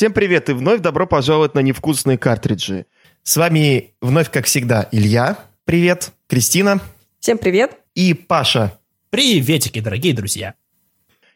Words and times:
Всем 0.00 0.14
привет 0.14 0.48
и 0.48 0.54
вновь 0.54 0.80
добро 0.80 1.06
пожаловать 1.06 1.54
на 1.54 1.60
невкусные 1.60 2.16
картриджи. 2.16 2.86
С 3.22 3.36
вами 3.36 3.92
вновь, 4.00 4.30
как 4.30 4.46
всегда, 4.46 4.88
Илья. 4.92 5.36
Привет. 5.66 6.12
Кристина. 6.26 6.80
Всем 7.18 7.36
привет. 7.36 7.76
И 7.94 8.14
Паша. 8.14 8.78
Приветики, 9.10 9.80
дорогие 9.80 10.14
друзья. 10.14 10.54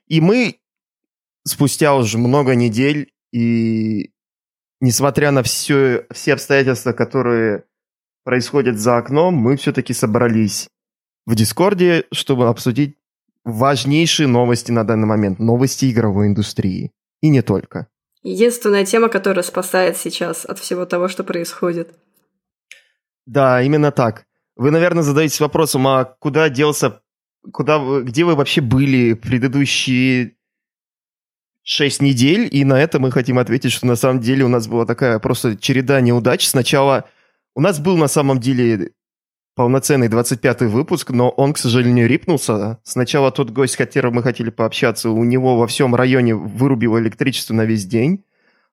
И 0.09 0.23
мы 0.23 0.61
спустя 1.47 1.95
уже 1.95 2.17
много 2.17 2.55
недель 2.55 3.13
и 3.33 4.13
несмотря 4.81 5.31
на 5.31 5.43
все, 5.43 6.07
все 6.11 6.33
обстоятельства, 6.33 6.93
которые 6.93 7.65
происходят 8.25 8.79
за 8.79 8.99
окном, 8.99 9.35
мы 9.35 9.57
все-таки 9.57 9.93
собрались 9.93 10.69
в 11.27 11.35
Дискорде, 11.35 12.05
чтобы 12.13 12.49
обсудить 12.49 12.97
важнейшие 13.45 14.27
новости 14.27 14.73
на 14.73 14.85
данный 14.85 15.07
момент, 15.07 15.39
новости 15.39 15.91
игровой 15.91 16.27
индустрии. 16.27 16.93
И 17.21 17.29
не 17.29 17.43
только. 17.43 17.87
Единственная 18.23 18.85
тема, 18.87 19.09
которая 19.09 19.43
спасает 19.43 19.97
сейчас 19.99 20.47
от 20.47 20.59
всего 20.59 20.87
того, 20.87 21.09
что 21.09 21.25
происходит. 21.25 21.95
Да, 23.27 23.63
именно 23.63 23.93
так. 23.93 24.25
Вы, 24.57 24.71
наверное, 24.71 25.03
задаетесь 25.03 25.41
вопросом, 25.41 25.87
а 25.87 26.05
куда 26.05 26.49
делся, 26.49 27.03
куда, 27.53 27.79
где 28.01 28.25
вы 28.25 28.35
вообще 28.35 28.61
были 28.61 29.15
предыдущие 29.15 30.37
шесть 31.63 32.01
недель? 32.01 32.49
И 32.51 32.65
на 32.65 32.81
это 32.81 32.99
мы 32.99 33.11
хотим 33.11 33.39
ответить, 33.39 33.73
что 33.73 33.87
на 33.87 33.97
самом 33.97 34.21
деле 34.21 34.45
у 34.45 34.49
нас 34.49 34.69
была 34.69 34.87
такая 34.87 35.19
просто 35.19 35.57
череда 35.57 36.01
неудач. 36.01 36.47
Сначала 36.47 37.09
у 37.55 37.61
нас 37.61 37.79
был 37.79 37.97
на 37.97 38.09
самом 38.09 38.41
деле 38.41 38.91
полноценный 39.55 40.09
25-й 40.09 40.67
выпуск, 40.67 41.11
но 41.11 41.31
он, 41.31 41.53
к 41.53 41.59
сожалению, 41.59 42.09
рипнулся. 42.09 42.79
Сначала 42.83 43.31
тот 43.31 43.51
гость, 43.51 43.75
с 43.75 43.77
которым 43.77 44.15
мы 44.15 44.23
хотели 44.23 44.51
пообщаться, 44.51 45.11
у 45.11 45.25
него 45.25 45.57
во 45.57 45.67
всем 45.67 45.95
районе 45.95 46.35
вырубило 46.35 46.99
электричество 46.99 47.55
на 47.55 47.65
весь 47.65 47.85
день. 47.85 48.25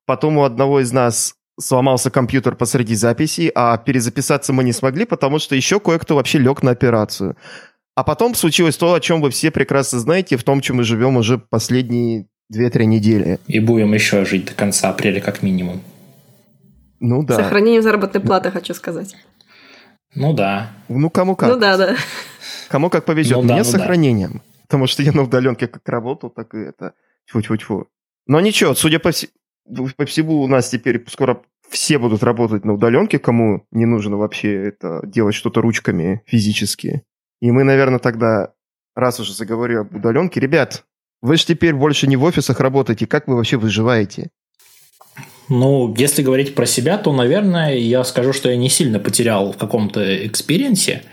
Потом 0.05 0.37
у 0.37 0.43
одного 0.43 0.79
из 0.79 0.91
нас 0.91 1.35
сломался 1.59 2.09
компьютер 2.09 2.55
посреди 2.55 2.95
записи, 2.95 3.51
а 3.53 3.77
перезаписаться 3.77 4.53
мы 4.53 4.63
не 4.63 4.73
смогли, 4.73 5.05
потому 5.05 5.37
что 5.37 5.55
еще 5.55 5.79
кое-кто 5.79 6.15
вообще 6.15 6.39
лег 6.39 6.63
на 6.63 6.71
операцию. 6.71 7.37
А 7.93 8.03
потом 8.03 8.33
случилось 8.33 8.77
то, 8.77 8.93
о 8.93 8.99
чем 8.99 9.21
вы 9.21 9.29
все 9.29 9.51
прекрасно 9.51 9.99
знаете, 9.99 10.37
в 10.37 10.43
том, 10.43 10.61
чем 10.61 10.77
мы 10.77 10.83
живем 10.83 11.17
уже 11.17 11.37
последние 11.37 12.25
2-3 12.51 12.85
недели. 12.85 13.39
И 13.47 13.59
будем 13.59 13.93
еще 13.93 14.25
жить 14.25 14.45
до 14.45 14.53
конца 14.53 14.89
апреля 14.89 15.21
как 15.21 15.43
минимум. 15.43 15.81
Ну 17.01 17.23
да. 17.23 17.35
Сохранение 17.35 17.81
заработной 17.81 18.21
платы, 18.21 18.51
хочу 18.51 18.73
сказать. 18.75 19.15
Ну 20.13 20.33
да. 20.33 20.71
Ну 20.87 21.09
кому 21.09 21.35
как. 21.35 21.49
Ну 21.49 21.59
да, 21.59 21.75
да. 21.75 21.95
Кому 22.69 22.89
как 22.89 23.05
повезет. 23.05 23.37
Ну, 23.37 23.41
да, 23.41 23.53
Мне 23.55 23.63
ну 23.63 23.63
с 23.63 23.71
сохранением. 23.71 24.33
Да. 24.33 24.39
Потому 24.67 24.87
что 24.87 25.03
я 25.03 25.11
на 25.11 25.23
удаленке 25.23 25.67
как 25.67 25.87
работал, 25.89 26.29
так 26.29 26.53
и 26.53 26.59
это. 26.59 26.93
Тьфу-тьфу-тьфу. 27.25 27.87
Но 28.27 28.39
ничего, 28.39 28.75
судя 28.75 28.99
по, 28.99 29.11
вс... 29.11 29.25
по 29.97 30.05
всему, 30.05 30.41
у 30.41 30.47
нас 30.47 30.69
теперь 30.69 31.03
скоро 31.09 31.41
все 31.69 31.97
будут 31.97 32.21
работать 32.21 32.65
на 32.65 32.73
удаленке, 32.73 33.17
кому 33.17 33.65
не 33.71 33.85
нужно 33.85 34.17
вообще 34.17 34.67
это 34.67 35.01
делать 35.03 35.33
что-то 35.33 35.61
ручками 35.61 36.21
физически. 36.27 37.03
И 37.41 37.51
мы, 37.51 37.63
наверное, 37.63 37.99
тогда, 37.99 38.53
раз 38.95 39.19
уже 39.19 39.33
заговорю 39.33 39.81
об 39.81 39.95
удаленке, 39.95 40.39
ребят, 40.39 40.85
вы 41.21 41.37
же 41.37 41.45
теперь 41.45 41.73
больше 41.73 42.07
не 42.07 42.15
в 42.15 42.23
офисах 42.23 42.59
работаете, 42.59 43.07
как 43.07 43.27
вы 43.27 43.35
вообще 43.35 43.57
выживаете? 43.57 44.29
Ну, 45.49 45.93
если 45.97 46.21
говорить 46.21 46.55
про 46.55 46.65
себя, 46.65 46.97
то, 46.97 47.11
наверное, 47.11 47.75
я 47.75 48.03
скажу, 48.03 48.31
что 48.31 48.49
я 48.49 48.55
не 48.55 48.69
сильно 48.69 48.99
потерял 48.99 49.51
в 49.51 49.57
каком-то 49.57 50.25
экспириенсе, 50.25 51.03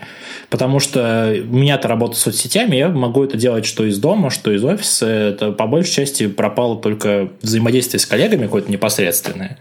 потому 0.49 0.79
что 0.79 1.35
у 1.49 1.55
меня-то 1.55 1.87
работа 1.87 2.15
с 2.15 2.21
соцсетями, 2.21 2.75
я 2.75 2.89
могу 2.89 3.23
это 3.23 3.37
делать 3.37 3.65
что 3.65 3.85
из 3.85 3.99
дома, 3.99 4.29
что 4.29 4.51
из 4.51 4.63
офиса. 4.63 5.07
Это 5.07 5.51
по 5.51 5.67
большей 5.67 5.93
части 5.93 6.27
пропало 6.27 6.79
только 6.79 7.29
взаимодействие 7.41 7.99
с 7.99 8.05
коллегами 8.05 8.43
какое-то 8.43 8.71
непосредственное. 8.71 9.57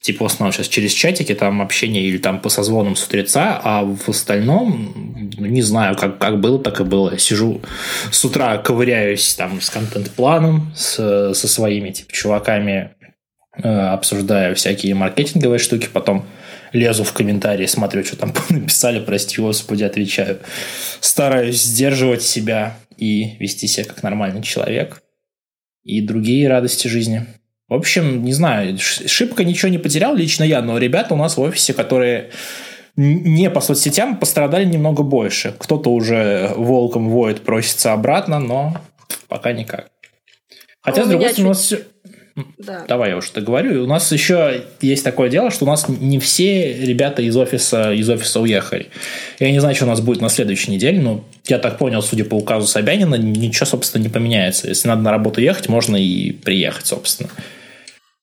Типа 0.00 0.24
в 0.24 0.26
основном 0.26 0.52
сейчас 0.52 0.68
через 0.68 0.92
чатики, 0.92 1.34
там 1.34 1.60
общение 1.60 2.04
или 2.04 2.18
там 2.18 2.40
по 2.40 2.48
созвонам 2.48 2.94
с 2.94 3.04
утреца, 3.04 3.60
а 3.64 3.82
в 3.82 4.08
остальном, 4.08 5.32
ну, 5.36 5.46
не 5.46 5.62
знаю, 5.62 5.96
как, 5.96 6.18
как 6.18 6.38
было, 6.38 6.60
так 6.60 6.80
и 6.80 6.84
было. 6.84 7.18
Сижу 7.18 7.60
с 8.12 8.24
утра, 8.24 8.56
ковыряюсь 8.58 9.34
там 9.34 9.60
с 9.60 9.68
контент-планом, 9.68 10.72
с, 10.76 11.34
со 11.34 11.48
своими 11.48 11.90
типа, 11.90 12.12
чуваками 12.12 12.92
обсуждаю 13.62 14.54
всякие 14.54 14.94
маркетинговые 14.94 15.58
штуки, 15.58 15.88
потом 15.92 16.24
лезу 16.72 17.04
в 17.04 17.12
комментарии, 17.12 17.66
смотрю, 17.66 18.04
что 18.04 18.16
там 18.16 18.32
написали, 18.50 19.00
прости 19.00 19.40
господи, 19.40 19.84
отвечаю. 19.84 20.40
Стараюсь 21.00 21.62
сдерживать 21.62 22.22
себя 22.22 22.76
и 22.96 23.36
вести 23.38 23.66
себя 23.66 23.86
как 23.86 24.02
нормальный 24.02 24.42
человек. 24.42 25.02
И 25.84 26.00
другие 26.00 26.48
радости 26.48 26.88
жизни. 26.88 27.26
В 27.68 27.74
общем, 27.74 28.24
не 28.24 28.32
знаю, 28.32 28.78
шибко 28.78 29.44
ничего 29.44 29.68
не 29.68 29.78
потерял 29.78 30.14
лично 30.14 30.44
я, 30.44 30.62
но 30.62 30.78
ребята 30.78 31.14
у 31.14 31.16
нас 31.16 31.36
в 31.36 31.40
офисе, 31.40 31.74
которые 31.74 32.30
не 32.96 33.50
по 33.50 33.60
соцсетям, 33.60 34.16
пострадали 34.16 34.64
немного 34.64 35.02
больше. 35.02 35.54
Кто-то 35.58 35.90
уже 35.90 36.52
волком 36.56 37.10
воет, 37.10 37.42
просится 37.42 37.92
обратно, 37.92 38.38
но 38.38 38.76
пока 39.28 39.52
никак. 39.52 39.90
Хотя, 40.80 41.00
ну, 41.00 41.06
с 41.06 41.10
другой 41.10 41.30
стороны, 41.30 41.54
чуть... 41.54 41.84
Да. 42.58 42.84
Давай 42.86 43.10
я 43.10 43.16
уж 43.16 43.30
это 43.30 43.40
говорю. 43.40 43.84
У 43.84 43.86
нас 43.86 44.12
еще 44.12 44.64
есть 44.82 45.04
такое 45.04 45.30
дело, 45.30 45.50
что 45.50 45.64
у 45.64 45.68
нас 45.68 45.88
не 45.88 46.18
все 46.18 46.74
ребята 46.84 47.22
из 47.22 47.34
офиса, 47.34 47.92
из 47.94 48.08
офиса 48.10 48.40
уехали. 48.40 48.88
Я 49.38 49.50
не 49.50 49.58
знаю, 49.58 49.74
что 49.74 49.86
у 49.86 49.88
нас 49.88 50.02
будет 50.02 50.20
на 50.20 50.28
следующей 50.28 50.70
неделе, 50.70 51.00
но 51.00 51.24
я 51.46 51.58
так 51.58 51.78
понял, 51.78 52.02
судя 52.02 52.26
по 52.26 52.34
указу 52.34 52.66
Собянина, 52.66 53.14
ничего, 53.14 53.64
собственно, 53.64 54.02
не 54.02 54.10
поменяется. 54.10 54.68
Если 54.68 54.86
надо 54.86 55.00
на 55.00 55.10
работу 55.10 55.40
ехать, 55.40 55.70
можно 55.70 55.96
и 55.96 56.32
приехать, 56.32 56.86
собственно. 56.86 57.30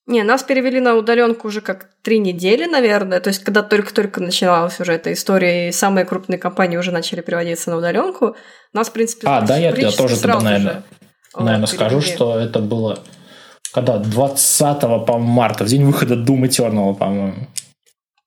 Не, 0.06 0.22
нас 0.22 0.42
перевели 0.42 0.80
на 0.80 0.94
удаленку 0.94 1.48
уже 1.48 1.60
как 1.60 1.88
три 2.02 2.18
недели, 2.18 2.66
наверное. 2.66 3.20
То 3.20 3.28
есть, 3.28 3.42
когда 3.42 3.62
только-только 3.62 4.20
начиналась 4.20 4.78
уже 4.78 4.92
эта 4.92 5.12
история, 5.12 5.70
и 5.70 5.72
самые 5.72 6.04
крупные 6.04 6.38
компании 6.38 6.76
уже 6.76 6.92
начали 6.92 7.22
переводиться 7.22 7.70
на 7.70 7.78
удаленку, 7.78 8.36
нас, 8.74 8.90
в 8.90 8.92
принципе, 8.92 9.26
А, 9.26 9.40
да, 9.40 9.56
я, 9.56 9.70
я 9.70 9.90
тоже 9.90 10.20
тогда, 10.20 10.40
наверное, 10.40 10.82
наверное 11.34 11.66
скажу, 11.66 12.00
что 12.02 12.38
это 12.38 12.58
было 12.60 13.02
когда 13.74 13.98
20 13.98 14.80
по 15.04 15.18
марта, 15.18 15.64
в 15.64 15.66
день 15.66 15.84
выхода 15.84 16.14
Doom 16.14 16.44
Eternal, 16.44 16.94
по-моему, 16.94 17.34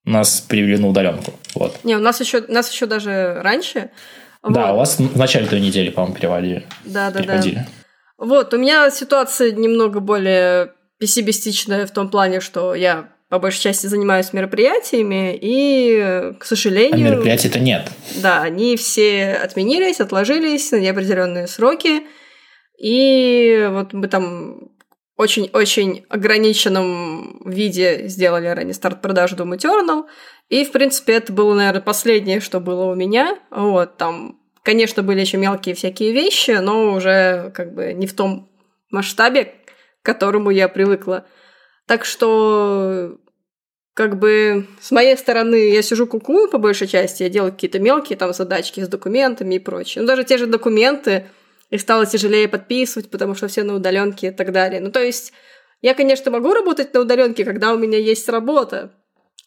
нас 0.04 0.42
привели 0.42 0.78
на 0.78 0.90
удаленку. 0.90 1.34
Вот. 1.56 1.80
Не, 1.86 1.96
у 1.96 2.00
нас 2.00 2.20
еще, 2.20 2.44
нас 2.50 2.70
еще 2.70 2.86
даже 2.86 3.40
раньше. 3.42 3.90
Да, 4.44 4.68
вот. 4.68 4.74
у 4.74 4.78
вас 4.78 5.00
в 5.00 5.18
начале 5.18 5.48
той 5.48 5.62
недели, 5.62 5.90
по-моему, 5.90 6.16
переводили. 6.16 6.66
Да, 6.84 7.12
да, 7.12 7.22
переводили. 7.22 7.56
да. 7.56 7.68
Вот, 8.18 8.54
у 8.54 8.58
меня 8.58 8.90
ситуация 8.92 9.52
немного 9.52 10.02
более 10.02 10.74
пессимистичная 11.00 11.88
в 11.88 11.92
том 11.92 12.10
плане, 12.10 12.42
что 12.42 12.76
я 12.76 13.08
по 13.30 13.40
большей 13.40 13.62
части 13.62 13.88
занимаюсь 13.88 14.34
мероприятиями, 14.34 15.38
и, 15.40 16.34
к 16.40 16.44
сожалению... 16.44 17.08
А 17.08 17.12
мероприятий-то 17.12 17.60
нет. 17.60 17.90
Да, 18.22 18.42
они 18.42 18.76
все 18.76 19.34
отменились, 19.34 20.02
отложились 20.02 20.72
на 20.72 20.78
неопределенные 20.78 21.48
сроки, 21.48 22.04
и 22.78 23.68
вот 23.72 23.94
мы 23.94 24.08
там 24.08 24.77
очень-очень 25.18 26.06
ограниченном 26.10 27.42
виде 27.46 28.08
сделали 28.08 28.48
ранее 28.48 28.74
старт 28.74 29.02
продажи 29.02 29.36
Doom 29.36 29.58
Eternal. 29.58 30.06
И, 30.50 30.64
в 30.64 30.72
принципе, 30.72 31.14
это 31.14 31.34
было, 31.34 31.56
наверное, 31.56 31.82
последнее, 31.82 32.40
что 32.40 32.60
было 32.60 32.86
у 32.86 32.96
меня. 32.96 33.38
Вот, 33.50 33.98
там, 33.98 34.40
конечно, 34.64 35.04
были 35.04 35.20
еще 35.20 35.38
мелкие 35.38 35.76
всякие 35.76 36.14
вещи, 36.14 36.52
но 36.52 36.94
уже 36.94 37.52
как 37.56 37.74
бы 37.74 37.94
не 37.94 38.06
в 38.06 38.14
том 38.14 38.50
масштабе, 38.92 39.46
к 40.02 40.06
которому 40.06 40.52
я 40.52 40.70
привыкла. 40.70 41.26
Так 41.88 42.06
что 42.06 43.18
как 43.94 44.20
бы 44.20 44.68
с 44.80 44.92
моей 44.92 45.18
стороны 45.18 45.72
я 45.72 45.82
сижу 45.82 46.06
кукую 46.06 46.50
по 46.50 46.60
большей 46.60 46.88
части, 46.88 47.24
я 47.24 47.30
делаю 47.30 47.52
какие-то 47.52 47.80
мелкие 47.80 48.16
там 48.16 48.32
задачки 48.32 48.82
с 48.82 48.88
документами 48.88 49.56
и 49.56 49.60
прочее. 49.60 50.04
Ну, 50.04 50.08
даже 50.08 50.24
те 50.24 50.38
же 50.38 50.46
документы, 50.46 51.26
их 51.70 51.82
стало 51.82 52.06
тяжелее 52.06 52.48
подписывать, 52.48 53.10
потому 53.10 53.36
что 53.36 53.48
все 53.48 53.64
на 53.64 53.76
удаленке 53.76 54.28
и 54.28 54.32
так 54.32 54.52
далее. 54.52 54.80
Ну, 54.80 54.92
то 54.92 55.02
есть, 55.02 55.34
я, 55.82 55.94
конечно, 55.94 56.32
могу 56.32 56.54
работать 56.54 56.94
на 56.94 57.02
удаленке, 57.02 57.46
когда 57.46 57.74
у 57.74 57.78
меня 57.78 57.98
есть 57.98 58.28
работа. 58.30 58.92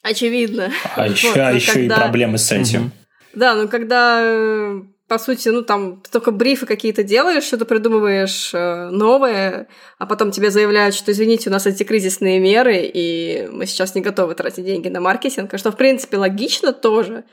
Очевидно. 0.03 0.73
А 0.97 1.03
вот, 1.03 1.13
еще, 1.13 1.33
а 1.35 1.53
еще 1.53 1.73
когда... 1.73 1.97
и 1.97 1.99
проблемы 1.99 2.39
с 2.39 2.53
этим. 2.53 2.87
Угу. 2.87 2.91
Да, 3.35 3.55
ну 3.55 3.69
когда 3.69 4.83
по 5.11 5.19
сути, 5.19 5.49
ну 5.49 5.63
там 5.63 6.01
ты 6.03 6.11
только 6.11 6.31
брифы 6.31 6.67
какие-то 6.67 7.03
делаешь, 7.03 7.43
что-то 7.43 7.65
придумываешь 7.65 8.53
э, 8.55 8.91
новое, 8.91 9.67
а 9.99 10.07
потом 10.07 10.31
тебе 10.31 10.53
заявляют, 10.53 10.95
что 10.95 11.11
извините, 11.11 11.51
у 11.51 11.53
нас 11.53 11.67
эти 11.67 11.83
кризисные 11.83 12.39
меры, 12.39 12.77
и 12.83 13.49
мы 13.51 13.67
сейчас 13.67 13.97
не 13.97 14.03
готовы 14.03 14.37
тратить 14.37 14.65
деньги 14.65 14.87
на 14.87 15.01
маркетинг, 15.01 15.53
что 15.59 15.73
в 15.73 15.77
принципе 15.77 16.17
логично 16.17 16.73
тоже, 16.73 17.25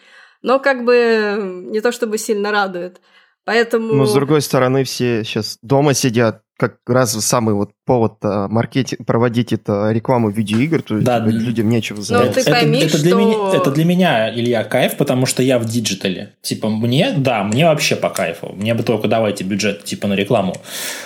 но 0.41 0.57
как 0.57 0.85
бы 0.85 1.65
не 1.69 1.79
то 1.79 1.91
чтобы 1.91 2.17
сильно 2.17 2.51
радует. 2.51 2.99
Поэтому... 3.47 3.93
Но 3.93 4.05
с 4.05 4.13
другой 4.13 4.41
стороны, 4.41 4.83
все 4.83 5.23
сейчас 5.23 5.57
дома 5.61 5.93
сидят, 5.93 6.41
как 6.57 6.77
раз 6.87 7.11
самый 7.23 7.53
вот 7.53 7.71
повод 7.85 8.15
маркетинг, 8.23 9.05
проводить 9.05 9.53
это 9.53 9.91
рекламу 9.91 10.29
видеоигр, 10.29 10.81
то 10.81 10.99
да, 10.99 11.17
есть, 11.17 11.37
людям 11.37 11.69
нечего. 11.69 11.97
Ну, 12.09 12.33
ты 12.33 12.43
пойми, 12.43 12.79
это, 12.79 12.87
это, 12.87 12.97
что... 12.97 13.03
для 13.03 13.15
меня, 13.15 13.55
это 13.55 13.71
для 13.71 13.85
меня, 13.85 14.33
Илья, 14.33 14.63
кайф, 14.63 14.97
потому 14.97 15.25
что 15.25 15.43
я 15.43 15.59
в 15.59 15.65
диджитале. 15.65 16.33
Типа, 16.41 16.69
мне, 16.69 17.13
да, 17.15 17.43
мне 17.43 17.65
вообще 17.65 17.95
по 17.95 18.09
кайфу. 18.09 18.53
Мне 18.55 18.73
бы 18.73 18.83
только 18.83 19.07
давайте 19.07 19.43
бюджет, 19.43 19.83
типа, 19.83 20.07
на 20.07 20.13
рекламу 20.13 20.55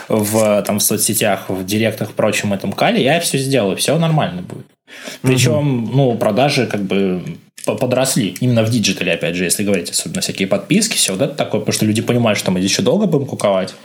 в, 0.08 0.62
там, 0.64 0.80
в 0.80 0.84
соцсетях, 0.84 1.50
в 1.50 1.66
директах, 1.66 2.12
прочем 2.14 2.54
этом 2.54 2.72
кале, 2.72 3.04
я 3.04 3.20
все 3.20 3.38
сделаю, 3.38 3.76
все 3.78 3.98
нормально 3.98 4.42
будет. 4.42 4.66
Причем, 5.22 5.84
угу. 5.84 5.96
ну, 5.96 6.18
продажи 6.18 6.68
как 6.68 6.82
бы 6.82 7.24
подросли. 7.66 8.36
Именно 8.40 8.64
в 8.64 8.70
диджитале, 8.70 9.14
опять 9.14 9.36
же, 9.36 9.44
если 9.44 9.64
говорить, 9.64 9.90
особенно 9.90 10.22
всякие 10.22 10.48
подписки, 10.48 10.96
все 10.96 11.14
вот 11.14 11.22
это 11.22 11.36
такое, 11.36 11.62
потому 11.62 11.74
что 11.74 11.86
люди 11.86 12.02
понимают, 12.02 12.40
что 12.40 12.52
мы 12.52 12.60
здесь 12.60 12.72
еще 12.72 12.82
долго 12.82 13.06
будем 13.06 13.26
куковать. 13.26 13.76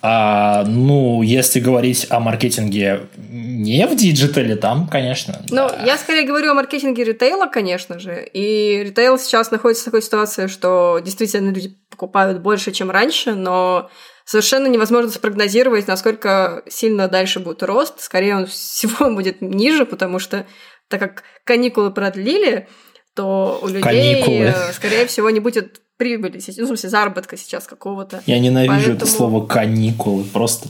А, 0.00 0.64
ну, 0.64 1.22
если 1.22 1.60
говорить 1.60 2.06
о 2.10 2.20
маркетинге 2.20 3.08
не 3.18 3.86
в 3.86 3.96
диджитале, 3.96 4.54
там, 4.56 4.88
конечно. 4.88 5.42
Ну, 5.50 5.68
да. 5.68 5.82
я 5.84 5.98
скорее 5.98 6.24
говорю 6.24 6.52
о 6.52 6.54
маркетинге 6.54 7.04
ритейла, 7.04 7.46
конечно 7.46 7.98
же. 7.98 8.24
И 8.32 8.82
ритейл 8.84 9.18
сейчас 9.18 9.50
находится 9.50 9.82
в 9.82 9.86
такой 9.86 10.02
ситуации, 10.02 10.46
что 10.46 11.00
действительно 11.04 11.50
люди 11.50 11.76
покупают 11.90 12.40
больше, 12.40 12.70
чем 12.70 12.90
раньше, 12.90 13.34
но 13.34 13.90
совершенно 14.24 14.68
невозможно 14.68 15.10
спрогнозировать, 15.10 15.88
насколько 15.88 16.62
сильно 16.68 17.08
дальше 17.08 17.40
будет 17.40 17.62
рост. 17.64 18.00
Скорее, 18.00 18.36
он 18.36 18.46
всего 18.48 19.10
будет 19.10 19.40
ниже, 19.40 19.84
потому 19.84 20.18
что 20.18 20.46
так 20.88 21.00
как 21.00 21.22
каникулы 21.44 21.90
продлили, 21.90 22.68
то 23.14 23.58
у 23.62 23.66
людей, 23.66 23.82
каникулы. 23.82 24.44
Э, 24.44 24.72
скорее 24.72 25.06
всего, 25.06 25.28
не 25.30 25.40
будет 25.40 25.80
прибыли, 25.98 26.40
ну, 26.56 26.64
в 26.64 26.66
смысле, 26.68 26.88
заработка 26.88 27.36
сейчас 27.36 27.66
какого-то. 27.66 28.22
Я 28.24 28.38
ненавижу 28.38 28.74
Поэтому... 28.74 28.96
это 28.96 29.06
слово 29.06 29.46
каникулы, 29.46 30.24
просто 30.24 30.68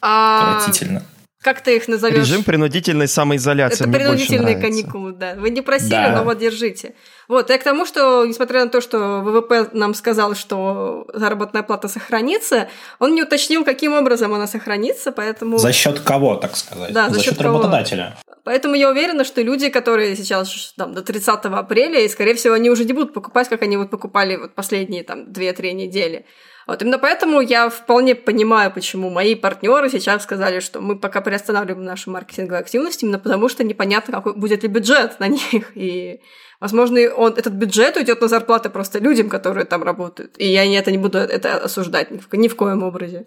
а... 0.00 0.56
отвратительно. 0.56 1.02
Как 1.42 1.60
ты 1.60 1.76
их 1.76 1.88
назовешь? 1.88 2.20
Режим 2.20 2.42
принудительной 2.42 3.06
самоизоляции. 3.06 3.84
Это 3.84 3.92
принудительные 3.92 4.56
каникулы, 4.56 5.12
да. 5.12 5.34
Вы 5.34 5.50
не 5.50 5.60
просили, 5.60 5.90
да. 5.90 6.16
но 6.16 6.24
вот 6.24 6.38
держите. 6.38 6.94
Вот, 7.28 7.50
и 7.50 7.58
к 7.58 7.62
тому, 7.62 7.86
что, 7.86 8.24
несмотря 8.26 8.64
на 8.64 8.70
то, 8.70 8.80
что 8.80 9.20
ВВП 9.20 9.70
нам 9.72 9.94
сказал, 9.94 10.34
что 10.34 11.06
заработная 11.12 11.62
плата 11.62 11.88
сохранится, 11.88 12.68
он 12.98 13.14
не 13.14 13.22
уточнил, 13.22 13.64
каким 13.64 13.94
образом 13.94 14.34
она 14.34 14.46
сохранится, 14.46 15.12
поэтому... 15.12 15.58
За 15.58 15.72
счет 15.72 16.00
кого, 16.00 16.36
так 16.36 16.56
сказать? 16.56 16.92
Да, 16.92 17.08
за, 17.08 17.14
за 17.14 17.20
счет, 17.20 17.34
счет 17.34 17.42
работодателя. 17.42 18.16
Поэтому 18.44 18.74
я 18.74 18.90
уверена, 18.90 19.24
что 19.24 19.40
люди, 19.40 19.70
которые 19.70 20.14
сейчас 20.16 20.74
там, 20.76 20.92
до 20.92 21.02
30 21.02 21.46
апреля, 21.46 22.00
и, 22.00 22.08
скорее 22.08 22.34
всего, 22.34 22.54
они 22.54 22.70
уже 22.70 22.84
не 22.84 22.92
будут 22.92 23.14
покупать, 23.14 23.48
как 23.48 23.62
они 23.62 23.78
вот 23.78 23.90
покупали 23.90 24.36
вот 24.36 24.54
последние 24.54 25.02
там 25.02 25.24
2-3 25.30 25.72
недели. 25.72 26.26
Вот 26.66 26.80
именно 26.80 26.98
поэтому 26.98 27.40
я 27.40 27.68
вполне 27.68 28.14
понимаю, 28.14 28.70
почему 28.70 29.10
мои 29.10 29.34
партнеры 29.34 29.90
сейчас 29.90 30.22
сказали, 30.22 30.60
что 30.60 30.80
мы 30.80 30.98
пока 30.98 31.20
приостанавливаем 31.20 31.84
нашу 31.84 32.10
маркетинговую 32.10 32.60
активность, 32.60 33.02
именно 33.02 33.18
потому 33.18 33.48
что 33.48 33.64
непонятно, 33.64 34.14
какой 34.14 34.34
будет 34.34 34.62
ли 34.62 34.68
бюджет 34.68 35.20
на 35.20 35.28
них. 35.28 35.72
И, 35.74 36.20
возможно, 36.60 37.00
он, 37.16 37.32
этот 37.32 37.52
бюджет 37.52 37.96
уйдет 37.96 38.20
на 38.20 38.28
зарплаты 38.28 38.70
просто 38.70 38.98
людям, 38.98 39.28
которые 39.28 39.64
там 39.64 39.82
работают. 39.82 40.34
И 40.38 40.46
я 40.46 40.64
это 40.78 40.90
не 40.90 40.98
буду 40.98 41.18
это 41.18 41.58
осуждать 41.58 42.10
ни 42.10 42.18
в, 42.18 42.32
ни 42.32 42.48
в 42.48 42.56
коем 42.56 42.82
образе. 42.82 43.26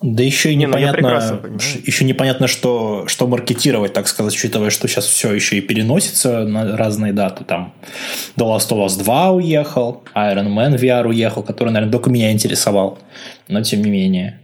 Да 0.00 0.22
еще 0.22 0.52
и 0.52 0.54
не, 0.54 0.66
ну, 0.66 0.78
непонятно, 0.78 1.40
ну 1.42 1.58
еще 1.84 2.04
непонятно, 2.04 2.46
что, 2.46 3.04
что 3.08 3.26
маркетировать, 3.26 3.92
так 3.92 4.06
сказать, 4.06 4.32
учитывая, 4.32 4.70
что 4.70 4.86
сейчас 4.86 5.06
все 5.06 5.32
еще 5.32 5.58
и 5.58 5.60
переносится 5.60 6.44
на 6.44 6.76
разные 6.76 7.12
даты. 7.12 7.42
Там 7.44 7.74
The 8.36 8.44
Last 8.44 8.70
of 8.70 8.86
Us 8.86 9.02
2 9.02 9.32
уехал, 9.32 10.04
Iron 10.14 10.54
Man 10.54 10.76
VR 10.76 11.08
уехал, 11.08 11.42
который, 11.42 11.70
наверное, 11.70 11.92
только 11.92 12.10
меня 12.10 12.30
интересовал, 12.30 12.98
но 13.48 13.62
тем 13.62 13.82
не 13.82 13.90
менее. 13.90 14.40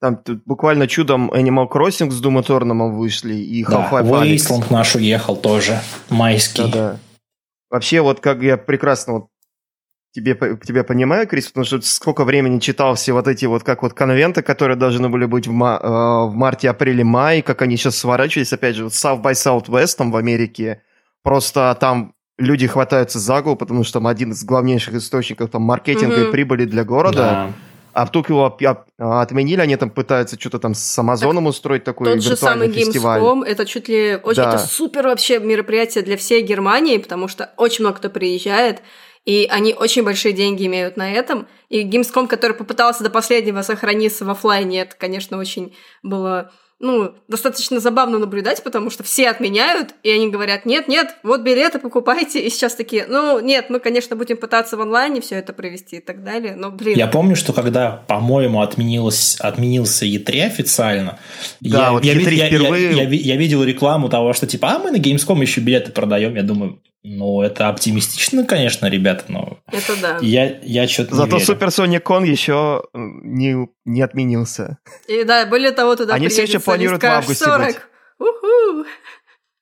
Там 0.00 0.16
тут 0.16 0.42
буквально 0.44 0.88
чудом 0.88 1.30
Animal 1.30 1.68
Crossing 1.68 2.10
с 2.10 2.22
Doom 2.22 2.44
Eternal 2.44 2.90
вышли, 2.90 3.34
и 3.34 3.64
Half-Life 3.64 4.10
да, 4.10 4.24
Wasteland 4.26 4.72
наш 4.72 4.96
уехал 4.96 5.36
тоже, 5.36 5.78
майский. 6.08 6.62
Да-да. 6.64 6.98
Вообще, 7.70 8.00
вот 8.00 8.20
как 8.20 8.42
я 8.42 8.56
прекрасно 8.56 9.12
вот 9.14 9.26
тебе, 10.12 10.34
тебя 10.64 10.84
понимаю, 10.84 11.26
Крис, 11.26 11.48
потому 11.48 11.64
что 11.64 11.80
сколько 11.82 12.24
времени 12.24 12.58
читал 12.58 12.94
все 12.94 13.12
вот 13.12 13.28
эти 13.28 13.44
вот 13.46 13.62
как 13.62 13.82
вот 13.82 13.92
конвенты, 13.92 14.42
которые 14.42 14.76
должны 14.76 15.08
были 15.08 15.26
быть 15.26 15.46
в, 15.46 15.52
ма- 15.52 15.80
э, 15.82 16.30
в 16.30 16.34
марте, 16.34 16.70
апреле, 16.70 17.04
мае, 17.04 17.42
как 17.42 17.62
они 17.62 17.76
сейчас 17.76 17.96
сворачивались, 17.96 18.52
опять 18.52 18.76
же, 18.76 18.84
вот 18.84 18.92
South 18.92 19.22
by 19.22 19.32
Southwest 19.32 19.96
там 19.96 20.10
в 20.10 20.16
Америке, 20.16 20.82
просто 21.22 21.76
там 21.80 22.14
люди 22.38 22.66
хватаются 22.66 23.18
за 23.18 23.42
голову, 23.42 23.56
потому 23.56 23.84
что 23.84 23.94
там 23.94 24.06
один 24.06 24.32
из 24.32 24.44
главнейших 24.44 24.94
источников 24.94 25.50
там 25.50 25.62
маркетинга 25.62 26.16
mm-hmm. 26.16 26.28
и 26.28 26.32
прибыли 26.32 26.64
для 26.64 26.84
города. 26.84 27.16
Да. 27.16 27.50
А 27.98 28.04
вдруг 28.04 28.28
его 28.28 28.56
отменили, 28.96 29.60
они 29.60 29.74
там 29.74 29.90
пытаются 29.90 30.38
что-то 30.38 30.60
там 30.60 30.72
с 30.72 30.98
Амазоном 31.00 31.46
так 31.46 31.50
устроить 31.50 31.82
такой 31.82 32.06
тот 32.06 32.22
же 32.22 32.36
самый 32.36 32.70
фестиваль. 32.70 33.20
Gamescom, 33.20 33.44
это 33.44 33.66
чуть 33.66 33.88
ли 33.88 34.20
очень, 34.22 34.40
да. 34.40 34.50
это 34.50 34.58
супер 34.58 35.08
вообще 35.08 35.40
мероприятие 35.40 36.04
для 36.04 36.16
всей 36.16 36.42
Германии, 36.42 36.98
потому 36.98 37.26
что 37.26 37.52
очень 37.56 37.82
много 37.82 37.98
кто 37.98 38.08
приезжает. 38.08 38.82
И 39.24 39.48
они 39.50 39.74
очень 39.74 40.04
большие 40.04 40.32
деньги 40.32 40.64
имеют 40.66 40.96
на 40.96 41.12
этом. 41.12 41.48
И 41.70 41.84
Gamescom, 41.84 42.28
который 42.28 42.52
попытался 42.52 43.02
до 43.02 43.10
последнего 43.10 43.62
сохраниться 43.62 44.24
в 44.24 44.30
офлайне, 44.30 44.82
это, 44.82 44.94
конечно, 44.96 45.36
очень 45.36 45.74
было 46.04 46.52
ну, 46.80 47.12
достаточно 47.26 47.80
забавно 47.80 48.18
наблюдать, 48.18 48.62
потому 48.62 48.90
что 48.90 49.02
все 49.02 49.28
отменяют, 49.28 49.94
и 50.04 50.10
они 50.10 50.28
говорят, 50.28 50.64
нет, 50.64 50.86
нет, 50.86 51.16
вот 51.24 51.40
билеты 51.40 51.80
покупайте, 51.80 52.40
и 52.40 52.50
сейчас 52.50 52.76
такие, 52.76 53.06
ну, 53.08 53.40
нет, 53.40 53.68
мы, 53.68 53.80
конечно, 53.80 54.14
будем 54.14 54.36
пытаться 54.36 54.76
в 54.76 54.80
онлайне 54.80 55.20
все 55.20 55.36
это 55.36 55.52
провести 55.52 55.96
и 55.96 56.00
так 56.00 56.22
далее, 56.22 56.54
но, 56.54 56.70
блин. 56.70 56.96
Я 56.96 57.08
помню, 57.08 57.34
что 57.34 57.52
когда, 57.52 57.90
по-моему, 57.90 58.62
отменилось, 58.62 59.36
отменился 59.40 60.06
E3 60.06 60.42
официально, 60.42 61.18
да, 61.60 61.86
я, 61.86 61.92
вот 61.92 62.04
я, 62.04 62.14
E3 62.14 62.34
я, 62.34 62.46
впервые... 62.46 62.92
Я, 62.92 63.02
я, 63.02 63.08
я 63.08 63.36
видел 63.36 63.64
рекламу 63.64 64.08
того, 64.08 64.32
что 64.32 64.46
типа, 64.46 64.76
а 64.76 64.78
мы 64.78 64.92
на 64.92 64.98
Gamescom 64.98 65.40
еще 65.40 65.60
билеты 65.60 65.90
продаем, 65.90 66.36
я 66.36 66.44
думаю, 66.44 66.80
ну, 67.02 67.42
это 67.42 67.68
оптимистично, 67.68 68.44
конечно, 68.44 68.86
ребята, 68.86 69.24
но... 69.28 69.58
Это 69.70 70.00
да. 70.00 70.18
Я, 70.20 70.58
я 70.62 70.88
что-то 70.88 71.14
Зато 71.14 71.36
Super 71.36 71.68
Sonic 71.68 72.02
Con 72.02 72.26
еще 72.26 72.82
не, 72.92 73.68
не 73.84 74.02
отменился. 74.02 74.78
И 75.06 75.22
да, 75.24 75.46
более 75.46 75.70
того, 75.70 75.94
туда 75.96 76.14
Они 76.14 76.28
все 76.28 76.42
еще 76.42 76.58
планируют 76.58 77.02
в 77.02 77.06
августе 77.06 77.44
40. 77.44 77.66
быть. 77.66 77.76
Уху! 78.18 78.86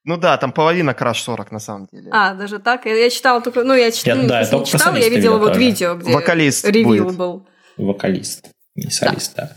Ну 0.04 0.16
да, 0.16 0.38
там 0.38 0.52
половина 0.52 0.90
Crash 0.90 1.24
40 1.24 1.50
на 1.50 1.58
самом 1.58 1.88
деле. 1.92 2.08
А, 2.12 2.34
даже 2.34 2.58
так? 2.58 2.86
Я, 2.86 2.94
я 2.94 3.10
читала 3.10 3.40
только... 3.42 3.64
Ну, 3.64 3.74
я, 3.74 3.90
чит... 3.90 4.06
я, 4.06 4.14
ну, 4.14 4.26
да, 4.26 4.40
я 4.40 4.50
не 4.50 4.64
читала, 4.64 4.96
я 4.96 5.08
видела 5.08 5.36
вот 5.36 5.48
тоже. 5.48 5.60
видео, 5.60 5.94
где 5.96 6.14
Вокалист 6.14 6.64
ревью 6.64 7.04
будет. 7.04 7.16
был. 7.16 7.48
Вокалист, 7.76 8.48
не 8.76 8.90
солист, 8.90 9.34
да. 9.36 9.42
да. 9.42 9.56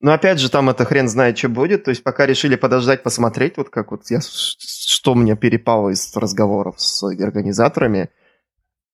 Но 0.00 0.12
опять 0.12 0.38
же, 0.38 0.48
там 0.48 0.70
это 0.70 0.84
хрен 0.84 1.08
знает, 1.08 1.36
что 1.36 1.48
будет. 1.48 1.84
То 1.84 1.90
есть 1.90 2.02
пока 2.02 2.26
решили 2.26 2.54
подождать, 2.54 3.02
посмотреть, 3.02 3.56
вот 3.56 3.68
как 3.68 3.90
вот 3.90 4.02
я, 4.10 4.20
что 4.20 5.14
мне 5.14 5.36
перепало 5.36 5.90
из 5.90 6.14
разговоров 6.14 6.76
с 6.80 7.02
организаторами. 7.02 8.10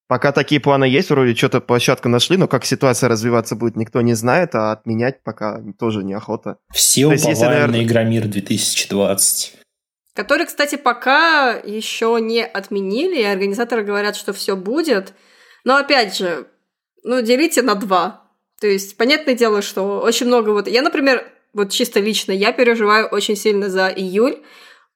Пока 0.07 0.33
такие 0.33 0.61
планы 0.61 0.85
есть, 0.85 1.11
вроде 1.11 1.35
что-то 1.35 1.61
площадку 1.61 2.09
нашли, 2.09 2.37
но 2.37 2.47
как 2.47 2.65
ситуация 2.65 3.09
развиваться 3.09 3.57
будет, 3.57 3.77
никто 3.77 4.03
не 4.03 4.15
знает, 4.15 4.55
а 4.55 4.73
отменять 4.73 5.23
пока 5.23 5.63
тоже 5.79 6.05
неохота. 6.05 6.59
Все 6.73 7.07
уповали 7.07 7.29
есть, 7.31 7.41
наверное... 7.41 7.81
на 7.81 7.85
Игромир 7.85 8.29
2020. 8.29 9.57
Который, 10.15 10.47
кстати, 10.47 10.77
пока 10.77 11.53
еще 11.53 12.19
не 12.21 12.45
отменили, 12.45 13.21
и 13.21 13.25
организаторы 13.25 13.83
говорят, 13.83 14.15
что 14.15 14.33
все 14.33 14.57
будет. 14.57 15.15
Но 15.65 15.77
опять 15.77 16.17
же, 16.17 16.47
ну, 17.03 17.23
делите 17.23 17.63
на 17.63 17.75
два. 17.75 18.24
То 18.61 18.67
есть, 18.67 18.97
понятное 18.97 19.35
дело, 19.35 19.63
что 19.63 20.01
очень 20.01 20.27
много 20.27 20.51
вот... 20.51 20.69
Я, 20.69 20.83
например, 20.83 21.25
вот 21.53 21.71
чисто 21.71 22.01
лично, 22.01 22.33
я 22.33 22.53
переживаю 22.53 23.07
очень 23.09 23.37
сильно 23.37 23.69
за 23.69 23.89
июль, 23.89 24.39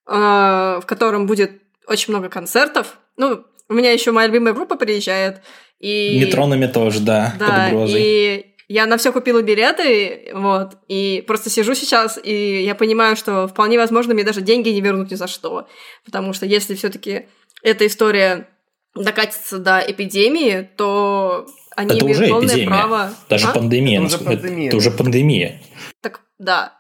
э, 0.06 0.12
в 0.12 0.84
котором 0.86 1.26
будет 1.26 1.52
очень 1.86 2.12
много 2.12 2.28
концертов. 2.28 2.98
Ну, 3.16 3.44
у 3.68 3.74
меня 3.74 3.92
еще 3.92 4.12
моя 4.12 4.28
любимая 4.28 4.54
группа 4.54 4.76
приезжает. 4.76 5.42
И... 5.78 6.20
Метронами 6.20 6.66
тоже, 6.66 7.00
да, 7.00 7.34
да 7.38 7.70
под 7.70 7.90
и 7.90 8.54
я 8.68 8.84
на 8.84 8.98
все 8.98 9.12
купила 9.12 9.40
билеты, 9.40 10.30
вот, 10.34 10.74
и 10.88 11.24
просто 11.26 11.48
сижу 11.48 11.74
сейчас, 11.74 12.20
и 12.22 12.62
я 12.62 12.74
понимаю, 12.74 13.16
что 13.16 13.48
вполне 13.48 13.78
возможно 13.78 14.12
мне 14.12 14.24
даже 14.24 14.42
деньги 14.42 14.68
не 14.68 14.82
вернут 14.82 15.10
ни 15.10 15.14
за 15.14 15.26
что. 15.26 15.66
Потому 16.04 16.34
что 16.34 16.44
если 16.44 16.74
все-таки 16.74 17.28
эта 17.62 17.86
история 17.86 18.48
докатится 18.94 19.58
до 19.58 19.78
эпидемии, 19.78 20.68
то 20.76 21.46
они 21.78 21.94
это 21.94 22.04
имеют 22.04 22.18
уже 22.18 22.28
полное 22.28 22.48
эпидемия. 22.48 22.66
право... 22.66 23.14
Даже 23.28 23.46
а? 23.46 23.52
пандемия. 23.52 23.98
Это 23.98 24.06
уже 24.06 24.18
пандемия. 24.18 24.66
Это, 24.66 24.66
это 24.66 24.76
уже 24.76 24.90
пандемия. 24.90 25.62
Так, 26.00 26.20
да. 26.40 26.72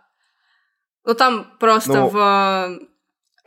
Ну, 1.04 1.14
там 1.14 1.46
просто 1.60 1.92
Но... 1.92 2.08
в 2.08 2.80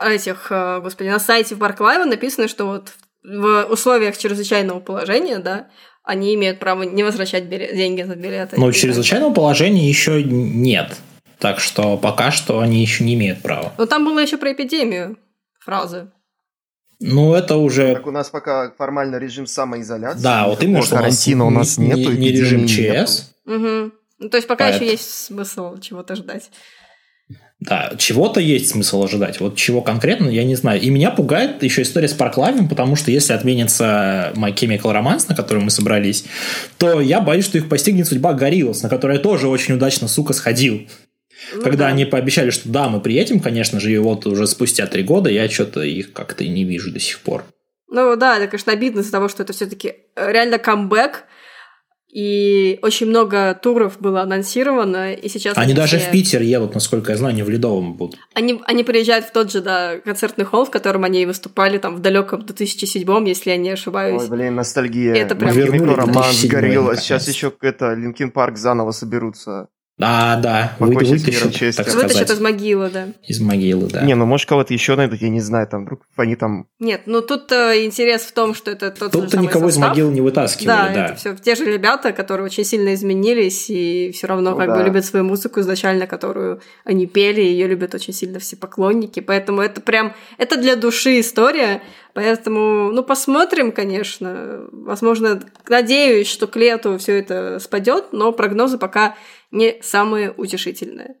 э, 0.00 0.14
этих, 0.14 0.46
э, 0.50 0.80
господи, 0.80 1.08
на 1.08 1.18
сайте 1.18 1.54
в 1.54 1.58
Барклайва 1.58 2.06
написано, 2.06 2.48
что 2.48 2.64
вот 2.64 2.94
в 3.22 3.66
условиях 3.66 4.16
чрезвычайного 4.16 4.80
положения, 4.80 5.40
да, 5.40 5.68
они 6.02 6.34
имеют 6.34 6.58
право 6.58 6.84
не 6.84 7.02
возвращать 7.02 7.44
билет, 7.44 7.76
деньги 7.76 8.00
за 8.00 8.16
билеты. 8.16 8.58
Но 8.58 8.72
чрезвычайного 8.72 9.34
положения 9.34 9.86
еще 9.86 10.22
нет. 10.22 10.96
Так 11.38 11.60
что 11.60 11.98
пока 11.98 12.30
что 12.30 12.60
они 12.60 12.80
еще 12.80 13.04
не 13.04 13.12
имеют 13.12 13.42
права. 13.42 13.74
Но 13.76 13.84
там 13.84 14.06
было 14.06 14.20
еще 14.20 14.38
про 14.38 14.54
эпидемию 14.54 15.18
фразы. 15.60 16.10
Ну, 17.02 17.34
это 17.34 17.56
уже... 17.56 17.94
Так 17.94 18.06
у 18.06 18.10
нас 18.10 18.30
пока 18.30 18.72
формально 18.78 19.16
режим 19.16 19.46
самоизоляции. 19.46 20.22
Да, 20.22 20.46
вот 20.46 20.62
именно, 20.62 20.82
что 20.82 20.96
карантина 20.96 21.44
у 21.46 21.50
нас, 21.50 21.78
у 21.78 21.82
нас 21.82 21.96
нету. 21.96 22.12
Не, 22.12 22.18
не 22.18 22.32
режим 22.32 22.66
ЧС. 22.66 23.34
Угу. 23.46 23.92
Ну, 24.20 24.28
то 24.28 24.36
есть 24.36 24.46
пока 24.46 24.68
Поэт. 24.68 24.80
еще 24.80 24.90
есть 24.92 25.10
смысл 25.10 25.78
чего-то 25.78 26.14
ждать. 26.14 26.50
Да, 27.58 27.92
чего-то 27.96 28.40
есть 28.40 28.70
смысл 28.70 29.04
ожидать. 29.04 29.38
Вот 29.38 29.56
чего 29.56 29.82
конкретно, 29.82 30.28
я 30.28 30.42
не 30.44 30.56
знаю. 30.56 30.80
И 30.80 30.90
меня 30.90 31.12
пугает 31.12 31.62
еще 31.62 31.82
история 31.82 32.08
с 32.08 32.12
Парклавием, 32.12 32.68
потому 32.68 32.96
что 32.96 33.12
если 33.12 33.34
отменится 33.34 34.32
My 34.34 34.52
Chemical 34.52 34.92
Romance, 34.92 35.26
на 35.28 35.36
который 35.36 35.62
мы 35.62 35.70
собрались, 35.70 36.24
то 36.78 37.00
я 37.00 37.20
боюсь, 37.20 37.44
что 37.44 37.58
их 37.58 37.68
постигнет 37.68 38.08
судьба 38.08 38.32
Гориллас, 38.32 38.82
на 38.82 38.88
которой 38.88 39.18
я 39.18 39.22
тоже 39.22 39.46
очень 39.46 39.74
удачно, 39.74 40.08
сука, 40.08 40.32
сходил. 40.32 40.88
Ну 41.54 41.62
Когда 41.62 41.84
да. 41.84 41.86
они 41.88 42.04
пообещали, 42.04 42.50
что 42.50 42.68
да, 42.68 42.88
мы 42.88 43.00
приедем, 43.00 43.40
конечно 43.40 43.80
же, 43.80 43.92
и 43.92 43.98
вот 43.98 44.26
уже 44.26 44.46
спустя 44.46 44.86
три 44.86 45.02
года 45.02 45.30
я 45.30 45.48
что-то 45.48 45.82
их 45.82 46.12
как-то 46.12 46.44
и 46.44 46.48
не 46.48 46.64
вижу 46.64 46.92
до 46.92 47.00
сих 47.00 47.20
пор. 47.20 47.44
Ну 47.88 48.16
да, 48.16 48.38
это, 48.38 48.46
конечно, 48.48 48.72
обидно 48.72 49.00
из-за 49.00 49.12
того, 49.12 49.28
что 49.28 49.42
это 49.42 49.52
все-таки 49.52 49.94
реально 50.16 50.58
камбэк, 50.58 51.24
и 52.12 52.78
очень 52.82 53.06
много 53.06 53.54
туров 53.54 53.98
было 53.98 54.20
анонсировано, 54.20 55.14
и 55.14 55.28
сейчас... 55.30 55.56
Они 55.56 55.72
даже 55.72 55.96
все- 55.96 56.08
в 56.08 56.12
Питер 56.12 56.42
едут, 56.42 56.74
насколько 56.74 57.12
я 57.12 57.16
знаю, 57.16 57.34
не 57.34 57.42
в 57.42 57.48
Ледовом 57.48 57.94
будут. 57.94 58.20
Они, 58.34 58.60
они 58.66 58.84
приезжают 58.84 59.24
в 59.24 59.32
тот 59.32 59.50
же, 59.50 59.62
да, 59.62 59.98
концертный 59.98 60.44
холл, 60.44 60.66
в 60.66 60.70
котором 60.70 61.04
они 61.04 61.22
и 61.22 61.26
выступали 61.26 61.78
там 61.78 61.96
в 61.96 62.00
далеком 62.00 62.44
2007 62.44 63.28
если 63.28 63.50
я 63.50 63.56
не 63.56 63.70
ошибаюсь. 63.70 64.22
Ой, 64.22 64.28
блин, 64.28 64.54
ностальгия. 64.56 65.14
Это 65.14 65.34
прям- 65.34 65.54
Вернули 65.54 65.78
Вернули 65.78 65.96
роман 65.96 66.12
2007 66.12 66.48
сгорел. 66.50 66.82
наконец. 66.82 67.02
Сейчас 67.02 67.28
еще 67.28 67.50
это 67.62 67.94
Linkin 67.94 68.30
Park 68.30 68.58
заново 68.58 68.90
соберутся. 68.90 69.68
А, 70.00 70.36
да, 70.36 70.72
вы, 70.78 70.94
вытащат, 70.94 71.52
честью. 71.52 71.74
так 71.74 71.86
Вытащат 71.94 72.10
сказать, 72.12 72.30
из 72.30 72.40
могилы, 72.40 72.88
да. 72.90 73.08
из 73.22 73.40
могилы, 73.40 73.88
да. 73.88 74.00
Не, 74.02 74.14
ну 74.14 74.24
может 74.24 74.48
кого-то 74.48 74.72
еще 74.72 74.96
найдут, 74.96 75.20
я 75.20 75.28
не 75.28 75.40
знаю, 75.40 75.68
там 75.68 75.84
вдруг 75.84 76.00
они 76.16 76.34
там... 76.34 76.66
Нет, 76.80 77.02
ну 77.06 77.20
тут 77.20 77.52
э, 77.52 77.84
интерес 77.84 78.22
в 78.22 78.32
том, 78.32 78.54
что 78.54 78.70
это 78.70 78.90
тот 78.90 79.12
же 79.12 79.20
Тут-то 79.20 79.36
никого 79.38 79.68
из 79.68 79.74
состав. 79.74 79.90
могил 79.90 80.10
не 80.10 80.22
вытаскивали, 80.22 80.66
Да, 80.66 80.88
да. 80.94 81.04
это 81.06 81.14
все 81.16 81.36
те 81.36 81.54
же 81.54 81.66
ребята, 81.66 82.12
которые 82.12 82.46
очень 82.46 82.64
сильно 82.64 82.94
изменились 82.94 83.68
и 83.68 84.10
все 84.12 84.26
равно 84.26 84.52
Ну 84.52 84.56
как 84.56 84.68
да. 84.68 84.78
бы 84.78 84.82
любят 84.82 85.04
свою 85.04 85.24
музыку 85.26 85.60
изначально, 85.60 86.06
которую 86.06 86.60
они 86.84 87.06
пели, 87.06 87.42
ее 87.42 87.68
любят 87.68 87.94
очень 87.94 88.14
сильно 88.14 88.38
все 88.38 88.56
поклонники, 88.56 89.20
поэтому 89.20 89.60
это 89.60 89.82
прям 89.82 90.14
это 90.38 90.56
для 90.56 90.74
души 90.74 91.20
история, 91.20 91.82
поэтому 92.14 92.90
ну 92.92 93.02
посмотрим, 93.04 93.70
конечно, 93.72 94.62
возможно, 94.72 95.40
надеюсь, 95.68 96.28
что 96.28 96.46
к 96.46 96.56
лету 96.56 96.96
все 96.98 97.18
это 97.18 97.58
спадет, 97.60 98.06
но 98.12 98.32
прогнозы 98.32 98.78
пока 98.78 99.14
не 99.52 99.76
самые 99.82 100.30
утешительные. 100.32 101.14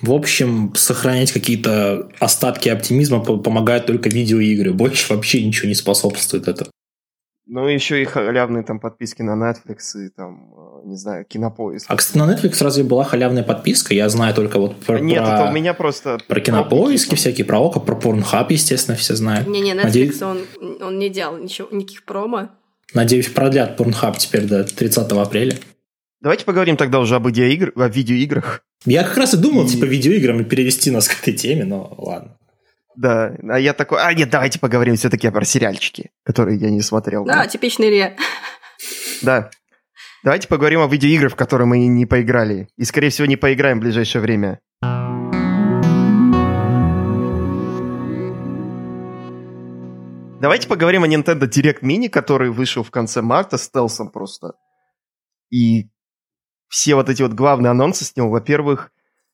В 0.00 0.12
общем, 0.12 0.74
сохранять 0.74 1.32
какие-то 1.32 2.10
остатки 2.18 2.68
оптимизма 2.68 3.20
по- 3.20 3.36
помогают 3.38 3.86
только 3.86 4.08
видеоигры. 4.08 4.72
Больше 4.72 5.14
вообще 5.14 5.44
ничего 5.44 5.68
не 5.68 5.74
способствует 5.74 6.48
этому. 6.48 6.70
Ну, 7.46 7.66
еще 7.66 8.00
и 8.00 8.04
халявные 8.04 8.62
там 8.64 8.78
подписки 8.80 9.20
на 9.22 9.32
Netflix 9.32 9.78
и 10.06 10.08
там, 10.08 10.54
э, 10.84 10.86
не 10.88 10.96
знаю, 10.96 11.24
Кинопоиск. 11.24 11.86
А, 11.90 11.96
кстати, 11.96 12.16
на 12.16 12.32
Netflix 12.32 12.62
разве 12.62 12.84
была 12.84 13.04
халявная 13.04 13.42
подписка? 13.42 13.94
Я 13.94 14.08
знаю 14.08 14.34
только 14.34 14.58
вот 14.58 14.76
про, 14.76 15.00
Нет, 15.00 15.18
про, 15.24 15.34
это 15.40 15.50
у 15.50 15.52
меня 15.52 15.74
просто... 15.74 16.18
про 16.28 16.40
кинопоиски 16.40 17.14
всякие, 17.16 17.44
про 17.44 17.58
Око, 17.58 17.80
про 17.80 17.94
Pornhub, 17.96 18.46
естественно, 18.50 18.96
все 18.96 19.14
знают. 19.16 19.48
Не-не, 19.48 19.72
Netflix, 19.72 19.82
Надеюсь- 19.84 20.22
он, 20.22 20.38
он 20.80 20.98
не 20.98 21.10
делал 21.10 21.36
ничего, 21.36 21.68
никаких 21.72 22.04
промо. 22.04 22.48
Надеюсь, 22.94 23.28
продлят 23.28 23.78
Pornhub 23.78 24.16
теперь 24.18 24.44
до 24.46 24.64
30 24.64 25.10
апреля. 25.12 25.58
Давайте 26.22 26.44
поговорим 26.44 26.76
тогда 26.76 27.00
уже 27.00 27.16
об, 27.16 27.26
видеоигр... 27.26 27.72
о 27.74 27.88
видеоиграх. 27.88 28.64
Я 28.84 29.02
как 29.02 29.16
раз 29.16 29.34
и 29.34 29.36
думал, 29.36 29.66
И- 29.66 29.70
типа, 29.70 29.86
видеоиграми 29.86 30.44
перевести 30.44 30.92
нас 30.92 31.08
к 31.08 31.20
этой 31.20 31.34
теме, 31.34 31.64
но 31.64 31.92
ладно. 31.98 32.38
Да, 32.94 33.34
а 33.48 33.58
я 33.58 33.72
такой, 33.72 34.00
а 34.00 34.12
нет, 34.14 34.30
давайте 34.30 34.60
поговорим 34.60 34.94
все-таки 34.94 35.28
про 35.30 35.44
сериальчики, 35.44 36.10
которые 36.24 36.58
я 36.58 36.70
не 36.70 36.80
смотрел. 36.80 37.24
Да, 37.24 37.48
типичный 37.48 37.88
Илья. 37.88 38.14
Да. 39.22 39.50
Давайте 40.22 40.46
поговорим 40.46 40.80
о 40.82 40.86
видеоиграх, 40.86 41.32
в 41.32 41.36
которые 41.36 41.66
мы 41.66 41.86
не 41.88 42.06
поиграли. 42.06 42.68
И, 42.76 42.84
скорее 42.84 43.08
всего, 43.08 43.26
не 43.26 43.36
поиграем 43.36 43.78
в 43.78 43.82
ближайшее 43.82 44.22
время. 44.22 44.60
Давайте 50.40 50.68
поговорим 50.68 51.02
о 51.02 51.08
Nintendo 51.08 51.48
Direct 51.48 51.80
Mini, 51.82 52.08
который 52.08 52.50
вышел 52.50 52.84
в 52.84 52.90
конце 52.92 53.22
марта 53.22 53.58
стелсом 53.58 54.10
просто. 54.10 54.52
И 55.50 55.88
все 56.72 56.94
вот 56.94 57.10
эти 57.10 57.20
вот 57.20 57.34
главные 57.34 57.70
анонсы 57.70 58.06
с 58.06 58.16
него. 58.16 58.30
Во-первых, 58.30 58.92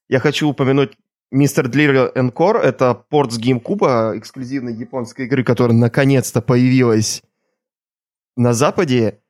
я 0.08 0.18
хочу 0.18 0.48
упомянуть 0.48 0.98
Mr. 1.32 1.70
Driller 1.70 2.12
Encore. 2.12 2.58
Это 2.58 2.94
порт 2.94 3.32
с 3.32 3.38
GameCube, 3.38 4.18
эксклюзивной 4.18 4.74
японской 4.74 5.26
игры, 5.26 5.44
которая 5.44 5.76
наконец-то 5.76 6.42
появилась 6.42 7.22
на 8.36 8.54
Западе. 8.54 9.20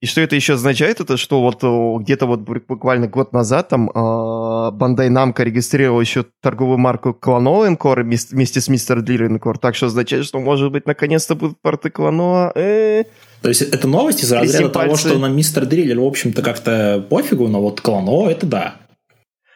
И 0.00 0.06
что 0.06 0.20
это 0.20 0.36
еще 0.36 0.54
означает? 0.54 1.00
Это 1.00 1.16
что 1.16 1.40
вот 1.40 1.64
о, 1.64 1.98
где-то 1.98 2.26
вот 2.26 2.40
бу- 2.40 2.62
буквально 2.66 3.06
год 3.08 3.32
назад 3.32 3.68
там 3.68 3.90
а, 3.94 4.70
Bandai 4.70 5.08
Namco 5.08 5.42
регистрировал 5.42 6.00
еще 6.00 6.26
торговую 6.42 6.76
марку 6.78 7.14
Клоно 7.14 7.66
Encore 7.66 8.02
вместе 8.02 8.60
с 8.60 8.68
Mr. 8.68 8.98
Driller 9.02 9.28
Encore. 9.30 9.58
Так 9.58 9.74
что 9.74 9.86
означает, 9.86 10.26
что 10.26 10.40
может 10.40 10.72
быть 10.72 10.86
наконец-то 10.86 11.34
будут 11.34 11.58
порты 11.62 11.88
Клоно. 11.88 12.52
Э, 12.54 13.04
То 13.40 13.48
есть 13.48 13.62
это 13.62 13.88
новость 13.88 14.22
из 14.22 14.30
разряда 14.32 14.68
того, 14.68 14.96
что 14.96 15.18
на 15.18 15.28
Мистер 15.28 15.64
Дриллер, 15.64 15.98
в 16.00 16.04
общем-то, 16.04 16.42
как-то 16.42 17.06
пофигу, 17.08 17.48
но 17.48 17.62
вот 17.62 17.80
клоно, 17.80 18.28
это 18.28 18.46
да. 18.46 18.74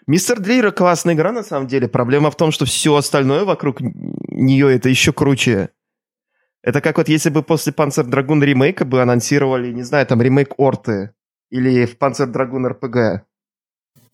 Мистер 0.06 0.40
Дриллер 0.40 0.72
классная 0.72 1.12
игра 1.14 1.32
на 1.32 1.42
самом 1.42 1.66
деле. 1.66 1.86
Проблема 1.88 2.30
в 2.30 2.36
том, 2.36 2.52
что 2.52 2.64
все 2.64 2.96
остальное 2.96 3.44
вокруг 3.44 3.82
нее 3.82 4.74
это 4.74 4.88
еще 4.88 5.12
круче. 5.12 5.68
Это 6.68 6.82
как 6.82 6.98
вот 6.98 7.08
если 7.08 7.30
бы 7.30 7.42
после 7.42 7.72
Panzer 7.72 8.04
Dragoon 8.04 8.44
ремейка 8.44 8.84
бы 8.84 9.00
анонсировали, 9.00 9.72
не 9.72 9.84
знаю, 9.84 10.06
там 10.06 10.20
ремейк 10.20 10.52
Орты 10.58 11.12
или 11.48 11.86
в 11.86 11.96
Panzer 11.96 12.30
Dragoon 12.30 12.70
RPG. 12.70 13.20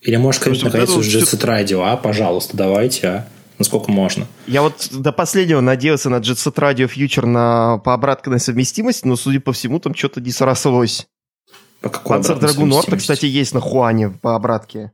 Или 0.02 0.32
что 0.32 0.50
вот 0.50 0.62
наконец, 0.62 0.90
уже 0.90 1.18
Jet 1.18 1.24
Set 1.24 1.44
Radio, 1.44 1.82
а, 1.82 1.96
пожалуйста, 1.96 2.56
давайте, 2.56 3.08
а. 3.08 3.28
Насколько 3.58 3.90
можно. 3.90 4.28
Я 4.46 4.62
вот 4.62 4.86
до 4.92 5.10
последнего 5.10 5.60
надеялся 5.60 6.10
на 6.10 6.20
Jet 6.20 6.36
Set 6.36 6.54
Radio 6.54 6.88
Future 6.88 7.26
на, 7.26 7.78
по 7.78 7.92
обратной 7.92 8.38
совместимости, 8.38 9.04
но, 9.04 9.16
судя 9.16 9.40
по 9.40 9.52
всему, 9.52 9.80
там 9.80 9.92
что-то 9.96 10.20
не 10.20 10.30
срослось. 10.30 11.08
По 11.80 11.88
какой 11.88 12.18
Panzer 12.18 12.38
Dragoon 12.38 12.70
Orta, 12.70 12.96
кстати, 12.96 13.26
есть 13.26 13.52
на 13.52 13.60
Хуане 13.60 14.10
по 14.10 14.36
обратке. 14.36 14.92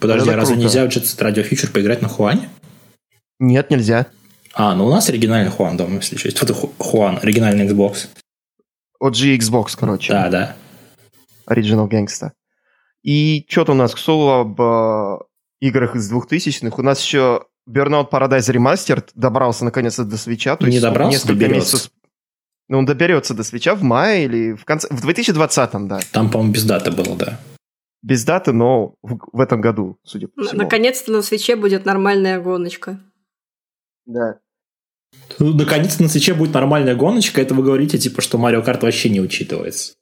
Подожди, 0.00 0.28
а 0.28 0.34
разве 0.34 0.56
круто. 0.56 0.66
нельзя 0.66 0.84
в 0.84 0.88
Jet 0.88 1.04
Set 1.04 1.22
Radio 1.22 1.48
Future 1.48 1.70
поиграть 1.70 2.02
на 2.02 2.08
Хуане? 2.08 2.48
Нет, 3.38 3.70
нельзя. 3.70 4.06
А, 4.58 4.74
ну 4.74 4.86
у 4.86 4.90
нас 4.90 5.08
оригинальный 5.10 5.50
Хуан 5.50 5.76
дома, 5.76 5.96
если 5.96 6.16
что. 6.16 6.28
Это 6.28 6.54
Ху- 6.54 6.72
Хуан, 6.78 7.18
оригинальный 7.22 7.66
Xbox. 7.68 8.08
OG 9.02 9.36
Xbox, 9.38 9.76
короче. 9.78 10.12
Да, 10.12 10.30
да. 10.30 10.56
Original 11.48 11.88
Gangsta. 11.88 12.30
И 13.02 13.44
что-то 13.48 13.72
у 13.72 13.74
нас, 13.74 13.94
к 13.94 13.98
слову, 13.98 14.30
об 14.30 14.60
э, 14.60 15.18
играх 15.60 15.94
из 15.94 16.10
2000-х. 16.10 16.74
У 16.78 16.82
нас 16.82 17.00
еще 17.04 17.44
Burnout 17.68 18.10
Paradise 18.10 18.50
Remastered 18.52 19.10
добрался 19.14 19.64
наконец-то 19.66 20.04
до 20.04 20.16
свеча. 20.16 20.56
То 20.56 20.64
Не 20.66 20.72
есть 20.72 20.82
добрался, 20.82 21.12
несколько 21.18 21.34
доберется. 21.34 21.76
месяцев. 21.76 21.92
Ну, 22.68 22.78
он 22.78 22.86
доберется 22.86 23.34
до 23.34 23.44
свеча 23.44 23.74
в 23.74 23.82
мае 23.82 24.24
или 24.24 24.52
в 24.54 24.64
конце... 24.64 24.88
В 24.90 25.06
2020-м, 25.06 25.86
да. 25.86 26.00
Там, 26.12 26.30
по-моему, 26.30 26.54
без 26.54 26.64
даты 26.64 26.90
было, 26.90 27.14
да. 27.16 27.38
Без 28.02 28.24
даты, 28.24 28.52
но 28.52 28.94
в, 29.02 29.18
в 29.32 29.40
этом 29.40 29.60
году, 29.60 29.98
судя 30.02 30.28
по 30.28 30.42
всему. 30.42 30.62
Наконец-то 30.62 31.12
на 31.12 31.22
свече 31.22 31.54
будет 31.56 31.84
нормальная 31.84 32.40
гоночка. 32.40 32.98
Да. 34.06 34.38
Ну, 35.38 35.52
Наконец-то 35.54 36.02
на 36.02 36.08
свече 36.08 36.34
будет 36.34 36.54
нормальная 36.54 36.94
гоночка. 36.94 37.40
Это 37.40 37.54
вы 37.54 37.62
говорите, 37.62 37.98
типа, 37.98 38.22
что 38.22 38.38
Марио 38.38 38.62
Карт 38.62 38.82
вообще 38.82 39.08
не 39.10 39.20
учитывается. 39.20 39.94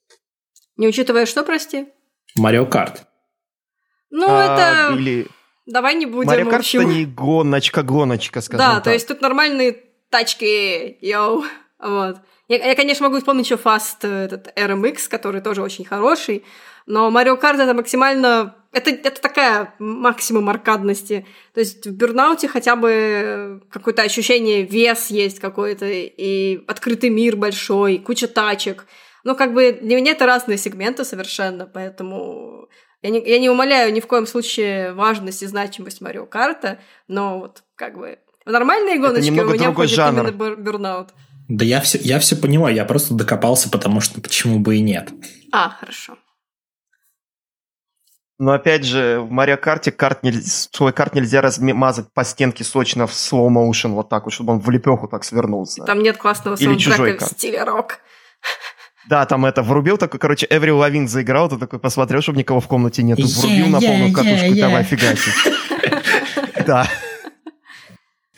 Не 0.76 0.88
учитывая 0.88 1.26
что, 1.26 1.44
прости? 1.44 1.87
Марио 2.37 2.66
Карт. 2.66 3.06
Ну, 4.11 4.26
А, 4.28 4.44
это... 4.90 5.00
Или 5.00 5.26
Давай 5.66 5.94
не 5.94 6.06
будем, 6.06 6.28
Марио 6.28 6.44
Карт 6.44 6.61
общем. 6.61 6.80
это 6.80 6.90
не 6.90 7.06
гоночка-гоночка, 7.06 8.40
скажем 8.40 8.66
Да, 8.66 8.75
так. 8.75 8.85
то 8.85 8.92
есть 8.92 9.09
тут 9.09 9.21
нормальные 9.23 9.83
тачки, 10.11 10.99
йоу. 11.00 11.44
Вот. 11.78 12.18
Я, 12.49 12.56
я, 12.56 12.75
конечно, 12.75 13.06
могу 13.06 13.18
вспомнить 13.18 13.47
еще 13.47 13.56
Fast 13.56 14.02
э, 14.02 14.26
этот 14.26 14.52
RMX, 14.56 15.09
который 15.09 15.40
тоже 15.40 15.62
очень 15.62 15.85
хороший, 15.85 16.44
но 16.87 17.11
Mario 17.11 17.40
Kart 17.40 17.61
это 17.61 17.75
максимально... 17.75 18.54
Это, 18.75 18.90
это 18.90 19.21
такая 19.21 19.75
максимум 19.78 20.49
аркадности. 20.50 21.26
То 21.54 21.61
есть 21.61 21.87
в 21.87 21.93
Бернауте 21.93 22.49
хотя 22.49 22.76
бы 22.76 23.62
какое-то 23.71 24.02
ощущение, 24.02 24.62
вес 24.62 25.11
есть 25.11 25.38
какой-то, 25.40 25.87
и 25.88 26.61
открытый 26.66 27.11
мир 27.11 27.37
большой, 27.37 27.99
куча 27.99 28.26
тачек. 28.28 28.87
Ну, 29.23 29.35
как 29.37 29.54
бы 29.54 29.78
для 29.81 29.97
меня 29.97 30.12
это 30.12 30.26
разные 30.26 30.59
сегменты 30.59 31.04
совершенно, 31.04 31.66
поэтому 31.66 32.69
я 33.02 33.11
не, 33.11 33.23
я 33.26 33.38
не 33.38 33.49
умоляю 33.49 33.93
ни 33.93 34.00
в 34.00 34.07
коем 34.07 34.26
случае 34.26 34.93
важность 34.93 35.43
и 35.43 35.47
значимость 35.47 36.00
Марио 36.00 36.26
Карта, 36.26 36.78
но 37.09 37.38
вот 37.38 37.62
как 37.76 37.97
бы 37.97 38.19
в 38.45 38.50
нормальные 38.50 38.99
гоночки 38.99 39.26
немного 39.26 39.50
у 39.50 39.54
меня 39.54 39.64
другой 39.64 39.87
ходит 39.87 39.97
жанр. 39.97 40.21
именно 40.21 40.35
бер- 40.37 40.57
Бернаут. 40.61 41.09
Да 41.49 41.64
я 41.64 41.81
все, 41.81 41.99
я 41.99 42.19
все 42.19 42.37
понимаю, 42.37 42.75
я 42.75 42.85
просто 42.85 43.14
докопался, 43.14 43.71
потому 43.71 44.00
что 44.00 44.21
почему 44.21 44.59
бы 44.59 44.76
и 44.76 44.81
нет. 44.81 45.11
А, 45.52 45.71
хорошо. 45.71 46.16
Но 48.38 48.53
опять 48.53 48.85
же, 48.85 49.21
в 49.21 49.31
Марио 49.31 49.57
Карте 49.57 49.93
карт 49.93 50.25
нель- 50.25 50.43
свой 50.43 50.93
карт 50.93 51.14
нельзя 51.14 51.41
размазать 51.41 52.07
по 52.12 52.25
стенке 52.25 52.64
сочно 52.64 53.07
в 53.07 53.12
slow 53.12 53.49
motion, 53.49 53.93
вот 53.93 54.09
так 54.09 54.25
вот, 54.25 54.33
чтобы 54.33 54.55
он 54.55 54.61
в 54.61 54.69
лепеху 54.71 55.07
так 55.07 55.23
свернулся. 55.25 55.85
Там 55.85 56.03
нет 56.03 56.17
классного 56.17 56.57
Или 56.57 56.75
чужой 56.76 56.97
саундтрека 56.97 57.26
в 57.26 57.29
стиле 57.29 57.62
рок. 57.62 58.00
Да, 59.09 59.26
там 59.26 59.45
это, 59.45 59.62
врубил 59.62 59.99
такой, 59.99 60.19
короче, 60.19 60.47
Эври 60.49 60.73
Лавин 60.73 61.09
заиграл, 61.09 61.49
ты 61.49 61.59
такой 61.59 61.79
посмотрел, 61.79 62.23
чтобы 62.23 62.38
никого 62.38 62.61
в 62.61 62.67
комнате 62.67 63.03
нет, 63.03 63.19
Yeah, 63.19 63.41
врубил 63.41 63.67
на 63.67 63.81
полную 63.81 64.11
yeah, 64.11 64.12
катушку, 64.12 64.47
yeah. 64.47 64.61
давай 64.61 64.85
фигачить. 64.85 65.35
Да, 66.67 66.88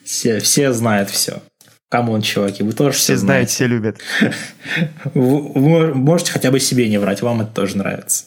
Все, 0.05 0.41
все 0.41 0.73
знают 0.73 1.11
все. 1.11 1.41
Come 1.89 2.08
on, 2.08 2.23
чуваки, 2.23 2.65
вы 2.65 2.73
тоже 2.73 2.99
все 2.99 3.17
знают, 3.17 3.49
все 3.49 3.67
любят. 3.69 3.99
Вы, 5.15 5.53
вы 5.53 5.95
можете 5.95 6.33
хотя 6.33 6.51
бы 6.51 6.59
себе 6.59 6.89
не 6.89 6.99
врать, 6.99 7.23
вам 7.23 7.43
это 7.43 7.53
тоже 7.53 7.77
нравится. 7.77 8.25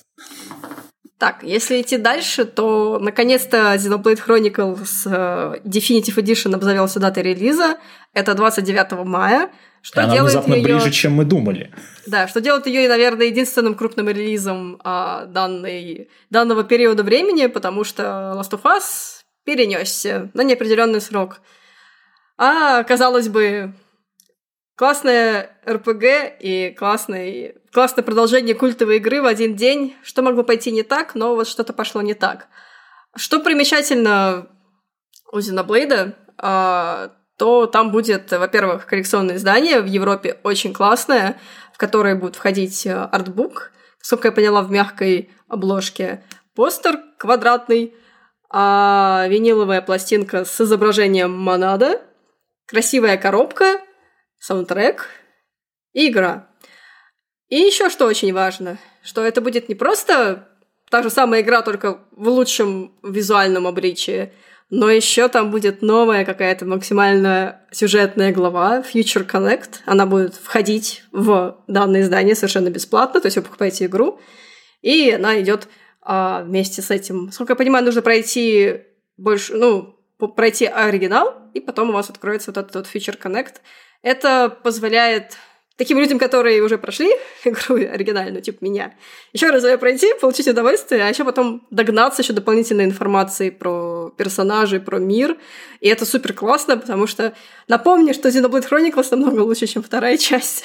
Так, 1.20 1.44
если 1.44 1.82
идти 1.82 1.98
дальше, 1.98 2.46
то 2.46 2.98
наконец-то 2.98 3.76
Xenoblade 3.76 4.22
Chronicles 4.26 5.06
э, 5.06 5.60
Definitive 5.66 6.16
Edition 6.16 6.56
обзавелся 6.56 7.02
датой 7.02 7.24
релиза. 7.24 7.78
Это 8.14 8.34
29 8.36 9.06
мая. 9.06 9.50
Что 9.82 10.02
она 10.04 10.14
делает 10.14 10.34
внезапно 10.34 10.54
её- 10.56 10.64
ближе, 10.64 10.92
чем 10.92 11.14
мы 11.14 11.26
думали. 11.26 11.74
Да, 12.08 12.28
что 12.30 12.40
делает 12.40 12.68
ее, 12.68 12.88
наверное, 12.88 13.26
единственным 13.28 13.76
крупным 13.76 14.08
релизом 14.08 14.80
а, 14.84 15.26
данной, 15.26 16.10
данного 16.30 16.64
периода 16.64 17.04
времени, 17.04 17.48
потому 17.48 17.84
что 17.84 18.34
Last 18.38 18.52
of 18.52 18.62
Us 18.64 19.22
перенесся 19.44 20.32
на 20.34 20.44
неопределенный 20.44 21.02
срок. 21.02 21.42
А, 22.38 22.84
казалось 22.84 23.28
бы, 23.28 23.74
классная 24.80 25.58
РПГ 25.68 26.40
и 26.40 26.74
классный, 26.80 27.56
классное 27.74 28.02
продолжение 28.02 28.56
культовой 28.56 28.96
игры 28.96 29.22
в 29.22 29.26
один 29.26 29.58
день. 29.58 29.94
Что 30.04 30.22
могло 30.22 30.44
пойти 30.44 30.72
не 30.72 30.84
так, 30.84 31.16
но 31.16 31.36
вот 31.36 31.50
что-то 31.50 31.74
пошло 31.74 32.02
не 32.02 32.14
так. 32.14 32.48
Что 33.14 33.42
примечательно 33.42 34.48
у 35.34 35.40
Xenoblade, 35.40 36.14
а, 36.38 37.12
то 37.38 37.66
там 37.66 37.92
будет, 37.92 38.32
во-первых, 38.32 38.86
коллекционное 38.86 39.36
издание 39.36 39.82
в 39.82 39.86
Европе 39.86 40.40
очень 40.44 40.72
классное, 40.74 41.38
в 41.74 41.78
которое 41.78 42.16
будет 42.16 42.38
входить 42.38 42.86
э, 42.86 42.94
артбук, 42.94 43.74
сколько 44.00 44.30
я 44.30 44.32
поняла, 44.32 44.62
в 44.62 44.72
мягкой 44.72 45.30
обложке, 45.50 46.24
постер 46.56 47.00
квадратный, 47.18 47.94
а 48.50 49.26
виниловая 49.28 49.82
пластинка 49.82 50.46
с 50.46 50.62
изображением 50.62 51.38
Монада, 51.38 52.02
красивая 52.66 53.18
коробка, 53.18 53.82
саундтрек 54.40 55.08
и 55.94 56.10
игра. 56.10 56.48
И 57.50 57.58
еще 57.58 57.90
что 57.90 58.06
очень 58.06 58.34
важно, 58.34 58.78
что 59.04 59.24
это 59.24 59.42
будет 59.42 59.70
не 59.70 59.76
просто 59.76 60.48
та 60.90 61.04
же 61.04 61.10
самая 61.10 61.42
игра, 61.42 61.62
только 61.62 62.00
в 62.12 62.30
лучшем 62.30 62.94
визуальном 63.04 63.68
обличии, 63.68 64.34
но 64.70 64.90
еще 64.90 65.28
там 65.30 65.50
будет 65.50 65.82
новая 65.82 66.26
какая-то 66.26 66.66
максимально 66.66 67.62
сюжетная 67.72 68.32
глава 68.32 68.82
Future 68.82 69.28
Connect. 69.28 69.80
Она 69.86 70.06
будет 70.06 70.36
входить 70.36 71.04
в 71.12 71.58
данное 71.68 72.02
издание 72.02 72.36
совершенно 72.36 72.70
бесплатно, 72.70 73.20
то 73.20 73.28
есть 73.28 73.38
вы 73.38 73.44
покупаете 73.44 73.86
игру, 73.86 74.20
и 74.82 75.12
она 75.12 75.42
идет 75.42 75.68
а, 76.02 76.44
вместе 76.44 76.82
с 76.82 76.92
этим. 76.92 77.32
Сколько 77.32 77.54
я 77.54 77.58
понимаю, 77.58 77.84
нужно 77.84 78.02
пройти 78.02 78.82
больше, 79.18 79.56
ну, 79.56 79.96
пройти 80.36 80.66
оригинал, 80.66 81.50
и 81.54 81.60
потом 81.60 81.90
у 81.90 81.94
вас 81.94 82.10
откроется 82.10 82.52
вот 82.52 82.58
этот 82.58 82.76
вот 82.76 82.88
Future 82.94 83.20
Connect. 83.20 83.56
Это 84.02 84.50
позволяет 84.64 85.38
таким 85.80 85.98
людям, 85.98 86.20
которые 86.20 86.62
уже 86.62 86.78
прошли 86.78 87.10
игру 87.46 87.78
оригинальную, 87.78 88.42
типа 88.42 88.64
меня, 88.64 88.94
еще 89.34 89.50
раз 89.50 89.64
ее 89.64 89.78
пройти, 89.78 90.14
получить 90.20 90.48
удовольствие, 90.48 91.04
а 91.04 91.08
еще 91.10 91.24
потом 91.24 91.66
догнаться 91.72 92.22
еще 92.22 92.34
дополнительной 92.34 92.84
информацией 92.86 93.50
про 93.50 94.12
персонажей, 94.18 94.80
про 94.82 95.00
мир. 95.00 95.38
И 95.80 95.88
это 95.88 96.06
супер 96.06 96.34
классно, 96.34 96.78
потому 96.78 97.08
что 97.08 97.34
напомню, 97.68 98.14
что 98.14 98.30
Xenoblade 98.30 98.70
Chronicles 98.70 99.08
намного 99.12 99.42
лучше, 99.42 99.68
чем 99.68 99.82
вторая 99.82 100.18
часть. 100.18 100.64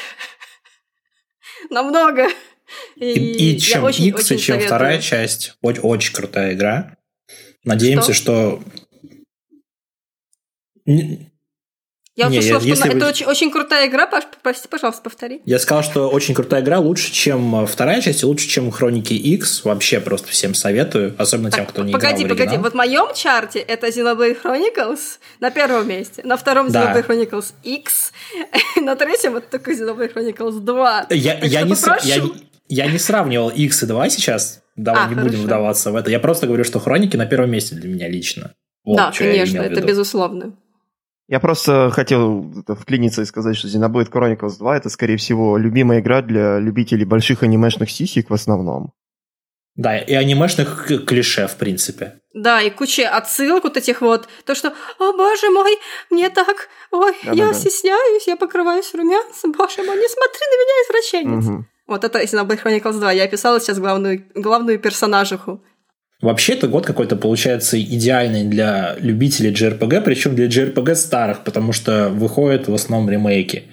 Намного. 1.71 2.29
И, 2.97 3.13
и 3.13 3.45
я 3.55 3.61
чем 3.61 3.85
очень- 3.85 4.07
X, 4.07 4.31
и 4.31 4.35
очень 4.35 4.45
чем 4.45 4.55
советую. 4.57 4.67
вторая 4.67 5.01
часть. 5.01 5.57
Очень, 5.63 5.81
очень 5.83 6.13
крутая 6.15 6.55
игра. 6.55 6.97
Надеемся, 7.63 8.13
что... 8.13 8.63
Не- 10.87 11.33
Я 12.17 12.29
Не, 12.29 12.39
услышала, 12.39 12.63
я- 12.63 12.77
что 12.77 12.87
вы- 12.89 12.97
это 12.97 13.09
очень, 13.09 13.27
очень 13.27 13.51
крутая 13.51 13.89
игра. 13.89 14.07
Паш, 14.07 14.23
прости, 14.43 14.69
пожалуйста, 14.69 15.03
повтори. 15.03 15.43
Я 15.45 15.59
сказал, 15.59 15.83
что 15.83 16.09
очень 16.09 16.33
крутая 16.33 16.63
игра, 16.63 16.79
лучше, 16.79 17.11
чем 17.13 17.63
э, 17.63 17.67
вторая 17.67 18.01
часть, 18.01 18.23
лучше, 18.23 18.47
чем 18.49 18.71
Хроники 18.71 19.15
X. 19.15 19.65
Вообще 19.65 19.99
просто 19.99 20.29
всем 20.29 20.55
советую, 20.55 21.15
особенно 21.19 21.51
тем, 21.51 21.65
Так, 21.65 21.71
кто 21.75 21.83
не 21.83 21.93
погоди, 21.93 22.23
играл 22.23 22.29
погоди. 22.37 22.43
оригинал. 22.43 22.63
Вот 22.63 22.73
в 22.73 22.77
моем 22.77 23.07
чарте 23.15 23.59
это 23.59 23.89
Xenoblade 23.89 24.37
Chronicles 24.41 25.01
на 25.41 25.51
первом 25.51 25.89
месте, 25.89 26.23
на 26.25 26.37
втором 26.37 26.71
Да. 26.71 26.95
Xenoblade 26.95 27.07
Chronicles 27.09 27.53
X, 27.65 28.13
на 28.81 28.95
третьем 28.95 29.33
вот 29.33 29.51
только 29.51 29.73
Xenoblade 29.73 30.15
Chronicles 30.15 30.61
2. 30.61 31.07
Я, 31.11 31.35
Так 31.35 31.45
я, 31.51 31.63
не, 31.63 31.75
попрошу. 31.75 32.07
я, 32.09 32.23
я 32.69 32.87
не 32.87 32.99
сравнивал 32.99 33.49
X 33.51 33.83
и 33.83 33.87
2 33.87 34.09
сейчас. 34.11 34.61
Давай 34.77 35.05
А, 35.05 35.09
не 35.09 35.15
будем 35.15 35.29
хорошо. 35.31 35.43
вдаваться 35.45 35.91
в 35.91 35.97
это. 35.97 36.11
Я 36.13 36.21
просто 36.21 36.47
говорю, 36.47 36.63
что 36.63 36.79
Хроники 36.79 37.17
на 37.17 37.27
первом 37.27 37.51
месте 37.51 37.75
для 37.75 37.89
меня 37.89 38.09
лично. 38.09 38.53
Вот 38.85 38.97
да, 38.99 39.13
конечно, 39.17 39.61
это 39.63 39.81
безусловно. 39.81 40.57
Я 41.27 41.41
просто 41.41 41.91
хотел 41.91 42.53
вклиниться 42.69 43.23
и 43.23 43.25
сказать, 43.25 43.57
что 43.57 43.69
Xenoblade 43.69 44.11
Chronicles 44.11 44.59
2 44.59 44.77
это, 44.77 44.91
скорее 44.91 45.17
всего, 45.17 45.57
любимая 45.57 46.01
игра 46.01 46.21
для 46.21 46.59
любителей 46.59 47.05
больших 47.05 47.43
анимешных 47.43 47.91
сисек 47.91 48.29
в 48.29 48.35
основном. 48.35 48.93
Да, 49.77 49.99
и 49.99 50.13
анимешных 50.15 50.87
клише, 51.07 51.49
в 51.49 51.57
принципе. 51.57 52.21
Да, 52.33 52.61
и 52.61 52.71
куча 52.71 53.09
отсылок 53.09 53.65
вот 53.65 53.77
этих 53.77 54.03
вот, 54.03 54.29
то, 54.45 54.55
что, 54.55 54.73
о 54.99 55.13
боже 55.13 55.51
мой, 55.51 55.79
мне 56.11 56.31
так, 56.31 56.69
ой, 56.93 57.15
я 57.25 57.31
Да-да-да. 57.31 57.55
стесняюсь, 57.55 58.27
я 58.27 58.37
покрываюсь 58.37 58.95
румянцем, 58.95 59.53
боже 59.53 59.83
мой, 59.83 59.97
не 59.97 60.09
смотри 60.09 60.41
на 60.51 60.57
меня, 60.61 60.75
извращенец. 60.85 61.45
Мгм. 61.45 61.69
Вот 61.87 62.05
это 62.05 62.23
Xenoblade 62.23 62.63
Chronicles 62.63 63.01
2, 63.01 63.13
я 63.13 63.25
описала 63.25 63.61
сейчас 63.61 63.79
главную, 63.79 64.25
главную 64.35 64.79
персонажиху. 64.79 65.61
Вообще, 66.25 66.55
это 66.55 66.69
год 66.69 66.87
какой-то 66.87 67.17
получается 67.17 67.79
идеальный 67.79 68.45
для 68.45 68.97
любителей 68.99 69.53
JRPG, 69.53 70.01
причем 70.01 70.35
для 70.35 70.47
JRPG 70.47 70.95
старых, 70.95 71.45
потому 71.45 71.73
что 71.75 72.09
выходят 72.09 72.67
в 72.67 72.73
основном 72.73 73.11
ремейки 73.11 73.65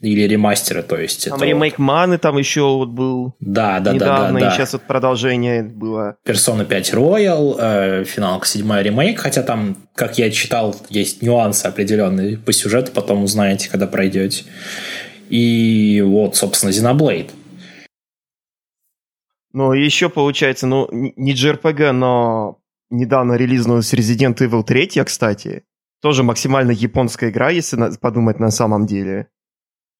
или 0.00 0.22
ремастеры, 0.22 0.84
то 0.84 0.96
есть 0.96 1.28
Там 1.28 1.42
ремейк 1.42 1.78
Маны 1.78 2.18
там 2.18 2.38
еще 2.38 2.62
вот 2.62 2.90
был 2.90 3.34
Да, 3.40 3.80
да, 3.80 3.90
да, 3.90 3.92
недавно, 3.92 4.40
да, 4.40 4.46
да. 4.46 4.52
и 4.52 4.56
сейчас 4.56 4.74
вот 4.74 4.82
продолжение 4.82 5.64
было. 5.64 6.16
Persona 6.24 6.64
5 6.64 6.94
Royal, 6.94 7.56
э, 7.58 8.04
финалка 8.04 8.46
7 8.46 8.80
ремейк, 8.80 9.18
хотя 9.18 9.42
там, 9.42 9.76
как 9.96 10.18
я 10.18 10.30
читал, 10.30 10.76
есть 10.88 11.20
нюансы 11.20 11.66
определенные 11.66 12.36
по 12.36 12.52
сюжету, 12.52 12.92
потом 12.92 13.24
узнаете, 13.24 13.68
когда 13.68 13.88
пройдете. 13.88 14.44
И 15.30 16.00
вот, 16.04 16.36
собственно, 16.36 16.70
Xenoblade. 16.70 17.30
Ну, 19.52 19.72
еще 19.72 20.08
получается, 20.08 20.66
ну, 20.66 20.88
не 20.90 21.34
JRPG, 21.34 21.92
но 21.92 22.58
недавно 22.90 23.34
релизнулась 23.34 23.92
Resident 23.92 24.36
Evil 24.38 24.62
3, 24.64 25.04
кстати. 25.04 25.64
Тоже 26.00 26.22
максимально 26.22 26.72
японская 26.72 27.30
игра, 27.30 27.50
если 27.50 27.76
на- 27.76 27.90
подумать 27.92 28.40
на 28.40 28.50
самом 28.50 28.86
деле. 28.86 29.28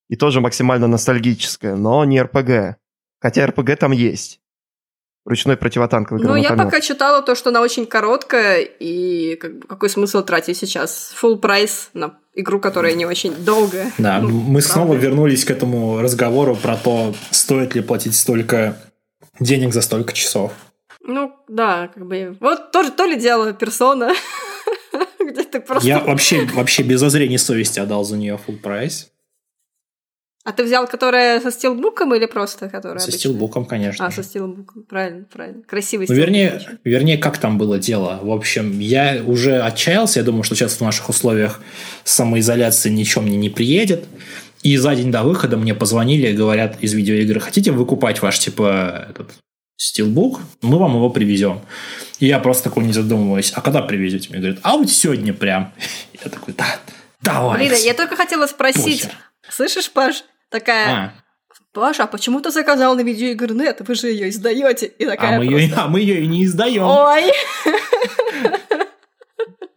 И 0.09 0.17
тоже 0.17 0.41
максимально 0.41 0.89
ностальгическая, 0.89 1.77
но 1.77 2.05
не 2.05 2.19
RPG. 2.21 2.75
Хотя 3.21 3.47
RPG 3.47 3.77
там 3.77 3.93
есть. 3.93 4.41
Ручной 5.25 5.57
противотанковый 5.57 6.25
Ну, 6.25 6.35
я 6.35 6.55
пока 6.55 6.81
читала 6.81 7.23
то, 7.23 7.37
что 7.37 7.51
она 7.51 7.61
очень 7.61 7.87
короткая, 7.87 8.61
и 8.63 9.37
как 9.37 9.59
бы, 9.61 9.67
какой 9.69 9.89
смысл 9.89 10.23
тратить 10.25 10.57
сейчас 10.57 11.15
full 11.23 11.37
прайс 11.39 11.91
на 11.95 12.19
игру, 12.35 12.59
которая 12.59 12.95
не 12.95 13.07
очень 13.07 13.33
долгая. 13.45 13.93
Да, 13.99 14.19
Ну, 14.21 14.29
мы 14.31 14.45
правда. 14.55 14.61
снова 14.69 14.95
вернулись 14.95 15.45
к 15.45 15.51
этому 15.53 16.01
разговору 16.01 16.57
про 16.57 16.77
то, 16.77 17.15
стоит 17.31 17.77
ли 17.77 17.83
платить 17.83 18.17
столько 18.17 18.77
денег 19.43 19.73
за 19.73 19.83
столько 19.83 20.13
часов. 20.13 20.53
Ну, 21.05 21.33
да, 21.49 21.89
как 21.89 22.07
бы... 22.07 22.37
Вот 22.41 22.71
тоже 22.73 22.91
то 22.93 23.05
ли 23.05 23.17
дело 23.19 23.53
персона, 23.53 24.13
где 25.21 25.43
ты 25.43 25.61
просто... 25.61 25.87
Я 25.87 25.99
вообще, 26.01 26.45
вообще 26.47 26.83
без 26.83 27.01
зазрения 27.01 27.39
совести 27.39 27.81
отдал 27.81 28.05
за 28.05 28.17
нее 28.17 28.39
full 28.47 28.59
прайс. 28.59 29.09
А 30.45 30.51
ты 30.53 30.65
взял, 30.65 30.89
которая 30.89 31.41
со 31.41 31.53
стилбуком 31.53 32.13
или 32.17 32.27
просто 32.27 32.69
которая 32.69 32.99
Со 32.99 33.05
обычная? 33.05 33.19
стилбуком, 33.21 33.65
конечно. 33.65 34.05
А, 34.05 34.11
со 34.11 34.25
стилбуком, 34.25 34.83
правильно, 34.83 35.25
правильно. 35.33 35.63
Красивый 35.63 36.07
Ну, 36.09 36.15
стилбук 36.15 36.27
вернее, 36.27 36.55
очень. 36.57 36.79
вернее, 36.83 37.19
как 37.19 37.39
там 37.39 37.59
было 37.59 37.79
дело. 37.79 38.19
В 38.23 38.31
общем, 38.33 38.81
я 38.81 39.23
уже 39.25 39.61
отчаялся. 39.63 40.19
Я 40.19 40.25
думаю, 40.25 40.43
что 40.43 40.57
сейчас 40.57 40.75
в 40.75 40.81
наших 40.81 41.09
условиях 41.09 41.61
самоизоляции 42.03 42.91
ничего 42.91 43.23
мне 43.23 43.37
не 43.37 43.51
приедет. 43.51 44.05
И 44.63 44.77
за 44.77 44.95
день 44.95 45.11
до 45.11 45.23
выхода 45.23 45.57
мне 45.57 45.75
позвонили 45.75 46.29
и 46.29 46.33
говорят 46.35 46.77
из 46.81 46.93
видеоигры, 46.93 47.41
хотите 47.41 47.73
выкупать 47.73 48.23
ваш, 48.23 48.39
типа, 48.39 49.07
этот 49.11 49.33
стилбук? 49.77 50.41
Мы 50.63 50.79
вам 50.79 50.95
его 50.95 51.11
привезем. 51.11 51.61
И 52.21 52.27
я 52.27 52.39
просто 52.39 52.65
такой 52.65 52.85
не 52.85 52.93
задумываюсь, 52.93 53.53
а 53.55 53.61
когда 53.61 53.83
привезете? 53.83 54.29
Мне 54.31 54.39
говорят, 54.39 54.61
а 54.63 54.77
вот 54.77 54.89
сегодня 54.91 55.35
прям. 55.35 55.73
Я 56.25 56.31
такой, 56.31 56.55
да, 56.55 56.79
давай. 57.21 57.59
Блин, 57.59 57.75
я 57.83 57.95
только 57.95 58.15
хотела 58.15 58.47
спросить. 58.47 59.03
Похер. 59.03 59.17
Слышишь, 59.51 59.91
Паш? 59.91 60.23
Такая, 60.51 60.87
А, 60.87 61.13
Паша, 61.73 62.05
а 62.05 62.07
почему 62.07 62.41
ты 62.41 62.51
заказал 62.51 62.95
на 62.95 63.01
видеоигры.нет? 63.01 63.81
Вы 63.81 63.95
же 63.95 64.09
ее 64.09 64.29
издаете. 64.29 64.87
И 64.87 65.05
а 65.05 65.11
такая 65.11 65.39
мы 65.39 65.45
ее, 65.45 65.69
просто, 65.69 65.85
а 65.85 65.89
мы 65.89 66.01
ее 66.01 66.23
и 66.23 66.27
не 66.27 66.45
издаем. 66.45 66.85
Ой, 66.85 67.25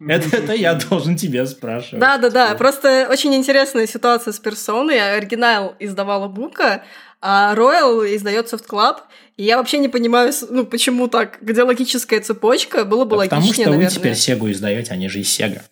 Это, 0.08 0.36
это 0.36 0.52
я 0.52 0.74
должен 0.74 1.16
тебе 1.16 1.46
спрашивать. 1.46 2.00
Да, 2.00 2.18
да, 2.18 2.30
да. 2.30 2.54
Просто 2.54 3.08
очень 3.10 3.34
интересная 3.34 3.86
ситуация 3.86 4.32
с 4.32 4.38
персоной. 4.38 5.16
Оригинал 5.16 5.74
издавала 5.78 6.28
Бука, 6.28 6.84
а 7.20 7.54
Royal 7.54 8.14
издает 8.14 8.52
Soft 8.52 8.66
Club. 8.68 8.98
И 9.36 9.44
я 9.44 9.58
вообще 9.58 9.78
не 9.78 9.88
понимаю, 9.88 10.32
ну, 10.48 10.64
почему 10.64 11.08
так, 11.08 11.38
где 11.42 11.62
логическая 11.62 12.20
цепочка, 12.20 12.84
было 12.84 13.04
бы 13.04 13.10
Да 13.10 13.16
логичнее, 13.16 13.40
Потому 13.40 13.52
что 13.52 13.62
наверное. 13.64 13.88
вы 13.88 13.94
теперь 13.94 14.14
Сегу 14.14 14.50
издаете, 14.50 14.92
они 14.92 15.08
же 15.08 15.20
из 15.20 15.32
Сега. 15.32 15.62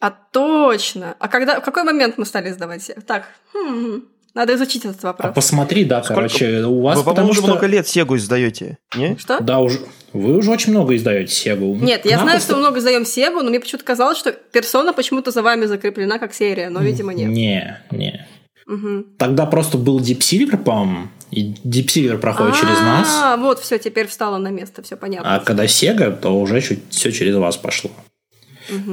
А 0.00 0.10
точно. 0.10 1.16
А 1.18 1.28
когда, 1.28 1.60
в 1.60 1.64
какой 1.64 1.82
момент 1.84 2.18
мы 2.18 2.26
стали 2.26 2.50
издавать? 2.50 2.90
Так, 3.06 3.26
хм, 3.52 4.02
надо 4.34 4.54
изучить 4.54 4.84
этот 4.84 5.02
А 5.04 5.08
вопрос. 5.08 5.34
посмотри, 5.34 5.84
да, 5.84 6.02
Сколько- 6.02 6.14
короче, 6.22 6.64
у 6.64 6.82
вас 6.82 6.98
Вы, 6.98 7.04
потому 7.04 7.34
что... 7.34 7.46
много 7.46 7.66
лет 7.66 7.86
Сегу 7.88 8.16
издаете, 8.16 8.78
не? 8.96 9.16
Что? 9.16 9.40
Да, 9.40 9.60
уже. 9.60 9.78
Вы 10.12 10.36
уже 10.38 10.50
очень 10.50 10.72
много 10.72 10.94
издаете 10.96 11.32
Сегу. 11.34 11.74
Нет, 11.76 12.04
я 12.04 12.18
знаю, 12.18 12.40
что 12.40 12.54
мы 12.54 12.60
много 12.60 12.78
издаем 12.78 13.04
Сегу, 13.04 13.42
но 13.42 13.50
мне 13.50 13.60
почему-то 13.60 13.84
казалось, 13.84 14.18
что 14.18 14.32
персона 14.32 14.92
почему-то 14.92 15.30
за 15.30 15.42
вами 15.42 15.66
закреплена 15.66 16.18
как 16.18 16.34
серия, 16.34 16.68
но, 16.68 16.80
видимо, 16.80 17.12
нет. 17.14 17.28
Не, 17.30 17.80
не. 17.90 18.26
Мгм. 18.66 19.06
Тогда 19.18 19.44
просто 19.46 19.76
был 19.76 20.00
Deep 20.00 20.18
Silver, 20.20 20.56
по-моему, 20.56 21.08
и 21.30 21.52
Deep 21.64 21.86
Silver 21.86 22.18
проходит 22.18 22.54
через 22.54 22.78
нас. 22.80 23.08
А, 23.22 23.36
вот, 23.36 23.58
все, 23.60 23.78
теперь 23.78 24.06
встало 24.06 24.38
на 24.38 24.48
место, 24.48 24.82
все 24.82 24.96
понятно. 24.96 25.34
А 25.34 25.40
когда 25.40 25.66
Сега, 25.68 26.10
то 26.10 26.38
уже 26.40 26.60
все 26.60 27.12
через 27.12 27.36
вас 27.36 27.56
пошло. 27.56 27.90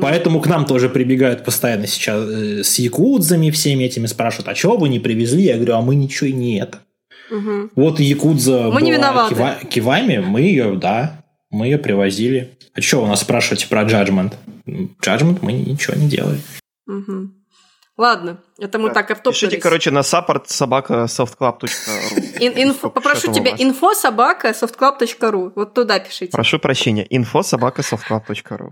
Поэтому 0.01 0.41
к 0.41 0.47
нам 0.47 0.65
тоже 0.65 0.89
прибегают 0.89 1.43
постоянно 1.45 1.88
сейчас 1.88 2.23
э, 2.29 2.63
с 2.63 2.79
якудзами 2.79 3.49
всеми 3.51 3.86
этими, 3.86 4.05
спрашивают, 4.07 4.47
а 4.49 4.53
чего 4.53 4.77
вы 4.77 4.89
не 4.89 4.99
привезли? 4.99 5.43
Я 5.43 5.55
говорю, 5.55 5.75
а 5.75 5.81
мы 5.81 5.95
ничего 5.95 6.27
и 6.27 6.34
нет. 6.34 6.75
Мгм. 7.29 7.71
Вот 7.75 7.99
якудза 7.99 8.69
Мы 8.71 8.81
не 8.81 8.91
была 8.91 8.97
виноваты. 9.10 9.36
кива- 9.36 9.65
кивами, 9.69 10.17
мы 10.17 10.41
ее, 10.41 10.75
да, 10.75 11.23
мы 11.49 11.67
ее 11.67 11.77
привозили. 11.77 12.57
А 12.73 12.81
что 12.81 13.01
вы 13.01 13.07
нас 13.07 13.21
спрашиваете 13.21 13.67
про 13.67 13.84
Judgment? 13.84 14.34
Judgment 14.67 15.39
мы 15.41 15.53
ничего 15.53 15.95
не 15.95 16.07
делали. 16.10 16.39
Мгм. 16.88 17.36
Ладно, 17.97 18.39
это 18.57 18.79
мы 18.79 18.89
так 18.89 19.07
Пишите, 19.10 19.29
автопнулись. 19.29 19.62
короче, 19.62 19.91
на 19.91 19.99
support 19.99 20.43
собака 20.47 21.05
softclub.ru. 21.07 21.67
Инфо- 22.39 22.89
попрошу 22.89 23.31
тебя, 23.31 23.51
инфо 23.57 23.93
собака 23.93 24.49
softclub.ru. 24.49 25.51
Вот 25.55 25.73
туда 25.73 25.99
пишите. 25.99 26.31
Прошу 26.31 26.57
прощения, 26.60 27.05
info 27.05 27.43
собака 27.43 27.81
softclub.ru. 27.84 28.71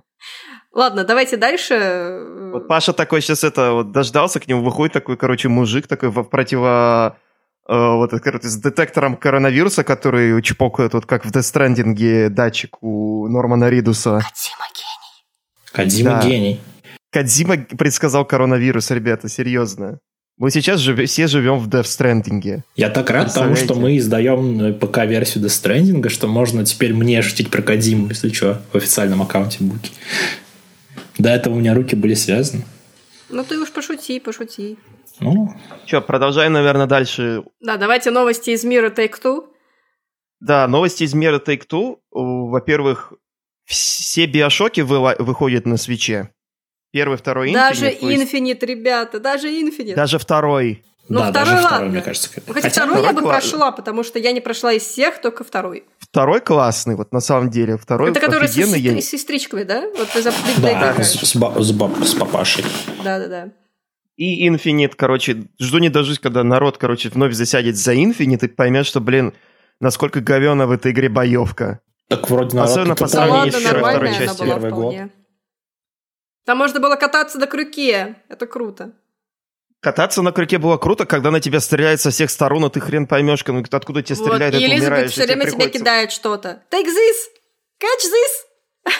Ладно, 0.74 1.04
давайте 1.04 1.38
дальше. 1.38 2.26
Вот 2.54 2.68
Паша 2.68 2.94
такой 2.94 3.22
сейчас 3.22 3.44
это 3.44 3.72
вот 3.74 3.92
дождался, 3.92 4.40
к 4.40 4.48
нему 4.48 4.64
выходит 4.64 4.94
такой, 4.94 5.18
короче, 5.18 5.50
мужик 5.50 5.88
такой 5.88 6.10
в 6.10 6.24
противо... 6.24 7.18
э, 7.68 7.74
вот, 7.74 8.12
короче, 8.22 8.48
с 8.48 8.56
детектором 8.58 9.18
коронавируса, 9.18 9.84
который 9.84 10.42
чпокает, 10.42 10.94
вот 10.94 11.06
как 11.06 11.26
в 11.26 11.32
Stranding 11.32 12.30
датчик 12.30 12.78
у 12.82 13.28
Нормана 13.28 13.70
Ридуса. 13.70 14.20
Кодзима 14.22 14.66
гений. 14.76 15.72
Кадзима 15.72 16.10
Да. 16.12 16.28
гений. 16.28 16.60
Кадзима 17.12 17.58
предсказал 17.78 18.24
коронавирус, 18.26 18.92
ребята, 18.92 19.28
серьезно. 19.30 20.00
Мы 20.38 20.52
сейчас 20.52 20.80
живе- 20.80 21.06
все 21.06 21.28
живем 21.28 21.58
в 21.60 21.68
Death 21.68 21.84
Stranding. 21.84 22.62
Я 22.78 22.90
так 22.90 23.10
рад 23.10 23.34
тому, 23.34 23.56
что 23.56 23.74
мы 23.76 23.98
издаем 23.98 24.62
э, 24.62 24.74
ПК-версию 24.74 25.44
Death 25.44 25.48
Stranding, 25.50 26.08
что 26.10 26.28
можно 26.28 26.64
теперь 26.64 26.94
мне 26.94 27.22
шутить 27.24 27.50
про 27.50 27.62
Кадзиму, 27.62 28.08
если 28.10 28.30
что, 28.30 28.62
в 28.72 28.76
официальном 28.78 29.22
аккаунте 29.22 29.58
Буки. 29.62 29.92
До 31.20 31.30
этого 31.30 31.54
у 31.56 31.60
меня 31.60 31.74
руки 31.76 31.96
были 31.96 32.14
связаны. 32.16 32.64
Ну 33.30 33.44
ты 33.44 33.60
уж 33.60 33.72
пошути, 33.72 34.20
пошути. 34.20 34.78
Ну, 35.20 35.54
Че, 35.86 36.02
продолжаем, 36.02 36.54
наверное, 36.54 36.88
дальше. 36.88 37.44
Да, 37.60 37.76
давайте 37.78 38.10
новости 38.10 38.52
из 38.52 38.64
мира 38.64 38.90
Take-Two. 38.90 39.44
Да, 40.40 40.68
новости 40.68 41.04
из 41.04 41.14
мира 41.14 41.40
Take-Two. 41.46 41.98
Во-первых, 42.12 43.14
все 43.66 44.26
биошоки 44.26 44.80
выла- 44.82 45.18
выходят 45.20 45.66
на 45.66 45.76
свече. 45.78 46.30
Первый, 46.92 47.18
второй 47.18 47.52
Даже 47.54 47.88
Infinite, 47.90 48.10
есть 48.10 48.34
Infinite, 48.34 48.66
ребята, 48.66 49.20
даже 49.20 49.50
Infinite. 49.50 49.94
Даже 49.96 50.18
второй. 50.18 50.84
Ну, 51.10 51.20
да, 51.20 51.30
второй 51.32 51.46
даже 51.46 51.58
второй, 51.58 51.72
ладно. 51.80 51.90
мне 51.90 52.02
кажется. 52.02 52.30
Ну, 52.48 52.54
Хотя, 52.54 52.70
второй 52.70 52.90
второй 52.94 53.08
я 53.08 53.14
бы 53.14 53.22
класс- 53.22 53.44
прошла, 53.50 53.72
потому 53.72 54.04
что 54.04 54.20
я 54.20 54.32
не 54.32 54.42
прошла 54.42 54.74
из 54.74 54.84
всех, 54.84 55.20
только 55.22 55.44
второй. 55.44 55.84
Второй 56.00 56.40
классный, 56.40 56.96
вот 56.96 57.12
на 57.12 57.20
самом 57.20 57.50
деле. 57.50 57.78
Второй 57.78 58.12
Это 58.12 58.20
который 58.20 58.48
с, 58.48 58.52
офигенный. 58.58 58.80
я 58.96 59.02
с 59.02 59.06
сестричкой, 59.06 59.66
да? 59.66 59.82
Вот 59.98 60.08
ты 60.10 60.22
за 60.22 60.32
Да, 60.62 61.04
с, 61.04 61.14
с 61.16 61.36
ба- 61.36 61.56
с 61.62 61.72
баб- 61.72 62.04
с 62.04 62.14
папашей. 62.14 62.64
Да-да-да. 63.04 63.50
И 64.18 64.48
Infinite, 64.50 64.94
короче, 64.98 65.46
жду 65.60 65.78
не 65.80 65.90
дождусь, 65.90 66.20
когда 66.20 66.44
народ, 66.44 66.78
короче, 66.78 67.10
вновь 67.10 67.34
засядет 67.34 67.76
за 67.78 67.94
Infinite 67.96 68.46
и 68.46 68.48
поймет, 68.50 68.86
что, 68.86 69.00
блин, 69.00 69.34
насколько 69.80 70.20
говена 70.20 70.68
в 70.68 70.72
этой 70.72 70.92
игре 70.92 71.10
боевка. 71.10 71.80
Так 72.10 72.30
вроде 72.30 72.56
народ 72.56 72.70
Особенно 72.72 72.96
по 72.96 73.08
сравнению 73.08 73.54
с 73.54 73.56
первой, 73.56 73.68
второй 73.80 73.94
нормальная 73.94 74.18
она 74.18 74.26
частью. 74.28 74.46
была 74.46 74.56
Первый 74.56 74.72
год. 74.72 74.80
вполне. 74.94 75.10
Там 76.46 76.58
можно 76.58 76.80
было 76.80 76.96
кататься 76.96 77.38
до 77.38 77.48
крюке. 77.48 78.16
Это 78.28 78.46
круто. 78.48 78.92
Кататься 79.82 80.22
на 80.22 80.32
крюке 80.34 80.58
было 80.58 80.76
круто, 80.78 81.06
когда 81.06 81.32
на 81.32 81.40
тебя 81.40 81.62
стреляют 81.62 82.02
со 82.02 82.10
всех 82.10 82.30
сторон, 82.30 82.66
и 82.66 82.70
ты 82.70 82.82
хрен 82.82 83.08
поймешь, 83.08 83.44
откуда 83.72 84.02
тебе 84.04 84.16
стреляют, 84.18 84.54
И 84.56 84.58
и 84.58 84.62
ты 84.62 84.66
Элизабет 84.66 84.88
умираешь. 84.90 85.12
все 85.12 85.22
тебе 85.24 85.36
время 85.36 85.46
приходится- 85.46 85.80
кидает 85.80 86.12
что-то. 86.12 86.64
Take 86.72 86.86
this! 86.88 87.18
Catch 87.82 88.06
this! 88.06 88.94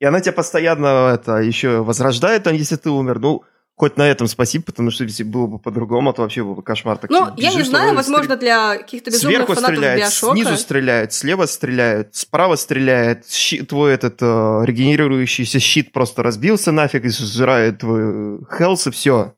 И 0.00 0.04
она 0.04 0.20
тебя 0.20 0.32
постоянно 0.32 1.12
это 1.14 1.36
еще 1.36 1.82
возрождает, 1.82 2.42
там, 2.42 2.54
если 2.54 2.76
ты 2.76 2.90
умер. 2.90 3.18
Ну, 3.20 3.44
хоть 3.76 3.96
на 3.96 4.02
этом 4.02 4.26
спасибо, 4.26 4.64
потому 4.66 4.90
что 4.90 5.04
если 5.04 5.22
было 5.22 5.46
бы 5.46 5.58
по-другому, 5.58 6.12
то 6.12 6.20
вообще 6.22 6.42
был 6.42 6.54
бы 6.54 6.62
кошмар. 6.62 6.98
Так 6.98 7.08
Ну, 7.10 7.26
ты 7.34 7.40
я 7.40 7.50
не 7.50 7.56
бежишь, 7.56 7.68
знаю, 7.70 7.94
возможно, 7.94 8.36
для 8.36 8.76
каких-то 8.76 9.10
безумных 9.10 9.36
Сверху 9.36 9.54
фанатов 9.54 9.76
стреляет, 9.76 10.00
Биошока. 10.00 10.34
снизу 10.34 10.56
стреляет, 10.58 11.12
слева 11.14 11.46
стреляет, 11.46 12.14
справа 12.14 12.56
стреляет, 12.56 13.30
щи- 13.30 13.62
твой 13.62 13.94
этот 13.94 14.20
э, 14.20 14.26
регенерирующийся 14.66 15.60
щит 15.60 15.92
просто 15.92 16.22
разбился 16.22 16.72
нафиг 16.72 17.04
и 17.04 17.08
сжирает 17.08 17.78
твой 17.78 18.40
хелс 18.58 18.86
и 18.88 18.90
все. 18.90 19.32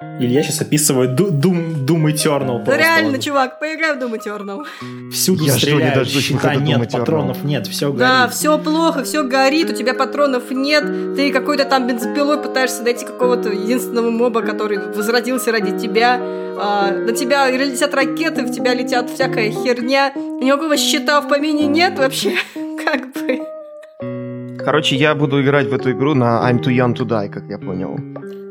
Илья 0.00 0.42
сейчас 0.42 0.60
описывает 0.60 1.18
Doom, 1.18 1.84
Doom 1.86 2.12
Eternal. 2.12 2.58
Да 2.58 2.64
просто. 2.64 2.76
реально, 2.76 3.10
Вот 3.12 3.20
чувак, 3.20 3.58
поиграй 3.58 3.96
в 3.96 4.02
Doom 4.02 4.18
Eternal. 4.18 5.10
Всюду 5.12 5.44
Я 5.44 5.52
жду 5.56 5.66
не 5.66 5.72
стреляют, 5.72 5.94
дождусь 5.94 6.24
щита 6.24 6.54
Doom 6.54 6.62
нет, 6.62 6.80
Eternal. 6.80 6.98
патронов 6.98 7.44
нет, 7.44 7.66
все 7.68 7.92
Да, 7.92 8.20
горит. 8.22 8.34
все 8.34 8.58
плохо, 8.58 9.04
все 9.04 9.22
горит, 9.22 9.70
у 9.70 9.72
тебя 9.74 9.94
патронов 9.94 10.50
нет, 10.50 10.84
ты 11.16 11.32
какой-то 11.32 11.64
там 11.64 11.86
бензопилой 11.86 12.38
пытаешься 12.42 12.82
найти 12.82 13.04
какого-то 13.06 13.50
единственного 13.50 14.10
моба, 14.10 14.42
который 14.42 14.78
возродился 14.78 15.52
ради 15.52 15.78
тебя, 15.78 16.18
а, 16.20 16.90
на 16.92 17.12
тебя 17.12 17.50
летят 17.50 17.94
ракеты, 17.94 18.42
в 18.44 18.52
тебя 18.52 18.74
летят 18.74 19.10
всякая 19.10 19.50
херня, 19.50 20.12
никакого 20.14 20.76
щита 20.76 21.20
в 21.20 21.28
помине 21.28 21.66
нет 21.66 21.98
вообще, 21.98 22.32
как 22.84 23.12
бы. 23.12 24.58
Короче, 24.64 24.96
я 24.96 25.14
буду 25.14 25.42
играть 25.42 25.68
в 25.68 25.74
эту 25.74 25.92
игру 25.92 26.14
на 26.14 26.48
I'm 26.50 26.60
too 26.60 26.74
young 26.74 26.94
to 26.96 27.04
die, 27.04 27.28
как 27.28 27.44
я 27.44 27.58
понял. 27.58 27.96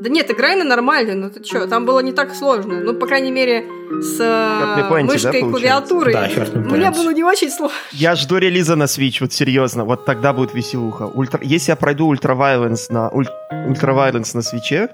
Да 0.03 0.09
нет, 0.09 0.29
играй 0.29 0.57
на 0.57 0.65
нормально, 0.65 1.13
ну 1.15 1.29
ты 1.29 1.41
чё, 1.41 1.65
там 1.65 1.85
было 1.85 2.01
не 2.01 2.11
так 2.11 2.35
сложно, 2.35 2.81
ну, 2.81 2.93
по 2.93 3.07
крайней 3.07 3.31
мере, 3.31 3.63
с 4.01 4.19
Me 4.19 4.89
Plenty, 4.89 5.07
да, 5.07 5.13
мышкой 5.13 5.39
и 5.39 5.43
клавиатурой. 5.43 6.13
Да, 6.13 6.29
Мне 6.55 6.91
было 6.91 7.13
не 7.13 7.23
очень 7.23 7.49
сложно. 7.49 7.77
Я 7.93 8.15
жду 8.15 8.37
релиза 8.37 8.75
на 8.75 8.83
Switch, 8.83 9.19
вот 9.21 9.31
серьезно, 9.31 9.85
вот 9.85 10.03
тогда 10.03 10.33
будет 10.33 10.53
веселуха. 10.53 11.03
Ультра... 11.03 11.39
Если 11.41 11.71
я 11.71 11.77
пройду 11.77 12.13
Ultra 12.13 12.35
Violence 12.37 12.87
на, 12.89 13.07
уль... 13.11 13.27
Ultra 13.53 13.95
Violence 13.95 14.31
на 14.35 14.41
свече, 14.41 14.89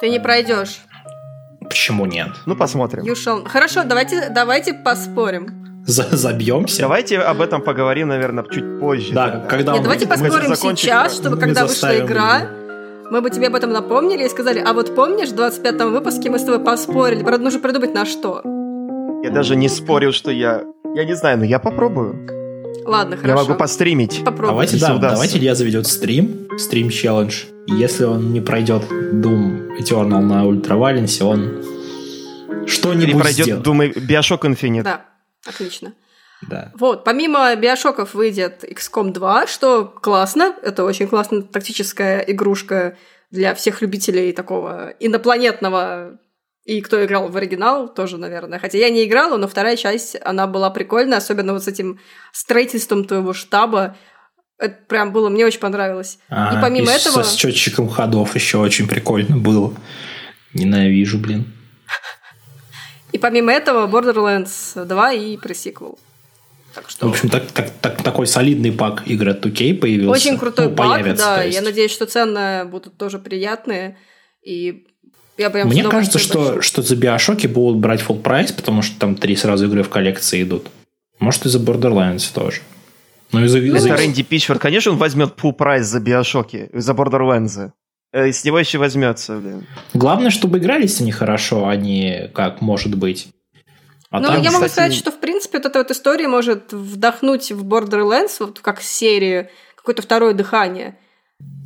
Ты 0.00 0.08
не 0.08 0.20
пройдешь. 0.20 0.82
Почему 1.60 2.06
нет? 2.06 2.28
ну 2.46 2.54
посмотрим. 2.54 3.02
Shall- 3.02 3.48
Хорошо, 3.48 3.82
давайте, 3.82 4.28
давайте 4.30 4.72
поспорим. 4.72 5.82
За- 5.84 6.16
забьемся? 6.16 6.82
Давайте 6.82 7.18
об 7.18 7.40
этом 7.40 7.60
поговорим, 7.60 8.06
наверное, 8.06 8.44
чуть 8.44 8.78
позже. 8.78 9.12
Да, 9.12 9.30
тогда. 9.30 9.48
когда 9.48 9.72
Нет, 9.72 9.80
мы- 9.80 9.84
давайте 9.84 10.06
поспорим 10.06 10.54
сейчас, 10.54 11.16
чтобы 11.16 11.34
Мы 11.34 11.42
когда 11.42 11.66
вышла 11.66 11.98
игра, 11.98 12.48
мы 13.12 13.20
бы 13.20 13.28
тебе 13.28 13.48
об 13.48 13.54
этом 13.54 13.72
напомнили 13.72 14.24
и 14.24 14.28
сказали, 14.30 14.58
а 14.58 14.72
вот 14.72 14.94
помнишь, 14.94 15.28
в 15.28 15.34
25-м 15.34 15.92
выпуске 15.92 16.30
мы 16.30 16.38
с 16.38 16.44
тобой 16.44 16.64
поспорили, 16.64 17.22
правда, 17.22 17.44
нужно 17.44 17.60
придумать 17.60 17.92
на 17.92 18.06
что. 18.06 18.40
Я 19.22 19.30
даже 19.30 19.54
не 19.54 19.68
спорил, 19.68 20.12
что 20.12 20.30
я... 20.30 20.62
Я 20.94 21.04
не 21.04 21.14
знаю, 21.14 21.38
но 21.38 21.44
я 21.44 21.58
попробую. 21.58 22.26
Ладно, 22.86 23.14
Я 23.14 23.20
хорошо. 23.20 23.44
могу 23.44 23.54
постримить. 23.58 24.24
Попробуй. 24.24 24.48
Давайте, 24.48 24.78
да, 24.78 24.94
удастся. 24.94 25.10
давайте 25.10 25.38
Илья 25.38 25.54
заведет 25.54 25.86
стрим, 25.86 26.48
стрим 26.58 26.88
челлендж. 26.88 27.44
И 27.66 27.74
Если 27.74 28.04
он 28.04 28.32
не 28.32 28.40
пройдет 28.40 28.82
Doom 28.90 29.78
Eternal 29.78 30.20
на 30.20 30.46
ультраваленсе, 30.46 31.24
он 31.24 31.42
Или 31.42 32.66
что-нибудь 32.66 33.20
пройдет, 33.20 33.44
сделает. 33.44 33.62
думаю, 33.64 33.92
Bioshock 33.92 34.40
Infinite. 34.40 34.84
Да, 34.84 35.04
отлично. 35.46 35.92
Да. 36.48 36.72
Вот, 36.74 37.04
помимо 37.04 37.54
Биошоков 37.54 38.14
выйдет 38.14 38.64
XCOM 38.64 39.12
2, 39.12 39.46
что 39.46 39.84
классно, 39.84 40.54
это 40.62 40.84
очень 40.84 41.06
классная 41.06 41.42
тактическая 41.42 42.20
игрушка 42.20 42.96
для 43.30 43.54
всех 43.54 43.80
любителей 43.80 44.32
такого 44.32 44.94
инопланетного 44.98 46.18
и 46.64 46.80
кто 46.80 47.04
играл 47.04 47.28
в 47.28 47.36
оригинал, 47.36 47.92
тоже, 47.92 48.18
наверное. 48.18 48.58
Хотя 48.60 48.78
я 48.78 48.88
не 48.90 49.04
играла, 49.04 49.36
но 49.36 49.48
вторая 49.48 49.76
часть, 49.76 50.16
она 50.22 50.46
была 50.46 50.70
прикольная, 50.70 51.18
особенно 51.18 51.52
вот 51.54 51.64
с 51.64 51.68
этим 51.68 51.98
строительством 52.32 53.04
твоего 53.04 53.32
штаба. 53.32 53.96
Это 54.58 54.76
прям 54.86 55.12
было, 55.12 55.28
мне 55.28 55.44
очень 55.44 55.58
понравилось. 55.58 56.18
А, 56.28 56.56
и 56.56 56.62
помимо 56.62 56.92
и 56.92 56.94
этого... 56.94 57.24
Со 57.24 57.36
счетчиком 57.36 57.88
ходов 57.88 58.36
еще 58.36 58.58
очень 58.58 58.86
прикольно 58.86 59.36
было. 59.36 59.74
Ненавижу, 60.54 61.18
блин. 61.18 61.52
И 63.12 63.18
помимо 63.18 63.52
этого 63.52 63.86
Borderlands 63.86 64.84
2 64.86 65.12
и 65.12 65.36
пресиквел. 65.36 65.98
Так 66.74 66.88
что... 66.88 67.08
В 67.08 67.10
общем, 67.10 67.28
так, 67.28 67.50
так, 67.52 67.70
так, 67.80 68.02
такой 68.02 68.26
солидный 68.26 68.72
пак 68.72 69.06
игры 69.06 69.32
от 69.32 69.44
2K 69.44 69.74
появился. 69.74 70.28
Очень 70.28 70.38
крутой 70.38 70.68
ну, 70.68 70.74
пак, 70.74 70.88
появится, 70.88 71.24
да. 71.24 71.42
Я 71.42 71.60
надеюсь, 71.60 71.90
что 71.90 72.06
цены 72.06 72.64
будут 72.64 72.96
тоже 72.96 73.18
приятные. 73.18 73.98
И 74.42 74.86
я 75.38 75.50
прям 75.50 75.68
Мне 75.68 75.84
кажется, 75.84 76.18
что, 76.18 76.60
что 76.62 76.82
за 76.82 76.96
Биошоки 76.96 77.46
будут 77.46 77.80
брать 77.80 78.00
full 78.00 78.20
прайс, 78.20 78.52
потому 78.52 78.82
что 78.82 78.98
там 78.98 79.14
три 79.14 79.36
сразу 79.36 79.66
игры 79.66 79.82
в 79.82 79.88
коллекции 79.88 80.42
идут. 80.42 80.68
Может, 81.18 81.46
и 81.46 81.48
за 81.48 81.58
Borderlands 81.58 82.32
тоже. 82.34 82.60
Ну, 83.32 83.44
и 83.44 83.46
за, 83.46 83.60
за- 83.60 83.88
Это 83.88 83.96
Рэнди 83.96 84.22
Пичфорд, 84.22 84.60
конечно, 84.60 84.92
он 84.92 84.98
возьмет 84.98 85.34
full 85.40 85.52
прайс 85.52 85.86
за 85.86 86.00
Биошоки, 86.00 86.68
за 86.72 86.92
Borderlands. 86.92 87.70
Э, 88.12 88.30
С 88.30 88.44
него 88.44 88.58
еще 88.58 88.78
возьмется, 88.78 89.38
блин. 89.38 89.66
Главное, 89.94 90.30
чтобы 90.30 90.58
игрались 90.58 91.00
они 91.00 91.12
хорошо, 91.12 91.66
а 91.66 91.76
не 91.76 92.28
как 92.34 92.60
может 92.60 92.94
быть. 92.94 93.28
А 94.12 94.20
Ну, 94.20 94.26
там, 94.28 94.36
я 94.42 94.50
могу 94.50 94.66
кстати, 94.66 94.72
сказать, 94.72 94.94
что, 94.94 95.10
в 95.10 95.18
принципе, 95.20 95.58
вот 95.58 95.66
эта 95.66 95.78
вот 95.78 95.90
история 95.90 96.28
может 96.28 96.72
вдохнуть 96.72 97.50
в 97.50 97.66
Borderlands, 97.66 98.36
вот 98.40 98.60
как 98.60 98.82
серию, 98.82 99.48
какое-то 99.74 100.02
второе 100.02 100.34
дыхание. 100.34 100.98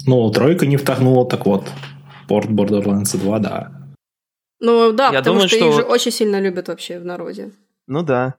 ну, 0.06 0.30
тройка 0.30 0.64
не 0.66 0.76
втохнула, 0.76 1.28
так 1.28 1.44
вот. 1.44 1.64
Порт 2.28 2.48
Borderlands 2.48 3.16
2, 3.18 3.38
да. 3.40 3.72
Ну, 4.60 4.92
да, 4.92 5.06
Я 5.10 5.18
потому 5.18 5.34
думаю, 5.34 5.48
что, 5.48 5.56
что 5.58 5.68
их 5.68 5.74
же 5.74 5.82
очень 5.82 6.10
сильно 6.12 6.40
любят 6.40 6.68
вообще 6.68 6.98
в 6.98 7.04
народе. 7.04 7.52
Ну 7.88 8.02
да. 8.02 8.34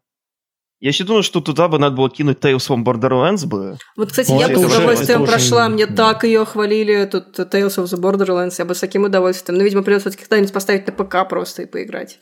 Я 0.80 0.90
еще 0.90 1.04
думаю, 1.04 1.24
что 1.24 1.42
туда 1.42 1.68
бы 1.68 1.80
надо 1.80 1.96
было 1.96 2.10
кинуть 2.10 2.38
Tales 2.40 2.58
from 2.70 2.84
Borderlands 2.84 3.46
бы. 3.48 3.78
Вот, 3.96 4.10
кстати, 4.10 4.32
Ну, 4.32 4.40
я 4.40 4.48
бы 4.48 4.56
с 4.56 4.66
удовольствием 4.66 5.24
это 5.24 5.24
уже- 5.24 5.32
прошла, 5.32 5.70
мне 5.70 5.86
да. 5.88 5.96
так 6.14 6.24
ее 6.24 6.46
хвалили, 6.46 7.06
тут 7.06 7.38
Tales 7.40 7.78
of 7.78 7.86
the 7.86 8.00
Borderlands, 8.00 8.56
я 8.58 8.66
бы 8.66 8.74
с 8.76 8.80
таким 8.80 9.04
удовольствием. 9.04 9.58
Но, 9.58 9.64
видимо, 9.64 9.84
придется 9.84 10.10
все-таки 10.10 10.24
когда-нибудь 10.30 10.54
поставить 10.54 10.88
на 10.88 10.94
ПК 10.94 11.28
просто 11.28 11.64
и 11.64 11.66
поиграть. 11.66 12.20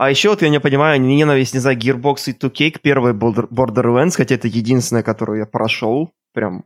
А 0.00 0.08
еще 0.08 0.30
вот 0.30 0.40
я 0.40 0.48
не 0.48 0.58
понимаю, 0.60 0.98
ненависть, 0.98 1.52
не 1.52 1.60
знаю, 1.60 1.76
Gearbox 1.76 2.30
и 2.30 2.32
2K 2.32 2.70
к 2.70 2.80
первой 2.80 3.12
Border- 3.12 3.48
Borderlands, 3.50 4.16
хотя 4.16 4.34
это 4.34 4.48
единственная, 4.48 5.02
которую 5.02 5.40
я 5.40 5.44
прошел, 5.44 6.10
прям, 6.32 6.64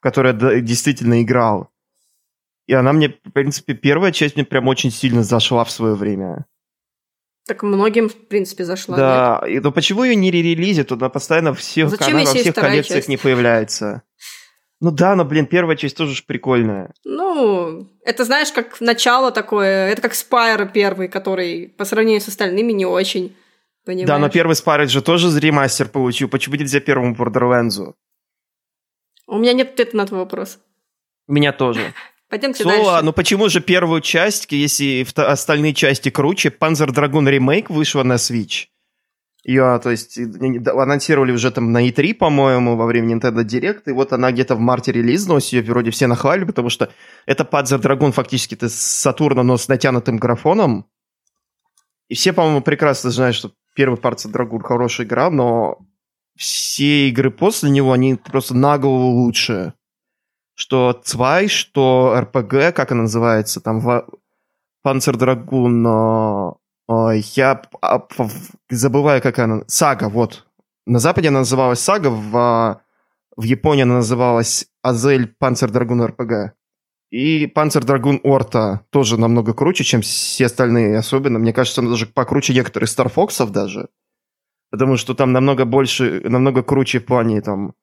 в 0.00 0.02
которой 0.02 0.32
я 0.32 0.32
д- 0.32 0.60
действительно 0.60 1.22
играл. 1.22 1.70
И 2.66 2.72
она 2.72 2.92
мне, 2.92 3.10
в 3.10 3.30
принципе, 3.30 3.74
первая 3.74 4.10
часть 4.10 4.34
мне 4.34 4.44
прям 4.44 4.66
очень 4.66 4.90
сильно 4.90 5.22
зашла 5.22 5.62
в 5.62 5.70
свое 5.70 5.94
время. 5.94 6.46
Так 7.46 7.62
многим, 7.62 8.08
в 8.08 8.16
принципе, 8.26 8.64
зашла. 8.64 8.96
нет? 8.96 8.98
да, 8.98 9.42
и, 9.46 9.60
но 9.60 9.70
почему 9.70 10.02
ее 10.02 10.16
не 10.16 10.32
ререлизят? 10.32 10.90
Она 10.90 11.10
постоянно 11.10 11.54
всех, 11.54 11.90
Зачем, 11.90 12.16
она 12.16 12.24
во 12.24 12.34
всех 12.34 12.56
коллекциях 12.56 12.98
часть? 13.02 13.08
не 13.08 13.18
появляется. 13.18 14.02
Ну 14.82 14.90
да, 14.90 15.14
но, 15.14 15.24
блин, 15.24 15.46
первая 15.46 15.76
часть 15.76 15.96
тоже 15.96 16.12
ж 16.12 16.24
прикольная. 16.24 16.92
Ну, 17.04 17.86
это, 18.04 18.24
знаешь, 18.24 18.50
как 18.50 18.80
начало 18.80 19.30
такое, 19.30 19.88
это 19.88 20.02
как 20.02 20.12
Спайр 20.12 20.68
первый, 20.68 21.06
который 21.06 21.68
по 21.68 21.84
сравнению 21.84 22.20
с 22.20 22.26
остальными 22.26 22.72
не 22.72 22.84
очень. 22.84 23.32
Понимаешь? 23.84 24.08
Да, 24.08 24.18
но 24.18 24.28
первый 24.28 24.56
Спаррет 24.56 24.90
же 24.90 25.00
тоже 25.00 25.38
ремастер 25.38 25.88
получил. 25.88 26.28
Почему 26.28 26.56
нельзя 26.56 26.80
первому 26.80 27.14
Borderlands? 27.14 27.94
У 29.28 29.38
меня 29.38 29.52
нет 29.52 29.74
ответа 29.74 29.96
на 29.96 30.04
твой 30.04 30.20
вопрос. 30.20 30.58
Меня 31.28 31.52
тоже. 31.52 31.94
Пойдемте 32.28 32.64
Соло, 32.64 32.74
дальше. 32.74 33.04
ну 33.04 33.12
почему 33.12 33.48
же 33.48 33.60
первую 33.60 34.00
часть, 34.00 34.50
если 34.50 35.06
остальные 35.14 35.74
части 35.74 36.08
круче, 36.10 36.48
Panzer 36.48 36.88
Dragoon 36.88 37.30
Remake 37.30 37.66
вышла 37.72 38.02
на 38.02 38.14
Switch? 38.14 38.66
Ее, 39.44 39.80
то 39.82 39.90
есть, 39.90 40.18
анонсировали 40.18 41.32
уже 41.32 41.50
там 41.50 41.72
на 41.72 41.88
E3, 41.88 42.14
по-моему, 42.14 42.76
во 42.76 42.86
время 42.86 43.14
Nintendo 43.14 43.42
Direct, 43.42 43.82
и 43.86 43.92
вот 43.92 44.12
она 44.12 44.30
где-то 44.30 44.54
в 44.54 44.60
марте 44.60 44.92
релизнулась, 44.92 45.52
ее 45.52 45.62
вроде 45.62 45.90
все 45.90 46.06
нахвалили, 46.06 46.44
потому 46.44 46.70
что 46.70 46.90
это 47.26 47.42
Panzer 47.42 47.80
Dragoon 47.80 48.12
фактически 48.12 48.54
это 48.54 48.68
с 48.68 48.74
Сатурна, 48.74 49.42
но 49.42 49.56
с 49.56 49.66
натянутым 49.66 50.18
графоном. 50.18 50.86
И 52.08 52.14
все, 52.14 52.32
по-моему, 52.32 52.60
прекрасно 52.60 53.10
знают, 53.10 53.34
что 53.34 53.52
первый 53.74 53.98
Panzer 53.98 54.30
Dragoon 54.30 54.60
хорошая 54.62 55.06
игра, 55.06 55.28
но 55.28 55.78
все 56.36 57.08
игры 57.08 57.32
после 57.32 57.70
него, 57.70 57.92
они 57.92 58.14
просто 58.14 58.54
на 58.54 58.78
голову 58.78 59.22
лучше 59.22 59.74
что 60.54 60.92
Цвай, 60.92 61.48
что 61.48 62.14
РПГ, 62.20 62.74
как 62.74 62.92
она 62.92 63.02
называется, 63.02 63.60
там 63.60 63.80
Panzer 64.84 65.14
Dragoon, 65.14 65.86
э, 65.86 66.52
я 66.88 67.62
а, 67.80 68.06
забываю, 68.70 69.22
как 69.22 69.38
она, 69.38 69.62
Сага, 69.66 70.08
вот. 70.08 70.46
На 70.86 70.98
Западе 70.98 71.28
она 71.28 71.40
называлась 71.40 71.80
Сага, 71.80 72.08
в, 72.10 72.36
а, 72.36 72.80
в 73.36 73.42
Японии 73.42 73.82
она 73.82 73.96
называлась 73.96 74.66
Азель 74.82 75.34
Panzer 75.40 75.70
Dragoon 75.70 76.06
РПГ. 76.06 76.54
И 77.10 77.46
Panzer 77.46 77.82
Dragoon 77.84 78.20
Орта 78.22 78.86
тоже 78.90 79.18
намного 79.18 79.52
круче, 79.52 79.84
чем 79.84 80.00
все 80.00 80.46
остальные. 80.46 80.98
Особенно, 80.98 81.38
мне 81.38 81.52
кажется, 81.52 81.82
она 81.82 81.90
даже 81.90 82.06
покруче 82.06 82.54
некоторых 82.54 82.88
Star 82.88 83.12
Fox'ов 83.12 83.50
даже. 83.50 83.88
Потому 84.70 84.96
что 84.96 85.14
там 85.14 85.32
намного 85.32 85.66
больше, 85.66 86.22
намного 86.24 86.62
круче 86.62 87.00
в 87.00 87.04
плане 87.04 87.42
там 87.42 87.74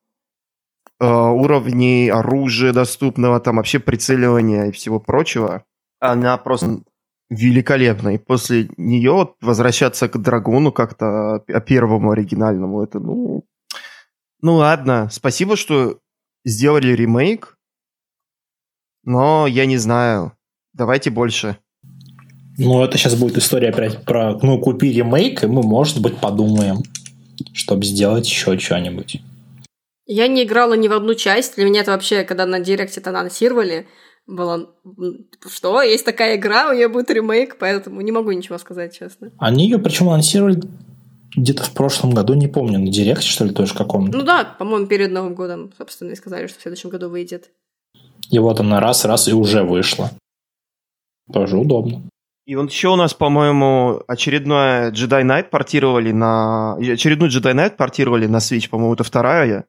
э, 1.00 1.06
уровней 1.08 2.10
оружия 2.10 2.74
доступного, 2.74 3.40
там 3.40 3.58
вообще 3.58 3.78
прицеливания 3.78 4.66
и 4.66 4.72
всего 4.72 5.00
прочего. 5.00 5.64
Она 6.00 6.38
просто 6.38 6.82
великолепна. 7.30 8.16
И 8.16 8.18
после 8.18 8.70
нее 8.78 9.12
вот 9.12 9.36
возвращаться 9.42 10.08
к 10.08 10.18
Драгуну 10.18 10.72
как-то 10.72 11.44
а, 11.48 11.60
первому 11.62 12.12
оригинальному, 12.12 12.84
это, 12.84 13.00
ну... 13.00 13.46
Ну 14.42 14.56
ладно, 14.56 15.10
спасибо, 15.12 15.58
что 15.58 16.00
сделали 16.46 16.94
ремейк, 16.94 17.58
но 19.04 19.48
я 19.48 19.66
не 19.66 19.78
знаю. 19.78 20.34
Давайте 20.74 21.10
больше. 21.10 21.58
Ну, 22.58 22.84
это 22.84 22.98
сейчас 22.98 23.16
будет 23.16 23.38
история 23.38 23.70
опять 23.70 24.04
про, 24.06 24.38
ну, 24.42 24.60
купи 24.60 24.92
ремейк, 24.92 25.44
и 25.44 25.48
мы, 25.48 25.62
может 25.62 26.02
быть, 26.02 26.18
подумаем, 26.18 26.84
чтобы 27.54 27.86
сделать 27.86 28.28
еще 28.28 28.58
что-нибудь. 28.58 29.22
Я 30.06 30.28
не 30.28 30.44
играла 30.44 30.74
ни 30.74 30.88
в 30.88 30.94
одну 30.94 31.16
часть. 31.16 31.56
Для 31.56 31.66
меня 31.66 31.82
это 31.82 31.92
вообще, 31.92 32.24
когда 32.24 32.46
на 32.46 32.60
Директе 32.60 33.00
это 33.00 33.12
анонсировали, 33.12 33.88
было, 34.30 34.70
м, 34.86 35.26
что, 35.50 35.82
есть 35.82 36.06
такая 36.06 36.38
игра, 36.38 36.70
у 36.70 36.74
нее 36.74 36.88
будет 36.88 37.10
ремейк, 37.10 37.58
поэтому 37.58 38.02
не 38.02 38.12
могу 38.12 38.32
ничего 38.32 38.58
сказать, 38.58 38.98
честно. 38.98 39.32
Они 39.38 39.66
ее, 39.66 39.80
причем, 39.80 40.10
анонсировали 40.10 40.62
где-то 41.36 41.64
в 41.64 41.72
прошлом 41.74 42.12
году, 42.12 42.34
не 42.34 42.48
помню, 42.48 42.80
на 42.80 42.92
Директе, 42.92 43.28
что 43.28 43.46
ли, 43.46 43.54
тоже 43.54 43.74
каком-то. 43.74 44.18
Ну 44.18 44.24
да, 44.24 44.44
по-моему, 44.44 44.88
перед 44.88 45.12
Новым 45.12 45.36
годом, 45.36 45.72
собственно, 45.78 46.12
и 46.12 46.16
сказали, 46.16 46.48
что 46.48 46.60
в 46.60 46.62
следующем 46.62 46.90
году 46.90 47.10
выйдет. 47.10 47.52
И 48.30 48.40
вот 48.40 48.60
она 48.60 48.80
раз-раз 48.80 49.28
и 49.28 49.34
уже 49.34 49.64
вышла. 49.64 50.12
Тоже 51.32 51.58
удобно. 51.58 52.04
И 52.46 52.56
вот 52.56 52.72
еще 52.72 52.90
у 52.90 52.96
нас, 52.96 53.14
по-моему, 53.14 54.02
очередное 54.08 54.92
Jedi 54.92 55.24
Knight 55.24 55.50
портировали 55.50 56.12
на... 56.12 56.76
Очередную 56.76 57.32
Jedi 57.32 57.54
Knight 57.54 57.76
портировали 57.76 58.26
на 58.26 58.38
Switch, 58.38 58.70
по-моему, 58.70 58.96
это 58.96 59.04
вторая 59.04 59.66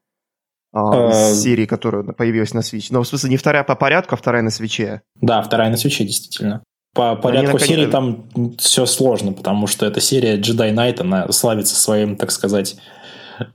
Э, 0.72 1.10
из 1.32 1.42
серии, 1.42 1.66
которая 1.66 2.02
появилась 2.04 2.54
на 2.54 2.60
Switch. 2.60 2.86
Но, 2.90 3.02
в 3.02 3.08
смысле, 3.08 3.30
не 3.30 3.36
вторая 3.36 3.64
по 3.64 3.74
порядку, 3.74 4.14
а 4.14 4.18
вторая 4.18 4.42
на 4.42 4.50
свече. 4.50 5.02
Да, 5.20 5.42
вторая 5.42 5.70
на 5.70 5.76
свече, 5.76 6.04
действительно. 6.04 6.62
По 6.94 7.14
порядку 7.16 7.52
наконец- 7.54 7.68
серии 7.68 7.86
там 7.86 8.28
все 8.58 8.86
сложно, 8.86 9.32
потому 9.32 9.66
что 9.66 9.86
эта 9.86 10.00
серия 10.00 10.36
Jedi 10.38 10.72
Knight, 10.74 11.00
она 11.00 11.30
славится 11.32 11.74
своим, 11.74 12.16
так 12.16 12.30
сказать, 12.30 12.76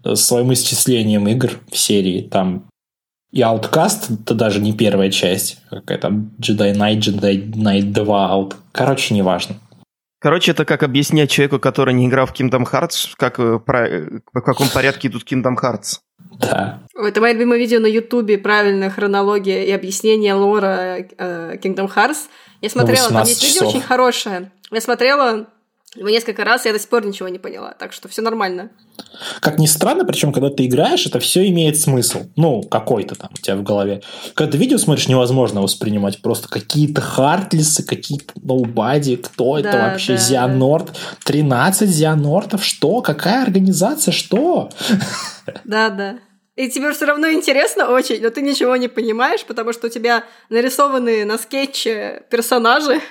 э, 0.04 0.16
своим 0.16 0.52
исчислением 0.54 1.28
игр 1.28 1.52
в 1.72 1.78
серии. 1.78 2.22
Там 2.22 2.70
и 3.32 3.42
Outcast, 3.42 4.22
это 4.24 4.34
даже 4.34 4.62
не 4.62 4.72
первая 4.74 5.12
часть, 5.12 5.60
какая-то 5.70 6.08
Jedi 6.40 6.74
Knight, 6.74 7.00
Jedi 7.00 7.52
Knight 7.54 7.92
2, 7.92 8.32
Out... 8.32 8.56
Короче, 8.72 9.14
неважно. 9.14 9.56
Короче, 10.20 10.52
это 10.52 10.64
как 10.66 10.84
объяснять 10.84 11.30
человеку, 11.30 11.60
который 11.60 11.94
не 11.94 12.08
играл 12.08 12.26
в 12.26 12.34
Kingdom 12.34 12.64
Hearts, 12.70 13.10
как, 13.18 13.40
э, 13.40 13.60
про- 13.60 13.88
э, 13.88 14.10
в 14.34 14.42
каком 14.42 14.70
порядке 14.70 15.10
идут 15.10 15.30
Kingdom 15.30 15.56
Hearts. 15.62 16.00
Да. 16.40 16.80
Это 16.96 17.22
мое 17.22 17.34
любимое 17.34 17.58
видео 17.58 17.80
на 17.80 17.88
Ютубе, 17.88 18.38
правильная 18.38 18.90
хронология 18.90 19.64
и 19.64 19.72
объяснение 19.72 20.34
лора 20.34 21.06
э, 21.18 21.58
Kingdom 21.58 21.92
Hearts. 21.94 22.28
Я 22.62 22.70
смотрела, 22.70 23.10
там 23.10 23.18
18 23.18 23.30
есть 23.30 23.44
видео 23.44 23.60
часов. 23.60 23.76
очень 23.76 23.82
хорошее. 23.82 24.52
Я 24.72 24.82
смотрела 24.82 25.48
его 25.96 26.10
несколько 26.10 26.44
раз, 26.44 26.66
я 26.66 26.74
до 26.74 26.80
сих 26.80 26.90
пор 26.90 27.06
ничего 27.06 27.30
не 27.30 27.40
поняла, 27.40 27.74
так 27.74 27.94
что 27.94 28.08
все 28.08 28.22
нормально. 28.22 28.70
Как 29.40 29.60
ни 29.60 29.66
странно, 29.66 30.06
причем, 30.06 30.32
когда 30.34 30.50
ты 30.50 30.66
играешь, 30.66 31.06
это 31.06 31.20
все 31.20 31.48
имеет 31.50 31.80
смысл. 31.80 32.24
Ну, 32.36 32.64
какой-то 32.64 33.16
там 33.16 33.30
у 33.34 33.38
тебя 33.38 33.56
в 33.56 33.64
голове. 33.64 34.02
Когда 34.34 34.52
ты 34.54 34.58
видео 34.58 34.78
смотришь, 34.78 35.08
невозможно 35.08 35.62
воспринимать. 35.62 36.22
Просто 36.22 36.48
какие-то 36.50 37.02
хардлисы, 37.02 37.86
какие-то 37.86 38.34
ноубади. 38.42 39.16
Кто 39.16 39.58
это 39.60 39.72
Да, 39.72 39.90
вообще? 39.90 40.14
да. 40.14 40.18
Зианорт? 40.20 40.98
13 41.24 41.90
Зианортов? 41.90 42.64
Что? 42.64 43.02
Какая 43.02 43.44
организация? 43.44 44.12
Что? 44.12 44.70
Да-да. 45.64 46.20
И 46.56 46.70
тебе 46.70 46.94
все 46.94 47.06
равно 47.06 47.30
интересно 47.32 47.90
очень, 47.90 48.22
но 48.22 48.30
ты 48.30 48.42
ничего 48.42 48.78
не 48.78 48.88
понимаешь, 48.88 49.44
потому 49.44 49.74
что 49.74 49.88
у 49.88 49.90
тебя 49.90 50.24
нарисованы 50.50 51.26
на 51.26 51.38
скетче 51.38 52.24
персонажи, 52.30 53.02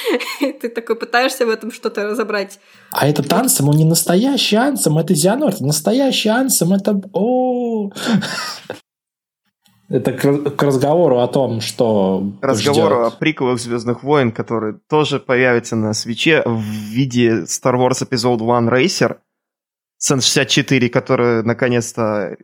ты 0.40 0.68
такой 0.68 0.96
пытаешься 0.96 1.46
в 1.46 1.50
этом 1.50 1.70
что-то 1.70 2.04
разобрать. 2.04 2.58
А 2.90 3.06
этот 3.06 3.32
Ансом, 3.32 3.68
он 3.68 3.76
не 3.76 3.84
настоящий 3.84 4.56
Ансом, 4.56 4.98
это 4.98 5.14
Зианорт. 5.14 5.60
Настоящий 5.60 6.28
Ансом, 6.28 6.72
это... 6.72 7.00
О! 7.12 7.90
Это 9.88 10.12
к 10.12 10.56
к 10.56 10.62
разговору 10.62 11.18
о 11.18 11.28
том, 11.28 11.60
что 11.60 12.32
Разговор 12.40 12.92
о 12.94 13.08
ждет. 13.08 13.18
приквелах 13.18 13.60
Звездных 13.60 14.02
войн, 14.02 14.32
который 14.32 14.78
тоже 14.88 15.20
появится 15.20 15.76
на 15.76 15.92
свече 15.92 16.42
в 16.46 16.62
виде 16.62 17.42
Star 17.42 17.74
Wars 17.74 18.02
Episode 18.02 18.38
One 18.38 18.70
Racer 18.70 19.18
Sun64, 20.02 20.88
который 20.88 21.42
наконец-то 21.42 22.38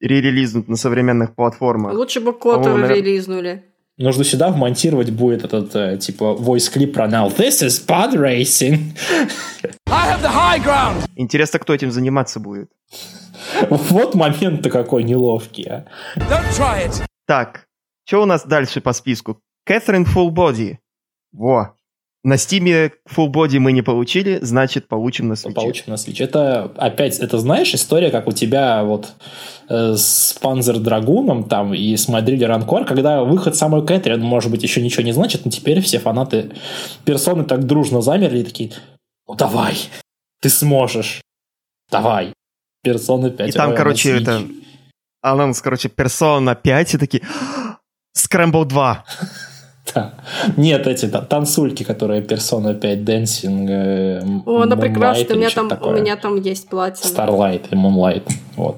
ререлизнут 0.00 0.66
на 0.66 0.74
современных 0.74 1.36
платформах. 1.36 1.92
Лучше 1.92 2.20
бы 2.20 2.32
Котор 2.32 2.80
релизнули. 2.80 3.69
Нужно 4.00 4.24
сюда 4.24 4.48
вмонтировать 4.48 5.10
будет 5.10 5.44
этот, 5.44 5.76
э, 5.76 5.98
типа, 5.98 6.34
voice 6.40 6.72
клип 6.72 6.94
про 6.94 7.06
Now 7.06 7.28
This 7.36 7.62
is 7.62 7.86
pod 7.86 8.14
racing. 8.14 8.96
Интересно, 11.16 11.58
кто 11.58 11.74
этим 11.74 11.90
заниматься 11.90 12.40
будет. 12.40 12.70
Вот 13.68 14.14
момент-то 14.14 14.70
какой 14.70 15.04
неловкий, 15.04 15.64
а. 15.68 15.84
Так, 17.26 17.66
что 18.06 18.22
у 18.22 18.24
нас 18.24 18.46
дальше 18.46 18.80
по 18.80 18.94
списку? 18.94 19.38
Кэтрин 19.66 20.06
Full 20.06 20.30
Body. 20.30 20.78
Во. 21.32 21.74
На 22.22 22.36
стиме 22.36 22.92
Full 23.08 23.32
Body 23.32 23.58
мы 23.58 23.72
не 23.72 23.80
получили, 23.80 24.38
значит, 24.42 24.88
получим 24.88 25.28
на 25.28 25.32
Switch. 25.34 25.54
Получим 25.54 25.84
на 25.86 25.94
Switch. 25.94 26.22
Это, 26.22 26.64
опять, 26.76 27.18
это 27.18 27.38
знаешь, 27.38 27.74
история, 27.74 28.10
как 28.10 28.28
у 28.28 28.32
тебя 28.32 28.84
вот 28.84 29.12
э, 29.70 29.94
с 29.94 30.38
Panzer 30.40 30.78
Драгуном 30.78 31.48
там 31.48 31.72
и 31.72 31.96
с 31.96 32.08
Мадрили 32.08 32.44
Ранкор, 32.44 32.84
когда 32.84 33.24
выход 33.24 33.56
самой 33.56 33.86
Кэтрин, 33.86 34.20
может 34.20 34.50
быть, 34.50 34.62
еще 34.62 34.82
ничего 34.82 35.02
не 35.02 35.12
значит, 35.12 35.46
но 35.46 35.50
теперь 35.50 35.80
все 35.80 35.98
фанаты 35.98 36.52
персоны 37.06 37.44
так 37.44 37.64
дружно 37.64 38.02
замерли 38.02 38.40
и 38.40 38.44
такие, 38.44 38.72
ну 39.26 39.34
давай, 39.34 39.78
ты 40.42 40.50
сможешь, 40.50 41.22
давай. 41.90 42.34
Персона 42.82 43.30
5. 43.30 43.48
И 43.48 43.52
там, 43.52 43.74
короче, 43.74 44.18
это... 44.18 44.46
Анонс, 45.22 45.60
короче, 45.60 45.88
Persona 45.88 46.56
5 46.60 46.94
и 46.94 46.98
такие... 46.98 47.22
Scramble 48.16 48.64
2. 48.64 49.04
Да. 49.94 50.14
Нет, 50.56 50.86
эти 50.86 51.06
та- 51.08 51.22
танцульки, 51.22 51.82
которые 51.82 52.22
Persona 52.22 52.74
5 52.74 52.98
Dancing, 52.98 53.68
э, 53.68 54.22
О, 54.46 54.62
она 54.62 54.76
прекрасна. 54.76 55.34
У 55.34 55.38
меня, 55.38 55.50
там, 55.50 55.66
у 55.66 55.68
такое. 55.70 56.00
меня 56.00 56.16
там 56.16 56.36
есть 56.40 56.68
платье. 56.68 57.10
Starlight 57.10 57.68
и 57.70 57.74
Moonlight. 57.74 58.30
Вот. 58.56 58.76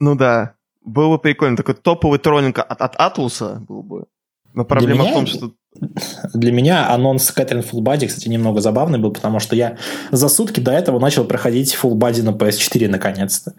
Ну 0.00 0.14
да. 0.14 0.54
Было 0.84 1.16
бы 1.16 1.18
прикольно. 1.18 1.56
Такой 1.56 1.74
топовый 1.74 2.18
троллинг 2.18 2.58
от, 2.58 2.80
от 2.80 2.96
Атлуса 2.96 3.62
был 3.68 3.82
бы. 3.82 4.04
Но 4.54 4.64
проблема 4.64 5.02
меня- 5.02 5.10
в 5.10 5.14
том, 5.14 5.26
что... 5.26 5.50
Для 6.34 6.52
меня 6.52 6.88
анонс 6.90 7.30
Кэтрин 7.32 7.60
Full 7.60 7.80
Body, 7.82 8.06
кстати, 8.06 8.28
немного 8.28 8.60
забавный 8.60 8.98
был, 8.98 9.12
потому 9.12 9.40
что 9.40 9.56
я 9.56 9.76
за 10.12 10.28
сутки 10.28 10.60
до 10.60 10.70
этого 10.70 11.00
начал 11.00 11.24
проходить 11.24 11.74
Full 11.74 11.94
Body 11.94 12.22
на 12.22 12.30
PS4 12.30 12.88
наконец-то. 12.88 13.54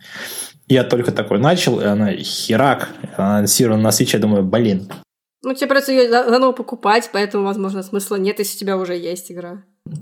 Я 0.68 0.84
только 0.84 1.12
такой 1.12 1.39
начал, 1.39 1.80
и 1.82 1.84
она 1.86 2.13
херак, 2.13 2.89
анонсирована 3.18 3.84
на 3.84 3.88
Switch, 3.89 4.12
я 4.13 4.20
думаю, 4.20 4.44
блин, 4.44 4.89
Ну, 5.46 5.54
тебе 5.54 5.68
придется 5.68 5.92
ее 5.92 6.10
заново 6.10 6.54
покупать, 6.54 7.12
поэтому, 7.14 7.46
возможно, 7.46 7.84
смысла 7.84 8.16
нет, 8.16 8.40
если 8.40 8.58
у 8.58 8.60
тебя 8.60 8.78
уже 8.78 8.96
есть 8.98 9.32
игра. 9.32 9.62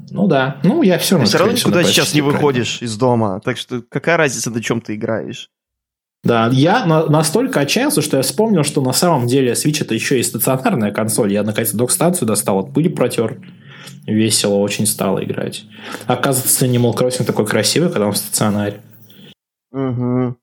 ну 0.09 0.25
да, 0.27 0.61
ну 0.63 0.83
я 0.83 0.97
все 0.97 1.15
равно... 1.15 1.27
Все 1.27 1.37
равно 1.37 1.53
никуда 1.53 1.83
сейчас 1.83 2.13
не 2.13 2.21
PS4 2.21 2.23
пройду. 2.23 2.37
выходишь 2.37 2.81
из 2.81 2.95
дома. 2.95 3.41
Так 3.43 3.57
что 3.57 3.81
какая 3.89 4.15
разница, 4.15 4.51
на 4.51 4.63
чем 4.63 4.79
ты 4.79 4.95
играешь? 4.95 5.49
Да, 6.23 6.49
я 6.53 6.85
на- 6.85 7.07
настолько 7.07 7.59
отчаялся, 7.59 8.01
что 8.01 8.15
я 8.15 8.23
вспомнил, 8.23 8.63
что 8.63 8.81
на 8.81 8.93
самом 8.93 9.27
деле 9.27 9.51
Switch 9.51 9.81
это 9.81 9.93
еще 9.93 10.17
и 10.17 10.23
стационарная 10.23 10.91
консоль. 10.91 11.33
Я 11.33 11.43
наконец 11.43 11.73
док-станцию 11.73 12.25
достал, 12.25 12.59
от 12.59 12.73
пыли 12.73 12.87
протер. 12.87 13.41
Весело 14.07 14.55
очень 14.55 14.85
стало 14.85 15.21
играть. 15.25 15.65
Оказывается, 16.07 16.65
Animal 16.65 16.95
Crossing 16.95 17.25
такой 17.25 17.45
красивый, 17.45 17.89
когда 17.89 18.05
он 18.05 18.13
в 18.13 18.17
стационаре. 18.17 18.81
Угу. 19.73 20.37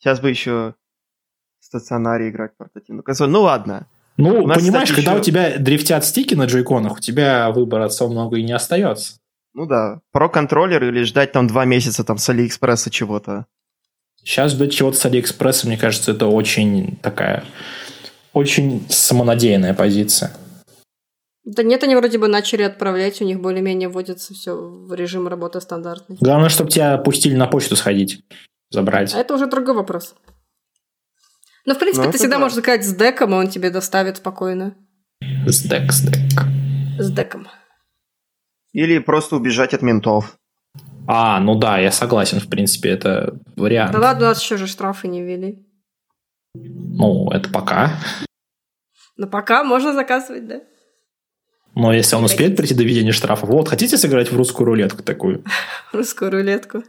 Сейчас 0.00 0.18
бы 0.18 0.30
еще 0.30 0.74
стационаре 1.68 2.30
играть 2.30 2.52
в 2.54 2.56
портативную 2.56 3.02
консоль. 3.04 3.28
Ну 3.28 3.42
ладно. 3.42 3.86
Ну, 4.16 4.42
У 4.42 4.46
нас, 4.48 4.58
понимаешь, 4.58 4.88
кстати, 4.88 4.96
когда 5.04 5.12
еще- 5.12 5.20
у 5.20 5.24
тебя 5.24 5.58
дрифтят 5.58 6.04
стики 6.04 6.34
на 6.34 6.46
джойконах, 6.46 6.96
у 6.96 7.00
тебя 7.00 7.50
выбора 7.52 7.84
особо 7.84 8.10
много 8.12 8.36
и 8.38 8.42
не 8.42 8.52
остается. 8.52 9.18
Ну 9.54 9.66
да. 9.66 10.00
Про 10.12 10.28
контроллер 10.28 10.82
или 10.84 11.02
ждать 11.04 11.32
там 11.32 11.46
два 11.46 11.64
месяца 11.64 12.02
там 12.04 12.18
с 12.18 12.28
Алиэкспресса 12.28 12.90
чего-то. 12.90 13.46
Сейчас 14.16 14.52
ждать 14.52 14.72
чего-то 14.72 14.96
с 14.96 15.06
Алиэкспресса, 15.06 15.66
мне 15.68 15.76
кажется, 15.78 16.10
это 16.12 16.26
очень 16.26 16.96
такая, 17.02 17.44
очень 18.32 18.84
самонадеянная 18.88 19.74
позиция. 19.74 20.32
Да 21.44 21.62
нет, 21.62 21.82
они 21.82 21.96
вроде 21.96 22.18
бы 22.18 22.28
начали 22.28 22.62
отправлять, 22.62 23.22
у 23.22 23.24
них 23.24 23.40
более-менее 23.40 23.88
вводится 23.88 24.34
все 24.34 24.54
в 24.54 24.92
режим 24.92 25.28
работы 25.28 25.60
стандартный. 25.60 26.18
Главное, 26.20 26.50
чтобы 26.50 26.70
тебя 26.70 26.98
пустили 26.98 27.36
на 27.36 27.46
почту 27.46 27.74
сходить, 27.76 28.22
забрать. 28.70 29.14
А 29.14 29.18
это 29.18 29.34
уже 29.34 29.46
другой 29.46 29.74
вопрос. 29.74 30.14
Ну, 31.68 31.74
в 31.74 31.78
принципе, 31.78 32.06
Ну, 32.06 32.10
ты 32.12 32.16
это 32.16 32.18
всегда 32.18 32.36
да. 32.36 32.40
можешь 32.40 32.54
заказать 32.54 32.82
с 32.86 32.94
деком, 32.94 33.32
и 33.32 33.34
он 33.34 33.48
тебе 33.48 33.68
доставит 33.68 34.16
спокойно. 34.16 34.74
Сдэк, 35.46 35.92
сдэк. 35.92 36.16
С 36.98 37.10
деком. 37.12 37.46
Или 38.72 38.98
просто 39.00 39.36
убежать 39.36 39.74
от 39.74 39.82
ментов. 39.82 40.38
А, 41.06 41.38
ну 41.40 41.56
да, 41.56 41.78
я 41.78 41.92
согласен, 41.92 42.40
в 42.40 42.48
принципе, 42.48 42.88
это 42.88 43.38
вариант. 43.54 43.92
Да 43.92 43.98
ладно, 43.98 44.24
у 44.24 44.28
нас 44.30 44.40
еще 44.42 44.56
же 44.56 44.66
штрафы 44.66 45.08
не 45.08 45.20
ввели. 45.22 45.62
Ну, 46.54 47.30
это 47.32 47.50
пока. 47.50 47.92
Но 49.18 49.26
пока 49.26 49.62
можно 49.62 49.92
заказывать, 49.92 50.48
да? 50.48 50.62
Но 51.74 51.92
если 51.92 52.16
он 52.16 52.24
успеет 52.24 52.56
прийти 52.56 52.72
до 52.74 52.82
введения 52.82 53.12
штрафа, 53.12 53.44
вот, 53.44 53.68
хотите 53.68 53.98
сыграть 53.98 54.32
в 54.32 54.36
русскую 54.38 54.64
рулетку 54.64 55.02
такую? 55.02 55.44
Русскую 55.92 56.30
рулетку. 56.30 56.82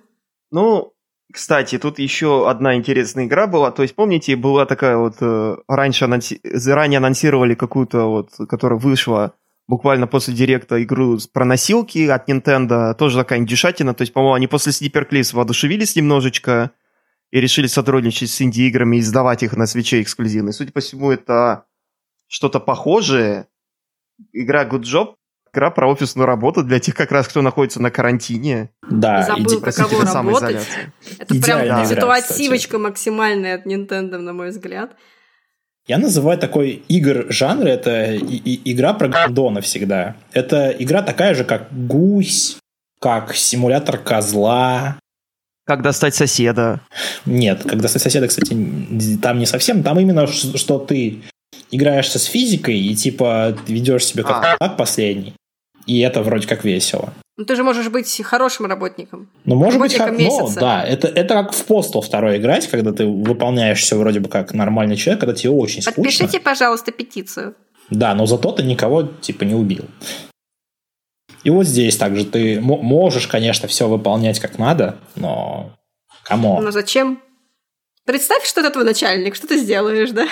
Ну, 0.51 0.93
кстати, 1.31 1.77
тут 1.77 1.99
еще 1.99 2.49
одна 2.49 2.75
интересная 2.75 3.25
игра 3.25 3.45
была. 3.45 3.71
То 3.71 3.83
есть, 3.83 3.95
помните, 3.95 4.35
была 4.35 4.65
такая 4.65 4.97
вот... 4.97 5.15
э, 5.21 5.57
раньше 5.67 6.05
анонси- 6.05 6.39
заранее 6.43 6.97
анонсировали 6.97 7.53
какую-то 7.53 8.05
вот, 8.05 8.31
которая 8.49 8.79
вышла 8.79 9.33
буквально 9.67 10.07
после 10.07 10.33
директа 10.33 10.81
игру 10.81 11.19
про 11.31 11.45
носилки 11.45 12.07
от 12.07 12.27
Nintendo. 12.27 12.95
Тоже 12.95 13.19
такая 13.19 13.39
индюшатина. 13.39 13.93
То 13.93 14.01
есть, 14.01 14.11
по-моему, 14.11 14.33
они 14.33 14.47
после 14.47 14.71
Sniper 14.71 15.07
Clips 15.07 15.35
воодушевились 15.35 15.95
немножечко 15.95 16.71
и 17.29 17.39
решили 17.39 17.67
сотрудничать 17.67 18.31
с 18.31 18.41
инди-играми 18.41 18.97
и 18.97 18.99
издавать 18.99 19.43
их 19.43 19.55
на 19.55 19.67
свече 19.67 20.01
эксклюзивно. 20.01 20.49
И, 20.49 20.53
судя 20.53 20.71
по 20.71 20.79
всему, 20.79 21.11
это 21.11 21.65
что-то 22.27 22.59
похожее. 22.59 23.47
Игра 24.33 24.65
Good 24.65 24.81
Job. 24.81 25.15
Игра 25.53 25.71
про 25.71 25.87
офисную 25.89 26.25
работу 26.27 26.63
для 26.63 26.79
тех, 26.79 26.93
как 26.95 27.11
раз, 27.11 27.27
кто 27.27 27.41
находится 27.41 27.81
на 27.81 27.89
карантине. 27.91 28.69
Да, 28.89 29.23
Забыл, 29.23 29.43
иди- 29.45 29.55
как- 29.55 29.61
Простите, 29.75 29.89
Каково 29.89 30.13
работать? 30.13 30.67
Это 31.17 31.35
Идеальная 31.37 31.65
прям 31.67 31.85
игра, 31.85 31.95
ситуативочка 32.21 32.77
максимальная 32.77 33.55
от 33.55 33.65
Nintendo, 33.65 34.17
на 34.17 34.33
мой 34.33 34.49
взгляд. 34.49 34.91
Я 35.87 35.97
называю 35.97 36.37
такой 36.37 36.83
игр 36.87 37.25
жанр, 37.29 37.65
это 37.65 38.13
и- 38.13 38.17
и- 38.35 38.71
игра 38.73 38.93
про 38.93 39.07
Гордона 39.07 39.61
всегда. 39.61 40.15
Это 40.33 40.69
игра 40.77 41.01
такая 41.01 41.33
же, 41.33 41.43
как 41.43 41.67
Гусь, 41.71 42.57
как 43.01 43.33
симулятор 43.35 43.97
козла. 43.97 44.99
Как 45.65 45.81
достать 45.81 46.13
соседа. 46.15 46.81
Нет, 47.25 47.63
когда 47.67 47.87
со- 47.87 47.97
соседа, 47.99 48.27
кстати, 48.27 48.55
там 49.21 49.39
не 49.39 49.45
совсем, 49.47 49.81
там 49.81 49.99
именно 49.99 50.27
что 50.27 50.77
ты 50.79 51.21
играешься 51.71 52.19
с 52.19 52.25
физикой 52.25 52.77
и 52.79 52.95
типа 52.95 53.55
ведешь 53.67 54.05
себя 54.05 54.23
как 54.23 54.43
А. 54.43 54.57
так 54.59 54.77
последний. 54.77 55.33
И 55.89 56.01
это 56.01 56.21
вроде 56.21 56.47
как 56.47 56.63
весело. 56.63 57.13
Ну, 57.35 57.45
ты 57.45 57.55
же 57.55 57.63
можешь 57.63 57.89
быть 57.89 58.21
хорошим 58.23 58.67
работником. 58.67 59.27
Ну, 59.45 59.55
может 59.55 59.79
быть, 59.79 59.93
как, 59.97 60.09
Работником 60.09 60.37
ну, 60.37 60.43
месяца. 60.43 60.59
да, 60.59 60.83
это, 60.83 61.07
это 61.07 61.33
как 61.33 61.51
в 61.51 61.65
Postal 61.67 62.01
второй 62.01 62.37
играть, 62.37 62.67
когда 62.67 62.91
ты 62.91 63.07
выполняешь 63.07 63.81
все 63.81 63.97
вроде 63.97 64.19
бы 64.19 64.29
как 64.29 64.53
нормальный 64.53 64.95
человек, 64.97 65.21
когда 65.21 65.33
тебе 65.33 65.49
очень 65.49 65.81
скучно. 65.81 66.03
Подпишите, 66.03 66.39
пожалуйста, 66.39 66.91
петицию. 66.91 67.55
Да, 67.89 68.13
но 68.13 68.27
зато 68.27 68.51
ты 68.51 68.61
никого 68.61 69.01
типа 69.01 69.45
не 69.45 69.55
убил. 69.55 69.85
И 71.43 71.49
вот 71.49 71.65
здесь 71.65 71.97
также 71.97 72.23
ты 72.23 72.61
мо- 72.61 72.77
можешь, 72.83 73.25
конечно, 73.25 73.67
все 73.67 73.87
выполнять 73.87 74.39
как 74.39 74.59
надо, 74.59 74.99
но 75.15 75.71
кому? 76.21 76.61
Но 76.61 76.69
зачем? 76.69 77.19
Представь, 78.05 78.45
что 78.45 78.61
это 78.61 78.69
твой 78.69 78.85
начальник, 78.85 79.33
что 79.35 79.47
ты 79.47 79.57
сделаешь, 79.57 80.11
да? 80.11 80.27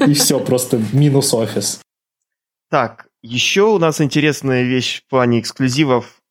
И 0.08 0.14
все, 0.14 0.40
просто 0.40 0.80
минус 0.92 1.32
офис. 1.32 1.80
Так, 2.70 3.05
еще 3.26 3.62
у 3.62 3.78
нас 3.78 4.00
интересная 4.00 4.62
вещь 4.62 5.02
в 5.02 5.10
плане 5.10 5.40
эксклюзивов. 5.40 6.22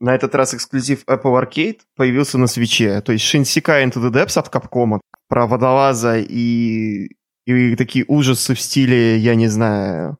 На 0.00 0.14
этот 0.14 0.34
раз 0.34 0.54
эксклюзив 0.54 1.04
Apple 1.06 1.42
Arcade 1.42 1.80
появился 1.96 2.38
на 2.38 2.46
свече. 2.46 3.00
То 3.00 3.12
есть 3.12 3.24
Shinsekai 3.24 3.84
Into 3.84 4.00
the 4.00 4.10
Depths 4.10 4.38
от 4.38 4.48
Capcom 4.48 5.00
про 5.28 5.46
водолаза 5.46 6.18
и, 6.18 7.16
и 7.46 7.76
такие 7.76 8.04
ужасы 8.08 8.54
в 8.54 8.60
стиле, 8.60 9.18
я 9.18 9.34
не 9.34 9.48
знаю, 9.48 10.18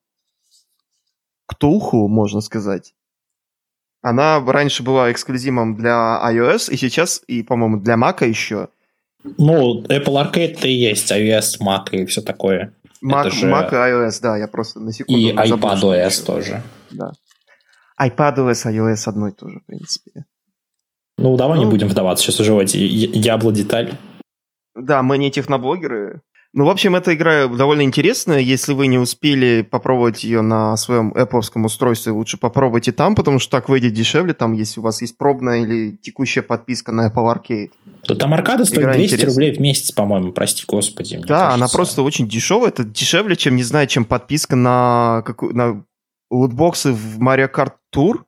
Ктулху, 1.47 2.09
можно 2.09 2.41
сказать. 2.41 2.95
Она 4.03 4.41
раньше 4.45 4.83
была 4.83 5.11
эксклюзивом 5.11 5.77
для 5.77 6.21
iOS, 6.25 6.71
и 6.71 6.77
сейчас, 6.77 7.23
и, 7.27 7.43
по-моему, 7.43 7.79
для 7.79 7.95
Mac 7.95 8.27
еще. 8.27 8.69
Ну, 9.25 9.83
Apple 9.83 10.33
Arcade-то 10.33 10.69
и 10.69 10.73
есть, 10.73 11.11
iOS, 11.11 11.59
Mac 11.61 11.90
и 11.92 12.05
все 12.05 12.21
такое. 12.21 12.75
Mac, 13.05 13.31
же- 13.31 13.46
Mac 13.51 13.71
и 13.71 13.75
iOS, 13.75 14.21
да, 14.23 14.37
я 14.37 14.49
просто 14.49 14.81
на 14.81 14.92
секунду 14.92 15.21
И 15.21 15.33
iPadOS 15.33 16.25
тоже. 16.27 16.63
Да. 16.90 17.13
iPadOS, 18.01 18.67
iOS 18.67 19.09
одно 19.09 19.29
и 19.29 19.33
то 19.33 19.49
же, 19.49 19.61
в 19.61 19.67
принципе. 19.67 20.25
Ну, 21.17 21.37
давай 21.37 21.59
не 21.59 21.65
Ну. 21.65 21.71
будем 21.71 21.88
вдаваться 21.88 22.25
сейчас 22.25 22.40
уже 22.40 22.55
в 22.55 22.59
эти 22.59 22.77
я- 22.77 23.33
ябло 23.35 23.53
деталь. 23.53 23.94
Да, 24.77 25.03
мы 25.03 25.19
не 25.19 25.31
техноблогеры. 25.31 26.21
Ну, 26.55 26.65
в 26.65 26.71
общем, 26.71 26.96
эта 26.96 27.15
игра 27.15 27.46
довольно 27.46 27.83
интересная. 27.83 28.38
Если 28.38 28.73
вы 28.73 28.87
не 28.87 28.96
успели 28.96 29.61
попробовать 29.63 30.25
ее 30.25 30.40
на 30.40 30.77
своем 30.79 31.13
Apple 31.13 31.42
устройстве, 31.63 32.13
лучше 32.13 32.38
попробуйте 32.38 32.90
там, 32.90 33.15
потому 33.15 33.38
что 33.38 33.51
так 33.51 33.69
выйдет 33.69 33.92
дешевле, 33.92 34.33
там, 34.33 34.55
если 34.55 34.81
у 34.81 34.83
вас 34.83 35.03
есть 35.03 35.19
пробная 35.19 35.61
или 35.61 35.90
текущая 35.90 36.40
подписка 36.40 36.90
на 36.90 37.09
Apple 37.09 37.35
Arcade. 37.35 37.71
Да 38.09 38.15
там 38.15 38.33
аркада 38.33 38.65
стоит 38.65 38.81
игра 38.81 38.94
200 38.94 39.15
интересная. 39.15 39.35
рублей 39.35 39.57
в 39.57 39.61
месяц, 39.61 39.92
по-моему, 39.92 40.33
прости 40.33 40.65
господи. 40.67 41.17
Да, 41.19 41.27
кажется. 41.27 41.51
она 41.51 41.69
просто 41.69 42.03
очень 42.03 42.27
дешевая. 42.27 42.71
Это 42.71 42.83
дешевле, 42.83 43.37
чем, 43.37 43.55
не 43.55 43.63
знаю, 43.63 43.87
чем 43.87 44.07
подписка 44.07 44.57
на, 44.57 45.23
какую, 45.27 45.55
на 45.55 45.85
лутбоксы 46.31 46.92
в 46.92 47.21
Mario 47.21 47.51
Kart 47.53 47.73
Tour 47.94 48.23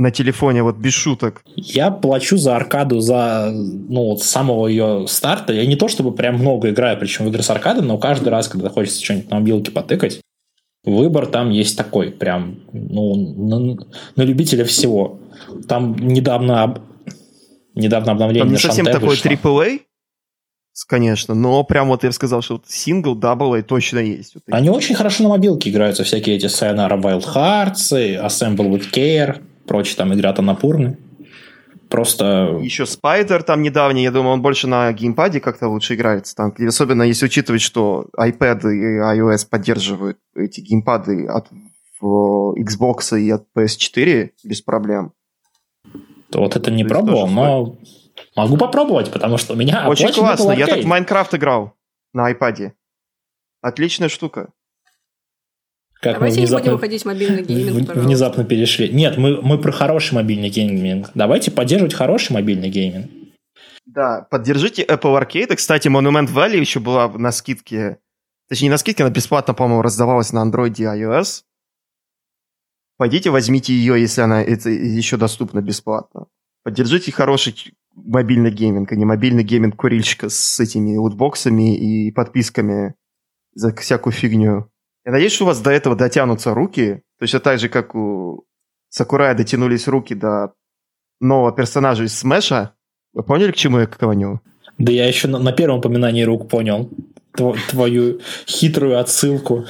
на 0.00 0.10
телефоне, 0.10 0.62
вот 0.62 0.76
без 0.76 0.94
шуток. 0.94 1.42
Я 1.56 1.90
плачу 1.90 2.38
за 2.38 2.56
аркаду 2.56 3.00
за, 3.00 3.50
ну, 3.52 4.06
вот 4.06 4.22
с 4.22 4.26
самого 4.26 4.66
ее 4.66 5.04
старта. 5.06 5.52
Я 5.52 5.66
не 5.66 5.76
то 5.76 5.88
чтобы 5.88 6.12
прям 6.12 6.36
много 6.36 6.70
играю, 6.70 6.98
причем 6.98 7.26
в 7.26 7.28
игры 7.28 7.42
с 7.42 7.50
аркадой, 7.50 7.82
но 7.82 7.98
каждый 7.98 8.30
раз, 8.30 8.48
когда 8.48 8.70
хочется 8.70 9.04
что-нибудь 9.04 9.30
на 9.30 9.40
мобилке 9.40 9.70
потыкать, 9.70 10.22
выбор 10.84 11.26
там 11.26 11.50
есть 11.50 11.76
такой, 11.76 12.12
прям, 12.12 12.60
ну, 12.72 13.14
на, 13.14 13.76
на 14.16 14.22
любителя 14.22 14.64
всего. 14.64 15.20
Там 15.68 15.94
недавно, 15.96 16.82
недавно 17.74 18.12
обновление 18.12 18.44
Там 18.44 18.52
не 18.52 18.58
совсем 18.58 18.86
такой 18.86 19.10
вышло. 19.10 19.28
AAA, 19.28 19.80
конечно, 20.88 21.34
но 21.34 21.62
прям 21.62 21.88
вот 21.88 22.04
я 22.04 22.08
бы 22.08 22.14
сказал, 22.14 22.40
что 22.40 22.54
вот 22.54 22.64
single, 22.68 23.14
double 23.14 23.54
A 23.54 23.60
точно 23.60 23.98
есть. 23.98 24.34
Вот 24.34 24.44
Они 24.50 24.70
очень 24.70 24.94
хорошо 24.94 25.24
на 25.24 25.28
мобилке 25.28 25.68
играются, 25.68 26.04
всякие 26.04 26.36
эти 26.36 26.46
Sayonara 26.46 26.98
Wild 26.98 27.26
Hearts, 27.34 27.92
Assemble 28.24 28.70
with 28.70 28.90
Care, 28.90 29.42
прочие 29.66 29.96
там 29.96 30.12
игры 30.12 30.28
от 30.28 30.38
Анапурны. 30.38 30.98
Просто... 31.88 32.58
Еще 32.62 32.84
Spider 32.84 33.42
там 33.42 33.62
недавний, 33.62 34.04
я 34.04 34.12
думаю, 34.12 34.34
он 34.34 34.42
больше 34.42 34.68
на 34.68 34.92
геймпаде 34.92 35.40
как-то 35.40 35.68
лучше 35.68 35.96
играется. 35.96 36.36
Там, 36.36 36.54
особенно 36.66 37.02
если 37.02 37.26
учитывать, 37.26 37.62
что 37.62 38.06
iPad 38.16 38.60
и 38.72 39.00
iOS 39.18 39.48
поддерживают 39.50 40.18
эти 40.36 40.60
геймпады 40.60 41.26
от 41.26 41.48
Xbox 42.00 43.18
и 43.18 43.30
от 43.30 43.46
PS4 43.56 44.30
без 44.44 44.62
проблем. 44.62 45.12
То 46.30 46.38
вот 46.38 46.54
это 46.54 46.70
не 46.70 46.84
То 46.84 46.90
пробовал, 46.90 47.26
но 47.26 47.76
могу 48.36 48.56
попробовать, 48.56 49.10
потому 49.10 49.36
что 49.36 49.54
у 49.54 49.56
меня 49.56 49.88
Очень 49.88 50.12
классно, 50.12 50.52
я 50.52 50.66
так 50.66 50.84
в 50.84 50.86
Minecraft 50.86 51.34
играл 51.34 51.74
на 52.12 52.30
iPad. 52.32 52.72
Отличная 53.62 54.08
штука. 54.08 54.50
Как 56.00 56.14
Давайте 56.14 56.40
мы 56.40 56.46
внезапно, 56.46 56.62
не 56.62 56.68
будем 56.70 56.76
уходить 56.76 57.02
в 57.02 57.04
мобильный 57.04 57.42
гейминг, 57.42 57.86
пожалуйста. 57.86 58.00
Внезапно 58.00 58.44
перешли. 58.44 58.88
Нет, 58.88 59.18
мы, 59.18 59.42
мы 59.42 59.58
про 59.58 59.70
хороший 59.70 60.14
мобильный 60.14 60.48
гейминг. 60.48 61.10
Давайте 61.14 61.50
поддерживать 61.50 61.92
хороший 61.92 62.32
мобильный 62.32 62.70
гейминг. 62.70 63.10
Да, 63.84 64.26
поддержите 64.30 64.82
Apple 64.82 65.20
Arcade. 65.20 65.54
Кстати, 65.56 65.88
Monument 65.88 66.32
Valley 66.32 66.58
еще 66.58 66.80
была 66.80 67.08
на 67.08 67.32
скидке. 67.32 67.98
Точнее, 68.48 68.68
не 68.68 68.70
на 68.70 68.78
скидке, 68.78 69.02
она 69.02 69.12
бесплатно, 69.12 69.52
по-моему, 69.52 69.82
раздавалась 69.82 70.32
на 70.32 70.42
Android 70.42 70.74
и 70.78 70.84
iOS. 70.84 71.42
Пойдите, 72.96 73.30
возьмите 73.30 73.74
ее, 73.74 74.00
если 74.00 74.22
она 74.22 74.42
это 74.42 74.70
еще 74.70 75.18
доступна 75.18 75.60
бесплатно. 75.60 76.26
Поддержите 76.62 77.12
хороший 77.12 77.74
мобильный 77.94 78.50
гейминг, 78.50 78.90
а 78.90 78.96
не 78.96 79.04
мобильный 79.04 79.42
гейминг 79.42 79.76
курильщика 79.76 80.30
с 80.30 80.60
этими 80.60 80.96
лутбоксами 80.96 81.76
и 81.76 82.10
подписками 82.10 82.94
за 83.54 83.74
всякую 83.74 84.14
фигню. 84.14 84.69
Я 85.04 85.12
надеюсь, 85.12 85.32
что 85.32 85.44
у 85.44 85.46
вас 85.46 85.60
до 85.60 85.70
этого 85.70 85.96
дотянутся 85.96 86.54
руки. 86.54 87.02
То 87.18 87.24
есть, 87.24 87.42
так 87.42 87.58
же, 87.58 87.68
как 87.68 87.94
у 87.94 88.44
Сакурая 88.88 89.34
дотянулись 89.34 89.88
руки 89.88 90.14
до 90.14 90.52
нового 91.20 91.52
персонажа 91.52 92.04
из 92.04 92.18
Смеша. 92.18 92.74
Вы 93.12 93.22
поняли, 93.22 93.52
к 93.52 93.56
чему 93.56 93.78
я 93.78 93.86
клоню? 93.86 94.40
Да 94.78 94.92
я 94.92 95.06
еще 95.06 95.28
на, 95.28 95.38
на 95.38 95.52
первом 95.52 95.78
упоминании 95.78 96.22
рук 96.22 96.48
понял 96.48 96.90
Тв, 97.32 97.56
твою 97.68 98.20
хитрую 98.46 98.98
отсылку. 98.98 99.66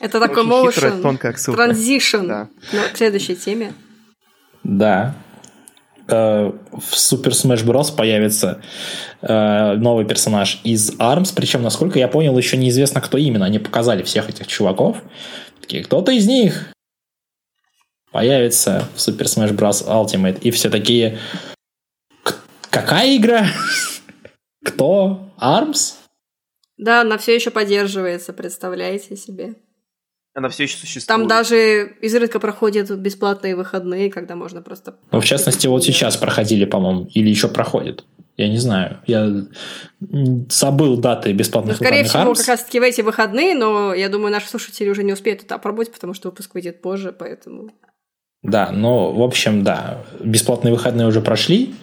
Это 0.00 0.20
такой 0.20 0.44
motion, 0.44 1.02
transition 1.02 2.26
да. 2.26 2.48
к 2.92 2.96
следующей 2.96 3.36
теме. 3.36 3.72
Да. 4.62 5.14
Э, 6.08 6.52
в 6.72 6.94
Super 6.94 7.32
Smash 7.32 7.64
Bros. 7.64 7.94
появится 7.94 8.62
э, 9.20 9.74
новый 9.74 10.06
персонаж 10.06 10.60
из 10.64 10.92
ARMS, 10.98 11.32
причем, 11.36 11.62
насколько 11.62 11.98
я 11.98 12.08
понял, 12.08 12.36
еще 12.38 12.56
неизвестно, 12.56 13.00
кто 13.02 13.18
именно. 13.18 13.44
Они 13.44 13.58
показали 13.58 14.02
всех 14.02 14.30
этих 14.30 14.46
чуваков. 14.46 15.02
Такие, 15.60 15.84
кто-то 15.84 16.10
из 16.12 16.26
них 16.26 16.72
появится 18.10 18.88
в 18.94 18.98
Super 18.98 19.24
Smash 19.24 19.54
Bros. 19.54 19.86
Ultimate. 19.86 20.40
И 20.40 20.50
все 20.50 20.70
такие, 20.70 21.18
какая 22.70 23.14
игра? 23.16 23.46
Кто? 24.64 25.30
ARMS? 25.38 25.96
Да, 26.78 27.02
она 27.02 27.18
все 27.18 27.34
еще 27.34 27.50
поддерживается, 27.50 28.32
представляете 28.32 29.16
себе. 29.16 29.56
Она 30.38 30.48
все 30.50 30.62
еще 30.62 30.76
существует. 30.76 31.06
Там 31.08 31.26
даже 31.26 31.96
изредка 32.00 32.38
проходят 32.38 32.88
бесплатные 32.92 33.56
выходные, 33.56 34.08
когда 34.08 34.36
можно 34.36 34.62
просто... 34.62 34.94
Ну, 35.10 35.20
в 35.20 35.24
частности, 35.24 35.66
вот 35.66 35.82
сейчас 35.82 36.16
проходили, 36.16 36.64
по-моему, 36.64 37.08
или 37.12 37.28
еще 37.28 37.48
проходят. 37.48 38.04
Я 38.36 38.48
не 38.48 38.58
знаю. 38.58 39.00
Я 39.08 39.32
забыл 40.48 40.96
даты 40.96 41.32
бесплатных 41.32 41.80
ну, 41.80 41.86
Скорее 41.86 42.04
всего, 42.04 42.22
Arms. 42.22 42.36
как 42.36 42.46
раз-таки 42.46 42.78
в 42.78 42.84
эти 42.84 43.00
выходные, 43.00 43.56
но 43.56 43.92
я 43.92 44.08
думаю, 44.08 44.30
наши 44.30 44.48
слушатели 44.48 44.88
уже 44.88 45.02
не 45.02 45.12
успеют 45.12 45.42
это 45.42 45.56
опробовать, 45.56 45.90
потому 45.90 46.14
что 46.14 46.28
выпуск 46.28 46.54
выйдет 46.54 46.80
позже, 46.82 47.12
поэтому... 47.18 47.72
Да, 48.44 48.70
но, 48.70 49.12
в 49.12 49.22
общем, 49.22 49.64
да, 49.64 50.04
бесплатные 50.20 50.72
выходные 50.72 51.08
уже 51.08 51.20
прошли, 51.20 51.74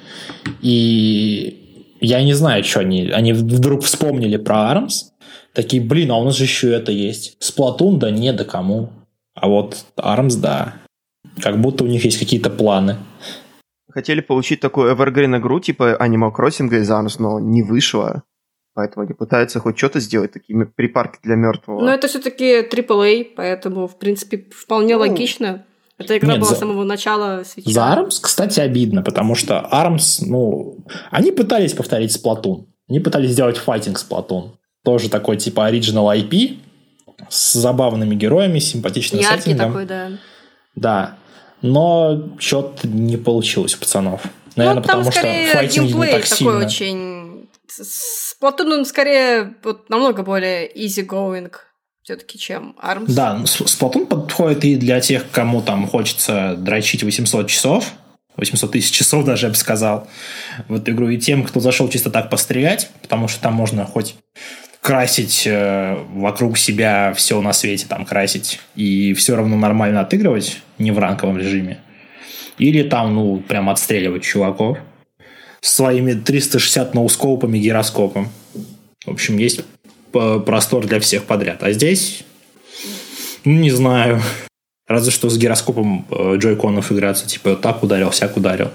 и 0.62 1.92
я 2.00 2.24
не 2.24 2.34
знаю, 2.34 2.64
что 2.64 2.80
они... 2.80 3.10
Они 3.10 3.34
вдруг 3.34 3.84
вспомнили 3.84 4.38
про 4.38 4.72
ARMS, 4.72 5.12
Такие, 5.56 5.82
блин, 5.82 6.12
а 6.12 6.18
у 6.18 6.26
нас 6.26 6.36
же 6.36 6.44
еще 6.44 6.72
это 6.74 6.92
есть. 6.92 7.38
Сплатун, 7.40 7.98
да 7.98 8.12
не, 8.12 8.34
да 8.34 8.44
кому. 8.44 8.90
А 9.34 9.48
вот 9.48 9.86
Армс, 9.96 10.36
да. 10.36 10.76
Как 11.42 11.60
будто 11.60 11.86
у 11.86 11.88
них 11.88 12.04
есть 12.04 12.20
какие-то 12.20 12.50
планы. 12.50 12.98
Хотели 13.90 14.20
получить 14.20 14.60
такую 14.60 14.94
evergreen 14.94 15.38
игру 15.38 15.62
типа 15.62 15.98
Animal 16.02 16.34
Crossing 16.38 16.68
из 16.76 16.92
Arms, 16.92 17.16
но 17.20 17.40
не 17.40 17.64
вышло. 17.64 18.24
Поэтому 18.74 19.06
они 19.06 19.14
пытаются 19.14 19.62
хоть 19.62 19.78
что-то 19.78 20.02
сделать, 20.02 20.34
такими 20.34 20.66
припарки 20.66 21.20
для 21.24 21.36
мертвого. 21.36 21.82
Но 21.82 21.94
это 21.94 22.10
все-таки 22.10 22.60
AAA, 22.60 23.28
поэтому, 23.38 23.88
в 23.88 23.98
принципе, 23.98 24.50
вполне 24.54 24.96
ну, 24.96 25.00
логично. 25.00 25.66
Эта 25.98 26.18
игра 26.18 26.34
Нет, 26.34 26.42
была 26.42 26.50
за... 26.50 26.56
с 26.58 26.60
самого 26.60 26.84
начала 26.84 27.44
свеча. 27.46 27.72
За 27.72 27.82
ARMS, 27.82 28.20
кстати, 28.22 28.60
обидно, 28.60 29.02
потому 29.02 29.36
что 29.36 29.66
ARMS, 29.72 30.26
ну, 30.26 30.86
они 31.10 31.32
пытались 31.32 31.74
повторить 31.74 32.14
Splatoon. 32.14 32.66
Они 32.90 33.00
пытались 33.00 33.32
сделать 33.32 33.58
файтинг 33.58 33.98
Splatoon. 33.98 34.52
Тоже 34.86 35.10
такой 35.10 35.36
типа 35.38 35.66
оригинал 35.66 36.10
IP 36.14 36.60
с 37.30 37.54
забавными 37.54 38.16
героями, 38.16 38.60
симпатичным 38.60 39.20
Яркий 39.20 39.42
сеттингом. 39.42 39.68
такой, 39.72 39.86
да. 39.86 40.12
Да. 40.76 41.18
Но 41.62 42.30
что-то 42.38 42.88
не 42.88 43.18
получилось 43.18 43.76
у 43.76 43.80
пацанов. 43.80 44.22
Наверное, 44.56 44.82
ну, 44.82 44.88
потому 44.88 45.12
что 45.12 45.22
файтинг 45.22 45.88
не 45.88 46.12
так 46.12 46.24
такой 46.24 46.38
сильно. 46.38 46.66
очень... 46.66 47.50
Splatoon, 47.68 48.74
он 48.74 48.86
скорее 48.86 49.56
вот, 49.64 49.90
намного 49.90 50.24
более 50.24 50.72
easy-going 50.72 51.52
все-таки, 52.04 52.38
чем 52.38 52.76
ARMS. 52.82 53.06
Да, 53.08 53.42
Splatoon 53.44 54.06
подходит 54.06 54.64
и 54.64 54.76
для 54.76 55.02
тех, 55.02 55.24
кому 55.32 55.64
там 55.64 55.88
хочется 55.88 56.56
дрочить 56.56 57.02
800 57.04 57.48
часов, 57.48 57.92
800 58.38 58.72
тысяч 58.72 58.92
часов 58.92 59.26
даже, 59.26 59.48
я 59.48 59.50
бы 59.50 59.56
сказал, 59.56 60.08
в 60.68 60.76
эту 60.76 60.92
игру, 60.92 61.10
и 61.10 61.18
тем, 61.18 61.44
кто 61.44 61.60
зашел 61.60 61.90
чисто 61.90 62.12
так 62.12 62.30
пострелять, 62.30 62.92
потому 63.02 63.28
что 63.28 63.42
там 63.42 63.56
можно 63.56 63.86
хоть 63.86 64.16
красить 64.86 65.48
э, 65.48 65.98
вокруг 66.14 66.60
себя 66.60 67.12
все 67.16 67.42
на 67.42 67.54
свете, 67.54 67.88
там 67.90 68.06
красить, 68.06 68.60
и 68.76 69.16
все 69.16 69.36
равно 69.36 69.58
нормально 69.58 70.02
отыгрывать, 70.02 70.62
не 70.78 70.92
в 70.92 71.00
ранковом 71.00 71.40
режиме. 71.40 71.80
Или 72.60 72.84
там, 72.84 73.16
ну, 73.16 73.38
прям 73.40 73.68
отстреливать 73.72 74.22
чуваков 74.22 74.78
своими 75.60 76.14
360 76.14 76.94
ноускопами, 76.94 77.58
гироскопом. 77.58 78.30
В 79.08 79.10
общем, 79.10 79.40
есть 79.40 79.62
простор 80.12 80.86
для 80.86 81.00
всех 81.00 81.24
подряд. 81.24 81.64
А 81.64 81.72
здесь, 81.72 82.24
ну, 83.44 83.54
не 83.54 83.72
знаю, 83.72 84.22
разве 84.88 85.12
что 85.12 85.32
с 85.32 85.38
гироскопом 85.40 86.06
э, 86.12 86.36
джойконов 86.38 86.92
играться, 86.92 87.26
типа, 87.26 87.56
так 87.56 87.82
ударил, 87.82 88.12
всяк 88.12 88.38
ударил. 88.38 88.70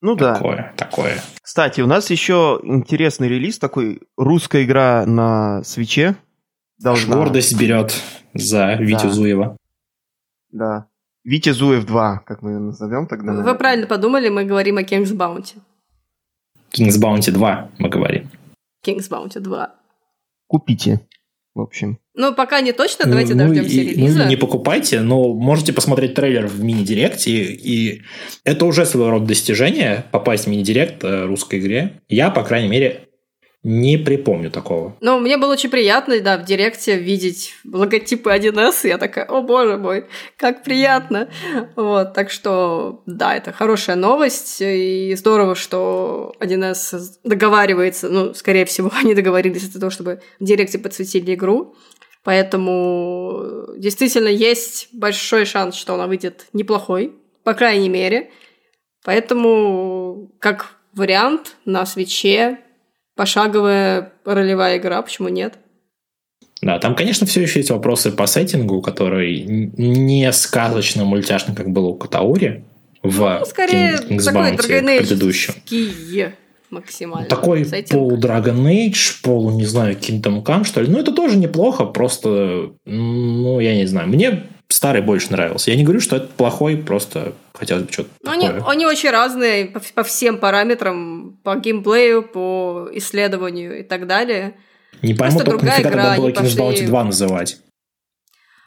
Ну 0.00 0.14
да. 0.14 0.34
Такое, 0.34 0.72
такое. 0.76 1.20
Кстати, 1.42 1.80
у 1.80 1.86
нас 1.86 2.10
еще 2.10 2.60
интересный 2.62 3.28
релиз, 3.28 3.58
такой 3.58 4.00
русская 4.16 4.64
игра 4.64 5.04
на 5.06 5.62
свече. 5.64 6.16
Должна... 6.78 7.16
Гордость 7.16 7.58
берет 7.58 8.00
за 8.34 8.74
Витю 8.74 9.04
да. 9.04 9.10
Зуева. 9.10 9.56
Да. 10.50 10.86
Витя 11.24 11.50
Зуев 11.50 11.84
2, 11.84 12.18
как 12.24 12.42
мы 12.42 12.52
ее 12.52 12.58
назовем 12.58 13.06
тогда. 13.06 13.32
Вы 13.32 13.54
правильно 13.56 13.86
подумали, 13.86 14.28
мы 14.28 14.44
говорим 14.44 14.78
о 14.78 14.82
King's 14.82 15.14
Bounty. 15.14 15.56
King's 16.72 17.00
Bounty 17.00 17.32
2 17.32 17.70
мы 17.78 17.88
говорим. 17.88 18.30
King's 18.86 19.10
Bounty 19.10 19.40
2. 19.40 19.74
Купите 20.46 21.07
в 21.58 21.62
общем. 21.62 21.98
Ну, 22.14 22.34
пока 22.34 22.60
не 22.60 22.72
точно, 22.72 23.04
давайте 23.06 23.34
ну, 23.34 23.40
дождемся 23.40 23.74
и, 23.74 23.90
релиза. 23.90 24.18
Ну, 24.20 24.28
не 24.28 24.36
покупайте, 24.36 25.00
но 25.00 25.34
можете 25.34 25.72
посмотреть 25.72 26.14
трейлер 26.14 26.46
в 26.46 26.62
мини-директе, 26.62 27.30
и 27.30 28.02
это 28.44 28.64
уже 28.64 28.86
своего 28.86 29.10
рода 29.10 29.26
достижение, 29.26 30.04
попасть 30.10 30.44
в 30.44 30.46
мини-директ 30.48 31.04
э, 31.04 31.26
русской 31.26 31.58
игре. 31.58 32.00
Я, 32.08 32.30
по 32.30 32.42
крайней 32.42 32.68
мере, 32.68 33.07
Не 33.70 33.98
припомню 33.98 34.50
такого. 34.50 34.96
Ну, 35.02 35.18
мне 35.18 35.36
было 35.36 35.52
очень 35.52 35.68
приятно, 35.68 36.18
да, 36.20 36.38
в 36.38 36.46
директе 36.46 36.96
видеть 36.96 37.54
логотипы 37.70 38.30
1С. 38.30 38.88
Я 38.88 38.96
такая, 38.96 39.26
о 39.26 39.42
боже 39.42 39.76
мой, 39.76 40.06
как 40.38 40.64
приятно. 40.64 41.28
Вот, 41.76 42.14
так 42.14 42.30
что, 42.30 43.02
да, 43.04 43.36
это 43.36 43.52
хорошая 43.52 43.96
новость. 43.96 44.62
И 44.62 45.14
здорово, 45.18 45.54
что 45.54 46.34
1С 46.40 47.18
договаривается. 47.24 48.08
Ну, 48.08 48.32
скорее 48.32 48.64
всего, 48.64 48.90
они 49.02 49.14
договорились 49.14 49.64
из-за 49.64 49.80
того, 49.80 49.90
чтобы 49.90 50.22
в 50.40 50.44
директе 50.44 50.78
подсветили 50.78 51.34
игру. 51.34 51.74
Поэтому 52.24 53.66
действительно 53.76 54.28
есть 54.28 54.88
большой 54.94 55.44
шанс, 55.44 55.74
что 55.74 55.92
она 55.92 56.06
выйдет 56.06 56.46
неплохой, 56.54 57.12
по 57.44 57.52
крайней 57.52 57.90
мере. 57.90 58.30
Поэтому, 59.04 60.32
как 60.38 60.78
вариант, 60.94 61.56
на 61.66 61.84
свече 61.84 62.60
пошаговая 63.18 64.12
ролевая 64.24 64.78
игра, 64.78 65.02
почему 65.02 65.28
нет? 65.28 65.58
Да, 66.62 66.78
там, 66.78 66.94
конечно, 66.94 67.26
все 67.26 67.42
еще 67.42 67.58
есть 67.58 67.70
вопросы 67.70 68.12
по 68.12 68.26
сеттингу, 68.26 68.80
который 68.80 69.42
не 69.42 70.32
сказочно 70.32 71.04
мультяшный, 71.04 71.56
как 71.56 71.70
было 71.70 71.88
у 71.88 71.94
Катаури 71.94 72.64
в 73.02 73.38
ну, 73.40 73.44
скорее 73.44 73.96
King's 73.96 74.24
такой 74.24 74.56
предыдущем. 74.98 75.54
максимально. 76.70 77.28
Такой 77.28 77.66
пол 77.90 78.16
Dragon 78.18 78.62
Age, 78.66 79.20
пол, 79.22 79.50
не 79.50 79.64
знаю, 79.64 79.96
Kingdom 79.96 80.44
Come, 80.44 80.64
что 80.64 80.80
ли. 80.80 80.88
Ну, 80.88 80.98
это 80.98 81.12
тоже 81.12 81.36
неплохо, 81.38 81.86
просто, 81.86 82.70
ну, 82.84 83.58
я 83.58 83.74
не 83.74 83.86
знаю. 83.86 84.08
Мне 84.08 84.44
старый 84.68 85.02
больше 85.02 85.32
нравился. 85.32 85.70
Я 85.70 85.76
не 85.76 85.84
говорю, 85.84 86.00
что 86.00 86.16
это 86.16 86.28
плохой, 86.28 86.76
просто 86.76 87.32
хотелось 87.54 87.84
бы 87.84 87.92
что-то 87.92 88.10
ну, 88.22 88.30
они, 88.30 88.50
они 88.66 88.86
очень 88.86 89.10
разные 89.10 89.66
по, 89.66 89.80
по 89.94 90.02
всем 90.02 90.38
параметрам, 90.38 91.38
по 91.42 91.56
геймплею, 91.56 92.22
по 92.22 92.88
исследованию 92.92 93.80
и 93.80 93.82
так 93.82 94.06
далее. 94.06 94.54
Не 95.02 95.14
пойму 95.14 95.38
просто 95.38 95.50
только 95.50 95.66
нафига 95.66 95.90
игра, 95.90 96.02
тогда 96.02 96.16
было 96.16 96.28
King's 96.28 96.56
пошли... 96.56 96.60
Bounty 96.60 96.86
2 96.86 97.04
называть. 97.04 97.58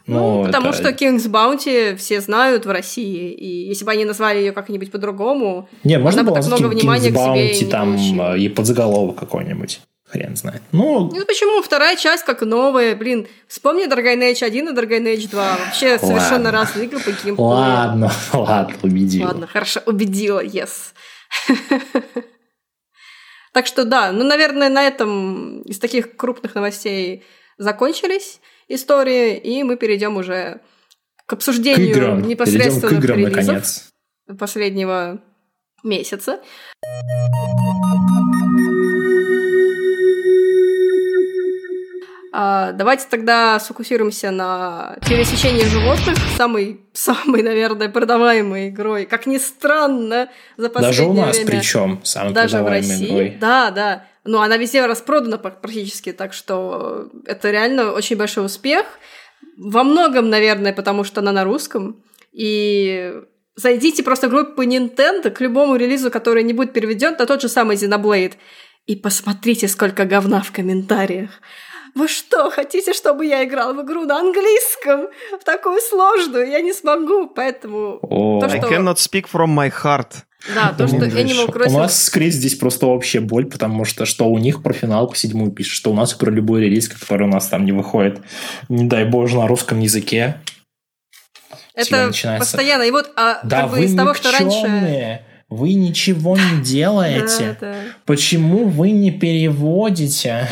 Ну, 0.07 0.45
потому 0.45 0.69
это... 0.69 0.77
что 0.77 0.89
King's 0.89 1.29
Bounty 1.29 1.95
все 1.95 2.21
знают 2.21 2.65
в 2.65 2.71
России, 2.71 3.31
и 3.31 3.67
если 3.67 3.85
бы 3.85 3.91
они 3.91 4.03
назвали 4.03 4.39
ее 4.39 4.51
как-нибудь 4.51 4.91
по-другому, 4.91 5.69
не, 5.83 5.99
можно 5.99 6.23
было 6.23 6.41
так 6.41 6.47
много 6.47 6.67
внимания 6.67 7.09
King's 7.09 7.13
Bounty, 7.13 7.49
к 7.51 7.53
себе 7.53 7.69
там 7.69 8.35
и 8.35 8.49
подзаголовок 8.49 9.17
какой-нибудь. 9.17 9.81
Хрен 10.12 10.36
знает. 10.36 10.62
Ну, 10.72 11.09
ну 11.14 11.26
почему? 11.26 11.62
Вторая 11.62 11.95
часть 11.95 12.26
как 12.26 12.41
новая, 12.41 12.95
блин. 12.95 13.28
Вспомни 13.47 13.88
Dragon 13.88 14.20
Age 14.20 14.43
1 14.43 14.70
и 14.70 14.72
Dragon 14.74 15.16
Age 15.16 15.30
2. 15.30 15.57
Вообще 15.66 15.91
ладно. 15.93 16.07
совершенно 16.07 16.51
разные 16.51 16.86
игры 16.86 16.99
по 16.99 17.12
геймплею. 17.12 17.41
Ладно, 17.41 18.12
ладно, 18.34 18.76
убедила. 18.84 19.28
Ладно, 19.28 19.47
хорошо, 19.47 19.82
убедила, 19.86 20.43
yes. 20.43 20.93
Так 23.53 23.68
что 23.68 23.84
да, 23.84 24.14
ну, 24.14 24.24
наверное, 24.24 24.70
на 24.70 24.82
этом 24.84 25.62
из 25.64 25.78
таких 25.78 26.16
крупных 26.16 26.55
новостей 26.55 27.26
закончились 27.57 28.39
истории, 28.70 29.38
и 29.38 29.64
мы 29.64 29.76
перейдем 29.76 30.16
уже 30.16 30.62
к 31.26 31.34
обсуждению 31.34 31.93
к 31.93 31.97
играм. 31.97 32.22
непосредственно 32.22 32.89
к 32.89 32.93
играм, 32.93 33.18
релизов 33.18 33.38
наконец. 33.38 33.89
последнего 34.39 35.22
месяца. 35.84 36.39
А, 42.34 42.71
давайте 42.71 43.07
тогда 43.09 43.59
сфокусируемся 43.59 44.32
на 44.32 44.95
пересечении 45.07 45.63
животных, 45.65 46.17
самой, 46.38 46.79
самой, 46.93 47.43
наверное, 47.43 47.89
продаваемой 47.89 48.69
игрой. 48.69 49.05
Как 49.05 49.25
ни 49.25 49.38
странно, 49.38 50.29
за 50.55 50.69
последнее 50.69 50.97
Даже 50.97 51.09
у 51.09 51.13
нас 51.13 51.36
время. 51.36 51.51
причем 51.51 51.99
самой 52.03 52.34
Даже 52.34 52.57
продаваемой 52.57 52.88
в 52.88 52.91
России. 52.91 53.07
игрой. 53.07 53.38
Да, 53.39 53.71
да. 53.71 54.05
Ну, 54.23 54.39
она 54.39 54.55
везде 54.57 54.86
распродана 54.86 55.38
практически, 55.39 56.13
так 56.13 56.32
что 56.32 57.09
это 57.25 57.51
реально 57.51 57.91
очень 57.91 58.15
большой 58.15 58.45
успех. 58.45 58.86
Во 59.57 59.84
многом, 59.84 60.29
наверное, 60.29 60.71
потому 60.71 61.03
что 61.03 61.19
она 61.19 61.34
на 61.34 61.43
русском. 61.43 62.01
И 62.32 63.13
зайдите 63.55 64.03
просто 64.03 64.27
в 64.27 64.32
группу 64.32 64.63
Nintendo 64.63 65.32
к 65.32 65.41
любому 65.41 65.75
релизу, 65.75 66.09
который 66.09 66.43
не 66.43 66.53
будет 66.53 66.71
переведен, 66.71 67.15
на 67.19 67.25
тот 67.25 67.41
же 67.41 67.49
самый 67.49 67.75
Xenoblade, 67.75 68.34
и 68.86 68.95
посмотрите, 68.95 69.67
сколько 69.67 70.05
говна 70.05 70.41
в 70.41 70.51
комментариях. 70.51 71.32
Вы 71.95 72.07
что, 72.07 72.49
хотите, 72.49 72.93
чтобы 72.93 73.25
я 73.25 73.43
играл 73.43 73.73
в 73.73 73.81
игру 73.83 74.05
на 74.05 74.19
английском? 74.19 75.07
В 75.39 75.43
такую 75.43 75.79
сложную? 75.81 76.49
Я 76.49 76.61
не 76.61 76.73
смогу, 76.73 77.27
поэтому... 77.27 77.99
Oh. 78.03 78.39
То, 78.39 78.49
что... 78.49 78.67
I 78.67 78.73
cannot 78.73 78.95
speak 78.95 79.25
from 79.31 79.55
my 79.55 79.71
heart. 79.71 80.23
Да, 80.55 80.73
то, 80.75 80.87
что 80.87 80.97
Animal 80.97 81.47
Crossing... 81.51 81.75
У 81.75 81.77
нас 81.77 82.03
скорее 82.03 82.31
здесь 82.31 82.55
просто 82.55 82.87
общая 82.87 83.19
боль, 83.19 83.45
потому 83.45 83.85
что 83.85 84.05
что 84.05 84.25
у 84.25 84.37
них 84.39 84.63
про 84.63 84.73
финалку 84.73 85.15
седьмую 85.15 85.51
пишет, 85.51 85.73
что 85.73 85.91
у 85.91 85.93
нас 85.93 86.13
про 86.13 86.31
любой 86.31 86.61
релиз, 86.61 86.87
который 86.89 87.27
у 87.27 87.31
нас 87.31 87.47
там 87.47 87.65
не 87.65 87.71
выходит, 87.71 88.21
не 88.69 88.85
дай 88.85 89.05
боже, 89.05 89.37
на 89.37 89.47
русском 89.47 89.79
языке. 89.79 90.37
Это 91.75 92.11
постоянно. 92.39 92.83
И 92.83 92.91
вот 92.91 93.11
а, 93.15 93.39
да, 93.43 93.63
как 93.63 93.71
бы 93.71 93.83
из 93.83 93.95
того, 93.95 94.13
что 94.13 94.31
раньше... 94.31 95.25
Вы 95.49 95.73
ничего 95.73 96.37
не 96.37 96.61
делаете. 96.63 97.57
Почему 98.05 98.69
вы 98.69 98.91
не 98.91 99.11
переводите? 99.11 100.47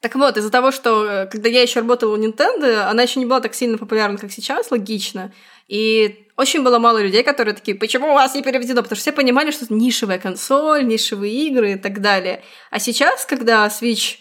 Так 0.00 0.14
вот, 0.14 0.36
из-за 0.36 0.50
того, 0.50 0.70
что 0.70 1.04
э, 1.04 1.26
когда 1.26 1.48
я 1.48 1.60
еще 1.60 1.80
работала 1.80 2.14
у 2.14 2.18
Nintendo, 2.18 2.82
она 2.82 3.02
еще 3.02 3.18
не 3.18 3.26
была 3.26 3.40
так 3.40 3.54
сильно 3.54 3.78
популярна, 3.78 4.16
как 4.16 4.30
сейчас, 4.30 4.70
логично. 4.70 5.32
И 5.66 6.28
очень 6.36 6.62
было 6.62 6.78
мало 6.78 7.02
людей, 7.02 7.24
которые 7.24 7.54
такие, 7.54 7.76
почему 7.76 8.10
у 8.10 8.14
вас 8.14 8.34
не 8.34 8.42
переведено? 8.42 8.82
Потому 8.82 8.96
что 8.96 9.02
все 9.02 9.12
понимали, 9.12 9.50
что 9.50 9.64
это 9.64 9.74
нишевая 9.74 10.18
консоль, 10.18 10.86
нишевые 10.86 11.32
игры 11.48 11.72
и 11.72 11.76
так 11.76 12.00
далее. 12.00 12.42
А 12.70 12.78
сейчас, 12.78 13.26
когда 13.26 13.66
Switch, 13.66 14.18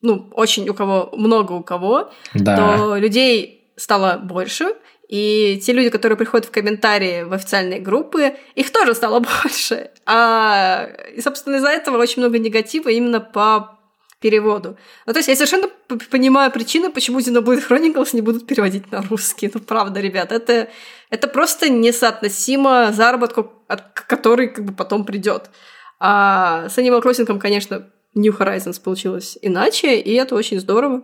ну, 0.00 0.30
очень 0.32 0.66
у 0.70 0.74
кого, 0.74 1.10
много 1.12 1.52
у 1.52 1.62
кого, 1.62 2.10
да. 2.32 2.56
то 2.56 2.96
людей 2.96 3.72
стало 3.76 4.16
больше, 4.16 4.74
и 5.06 5.60
те 5.62 5.72
люди, 5.72 5.90
которые 5.90 6.16
приходят 6.16 6.46
в 6.46 6.50
комментарии 6.50 7.24
в 7.24 7.32
официальные 7.34 7.80
группы, 7.80 8.36
их 8.54 8.72
тоже 8.72 8.94
стало 8.94 9.20
больше. 9.42 9.90
А, 10.06 10.88
и, 11.14 11.20
собственно, 11.20 11.56
из-за 11.56 11.68
этого 11.68 11.98
очень 11.98 12.22
много 12.22 12.38
негатива 12.38 12.88
именно 12.88 13.20
по 13.20 13.79
переводу. 14.20 14.76
Ну, 15.06 15.12
то 15.12 15.18
есть 15.18 15.28
я 15.28 15.34
совершенно 15.34 15.68
понимаю 16.10 16.52
причины, 16.52 16.90
почему 16.90 17.18
Xenoblade 17.20 17.66
Chronicles 17.66 18.10
не 18.12 18.20
будут 18.20 18.46
переводить 18.46 18.92
на 18.92 19.02
русский. 19.02 19.50
Ну, 19.52 19.60
правда, 19.60 20.00
ребят, 20.00 20.30
это, 20.30 20.68
это 21.10 21.26
просто 21.26 21.68
несоотносимо 21.70 22.92
заработку, 22.92 23.52
от, 23.66 23.82
который 23.92 24.48
как 24.48 24.64
бы 24.64 24.72
потом 24.72 25.04
придет. 25.04 25.50
А 25.98 26.68
с 26.68 26.78
Animal 26.78 27.02
Crossing, 27.02 27.38
конечно, 27.38 27.86
New 28.14 28.32
Horizons 28.32 28.80
получилось 28.80 29.38
иначе, 29.42 29.98
и 29.98 30.12
это 30.14 30.34
очень 30.34 30.60
здорово. 30.60 31.02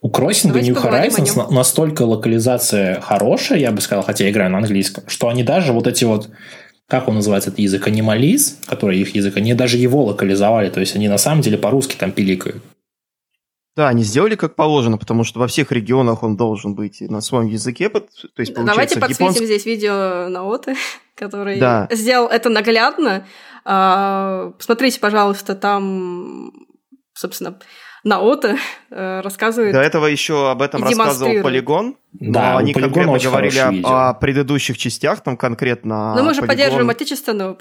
У 0.00 0.10
кроссинга 0.10 0.60
New 0.60 0.74
Horizons 0.74 1.50
настолько 1.50 2.02
локализация 2.02 3.00
хорошая, 3.00 3.58
я 3.58 3.72
бы 3.72 3.80
сказал, 3.80 4.04
хотя 4.04 4.24
я 4.24 4.30
играю 4.30 4.50
на 4.50 4.58
английском, 4.58 5.04
что 5.08 5.28
они 5.28 5.42
даже 5.42 5.72
вот 5.72 5.86
эти 5.88 6.04
вот 6.04 6.30
как 6.88 7.06
он 7.06 7.16
называется, 7.16 7.50
этот 7.50 7.60
язык, 7.60 7.86
анимализ, 7.86 8.60
который 8.66 8.98
их 8.98 9.14
язык, 9.14 9.36
они 9.36 9.54
даже 9.54 9.76
его 9.76 10.04
локализовали, 10.04 10.70
то 10.70 10.80
есть 10.80 10.96
они 10.96 11.08
на 11.08 11.18
самом 11.18 11.42
деле 11.42 11.58
по-русски 11.58 11.96
там 11.96 12.12
пиликают. 12.12 12.62
Да, 13.76 13.88
они 13.88 14.02
сделали 14.02 14.34
как 14.34 14.56
положено, 14.56 14.98
потому 14.98 15.22
что 15.22 15.38
во 15.38 15.46
всех 15.46 15.70
регионах 15.70 16.24
он 16.24 16.36
должен 16.36 16.74
быть 16.74 17.00
на 17.00 17.20
своем 17.20 17.46
языке. 17.46 17.88
То 17.90 18.02
есть, 18.38 18.52
Давайте 18.54 18.98
подсветим 18.98 19.26
японск... 19.26 19.44
здесь 19.44 19.66
видео 19.66 20.28
Наоты, 20.28 20.74
который 21.14 21.60
да. 21.60 21.88
сделал 21.92 22.26
это 22.26 22.48
наглядно. 22.48 23.24
А, 23.64 24.52
посмотрите, 24.58 24.98
пожалуйста, 24.98 25.54
там, 25.54 26.52
собственно, 27.14 27.60
Наота 28.08 28.56
э, 28.90 29.20
рассказывает. 29.20 29.74
До 29.74 29.80
этого 29.80 30.06
еще 30.06 30.50
об 30.50 30.62
этом 30.62 30.82
рассказывал 30.82 31.42
Полигон. 31.42 31.96
Да, 32.12 32.52
но 32.52 32.58
они 32.58 32.72
конкретно 32.72 33.18
говорили 33.18 33.58
о, 33.84 34.08
о 34.08 34.14
предыдущих 34.14 34.78
частях, 34.78 35.20
там 35.20 35.36
конкретно. 35.36 36.14
Но 36.16 36.22
мы 36.24 36.32
же 36.32 36.42
поддерживаем 36.42 36.88
отечественную. 36.88 37.58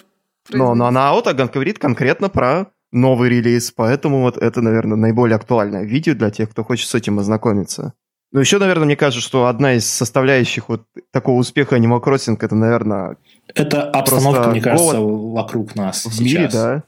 Но, 0.49 0.73
но 0.73 0.89
Наота 0.89 1.33
говорит 1.33 1.79
конкретно 1.79 2.29
про 2.29 2.67
новый 2.93 3.29
релиз, 3.29 3.71
поэтому 3.71 4.21
вот 4.21 4.37
это, 4.37 4.61
наверное, 4.61 4.95
наиболее 4.95 5.35
актуальное 5.35 5.83
видео 5.83 6.13
для 6.13 6.29
тех, 6.29 6.49
кто 6.49 6.63
хочет 6.63 6.87
с 6.87 6.95
этим 6.95 7.19
ознакомиться. 7.19 7.93
Ну, 8.31 8.39
еще, 8.39 8.57
наверное, 8.57 8.85
мне 8.85 8.95
кажется, 8.95 9.25
что 9.25 9.47
одна 9.47 9.73
из 9.73 9.85
составляющих 9.85 10.69
вот 10.69 10.83
такого 11.11 11.39
успеха 11.39 11.77
Animal 11.77 12.01
Crossing, 12.01 12.37
это, 12.39 12.55
наверное... 12.55 13.17
Это 13.53 13.89
обстановка, 13.89 14.49
мне 14.49 14.61
кажется, 14.61 14.99
вокруг 14.99 15.75
нас 15.75 16.05
в 16.05 16.13
сейчас. 16.13 16.19
мире, 16.19 16.49
да. 16.51 16.83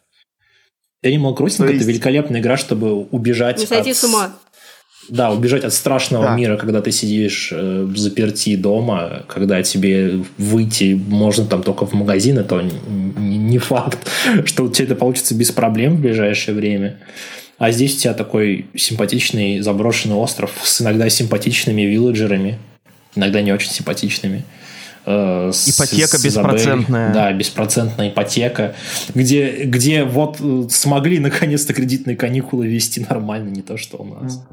Animal 1.04 1.36
Crossing 1.36 1.68
есть... 1.68 1.82
это 1.82 1.86
великолепная 1.86 2.42
игра, 2.42 2.58
чтобы 2.58 3.04
убежать 3.06 3.60
Не 3.60 3.66
сойти 3.66 3.92
от... 3.92 3.98
с 3.98 4.04
ума. 4.04 4.32
Да, 5.08 5.32
убежать 5.32 5.64
от 5.64 5.74
страшного 5.74 6.26
да. 6.26 6.36
мира, 6.36 6.56
когда 6.56 6.82
ты 6.82 6.92
сидишь 6.92 7.50
э, 7.52 7.84
в 7.84 7.98
заперти 7.98 8.56
дома, 8.56 9.24
когда 9.28 9.64
тебе 9.64 10.24
выйти 10.38 10.94
можно 11.08 11.46
там 11.46 11.64
только 11.64 11.86
в 11.88 11.94
магазин, 11.94 12.38
это 12.38 12.62
не, 12.62 13.38
не 13.38 13.58
факт, 13.58 14.08
что 14.46 14.66
у 14.66 14.70
тебя 14.70 14.86
это 14.86 14.96
получится 14.96 15.34
без 15.34 15.52
проблем 15.52 15.96
в 15.96 16.02
ближайшее 16.02 16.54
время. 16.54 17.00
А 17.58 17.72
здесь 17.72 17.96
у 17.96 18.00
тебя 18.00 18.14
такой 18.14 18.68
симпатичный 18.76 19.62
заброшенный 19.62 20.16
остров 20.16 20.52
с 20.64 20.82
иногда 20.82 21.10
симпатичными 21.10 21.82
вилледжерами, 21.82 22.60
иногда 23.16 23.42
не 23.42 23.52
очень 23.52 23.72
симпатичными. 23.72 24.44
Э, 25.06 25.50
ипотека 25.50 26.18
с 26.18 26.24
беспроцентная. 26.24 27.14
Да, 27.14 27.34
беспроцентная 27.34 28.10
ипотека, 28.10 28.76
где, 29.14 29.64
где 29.64 30.04
вот 30.04 30.38
э, 30.40 30.64
смогли 30.70 31.20
наконец-то 31.20 31.74
кредитные 31.74 32.18
каникулы 32.18 32.68
вести 32.68 33.06
нормально, 33.10 33.50
не 33.50 33.62
то 33.62 33.78
что 33.78 33.98
у 33.98 34.06
нас. 34.06 34.44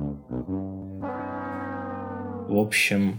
В 2.49 2.59
общем, 2.59 3.18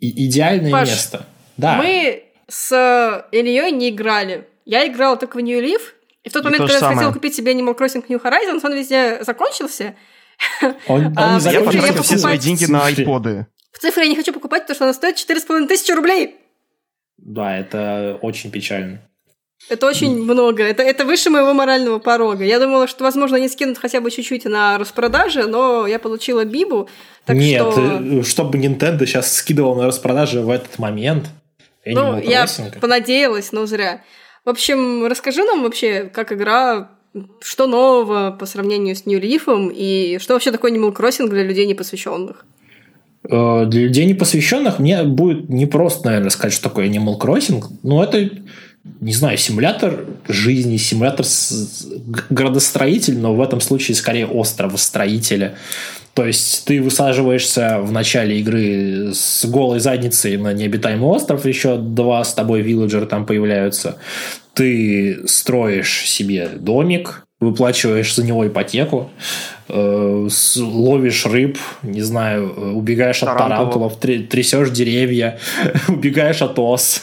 и 0.00 0.26
идеальное 0.26 0.70
Паш, 0.70 0.88
место. 0.88 1.26
Да. 1.56 1.76
Мы 1.76 2.24
с 2.48 3.24
Ильей 3.32 3.72
не 3.72 3.90
играли. 3.90 4.46
Я 4.64 4.86
играла 4.86 5.16
только 5.16 5.36
в 5.36 5.40
New 5.40 5.58
Leaf, 5.60 5.80
и 6.24 6.28
в 6.28 6.32
тот 6.32 6.44
момент, 6.44 6.68
когда 6.70 6.90
я 6.90 6.94
хотела 6.94 7.12
купить 7.12 7.34
себе 7.34 7.52
Animal 7.52 7.78
Crossing 7.78 8.04
New 8.08 8.18
Horizons, 8.18 8.60
он 8.62 8.74
везде 8.74 9.22
закончился. 9.24 9.94
Он, 10.86 11.06
он 11.06 11.12
а, 11.16 11.40
не 11.40 11.50
я 11.50 11.60
потратил 11.62 12.02
все 12.02 12.18
свои 12.18 12.36
деньги 12.36 12.66
на 12.66 12.84
айподы. 12.84 13.46
В 13.72 13.78
цифры 13.78 14.04
я 14.04 14.08
не 14.08 14.16
хочу 14.16 14.32
покупать, 14.32 14.62
потому 14.62 14.74
что 14.74 14.84
она 14.84 14.92
стоит 14.92 15.16
4,5 15.16 15.66
тысячи 15.66 15.92
рублей. 15.92 16.36
Да, 17.26 17.58
это 17.58 18.18
очень 18.22 18.52
печально. 18.52 19.00
Это 19.68 19.86
очень 19.86 20.22
много. 20.22 20.62
Это, 20.62 20.84
это 20.84 21.04
выше 21.04 21.28
моего 21.28 21.52
морального 21.54 21.98
порога. 21.98 22.44
Я 22.44 22.60
думала, 22.60 22.86
что, 22.86 23.02
возможно, 23.02 23.36
они 23.36 23.48
скинут 23.48 23.78
хотя 23.78 24.00
бы 24.00 24.12
чуть-чуть 24.12 24.44
на 24.44 24.78
распродаже, 24.78 25.46
но 25.46 25.88
я 25.88 25.98
получила 25.98 26.44
Бибу. 26.44 26.88
Так 27.24 27.36
Нет, 27.36 27.62
что... 27.72 28.00
Э, 28.00 28.22
чтобы 28.22 28.58
Nintendo 28.58 29.04
сейчас 29.06 29.34
скидывал 29.34 29.74
на 29.74 29.86
распродаже 29.86 30.40
в 30.40 30.50
этот 30.50 30.78
момент. 30.78 31.26
Ну, 31.84 32.20
я 32.20 32.46
понадеялась, 32.80 33.50
но 33.50 33.66
зря. 33.66 34.04
В 34.44 34.50
общем, 34.50 35.06
расскажи 35.06 35.42
нам 35.42 35.64
вообще, 35.64 36.04
как 36.04 36.32
игра, 36.32 36.92
что 37.40 37.66
нового 37.66 38.36
по 38.38 38.46
сравнению 38.46 38.94
с 38.94 39.04
New 39.04 39.18
Leaf, 39.18 39.72
и 39.74 40.18
что 40.20 40.34
вообще 40.34 40.52
такое 40.52 40.70
Animal 40.70 40.94
Crossing 40.94 41.28
для 41.28 41.42
людей 41.42 41.66
непосвященных? 41.66 42.44
Э, 43.28 43.64
для 43.66 43.82
людей 43.82 44.04
непосвященных 44.04 44.78
мне 44.78 45.02
будет 45.02 45.48
непросто, 45.48 46.06
наверное, 46.06 46.30
сказать, 46.30 46.52
что 46.52 46.68
такое 46.68 46.88
Animal 46.88 47.18
Crossing. 47.18 47.64
Но 47.82 48.02
это, 48.02 48.30
не 49.00 49.12
знаю, 49.12 49.38
симулятор 49.38 50.06
жизни, 50.28 50.76
симулятор 50.76 51.26
градостроитель, 52.30 53.18
но 53.18 53.34
в 53.34 53.40
этом 53.40 53.60
случае 53.60 53.96
скорее 53.96 54.26
островостроителя. 54.26 55.54
То 56.14 56.24
есть 56.24 56.64
ты 56.64 56.80
высаживаешься 56.80 57.78
в 57.80 57.92
начале 57.92 58.40
игры 58.40 59.12
с 59.12 59.44
голой 59.44 59.80
задницей 59.80 60.38
на 60.38 60.54
необитаемый 60.54 61.08
остров, 61.08 61.44
еще 61.44 61.76
два 61.76 62.24
с 62.24 62.32
тобой 62.32 62.62
вилледжера 62.62 63.04
там 63.04 63.26
появляются. 63.26 63.96
Ты 64.54 65.28
строишь 65.28 66.08
себе 66.08 66.48
домик, 66.58 67.26
выплачиваешь 67.38 68.14
за 68.14 68.24
него 68.24 68.46
ипотеку, 68.46 69.10
ловишь 69.68 71.26
рыб, 71.26 71.58
не 71.82 72.02
знаю, 72.02 72.52
э, 72.56 72.70
убегаешь 72.70 73.22
от 73.22 73.36
тарантулов, 73.36 73.96
трясешь 73.96 74.70
деревья, 74.70 75.38
убегаешь 75.88 76.42
от 76.42 76.58
ос, 76.58 77.02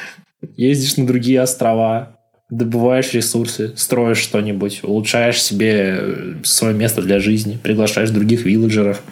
ездишь 0.56 0.96
на 0.96 1.06
другие 1.06 1.40
острова, 1.40 2.16
добываешь 2.50 3.14
ресурсы, 3.14 3.72
строишь 3.76 4.18
что-нибудь, 4.18 4.80
улучшаешь 4.82 5.42
себе 5.42 5.96
э, 5.98 6.34
свое 6.44 6.74
место 6.74 7.00
для 7.00 7.18
жизни, 7.18 7.58
приглашаешь 7.62 8.10
других 8.10 8.44
вилледжеров, 8.44 9.02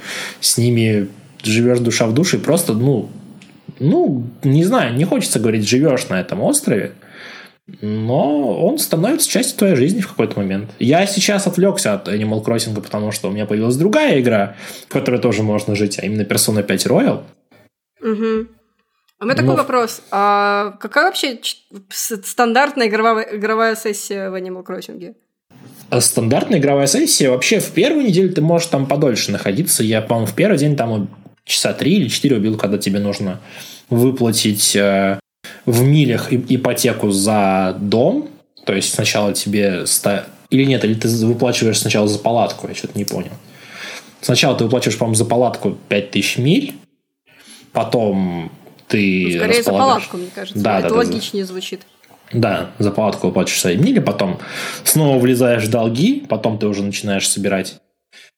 с 0.41 0.59
ними 0.59 1.09
живешь 1.43 1.79
душа 1.79 2.07
в 2.07 2.13
душе, 2.13 2.39
просто, 2.39 2.75
ну, 2.75 3.09
ну, 3.79 4.27
не 4.45 4.65
знаю, 4.65 4.95
не 4.95 5.05
хочется 5.05 5.41
говорить, 5.41 5.67
живешь 5.67 6.09
на 6.11 6.21
этом 6.21 6.43
острове, 6.43 6.93
но 7.81 8.66
он 8.66 8.79
становится 8.79 9.29
частью 9.29 9.59
твоей 9.59 9.77
жизни 9.77 10.01
в 10.01 10.09
какой-то 10.09 10.39
момент. 10.39 10.71
Я 10.79 11.07
сейчас 11.07 11.47
отвлекся 11.47 11.95
от 11.95 12.09
Animal 12.09 12.45
Crossing, 12.45 12.81
потому 12.81 13.12
что 13.12 13.29
у 13.29 13.33
меня 13.33 13.47
появилась 13.47 13.77
другая 13.77 14.21
игра, 14.21 14.57
в 14.89 14.93
которой 14.93 15.21
тоже 15.21 15.43
можно 15.43 15.75
жить, 15.75 15.99
а 15.99 16.07
именно 16.07 16.23
Persona 16.23 16.62
5 16.62 16.87
Royal. 16.87 17.23
Угу. 18.03 18.47
А 19.18 19.25
у 19.25 19.27
меня 19.27 19.35
такой 19.35 19.57
вопрос. 19.57 20.03
А 20.11 20.77
какая 20.81 21.05
вообще 21.05 21.39
стандартная 21.91 22.89
игровая, 22.89 23.37
игровая 23.37 23.77
сессия 23.77 24.31
в 24.31 24.35
Animal 24.35 24.64
Crossing? 24.64 25.14
А 25.91 26.01
стандартная 26.01 26.59
игровая 26.59 26.87
сессия 26.87 27.31
вообще 27.31 27.61
в 27.61 27.71
первую 27.73 28.07
неделю 28.07 28.33
ты 28.33 28.41
можешь 28.41 28.68
там 28.68 28.87
подольше 28.87 29.31
находиться. 29.31 29.83
Я, 29.83 30.01
по-моему, 30.01 30.27
в 30.27 30.35
первый 30.35 30.57
день 30.57 30.75
там 30.75 31.11
часа 31.45 31.75
три 31.75 31.97
или 31.97 32.09
четыре 32.09 32.37
убил, 32.37 32.57
когда 32.57 32.79
тебе 32.79 32.99
нужно 32.99 33.41
выплатить 33.91 34.75
э, 34.75 35.20
в 35.71 35.83
милях 35.83 36.33
ипотеку 36.33 37.11
за 37.11 37.77
дом, 37.81 38.29
то 38.64 38.75
есть 38.75 38.93
сначала 38.95 39.33
тебе... 39.33 39.87
Ста... 39.87 40.27
Или 40.51 40.64
нет, 40.64 40.85
или 40.85 40.95
ты 40.95 41.09
выплачиваешь 41.27 41.79
сначала 41.79 42.09
за 42.09 42.18
палатку, 42.18 42.68
я 42.68 42.75
что-то 42.75 42.99
не 42.99 43.05
понял. 43.05 43.33
Сначала 44.21 44.57
ты 44.57 44.64
выплачиваешь, 44.64 44.99
по-моему, 44.99 45.14
за 45.14 45.25
палатку 45.25 45.77
5000 45.89 46.39
миль, 46.39 46.75
потом 47.73 48.53
ты 48.89 49.29
ну, 49.33 49.39
Скорее 49.39 49.62
за 49.62 49.71
палатку, 49.71 50.16
мне 50.16 50.29
кажется. 50.35 50.62
Да, 50.62 50.81
Это 50.81 50.89
да, 50.91 50.95
логичнее 50.97 51.45
да. 51.45 51.49
звучит. 51.49 51.83
Да, 52.33 52.71
за 52.79 52.91
палатку 52.91 53.29
выплачиваешь 53.29 53.61
свои 53.61 53.77
мили, 53.77 53.99
потом 53.99 54.39
снова 54.85 55.18
влезаешь 55.18 55.64
в 55.64 55.71
долги, 55.71 56.25
потом 56.29 56.59
ты 56.59 56.66
уже 56.66 56.83
начинаешь 56.83 57.29
собирать 57.29 57.81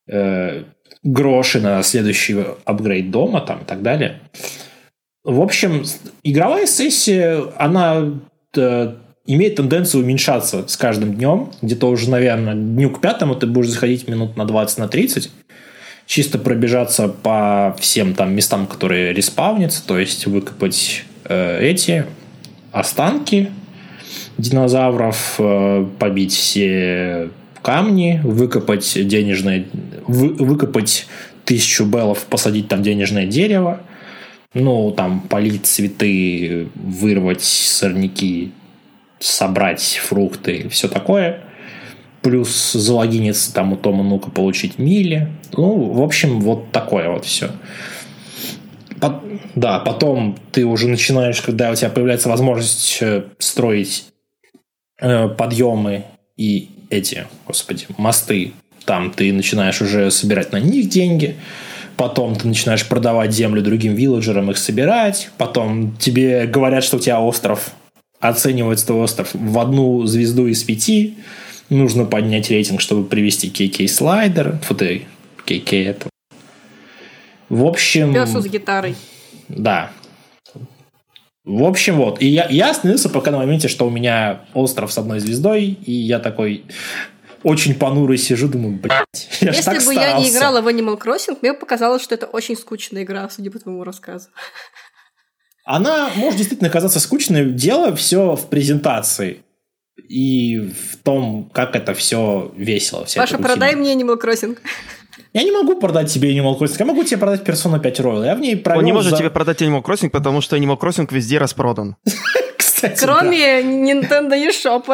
э, 0.09 0.65
гроши 1.03 1.61
на 1.61 1.83
следующий 1.83 2.45
апгрейд 2.65 3.11
дома 3.11 3.41
там, 3.41 3.63
и 3.63 3.65
так 3.65 3.83
далее. 3.83 4.21
В 5.25 5.41
общем, 5.41 5.85
игровая 6.25 6.67
сессия, 6.67 7.45
она 7.57 8.11
э, 8.57 8.95
имеет 9.27 9.55
тенденцию 9.55 10.03
уменьшаться 10.03 10.67
с 10.67 10.77
каждым 10.77 11.15
днем. 11.15 11.51
Где-то 11.63 11.89
уже, 11.89 12.11
наверное, 12.11 12.55
дню 12.55 12.91
к 12.91 13.01
пятому 13.01 13.37
ты 13.37 13.47
будешь 13.47 13.69
заходить 13.69 14.09
минут 14.09 14.37
на 14.37 14.45
20, 14.45 14.79
на 14.79 14.89
30. 14.89 15.31
Чисто 16.07 16.39
пробежаться 16.39 17.07
по 17.07 17.77
всем 17.79 18.15
там 18.15 18.35
местам, 18.35 18.67
которые 18.67 19.13
респавнятся. 19.13 19.87
То 19.87 19.97
есть 19.97 20.27
выкопать 20.27 21.05
э, 21.27 21.61
эти 21.63 22.05
останки 22.73 23.53
динозавров, 24.39 25.37
э, 25.39 25.87
побить 26.01 26.33
все 26.33 27.31
камни, 27.63 28.21
выкопать 28.25 29.07
денежное... 29.07 29.67
Вы, 30.09 30.31
выкопать 30.31 31.07
тысячу 31.45 31.85
беллов, 31.85 32.25
посадить 32.25 32.67
там 32.67 32.83
денежное 32.83 33.27
дерево– 33.27 33.83
ну, 34.55 34.91
там, 34.91 35.21
полить 35.21 35.67
цветы, 35.67 36.69
вырвать 36.75 37.43
сорняки, 37.43 38.53
собрать 39.19 40.01
фрукты, 40.03 40.69
все 40.69 40.89
такое. 40.89 41.41
Плюс 42.21 42.73
залогиниться 42.73 43.53
там 43.53 43.73
у 43.73 43.77
Тома 43.77 44.05
Ну-ка 44.05 44.31
получить 44.31 44.79
мили. 44.79 45.29
Ну, 45.53 45.93
в 45.93 46.03
общем, 46.03 46.41
вот 46.41 46.71
такое 46.71 47.09
вот 47.09 47.25
все. 47.25 47.51
Да, 49.57 49.81
потом 49.81 50.39
ты 50.53 50.65
уже 50.65 50.89
начинаешь, 50.89 51.41
когда 51.43 51.73
у 51.73 51.75
тебя 51.75 51.91
появляется 51.91 52.29
возможность 52.29 52.99
э, 53.01 53.25
строить 53.39 54.07
э, 55.01 55.29
подъемы 55.29 56.05
и 56.37 56.71
эти, 56.89 57.27
господи, 57.47 57.87
мосты, 57.99 58.53
там 58.85 59.11
ты 59.11 59.33
начинаешь 59.33 59.83
уже 59.83 60.11
собирать 60.13 60.53
на 60.53 60.61
них 60.61 60.89
деньги 60.89 61.37
потом 61.97 62.37
ты 62.37 62.49
начинаешь 62.49 62.87
продавать 62.87 63.33
землю 63.33 63.63
другим 63.63 63.95
вилледжерам, 63.95 64.51
их 64.51 64.59
собирать, 64.59 65.31
потом 65.39 65.97
тебе 65.99 66.47
говорят, 66.47 66.85
что 66.85 66.97
у 66.97 67.01
тебя 67.01 67.21
остров, 67.21 67.71
оценивается 68.21 68.87
твой 68.87 69.03
остров 69.03 69.31
в 69.33 69.59
одну 69.59 70.05
звезду 70.07 70.47
из 70.47 70.63
пяти, 70.63 71.17
нужно 71.71 72.05
поднять 72.05 72.51
рейтинг, 72.51 72.81
чтобы 72.81 73.05
привести 73.07 73.49
KK 73.49 73.89
слайдер, 73.89 74.59
фу 74.63 74.75
ты, 74.75 75.07
KK 75.47 75.85
это. 75.85 76.09
В 77.49 77.65
общем... 77.65 78.15
Песу 78.15 78.41
с 78.41 78.47
гитарой. 78.47 78.95
Да. 79.49 79.91
В 81.45 81.65
общем, 81.65 81.97
вот. 81.97 82.23
И 82.23 82.27
я, 82.29 82.47
я 82.49 82.71
остановился 82.71 83.09
пока 83.09 83.33
на 83.33 83.39
моменте, 83.39 83.69
что 83.69 83.87
у 83.87 83.91
меня 83.91 84.43
остров 84.55 84.93
с 84.93 84.99
одной 84.99 85.19
звездой, 85.19 85.65
и 85.65 85.93
я 85.93 86.21
такой, 86.21 86.65
очень 87.43 87.75
понуро 87.75 88.17
сижу, 88.17 88.49
думаю, 88.49 88.79
блядь, 88.79 89.29
я 89.41 89.49
Если 89.49 89.63
так 89.63 89.75
бы 89.77 89.81
старался. 89.81 90.09
я 90.11 90.19
не 90.19 90.31
играла 90.31 90.61
в 90.61 90.69
Animal 90.69 91.01
Crossing, 91.01 91.39
мне 91.41 91.55
показалось, 91.55 92.03
что 92.03 92.15
это 92.15 92.27
очень 92.27 92.57
скучная 92.57 93.03
игра, 93.03 93.29
судя 93.29 93.51
по 93.51 93.59
твоему 93.59 93.85
рассказу. 93.85 94.29
Она 95.65 96.11
может 96.17 96.39
действительно 96.39 96.71
казаться 96.71 96.99
скучной. 96.99 97.53
Дело 97.53 97.95
все 97.95 98.35
в 98.35 98.49
презентации 98.49 99.43
и 100.09 100.59
в 100.59 100.97
том, 101.03 101.51
как 101.53 101.77
это 101.77 101.95
все 101.95 102.53
весело. 102.57 103.07
Паша, 103.15 103.39
продай 103.39 103.77
мне 103.77 103.95
Animal 103.95 104.21
Crossing. 104.21 104.59
Я 105.33 105.45
не 105.45 105.51
могу 105.53 105.77
продать 105.77 106.13
тебе 106.13 106.37
Animal 106.37 106.59
Crossing. 106.59 106.77
Я 106.79 106.85
могу 106.85 107.05
тебе 107.05 107.19
продать 107.19 107.43
Persona 107.43 107.81
5 107.81 108.01
Royal. 108.01 108.27
Я 108.27 108.35
в 108.35 108.41
ней 108.41 108.57
провел 108.57 108.81
Он 108.81 108.85
не 108.85 108.93
может 108.93 109.11
за... 109.13 109.19
тебе 109.19 109.31
продать 109.31 109.63
Animal 109.63 109.83
Crossing, 109.83 110.11
потому 110.11 110.41
что 110.41 110.57
Animal 110.57 110.79
Crossing 110.79 111.09
везде 111.13 111.39
распродан. 111.39 111.97
Кстати, 112.57 113.05
Кроме 113.05 113.63
Nintendo 113.63 114.33
eShop. 114.33 114.85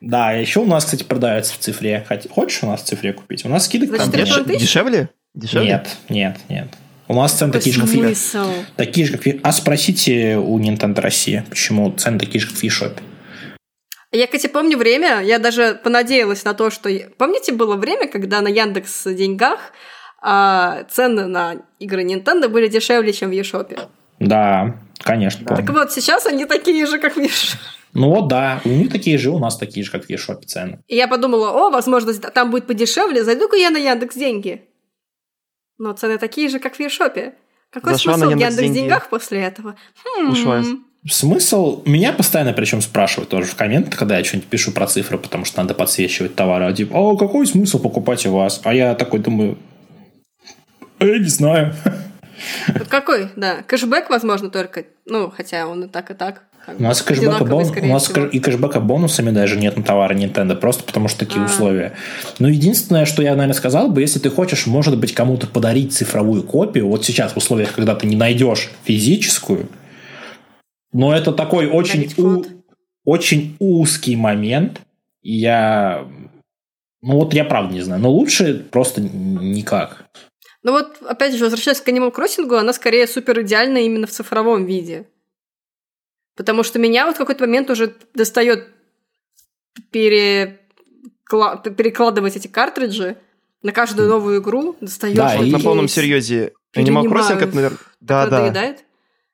Да, 0.00 0.32
еще 0.32 0.60
у 0.60 0.66
нас, 0.66 0.84
кстати, 0.84 1.04
продается 1.04 1.54
в 1.54 1.58
цифре. 1.58 2.06
Хочешь 2.30 2.62
у 2.62 2.66
нас 2.66 2.82
в 2.82 2.84
цифре 2.84 3.12
купить? 3.12 3.44
У 3.44 3.48
нас 3.48 3.66
скидок 3.66 3.96
там 3.96 4.10
деш... 4.10 4.28
дешевле? 4.44 5.10
дешевле? 5.34 5.68
Нет, 5.68 5.96
нет, 6.08 6.36
нет. 6.48 6.68
У 7.08 7.14
нас 7.14 7.32
цены 7.32 7.52
такие 7.52 7.74
же, 7.74 7.80
как 7.80 7.90
в 7.90 8.76
Такие 8.76 9.06
же, 9.06 9.18
как 9.18 9.34
А 9.42 9.52
спросите 9.52 10.36
у 10.36 10.58
Nintendo 10.58 11.00
России, 11.00 11.44
почему 11.48 11.92
цены 11.92 12.18
такие 12.18 12.40
же, 12.40 12.48
как 12.48 12.56
в 12.56 12.64
eShop. 12.64 12.98
Я, 14.12 14.26
кстати, 14.26 14.46
помню 14.46 14.76
время, 14.76 15.20
я 15.20 15.38
даже 15.38 15.78
понадеялась 15.82 16.44
на 16.44 16.54
то, 16.54 16.70
что... 16.70 16.88
Помните, 17.16 17.52
было 17.52 17.76
время, 17.76 18.08
когда 18.08 18.40
на 18.40 18.48
Яндекс 18.48 19.04
деньгах 19.06 19.72
а, 20.22 20.84
цены 20.90 21.26
на 21.26 21.56
игры 21.78 22.04
Nintendo 22.04 22.48
были 22.48 22.68
дешевле, 22.68 23.12
чем 23.12 23.30
в 23.30 23.32
eShop? 23.32 23.78
Да, 24.18 24.76
Конечно, 25.02 25.46
помню. 25.46 25.64
Так 25.64 25.74
вот, 25.74 25.92
сейчас 25.92 26.26
они 26.26 26.44
такие 26.44 26.86
же, 26.86 26.98
как 26.98 27.16
в 27.16 27.20
Ну 27.92 28.08
вот, 28.08 28.28
да, 28.28 28.60
у 28.64 28.68
них 28.68 28.90
такие 28.90 29.18
же, 29.18 29.30
у 29.30 29.38
нас 29.38 29.56
такие 29.56 29.84
же, 29.84 29.90
как 29.90 30.04
в 30.04 30.10
Ешопе 30.10 30.46
цены. 30.46 30.80
И 30.86 30.96
я 30.96 31.08
подумала, 31.08 31.50
о, 31.50 31.70
возможно, 31.70 32.12
там 32.14 32.50
будет 32.50 32.66
подешевле, 32.66 33.24
зайду-ка 33.24 33.56
я 33.56 33.70
на 33.70 33.78
Яндекс 33.78 34.14
Деньги. 34.14 34.62
Но 35.78 35.92
цены 35.92 36.18
такие 36.18 36.48
же, 36.48 36.58
как 36.58 36.76
в 36.76 36.80
Ешопе. 36.80 37.34
Какой 37.70 37.94
Зашла 37.94 38.14
смысл 38.14 38.30
в 38.30 38.38
Яндекс 38.38 38.70
Деньгах 38.70 39.08
после 39.08 39.40
этого? 39.40 39.76
Хм. 40.04 40.30
Ушла. 40.30 40.62
Смысл? 41.08 41.82
Меня 41.86 42.12
постоянно 42.12 42.52
причем 42.52 42.82
спрашивают 42.82 43.30
тоже 43.30 43.46
в 43.46 43.56
комментах, 43.56 43.98
когда 43.98 44.18
я 44.18 44.24
что-нибудь 44.24 44.50
пишу 44.50 44.70
про 44.72 44.86
цифры, 44.86 45.16
потому 45.16 45.46
что 45.46 45.62
надо 45.62 45.72
подсвечивать 45.72 46.34
товары. 46.34 46.66
А 46.66 46.72
типа, 46.72 47.12
а 47.12 47.16
какой 47.16 47.46
смысл 47.46 47.80
покупать 47.80 48.26
у 48.26 48.32
вас? 48.32 48.60
А 48.64 48.74
я 48.74 48.94
такой 48.94 49.20
думаю, 49.20 49.56
а 50.98 51.06
я 51.06 51.18
не 51.18 51.28
знаю. 51.28 51.74
Какой, 52.90 53.30
да. 53.36 53.62
Кэшбэк, 53.62 54.10
возможно, 54.10 54.50
только. 54.50 54.84
Ну, 55.06 55.30
хотя 55.30 55.66
он 55.66 55.84
и 55.84 55.88
так, 55.88 56.10
и 56.10 56.14
так. 56.14 56.42
У 56.66 56.82
нас, 56.82 57.02
кэшбэка 57.02 57.44
бон... 57.44 57.64
у 57.82 57.86
нас 57.86 58.08
всего. 58.08 58.26
и 58.26 58.38
кэшбэка 58.38 58.80
бонусами 58.80 59.30
даже 59.30 59.56
нет 59.56 59.76
на 59.76 59.82
товары 59.82 60.14
Nintendo, 60.14 60.54
просто 60.54 60.84
потому 60.84 61.08
что 61.08 61.20
такие 61.20 61.42
а. 61.42 61.46
условия. 61.46 61.94
Но 62.38 62.48
единственное, 62.48 63.06
что 63.06 63.22
я, 63.22 63.30
наверное, 63.30 63.54
сказал 63.54 63.90
бы, 63.90 64.00
если 64.00 64.18
ты 64.18 64.30
хочешь, 64.30 64.66
может 64.66 64.98
быть, 64.98 65.14
кому-то 65.14 65.46
подарить 65.46 65.92
цифровую 65.92 66.42
копию, 66.42 66.88
вот 66.88 67.04
сейчас 67.04 67.32
в 67.32 67.36
условиях, 67.38 67.72
когда 67.72 67.94
ты 67.94 68.06
не 68.06 68.16
найдешь 68.16 68.70
физическую, 68.84 69.68
но 70.92 71.14
это 71.14 71.32
такой 71.32 71.66
очень, 71.66 72.12
у... 72.18 72.44
очень 73.04 73.56
узкий 73.58 74.16
момент, 74.16 74.80
и 75.22 75.36
я... 75.36 76.06
Ну 77.02 77.14
вот 77.14 77.32
я 77.32 77.44
правда 77.44 77.72
не 77.72 77.80
знаю, 77.80 78.02
но 78.02 78.10
лучше 78.10 78.66
просто 78.70 79.00
никак. 79.00 80.04
Ну 80.62 80.72
вот, 80.72 80.98
опять 81.06 81.34
же, 81.34 81.44
возвращаясь 81.44 81.80
к 81.80 81.88
Animal 81.88 82.14
Crossing, 82.14 82.54
она 82.54 82.74
скорее 82.74 83.06
супер 83.06 83.40
идеальна 83.40 83.78
именно 83.78 84.06
в 84.06 84.10
цифровом 84.10 84.66
виде. 84.66 85.06
Потому 86.36 86.62
что 86.62 86.78
меня 86.78 87.06
вот 87.06 87.16
в 87.16 87.18
какой-то 87.18 87.44
момент 87.44 87.70
уже 87.70 87.94
достает 88.14 88.68
перекла... 89.90 91.56
перекладывать 91.56 92.36
эти 92.36 92.48
картриджи 92.48 93.16
на 93.62 93.72
каждую 93.72 94.08
новую 94.08 94.40
игру. 94.40 94.76
Достаешь 94.80 95.16
да, 95.16 95.36
и 95.36 95.50
на 95.50 95.58
полном 95.58 95.88
серьезе. 95.88 96.52
Animal 96.74 97.04
Crossing, 97.04 97.42
это, 97.42 97.54
наверное... 97.54 97.78
Да, 98.00 98.26
да. 98.26 98.40
Доедает? 98.42 98.84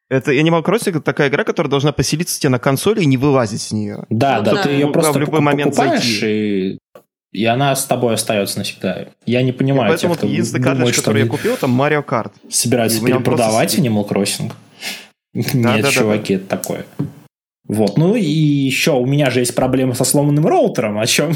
Это 0.08 0.32
Animal 0.32 0.64
Crossing 0.64 0.90
это 0.90 1.00
такая 1.00 1.28
игра, 1.28 1.44
которая 1.44 1.70
должна 1.70 1.92
поселиться 1.92 2.40
тебе 2.40 2.50
на 2.50 2.58
консоли 2.58 3.02
и 3.02 3.06
не 3.06 3.16
вылазить 3.16 3.60
с 3.60 3.72
нее. 3.72 4.06
Да, 4.08 4.38
ну, 4.38 4.44
да, 4.44 4.54
да, 4.54 4.62
ты 4.62 4.70
ее 4.70 4.88
просто 4.88 5.12
в 5.12 5.18
любой 5.18 5.40
момент 5.40 5.76
покупаешь 5.76 6.22
и 6.22 6.78
и 7.36 7.44
она 7.44 7.76
с 7.76 7.84
тобой 7.84 8.14
остается 8.14 8.56
навсегда. 8.56 9.08
Я 9.26 9.42
не 9.42 9.52
понимаю 9.52 9.90
Поэтому 9.90 10.14
тех, 10.14 10.18
кто 10.20 10.26
единственный 10.26 10.72
думает, 10.72 10.94
что 10.94 11.02
который 11.02 11.24
я 11.24 11.28
купил, 11.28 11.56
там 11.58 11.78
Mario 11.78 12.02
Kart. 12.02 12.32
Собираются 12.48 13.04
перепродавать 13.04 13.74
просто... 13.74 13.82
Animal 13.82 14.08
Crossing. 14.08 14.52
Нет, 15.54 15.82
да, 15.82 15.90
чуваки, 15.90 16.36
да. 16.36 16.40
это 16.40 16.48
такое. 16.48 16.86
Вот, 17.68 17.98
ну 17.98 18.14
и 18.14 18.22
еще 18.22 18.92
у 18.92 19.06
меня 19.06 19.30
же 19.30 19.40
есть 19.40 19.54
проблемы 19.54 19.94
со 19.94 20.04
сломанным 20.04 20.46
роутером, 20.46 20.98
о 20.98 21.06
чем 21.06 21.32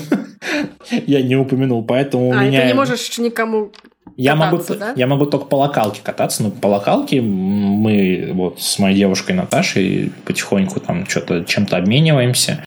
я 1.07 1.23
не 1.23 1.37
упомянул, 1.37 1.85
поэтому 1.85 2.29
у 2.29 2.33
а, 2.33 2.45
меня... 2.45 2.63
ты 2.63 2.67
не 2.69 2.75
можешь 2.75 3.19
никому 3.19 3.73
я 4.17 4.35
могу, 4.35 4.63
да? 4.69 4.93
я 4.97 5.07
могу 5.07 5.25
только 5.25 5.47
по 5.47 5.57
локалке 5.57 6.03
кататься, 6.03 6.43
но 6.43 6.51
по 6.51 6.67
локалке 6.67 7.23
мы 7.23 8.31
вот 8.35 8.61
с 8.61 8.79
моей 8.79 8.97
девушкой 8.97 9.33
Наташей 9.33 10.13
потихоньку 10.27 10.79
там 10.79 11.07
что-то 11.07 11.45
чем-то 11.45 11.79
обмениваемся. 11.79 12.65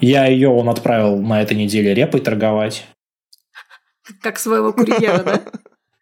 Я 0.00 0.26
ее 0.26 0.48
он 0.48 0.68
отправил 0.68 1.18
на 1.18 1.42
этой 1.42 1.58
неделе 1.58 1.92
репой 1.94 2.20
торговать. 2.20 2.86
Как 4.22 4.38
своего 4.38 4.72
курьера, 4.72 5.22
да? 5.22 5.40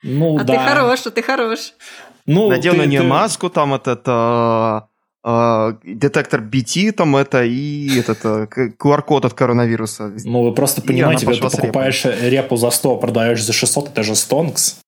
Ну, 0.04 0.36
а 0.36 0.42
да. 0.42 0.54
ты 0.54 0.58
хорош, 0.58 1.06
а 1.06 1.10
ты 1.12 1.22
хорош. 1.22 1.74
Ну, 2.26 2.48
Надел 2.48 2.72
ты, 2.72 2.78
на 2.78 2.86
нее 2.86 3.00
ты... 3.00 3.06
маску, 3.06 3.50
там 3.50 3.74
этот 3.74 4.02
э, 4.06 4.80
э, 5.24 5.72
детектор 5.84 6.40
BT, 6.40 6.92
там 6.92 7.16
это 7.16 7.44
и 7.44 7.98
этот 7.98 8.24
э, 8.24 8.46
QR-код 8.78 9.24
от 9.24 9.34
коронавируса. 9.34 10.12
Ну, 10.24 10.42
вы 10.42 10.54
просто 10.54 10.82
понимаете, 10.82 11.26
когда 11.26 11.48
ты 11.48 11.56
покупаешь 11.56 12.04
репу. 12.04 12.22
репу 12.22 12.56
за 12.56 12.70
100, 12.70 12.96
продаешь 12.96 13.42
за 13.42 13.52
600, 13.52 13.88
это 13.88 14.02
же 14.02 14.14
стонкс. 14.14 14.82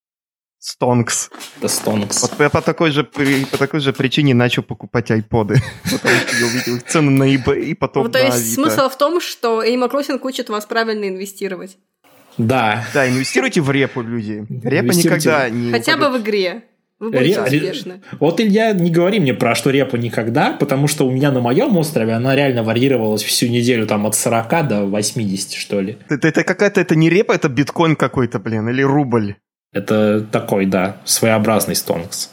Стонкс. 0.65 1.29
Да 1.61 1.67
Стонкс. 1.67 2.23
Вот 2.23 2.39
я 2.39 2.49
по 2.49 2.59
такой 2.59 2.89
же, 2.89 3.03
по 3.03 3.57
такой 3.57 3.81
же 3.81 3.93
причине 3.93 4.33
начал 4.33 4.63
покупать 4.63 5.11
айподы. 5.11 5.61
Потому 5.83 6.15
что 6.15 6.37
я 6.37 6.45
увидел 6.47 6.79
цены 6.87 7.11
на 7.11 7.35
eBay 7.35 7.65
и 7.65 7.75
потом 7.75 8.05
ну, 8.05 8.09
то 8.09 8.17
есть 8.17 8.55
смысл 8.55 8.89
в 8.89 8.97
том, 8.97 9.21
что 9.21 9.63
Animal 9.63 9.91
Crossing 9.91 10.19
учит 10.23 10.49
вас 10.49 10.65
правильно 10.65 11.07
инвестировать. 11.07 11.77
Да. 12.39 12.83
Да, 12.95 13.07
инвестируйте 13.07 13.61
в 13.61 13.69
репу, 13.69 14.01
люди. 14.01 14.43
Репа 14.63 14.91
никогда 14.91 15.49
не... 15.49 15.71
Хотя 15.71 15.97
бы 15.97 16.09
в 16.09 16.17
игре. 16.19 16.63
Вы 16.99 17.11
будете 17.11 17.41
Ре... 17.43 17.43
успешны. 17.43 18.01
Вот, 18.19 18.39
Илья, 18.39 18.71
не 18.71 18.89
говори 18.89 19.19
мне 19.19 19.33
про 19.33 19.53
что 19.53 19.69
репа 19.69 19.97
никогда, 19.97 20.53
потому 20.53 20.87
что 20.87 21.05
у 21.05 21.11
меня 21.11 21.31
на 21.31 21.41
моем 21.41 21.75
острове 21.77 22.13
она 22.13 22.35
реально 22.35 22.63
варьировалась 22.63 23.23
всю 23.23 23.47
неделю 23.47 23.85
там 23.85 24.05
от 24.05 24.15
40 24.15 24.67
до 24.67 24.85
80, 24.85 25.53
что 25.53 25.81
ли. 25.81 25.97
Это, 26.09 26.27
это 26.29 26.43
какая-то, 26.43 26.79
это 26.79 26.95
не 26.95 27.09
репа, 27.09 27.33
это 27.33 27.49
биткоин 27.49 27.97
какой-то, 27.97 28.39
блин, 28.39 28.69
или 28.69 28.81
рубль. 28.81 29.35
Это 29.73 30.21
такой, 30.21 30.65
да, 30.65 31.01
своеобразный 31.03 31.75
стонкс. 31.75 32.29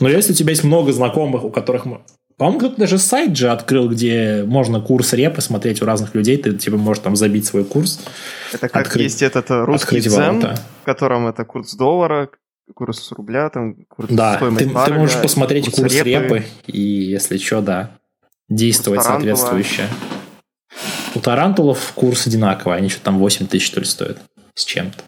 Но 0.00 0.08
если 0.08 0.32
у 0.32 0.36
тебя 0.36 0.50
есть 0.50 0.64
много 0.64 0.92
знакомых, 0.92 1.44
у 1.44 1.50
которых... 1.50 1.86
По-моему, 2.36 2.58
кто-то 2.58 2.80
даже 2.80 2.98
сайт 2.98 3.36
же 3.36 3.50
открыл, 3.50 3.88
где 3.88 4.44
можно 4.44 4.80
курс 4.80 5.12
репы 5.12 5.40
смотреть 5.40 5.82
у 5.82 5.86
разных 5.86 6.14
людей. 6.16 6.36
Ты 6.36 6.52
типа 6.52 6.76
можешь 6.76 7.02
там 7.02 7.14
забить 7.14 7.46
свой 7.46 7.64
курс. 7.64 8.00
Это 8.52 8.68
как 8.68 8.86
открыть, 8.86 9.04
есть 9.04 9.22
этот 9.22 9.50
э, 9.50 9.64
русский 9.64 10.00
дзен, 10.00 10.40
в 10.40 10.84
котором 10.84 11.28
это 11.28 11.44
курс 11.44 11.74
доллара, 11.74 12.28
курс 12.74 13.12
рубля, 13.12 13.50
там 13.50 13.74
курс 13.88 14.08
да, 14.10 14.36
стоимость 14.36 14.66
ты, 14.66 14.72
барреля, 14.72 14.94
ты 14.94 15.00
можешь 15.00 15.22
посмотреть 15.22 15.64
курс, 15.66 15.76
курс 15.76 15.94
репы. 15.94 16.08
репы 16.08 16.44
и, 16.66 16.80
если 16.80 17.38
что, 17.38 17.60
да, 17.60 17.98
действовать 18.48 19.02
соответствующе. 19.02 19.86
У 21.14 21.20
тарантулов 21.20 21.92
курс 21.94 22.26
одинаковый, 22.26 22.76
они 22.76 22.88
что-то 22.88 23.06
там 23.06 23.18
8 23.18 23.46
тысяч, 23.46 23.66
что 23.66 23.80
ли, 23.80 23.86
стоят 23.86 24.18
с 24.54 24.64
чем-то. 24.64 25.04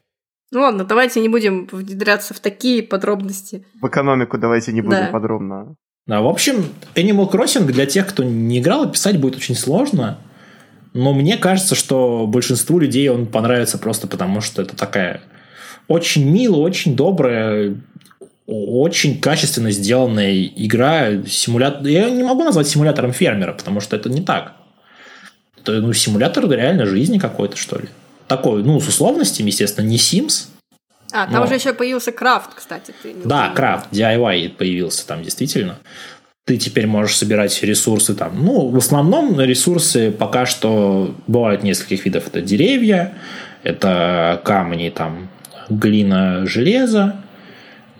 Ну 0.52 0.60
ладно, 0.60 0.84
давайте 0.84 1.20
не 1.20 1.28
будем 1.28 1.66
внедряться 1.70 2.32
в 2.32 2.40
такие 2.40 2.82
подробности. 2.82 3.64
В 3.80 3.88
экономику 3.88 4.38
давайте 4.38 4.72
не 4.72 4.80
будем 4.80 5.06
да. 5.06 5.08
подробно. 5.08 5.74
Да, 6.06 6.20
в 6.20 6.28
общем, 6.28 6.66
Animal 6.94 7.30
Crossing 7.30 7.64
для 7.64 7.84
тех, 7.84 8.06
кто 8.06 8.22
не 8.22 8.60
играл, 8.60 8.84
описать 8.84 9.20
будет 9.20 9.36
очень 9.36 9.56
сложно. 9.56 10.20
Но 10.92 11.12
мне 11.12 11.36
кажется, 11.36 11.74
что 11.74 12.26
большинству 12.26 12.78
людей 12.78 13.08
он 13.08 13.26
понравится 13.26 13.76
просто 13.76 14.06
потому, 14.06 14.40
что 14.40 14.62
это 14.62 14.76
такая 14.76 15.20
очень 15.88 16.24
милая, 16.30 16.60
очень 16.60 16.96
добрая, 16.96 17.76
очень 18.46 19.20
качественно 19.20 19.70
сделанная 19.70 20.44
игра. 20.44 21.24
Симулятор... 21.26 21.86
Я 21.86 22.10
не 22.10 22.22
могу 22.22 22.44
назвать 22.44 22.68
симулятором 22.68 23.12
фермера, 23.12 23.52
потому 23.52 23.80
что 23.80 23.96
это 23.96 24.08
не 24.08 24.22
так. 24.22 24.54
Это 25.60 25.80
ну, 25.80 25.92
симулятор 25.92 26.48
реально 26.50 26.86
жизни 26.86 27.18
какой-то, 27.18 27.56
что 27.56 27.78
ли 27.78 27.88
такой, 28.28 28.62
ну, 28.62 28.80
с 28.80 28.88
условностями, 28.88 29.48
естественно, 29.48 29.86
не 29.86 29.96
Sims. 29.96 30.48
А, 31.12 31.26
там 31.26 31.36
но... 31.36 31.44
уже 31.44 31.54
еще 31.54 31.72
появился 31.72 32.12
крафт, 32.12 32.50
кстати. 32.54 32.92
Ты 33.02 33.14
да, 33.24 33.52
крафт, 33.54 33.92
DIY 33.92 34.50
появился 34.50 35.06
там 35.06 35.22
действительно. 35.22 35.78
Ты 36.44 36.58
теперь 36.58 36.86
можешь 36.86 37.16
собирать 37.16 37.60
ресурсы 37.62 38.14
там. 38.14 38.44
Ну, 38.44 38.68
в 38.68 38.76
основном 38.76 39.40
ресурсы 39.40 40.12
пока 40.12 40.46
что 40.46 41.14
бывают 41.26 41.62
нескольких 41.62 42.04
видов. 42.04 42.28
Это 42.28 42.40
деревья, 42.40 43.14
это 43.62 44.40
камни, 44.44 44.90
там, 44.90 45.28
глина, 45.68 46.46
железо, 46.46 47.22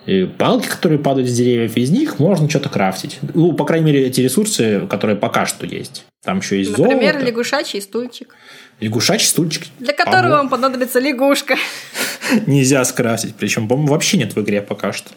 и 0.07 0.25
палки, 0.25 0.69
которые 0.69 1.01
падают 1.01 1.29
с 1.29 1.35
деревьев, 1.35 1.77
из 1.77 1.91
них 1.91 2.21
можно 2.21 2.49
что-то 2.49 2.69
крафтить. 2.69 3.19
Ну, 3.35 3.53
по 3.53 3.65
крайней 3.65 3.87
мере, 3.87 4.07
эти 4.07 4.21
ресурсы, 4.21 4.87
которые 4.89 5.17
пока 5.17 5.47
что 5.47 5.67
есть. 5.67 6.05
Там 6.23 6.39
еще 6.39 6.59
есть 6.59 6.71
Например, 6.71 6.91
золото. 6.93 7.07
Например, 7.07 7.29
лягушачий 7.29 7.83
стульчик. 7.83 8.37
Лягушачий 8.79 9.27
стульчик. 9.27 9.65
Для 9.81 9.93
которого 9.93 10.37
вам 10.37 10.49
понадобится 10.49 11.01
лягушка. 11.01 11.57
Нельзя 12.47 12.85
скрафтить. 12.85 13.35
Причем, 13.35 13.67
по-моему, 13.67 13.93
вообще 13.93 14.17
нет 14.17 14.37
в 14.37 14.41
игре 14.41 14.63
пока 14.63 14.93
что. 14.93 15.11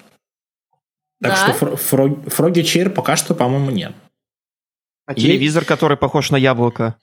Так 1.21 1.33
да? 1.33 1.35
что 1.35 1.51
фро- 1.51 1.75
фро- 1.77 2.29
фроги 2.29 2.63
чейр 2.63 2.89
пока 2.89 3.15
что, 3.15 3.35
по-моему, 3.35 3.69
нет. 3.69 3.91
А 5.05 5.13
И... 5.13 5.21
телевизор, 5.21 5.65
который 5.65 5.97
похож 5.97 6.31
на 6.31 6.37
яблоко? 6.37 6.95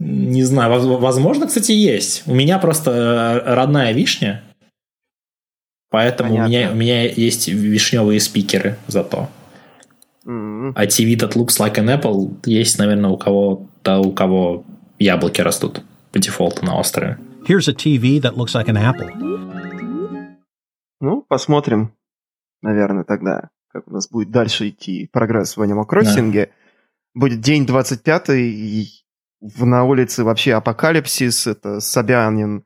Не 0.00 0.44
знаю, 0.44 0.98
возможно, 0.98 1.46
кстати, 1.46 1.72
есть. 1.72 2.22
У 2.26 2.34
меня 2.34 2.58
просто 2.58 2.90
э, 2.90 3.54
родная 3.54 3.92
вишня, 3.92 4.42
поэтому 5.90 6.34
у 6.34 6.38
меня, 6.46 6.70
у 6.72 6.74
меня 6.74 7.04
есть 7.04 7.48
вишневые 7.48 8.18
спикеры 8.18 8.78
зато. 8.86 9.28
Mm-hmm. 10.24 10.72
А 10.74 10.86
TV 10.86 11.18
that 11.18 11.34
looks 11.34 11.60
like 11.60 11.76
an 11.76 12.00
apple 12.00 12.34
есть, 12.46 12.78
наверное, 12.78 13.10
у 13.10 13.18
кого-то, 13.18 13.98
у 13.98 14.12
кого 14.12 14.64
яблоки 14.98 15.42
растут 15.42 15.82
по 16.12 16.18
дефолту 16.18 16.64
на 16.64 16.78
острове. 16.78 17.18
Here's 17.46 17.68
a 17.68 17.74
TV 17.74 18.22
that 18.22 18.36
looks 18.36 18.54
like 18.54 18.68
an 18.68 18.78
apple. 18.78 19.10
Ну, 21.00 21.26
посмотрим, 21.28 21.92
наверное, 22.62 23.04
тогда, 23.04 23.50
как 23.68 23.86
у 23.86 23.90
нас 23.92 24.08
будет 24.08 24.30
дальше 24.30 24.70
идти 24.70 25.10
прогресс 25.12 25.58
в 25.58 25.62
Animal 25.62 25.86
Crossing. 25.86 26.32
Да. 26.32 26.46
Будет 27.12 27.40
день 27.40 27.66
25 27.66 28.30
и 28.30 28.99
на 29.40 29.84
улице 29.84 30.24
вообще 30.24 30.54
апокалипсис. 30.54 31.46
Это 31.46 31.80
Собянин 31.80 32.64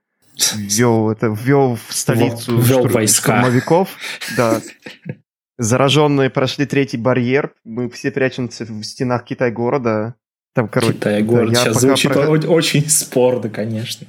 ввел, 0.54 1.10
это, 1.10 1.28
ввел 1.28 1.76
в 1.76 1.92
столицу 1.94 2.58
ввел 2.58 2.86
войска. 2.88 3.38
штурмовиков. 3.38 3.90
Да. 4.36 4.60
Зараженные 5.58 6.30
прошли 6.30 6.66
третий 6.66 6.96
барьер. 6.96 7.54
Мы 7.64 7.88
все 7.90 8.10
прячемся 8.10 8.64
в 8.64 8.82
стенах 8.82 9.24
Китай-города. 9.24 10.16
Там, 10.52 10.68
короче, 10.68 10.94
Китай-город 10.94 11.52
да, 11.52 11.60
сейчас 11.60 11.80
звучит 11.80 12.10
прохожу- 12.10 12.46
о- 12.46 12.50
очень 12.52 12.88
спорно, 12.88 13.48
конечно. 13.48 14.06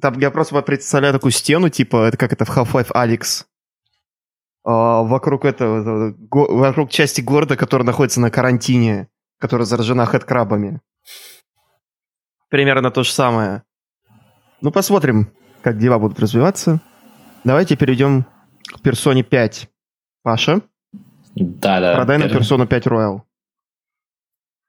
Там 0.00 0.18
я 0.18 0.30
просто 0.30 0.60
представляю 0.62 1.14
такую 1.14 1.32
стену, 1.32 1.68
типа, 1.68 2.08
это 2.08 2.16
как 2.16 2.32
это 2.32 2.44
в 2.44 2.50
Half-Life 2.50 2.90
Алекс. 2.92 3.46
А, 4.64 5.02
вокруг 5.02 5.44
этого, 5.44 6.10
го- 6.18 6.54
вокруг 6.56 6.90
части 6.90 7.20
города, 7.20 7.56
которая 7.56 7.86
находится 7.86 8.20
на 8.20 8.30
карантине, 8.30 9.08
которая 9.38 9.66
заражена 9.66 10.06
хэдкрабами. 10.06 10.80
Примерно 12.48 12.90
то 12.90 13.02
же 13.02 13.10
самое. 13.12 13.62
Ну, 14.60 14.70
посмотрим, 14.70 15.32
как 15.62 15.78
дела 15.78 15.98
будут 15.98 16.18
развиваться. 16.20 16.80
Давайте 17.44 17.76
перейдем 17.76 18.24
к 18.64 18.80
персоне 18.82 19.22
5. 19.22 19.68
Паша, 20.22 20.60
Да, 21.34 21.80
да. 21.80 21.94
продай 21.94 22.18
нам 22.18 22.28
Пер- 22.28 22.38
персону 22.38 22.66
5 22.66 22.86
Royal. 22.86 23.20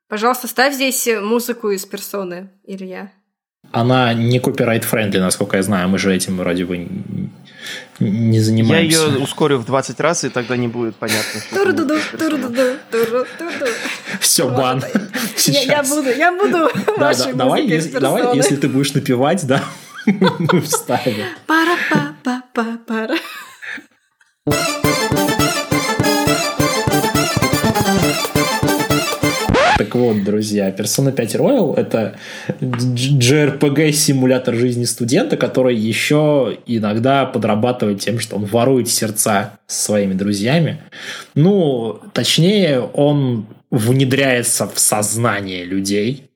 Пожалуйста, 0.10 0.48
ставь 0.48 0.74
здесь 0.76 1.08
музыку 1.22 1.70
из 1.70 1.86
персоны, 1.86 2.50
Илья. 2.64 3.12
Она 3.72 4.14
не 4.14 4.40
copyright-friendly, 4.40 5.20
насколько 5.20 5.58
я 5.58 5.64
знаю. 5.64 5.90
Мы 5.90 5.98
же 5.98 6.14
этим 6.16 6.38
вроде 6.38 6.64
бы 6.66 6.88
не 8.00 8.38
Я 8.38 8.44
занимаемся. 8.44 9.00
ее 9.00 9.18
ускорю 9.20 9.58
в 9.58 9.66
20 9.66 10.00
раз, 10.00 10.24
и 10.24 10.30
тогда 10.30 10.56
не 10.58 10.68
будет 10.68 10.96
понятно. 10.96 11.42
Все, 14.20 14.50
бан. 14.50 14.84
Я, 14.94 15.02
Сейчас. 15.36 15.66
я 15.66 15.84
буду, 15.84 16.10
я 16.10 16.32
буду 16.32 16.70
вашей 16.98 17.34
да, 17.34 17.40
давай, 17.40 17.66
если 18.36 18.56
ты 18.56 18.68
будешь 18.68 18.94
напевать, 18.94 19.46
да, 19.48 19.64
мы 20.06 20.62
вставим. 20.62 21.26
Пара-па-па-па-пара. 21.46 23.18
Так 29.78 29.94
вот, 29.94 30.24
друзья, 30.24 30.72
Persona 30.72 31.12
5 31.12 31.36
Royal— 31.36 31.76
это 31.78 32.18
JRPG-симулятор 32.60 34.56
жизни 34.56 34.86
студента, 34.86 35.38
который 35.38 35.76
еще 35.76 36.58
иногда 36.66 37.26
подрабатывает 37.26 38.00
тем, 38.00 38.20
что 38.20 38.38
он 38.38 38.46
ворует 38.46 38.90
сердца 38.90 39.60
своими 39.68 40.14
друзьями. 40.16 40.82
Ну, 41.36 42.00
точнее, 42.14 42.80
он 42.80 43.46
внедряется 43.70 44.68
в 44.68 44.80
сознание 44.80 45.64
людей 45.64 46.32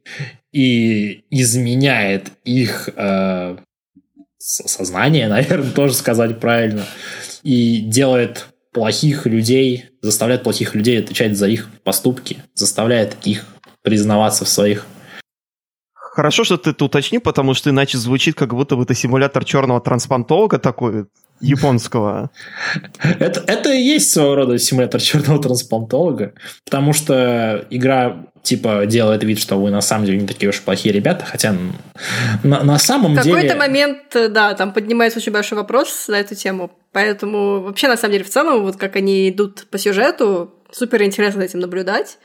и 0.51 1.23
изменяет 1.31 2.31
их 2.43 2.89
э, 2.95 3.57
со- 4.37 4.67
сознание, 4.67 5.27
наверное, 5.29 5.71
тоже 5.71 5.93
сказать 5.93 6.39
правильно, 6.39 6.85
и 7.41 7.79
делает 7.79 8.50
плохих 8.71 9.25
людей, 9.25 9.85
заставляет 10.01 10.43
плохих 10.43 10.75
людей 10.75 10.99
отвечать 10.99 11.37
за 11.37 11.47
их 11.47 11.69
поступки, 11.83 12.43
заставляет 12.53 13.17
их 13.23 13.45
признаваться 13.81 14.45
в 14.45 14.49
своих 14.49 14.85
Хорошо, 15.93 16.43
что 16.43 16.57
ты 16.57 16.71
это 16.71 16.83
уточнил, 16.83 17.21
потому 17.21 17.53
что 17.53 17.69
иначе 17.69 17.97
звучит, 17.97 18.35
как 18.35 18.53
будто 18.53 18.75
бы 18.75 18.83
это 18.83 18.93
симулятор 18.93 19.45
черного 19.45 19.79
трансплантолога 19.79 20.59
такой, 20.59 21.05
японского. 21.41 22.29
Это, 23.01 23.43
это 23.47 23.73
и 23.73 23.81
есть 23.81 24.11
своего 24.11 24.35
рода 24.35 24.57
симулятор 24.59 25.01
черного 25.01 25.41
трансплантолога, 25.41 26.33
потому 26.65 26.93
что 26.93 27.65
игра 27.69 28.27
типа 28.43 28.85
делает 28.85 29.23
вид, 29.23 29.39
что 29.39 29.59
вы 29.59 29.69
на 29.69 29.81
самом 29.81 30.05
деле 30.05 30.19
не 30.19 30.27
такие 30.27 30.49
уж 30.49 30.61
плохие 30.61 30.93
ребята, 30.93 31.25
хотя 31.25 31.55
на, 32.43 32.63
на 32.63 32.79
самом 32.79 33.13
В 33.13 33.17
какой-то 33.17 33.41
деле... 33.41 33.55
момент, 33.55 34.15
э, 34.15 34.27
да, 34.29 34.53
там 34.53 34.73
поднимается 34.73 35.19
очень 35.19 35.31
большой 35.31 35.57
вопрос 35.57 36.07
на 36.07 36.19
эту 36.19 36.35
тему. 36.35 36.71
Поэтому 36.91 37.61
вообще, 37.61 37.87
на 37.87 37.97
самом 37.97 38.13
деле, 38.13 38.23
в 38.23 38.29
целом, 38.29 38.63
вот 38.63 38.77
как 38.77 38.95
они 38.95 39.29
идут 39.29 39.67
по 39.69 39.77
сюжету, 39.77 40.53
супер 40.71 41.03
интересно 41.03 41.41
за 41.41 41.45
этим 41.45 41.59
наблюдать. 41.59 42.17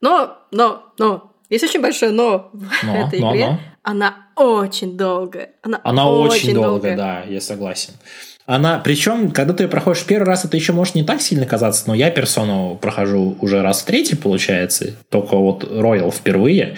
Но, 0.00 0.38
но, 0.50 0.92
но, 0.98 1.32
есть 1.50 1.64
очень 1.64 1.80
большое 1.80 2.12
но 2.12 2.50
в 2.52 2.84
Но, 2.84 3.06
этой 3.06 3.20
но, 3.20 3.32
игре. 3.32 3.46
но. 3.46 3.60
Она 3.84 4.26
очень 4.34 4.96
долгая. 4.96 5.50
Она, 5.62 5.80
Она 5.84 6.10
очень, 6.10 6.54
долгая, 6.54 6.96
долгая. 6.96 6.96
да, 6.96 7.22
я 7.28 7.40
согласен. 7.40 7.92
Она, 8.46 8.78
причем, 8.78 9.30
когда 9.30 9.52
ты 9.54 9.64
ее 9.64 9.68
проходишь 9.68 10.04
первый 10.04 10.24
раз, 10.26 10.44
это 10.44 10.56
еще 10.56 10.72
может 10.72 10.94
не 10.94 11.02
так 11.04 11.20
сильно 11.20 11.46
казаться, 11.46 11.84
но 11.86 11.94
я 11.94 12.10
персону 12.10 12.76
прохожу 12.80 13.36
уже 13.40 13.62
раз 13.62 13.82
в 13.82 13.84
третий, 13.84 14.16
получается, 14.16 14.94
только 15.10 15.36
вот 15.36 15.64
Royal 15.64 16.10
впервые. 16.10 16.76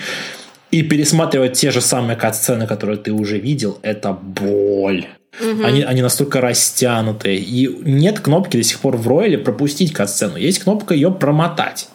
И 0.72 0.82
пересматривать 0.82 1.52
те 1.54 1.70
же 1.70 1.80
самые 1.80 2.16
кат-сцены, 2.16 2.66
которые 2.66 2.98
ты 2.98 3.12
уже 3.12 3.38
видел, 3.38 3.78
это 3.82 4.12
боль. 4.12 5.07
Мгм. 5.40 5.64
Они, 5.64 5.82
они 5.82 6.02
настолько 6.02 6.40
растянутые. 6.40 7.36
И 7.38 7.68
нет 7.84 8.18
кнопки 8.20 8.57
до 8.57 8.62
сих 8.64 8.80
пор 8.80 8.96
в 8.96 9.07
Рояле 9.07 9.38
пропустить 9.38 9.92
кат-сцену. 9.92 10.36
Есть 10.36 10.61
кнопка 10.61 10.94
ее 10.94 11.12
промотать. 11.12 11.88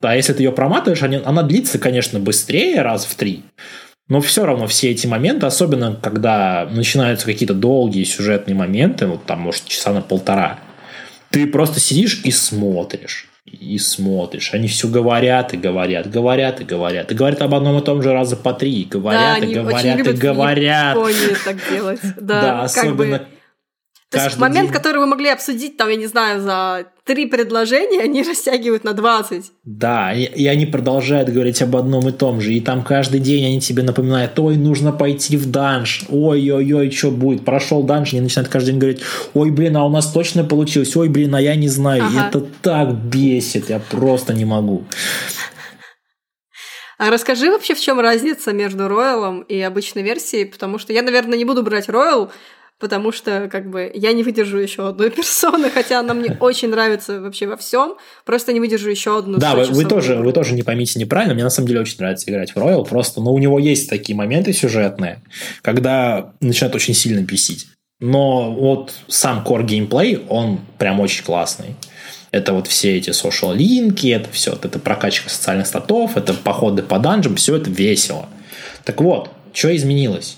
Да, 0.00 0.14
если 0.14 0.32
ты 0.32 0.42
ее 0.42 0.52
проматываешь, 0.52 1.02
они- 1.02 1.20
она 1.24 1.42
длится, 1.42 1.78
конечно, 1.78 2.18
быстрее, 2.18 2.82
раз 2.82 3.04
в 3.04 3.14
три. 3.14 3.42
Но 4.12 4.20
все 4.20 4.44
равно 4.44 4.66
все 4.66 4.90
эти 4.90 5.06
моменты, 5.06 5.46
особенно 5.46 5.96
когда 5.98 6.68
начинаются 6.70 7.24
какие-то 7.24 7.54
долгие 7.54 8.04
сюжетные 8.04 8.54
моменты, 8.54 9.06
вот 9.06 9.24
там, 9.24 9.40
может, 9.40 9.64
часа 9.64 9.90
на 9.90 10.02
полтора, 10.02 10.58
ты 11.30 11.46
просто 11.46 11.80
сидишь 11.80 12.20
и 12.22 12.30
смотришь. 12.30 13.30
И 13.46 13.78
смотришь. 13.78 14.52
Они 14.52 14.68
все 14.68 14.88
говорят 14.88 15.54
и 15.54 15.56
говорят, 15.56 16.10
говорят 16.10 16.60
и 16.60 16.64
говорят. 16.64 17.10
И 17.10 17.14
говорят 17.14 17.40
об 17.40 17.54
одном 17.54 17.78
и 17.78 17.82
том 17.82 18.02
же 18.02 18.12
раза 18.12 18.36
по 18.36 18.52
три. 18.52 18.82
И 18.82 18.84
Да, 18.84 18.98
говорят 18.98 19.38
и 19.38 19.42
они 19.44 19.52
очень 19.54 19.62
говорят 19.62 19.84
и 19.94 19.98
любят 19.98 20.18
говорят. 20.18 20.94
Так 21.46 21.56
делать. 21.70 22.00
Да, 22.20 22.42
Да, 22.42 22.68
как 22.68 22.94
бы- 22.94 23.22
То 24.12 24.18
есть 24.18 24.28
каждый 24.28 24.40
момент, 24.40 24.68
день. 24.68 24.76
который 24.76 24.98
вы 24.98 25.06
могли 25.06 25.30
обсудить, 25.30 25.78
там, 25.78 25.88
я 25.88 25.96
не 25.96 26.06
знаю, 26.06 26.42
за 26.42 26.86
три 27.04 27.24
предложения, 27.24 28.00
они 28.00 28.22
растягивают 28.28 28.84
на 28.84 28.92
20. 28.92 29.50
Да, 29.64 30.12
и, 30.12 30.24
и 30.24 30.46
они 30.46 30.66
продолжают 30.66 31.30
говорить 31.30 31.62
об 31.62 31.74
одном 31.76 32.06
и 32.08 32.12
том 32.12 32.40
же. 32.42 32.52
И 32.52 32.60
там 32.60 32.84
каждый 32.84 33.20
день 33.20 33.46
они 33.46 33.60
тебе 33.60 33.82
напоминают, 33.82 34.38
ой, 34.38 34.56
нужно 34.56 34.92
пойти 34.92 35.38
в 35.38 35.50
данж. 35.50 36.04
Ой-ой-ой, 36.10 36.90
что 36.90 37.10
будет? 37.10 37.44
Прошел 37.46 37.82
данж, 37.82 38.12
они 38.12 38.20
начинают 38.20 38.50
каждый 38.50 38.72
день 38.72 38.80
говорить, 38.80 39.00
ой, 39.32 39.50
блин, 39.50 39.78
а 39.78 39.86
у 39.86 39.88
нас 39.88 40.12
точно 40.12 40.44
получилось. 40.44 40.94
Ой, 40.94 41.08
блин, 41.08 41.34
а 41.34 41.40
я 41.40 41.56
не 41.56 41.68
знаю. 41.68 42.02
И 42.02 42.06
Ага. 42.18 42.28
это 42.28 42.40
так 42.60 42.92
бесит, 42.94 43.70
я 43.70 43.78
просто 43.78 44.34
не 44.34 44.44
могу. 44.44 44.84
А 46.98 47.10
расскажи 47.10 47.50
вообще, 47.50 47.74
в 47.74 47.80
чем 47.80 47.98
разница 47.98 48.52
между 48.52 48.86
Роялом 48.88 49.40
и 49.40 49.60
обычной 49.60 50.02
версией, 50.02 50.46
потому 50.46 50.78
что 50.78 50.92
я, 50.92 51.02
наверное, 51.02 51.36
не 51.36 51.44
буду 51.44 51.62
брать 51.62 51.88
Роял, 51.88 52.30
потому 52.82 53.12
что, 53.12 53.48
как 53.48 53.70
бы, 53.70 53.90
я 53.94 54.12
не 54.12 54.24
выдержу 54.24 54.58
еще 54.58 54.88
одной 54.88 55.10
персоны, 55.16 55.70
хотя 55.70 56.00
она 56.00 56.14
мне 56.14 56.36
очень 56.40 56.68
нравится 56.68 57.20
вообще 57.20 57.46
во 57.46 57.56
всем, 57.56 57.94
просто 58.26 58.52
не 58.52 58.58
выдержу 58.58 58.90
еще 58.90 59.16
одну. 59.16 59.38
да, 59.38 59.54
вы, 59.54 59.64
вы 59.66 59.84
тоже, 59.84 60.14
игру. 60.14 60.24
вы 60.24 60.32
тоже 60.32 60.54
не 60.54 60.64
поймите 60.64 60.98
неправильно. 60.98 61.32
Мне 61.32 61.44
на 61.44 61.50
самом 61.50 61.68
деле 61.68 61.80
очень 61.80 61.96
нравится 61.98 62.28
играть 62.28 62.50
в 62.50 62.56
Royal. 62.56 62.84
Просто, 62.86 63.20
но 63.20 63.32
у 63.32 63.38
него 63.38 63.60
есть 63.60 63.88
такие 63.88 64.16
моменты 64.16 64.52
сюжетные, 64.52 65.22
когда 65.62 66.32
начинают 66.40 66.74
очень 66.74 66.92
сильно 66.92 67.20
бесить. 67.20 67.68
Но 68.00 68.52
вот 68.52 68.92
сам 69.06 69.44
core 69.46 69.64
геймплей, 69.64 70.22
он 70.28 70.58
прям 70.76 70.98
очень 70.98 71.24
классный. 71.24 71.76
Это 72.32 72.52
вот 72.52 72.66
все 72.66 72.96
эти 72.96 73.10
social 73.10 73.54
линки, 73.54 74.08
это 74.08 74.28
все, 74.32 74.58
это 74.60 74.80
прокачка 74.80 75.30
социальных 75.30 75.68
статов, 75.68 76.16
это 76.16 76.34
походы 76.34 76.82
по 76.82 76.98
данжам, 76.98 77.36
все 77.36 77.54
это 77.54 77.70
весело. 77.70 78.28
Так 78.82 79.00
вот, 79.00 79.30
что 79.52 79.74
изменилось? 79.76 80.36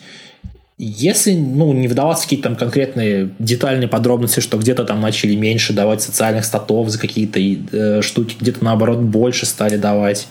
Если 0.76 1.34
ну, 1.34 1.72
не 1.72 1.86
вдаваться 1.86 2.22
в 2.22 2.26
какие-то 2.26 2.48
там 2.48 2.56
конкретные 2.56 3.30
детальные 3.38 3.86
подробности, 3.86 4.40
что 4.40 4.58
где-то 4.58 4.84
там 4.84 5.00
начали 5.00 5.36
меньше 5.36 5.72
давать 5.72 6.02
социальных 6.02 6.44
статов 6.44 6.88
за 6.88 6.98
какие-то 6.98 7.38
э, 7.40 8.02
штуки, 8.02 8.36
где-то 8.40 8.64
наоборот 8.64 8.98
больше 8.98 9.46
стали 9.46 9.76
давать, 9.76 10.26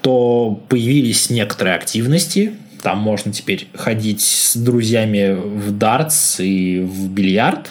то 0.00 0.60
появились 0.68 1.30
некоторые 1.30 1.76
активности. 1.76 2.54
Там 2.82 2.98
можно 2.98 3.32
теперь 3.32 3.68
ходить 3.74 4.22
с 4.22 4.56
друзьями 4.56 5.34
в 5.34 5.70
дартс 5.70 6.40
и 6.40 6.80
в 6.80 7.08
бильярд. 7.08 7.70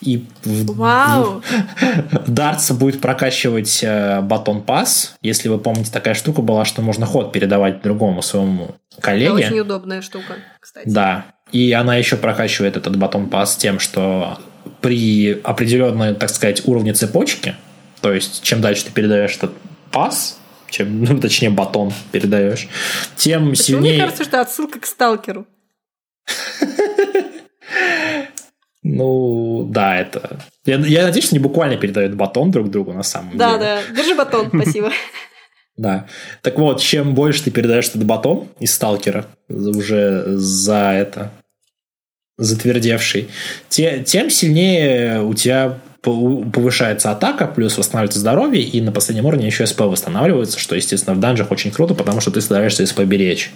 И 0.00 0.24
Вау! 0.44 1.42
Дартс 2.26 2.70
будет 2.72 3.00
прокачивать 3.00 3.80
э, 3.82 4.20
батон 4.22 4.62
пас. 4.62 5.14
Если 5.20 5.48
вы 5.48 5.58
помните, 5.58 5.90
такая 5.92 6.14
штука 6.14 6.40
была, 6.40 6.64
что 6.64 6.80
можно 6.80 7.04
ход 7.04 7.32
передавать 7.32 7.82
другому 7.82 8.22
своему 8.22 8.76
Это 8.92 9.02
коллеге. 9.02 9.32
очень 9.32 9.60
удобная 9.60 10.00
штука, 10.00 10.36
кстати. 10.58 10.88
Да. 10.88 11.26
И 11.52 11.72
она 11.72 11.96
еще 11.96 12.16
прокачивает 12.16 12.76
этот 12.76 12.96
батон 12.96 13.28
пас 13.28 13.56
тем, 13.56 13.78
что 13.78 14.38
при 14.80 15.38
определенной, 15.44 16.14
так 16.14 16.30
сказать, 16.30 16.66
уровне 16.66 16.94
цепочки, 16.94 17.56
то 18.00 18.12
есть 18.12 18.42
чем 18.42 18.60
дальше 18.60 18.86
ты 18.86 18.92
передаешь 18.92 19.36
этот 19.36 19.52
пас, 19.90 20.38
чем, 20.70 21.04
ну, 21.04 21.20
точнее, 21.20 21.50
батон 21.50 21.92
передаешь, 22.12 22.68
тем 23.16 23.50
Почему 23.50 23.54
сильнее... 23.56 23.92
мне 23.94 24.00
кажется, 24.00 24.24
что 24.24 24.40
отсылка 24.40 24.80
к 24.80 24.86
сталкеру? 24.86 25.46
Ну, 28.82 29.66
да, 29.70 29.98
это... 29.98 30.40
Я, 30.64 30.76
я 30.78 31.04
надеюсь, 31.04 31.26
что 31.26 31.34
не 31.34 31.38
буквально 31.38 31.76
передают 31.76 32.14
батон 32.14 32.50
друг 32.50 32.70
другу 32.70 32.92
на 32.92 33.02
самом 33.02 33.36
Да, 33.36 33.54
деле. 33.58 33.60
да. 33.60 33.94
Держи 33.94 34.14
батон, 34.14 34.48
спасибо. 34.62 34.90
Да. 35.76 36.06
Так 36.42 36.58
вот, 36.58 36.80
чем 36.80 37.14
больше 37.14 37.44
ты 37.44 37.50
передаешь 37.50 37.88
этот 37.88 38.04
батон 38.04 38.48
из 38.58 38.74
сталкера 38.74 39.26
уже 39.48 40.24
за 40.36 40.92
это, 40.92 41.30
затвердевший, 42.38 43.28
те, 43.68 44.02
тем 44.04 44.30
сильнее 44.30 45.22
у 45.22 45.34
тебя 45.34 45.78
повышается 46.02 47.10
атака, 47.10 47.46
плюс 47.46 47.76
восстанавливается 47.76 48.20
здоровье, 48.20 48.62
и 48.62 48.80
на 48.80 48.90
последнем 48.92 49.26
уровне 49.26 49.46
еще 49.46 49.66
СП 49.66 49.80
восстанавливается, 49.80 50.58
что, 50.58 50.74
естественно, 50.74 51.14
в 51.14 51.20
данжах 51.20 51.50
очень 51.50 51.70
круто, 51.70 51.94
потому 51.94 52.22
что 52.22 52.30
ты 52.30 52.40
стараешься 52.40 52.86
СП 52.86 53.00
беречь. 53.00 53.52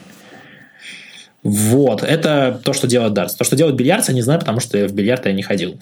Вот, 1.45 2.03
это 2.03 2.59
то, 2.65 2.73
что 2.73 2.87
делает 2.87 3.13
дартс. 3.13 3.35
То, 3.35 3.45
что 3.45 3.55
делает 3.55 3.77
бильярд, 3.77 4.09
я 4.09 4.15
не 4.15 4.23
знаю, 4.23 4.41
потому 4.41 4.61
что 4.61 4.89
в 4.89 4.93
бильярд 4.93 5.27
я 5.27 5.33
не 5.33 5.43
ходил. 5.43 5.79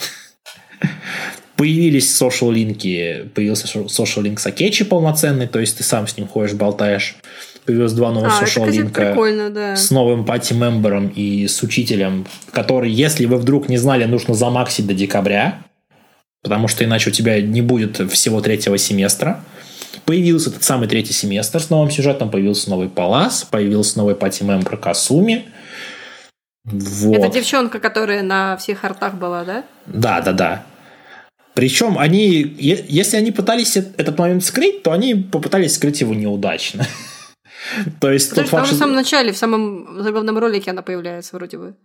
Появились 1.57 2.21
social 2.21 2.53
линки, 2.53 3.31
появился 3.35 3.67
social 3.67 4.25
link 4.25 4.41
с 4.41 4.47
Акечи 4.47 4.85
полноценный, 4.85 5.47
то 5.47 5.61
есть 5.61 5.79
ты 5.79 5.85
сам 5.85 6.09
с 6.09 6.17
ним 6.17 6.27
ходишь, 6.27 6.55
болтаешь. 6.55 7.17
Появилось 7.65 7.93
два 7.93 8.11
новых 8.11 8.43
а, 8.43 8.45
social 8.45 8.69
линка 8.69 9.15
да. 9.55 9.77
с 9.77 9.93
новым 9.93 10.25
пати-мембером 10.25 11.07
и 11.15 11.47
с 11.47 11.63
учителем, 11.63 12.27
который, 12.51 12.91
если 12.91 13.27
вы 13.27 13.37
вдруг 13.37 13.69
не 13.69 13.77
знали, 13.77 14.05
нужно 14.05 14.35
замаксить 14.35 14.89
до 14.89 14.95
декабря, 14.95 15.63
потому 16.43 16.67
что 16.67 16.85
иначе 16.85 17.11
у 17.11 17.13
тебя 17.13 17.41
не 17.41 17.63
будет 17.63 17.99
всего 18.11 18.41
третьего 18.41 18.79
семестра. 18.79 19.45
Появился 20.05 20.51
этот 20.51 20.65
самый 20.65 20.89
третий 20.89 21.13
семестр 21.13 21.61
с 21.61 21.71
новым 21.71 21.91
сюжетом, 21.91 22.31
появился 22.31 22.71
новый 22.71 22.89
Палас, 22.89 23.45
появился 23.45 23.99
новый 23.99 24.15
пати-мембер 24.15 24.77
Касуми. 24.77 25.47
Вот. 26.65 27.17
Это 27.17 27.29
девчонка, 27.29 27.81
которая 27.81 28.23
на 28.23 28.57
всех 28.57 28.85
артах 28.85 29.15
была, 29.15 29.45
да? 29.45 29.65
Да, 29.87 30.21
да, 30.21 30.33
да. 30.33 30.67
Причем 31.55 31.99
они, 31.99 32.57
если 32.59 33.17
они 33.17 33.31
пытались 33.31 33.77
этот 33.77 34.19
момент 34.19 34.45
скрыть, 34.45 34.83
то 34.83 34.93
они 34.93 35.15
попытались 35.15 35.75
скрыть 35.75 36.01
его 36.01 36.15
неудачно. 36.15 36.87
То 38.01 38.11
есть 38.11 38.31
Потому 38.31 38.65
что 38.65 38.75
в 38.75 38.79
самом 38.79 38.95
начале, 38.95 39.33
в 39.33 39.37
самом 39.37 40.03
заглавном 40.03 40.39
ролике 40.39 40.71
она 40.71 40.83
появляется 40.83 41.37
вроде 41.37 41.59
бы. 41.59 41.77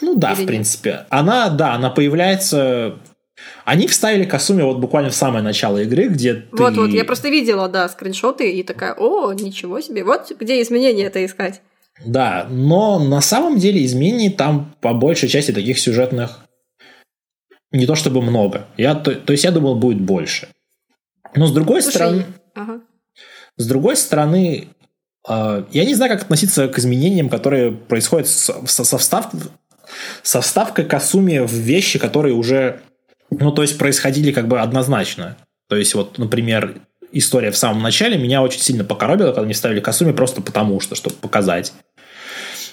Ну 0.00 0.16
да, 0.16 0.32
Или 0.32 0.42
в 0.42 0.46
принципе. 0.46 0.90
Нет? 0.90 1.06
Она, 1.10 1.48
да, 1.50 1.74
она 1.74 1.90
появляется 1.90 2.98
они 3.64 3.86
вставили 3.86 4.24
Касуми 4.24 4.62
вот 4.62 4.78
буквально 4.78 5.10
в 5.10 5.14
самое 5.14 5.42
начало 5.42 5.78
игры, 5.78 6.08
где 6.08 6.34
ты... 6.34 6.46
Вот-вот, 6.52 6.90
я 6.90 7.04
просто 7.04 7.28
видела, 7.28 7.68
да, 7.68 7.88
скриншоты 7.88 8.50
и 8.50 8.62
такая, 8.62 8.94
о, 8.94 9.32
ничего 9.32 9.80
себе, 9.80 10.04
вот 10.04 10.32
где 10.38 10.60
изменения 10.62 11.04
это 11.04 11.24
искать. 11.24 11.60
Да, 12.04 12.46
но 12.50 12.98
на 12.98 13.20
самом 13.20 13.58
деле 13.58 13.84
изменений 13.84 14.30
там 14.30 14.74
по 14.80 14.92
большей 14.94 15.28
части 15.28 15.52
таких 15.52 15.78
сюжетных 15.78 16.40
не 17.70 17.86
то 17.86 17.94
чтобы 17.94 18.20
много. 18.20 18.66
Я, 18.76 18.94
то, 18.94 19.14
то 19.14 19.32
есть 19.32 19.44
я 19.44 19.50
думал, 19.50 19.76
будет 19.76 20.00
больше. 20.00 20.48
Но 21.34 21.46
с 21.46 21.52
другой 21.52 21.82
Слушай, 21.82 21.94
стороны... 21.94 22.26
Ага. 22.54 22.80
С 23.56 23.66
другой 23.66 23.96
стороны, 23.96 24.68
э, 25.28 25.64
я 25.70 25.84
не 25.84 25.94
знаю, 25.94 26.12
как 26.12 26.22
относиться 26.22 26.68
к 26.68 26.78
изменениям, 26.78 27.28
которые 27.28 27.72
происходят 27.72 28.28
со, 28.28 28.66
со, 28.66 28.84
со, 28.84 28.98
встав, 28.98 29.30
со 30.22 30.40
вставкой 30.40 30.84
Касуми 30.84 31.38
в 31.38 31.52
вещи, 31.52 31.98
которые 31.98 32.34
уже 32.34 32.82
ну, 33.40 33.52
то 33.52 33.62
есть 33.62 33.78
происходили 33.78 34.32
как 34.32 34.48
бы 34.48 34.60
однозначно. 34.60 35.36
То 35.68 35.76
есть 35.76 35.94
вот, 35.94 36.18
например, 36.18 36.82
история 37.12 37.50
в 37.50 37.56
самом 37.56 37.82
начале 37.82 38.18
меня 38.18 38.42
очень 38.42 38.60
сильно 38.60 38.84
покоробила, 38.84 39.28
когда 39.28 39.44
мне 39.44 39.54
ставили 39.54 39.80
Касуми 39.80 40.12
просто 40.12 40.42
потому 40.42 40.80
что, 40.80 40.94
чтобы 40.94 41.16
показать. 41.16 41.72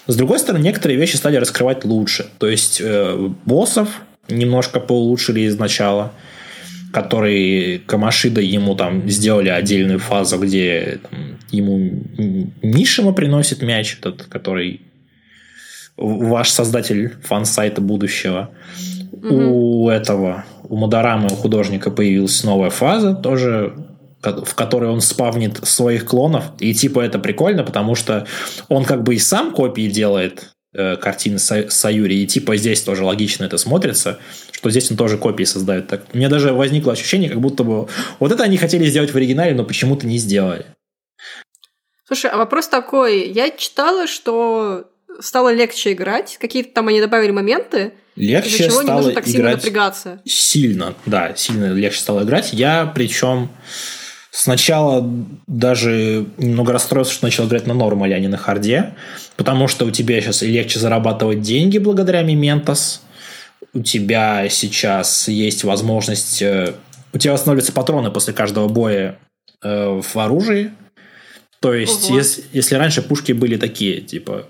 С 0.06 0.16
другой 0.16 0.38
стороны, 0.38 0.62
некоторые 0.62 0.98
вещи 0.98 1.16
стали 1.16 1.36
раскрывать 1.36 1.84
лучше. 1.84 2.26
То 2.38 2.48
есть 2.48 2.80
э, 2.80 3.30
боссов 3.44 4.00
немножко 4.28 4.80
поулучшили 4.80 5.46
изначала, 5.46 6.12
которые 6.92 7.78
Камашида 7.80 8.40
ему 8.40 8.74
там 8.74 9.08
сделали 9.08 9.48
отдельную 9.48 9.98
фазу, 9.98 10.38
где 10.38 11.00
там, 11.08 11.38
ему 11.50 12.02
Мишима 12.62 13.12
приносит 13.12 13.62
мяч, 13.62 13.98
этот, 13.98 14.24
который 14.24 14.82
ваш 15.96 16.50
создатель 16.50 17.14
фан-сайта 17.22 17.80
будущего. 17.80 18.50
Угу. 19.22 19.84
У 19.84 19.88
этого, 19.90 20.44
у 20.64 20.76
Мадорамы, 20.76 21.28
у 21.30 21.36
художника 21.36 21.90
появилась 21.90 22.42
новая 22.44 22.70
фаза, 22.70 23.14
тоже 23.14 23.74
в 24.22 24.54
которой 24.54 24.90
он 24.90 25.00
спавнит 25.00 25.66
своих 25.66 26.04
клонов. 26.04 26.44
И 26.58 26.74
типа 26.74 27.00
это 27.00 27.18
прикольно, 27.18 27.64
потому 27.64 27.94
что 27.94 28.26
он 28.68 28.84
как 28.84 29.02
бы 29.02 29.14
и 29.14 29.18
сам 29.18 29.52
копии 29.52 29.88
делает 29.88 30.50
э, 30.74 30.96
картины 30.96 31.36
Са- 31.36 31.70
Саюри, 31.70 32.22
и 32.22 32.26
типа 32.26 32.56
здесь 32.56 32.82
тоже 32.82 33.04
логично 33.04 33.44
это 33.44 33.56
смотрится, 33.56 34.18
что 34.52 34.70
здесь 34.70 34.90
он 34.90 34.96
тоже 34.96 35.16
копии 35.16 35.44
создает. 35.44 35.88
Так, 35.88 36.02
у 36.12 36.18
меня 36.18 36.28
даже 36.28 36.52
возникло 36.52 36.92
ощущение, 36.92 37.30
как 37.30 37.40
будто 37.40 37.64
бы 37.64 37.88
вот 38.18 38.32
это 38.32 38.42
они 38.42 38.58
хотели 38.58 38.84
сделать 38.86 39.10
в 39.10 39.16
оригинале, 39.16 39.54
но 39.54 39.64
почему-то 39.64 40.06
не 40.06 40.18
сделали. 40.18 40.66
Слушай, 42.04 42.30
а 42.30 42.36
вопрос 42.36 42.68
такой. 42.68 43.30
Я 43.30 43.50
читала, 43.50 44.06
что 44.06 44.90
стало 45.20 45.52
легче 45.52 45.92
играть, 45.92 46.36
какие-то 46.38 46.74
там 46.74 46.88
они 46.88 47.00
добавили 47.00 47.30
моменты, 47.30 47.94
легче 48.20 48.64
чего 48.64 48.82
стало 48.82 49.00
не 49.00 49.06
нужно 49.06 49.12
так 49.14 49.28
играть 49.28 49.32
сильно 49.32 49.50
напрягаться. 49.50 50.20
Сильно, 50.24 50.94
да, 51.06 51.34
сильно 51.36 51.72
легче 51.72 52.00
стало 52.00 52.22
играть. 52.22 52.52
Я 52.52 52.90
причем 52.94 53.50
сначала 54.30 55.08
даже 55.46 56.26
немного 56.36 56.72
расстроился, 56.72 57.12
что 57.12 57.26
начал 57.26 57.46
играть 57.46 57.66
на 57.66 57.74
нормале, 57.74 58.14
а 58.14 58.18
не 58.18 58.28
на 58.28 58.36
харде, 58.36 58.94
потому 59.36 59.68
что 59.68 59.86
у 59.86 59.90
тебя 59.90 60.20
сейчас 60.20 60.42
легче 60.42 60.78
зарабатывать 60.78 61.40
деньги 61.40 61.78
благодаря 61.78 62.22
Мементос, 62.22 63.02
у 63.72 63.82
тебя 63.82 64.48
сейчас 64.48 65.28
есть 65.28 65.64
возможность... 65.64 66.42
Э, 66.42 66.74
у 67.12 67.18
тебя 67.18 67.32
восстанавливаются 67.32 67.72
патроны 67.72 68.10
после 68.10 68.32
каждого 68.32 68.68
боя 68.68 69.18
э, 69.62 70.00
в 70.00 70.16
оружии. 70.16 70.72
То 71.60 71.74
есть, 71.74 72.08
угу. 72.08 72.16
если, 72.16 72.44
если 72.52 72.74
раньше 72.76 73.02
пушки 73.02 73.32
были 73.32 73.56
такие, 73.56 74.00
типа, 74.00 74.46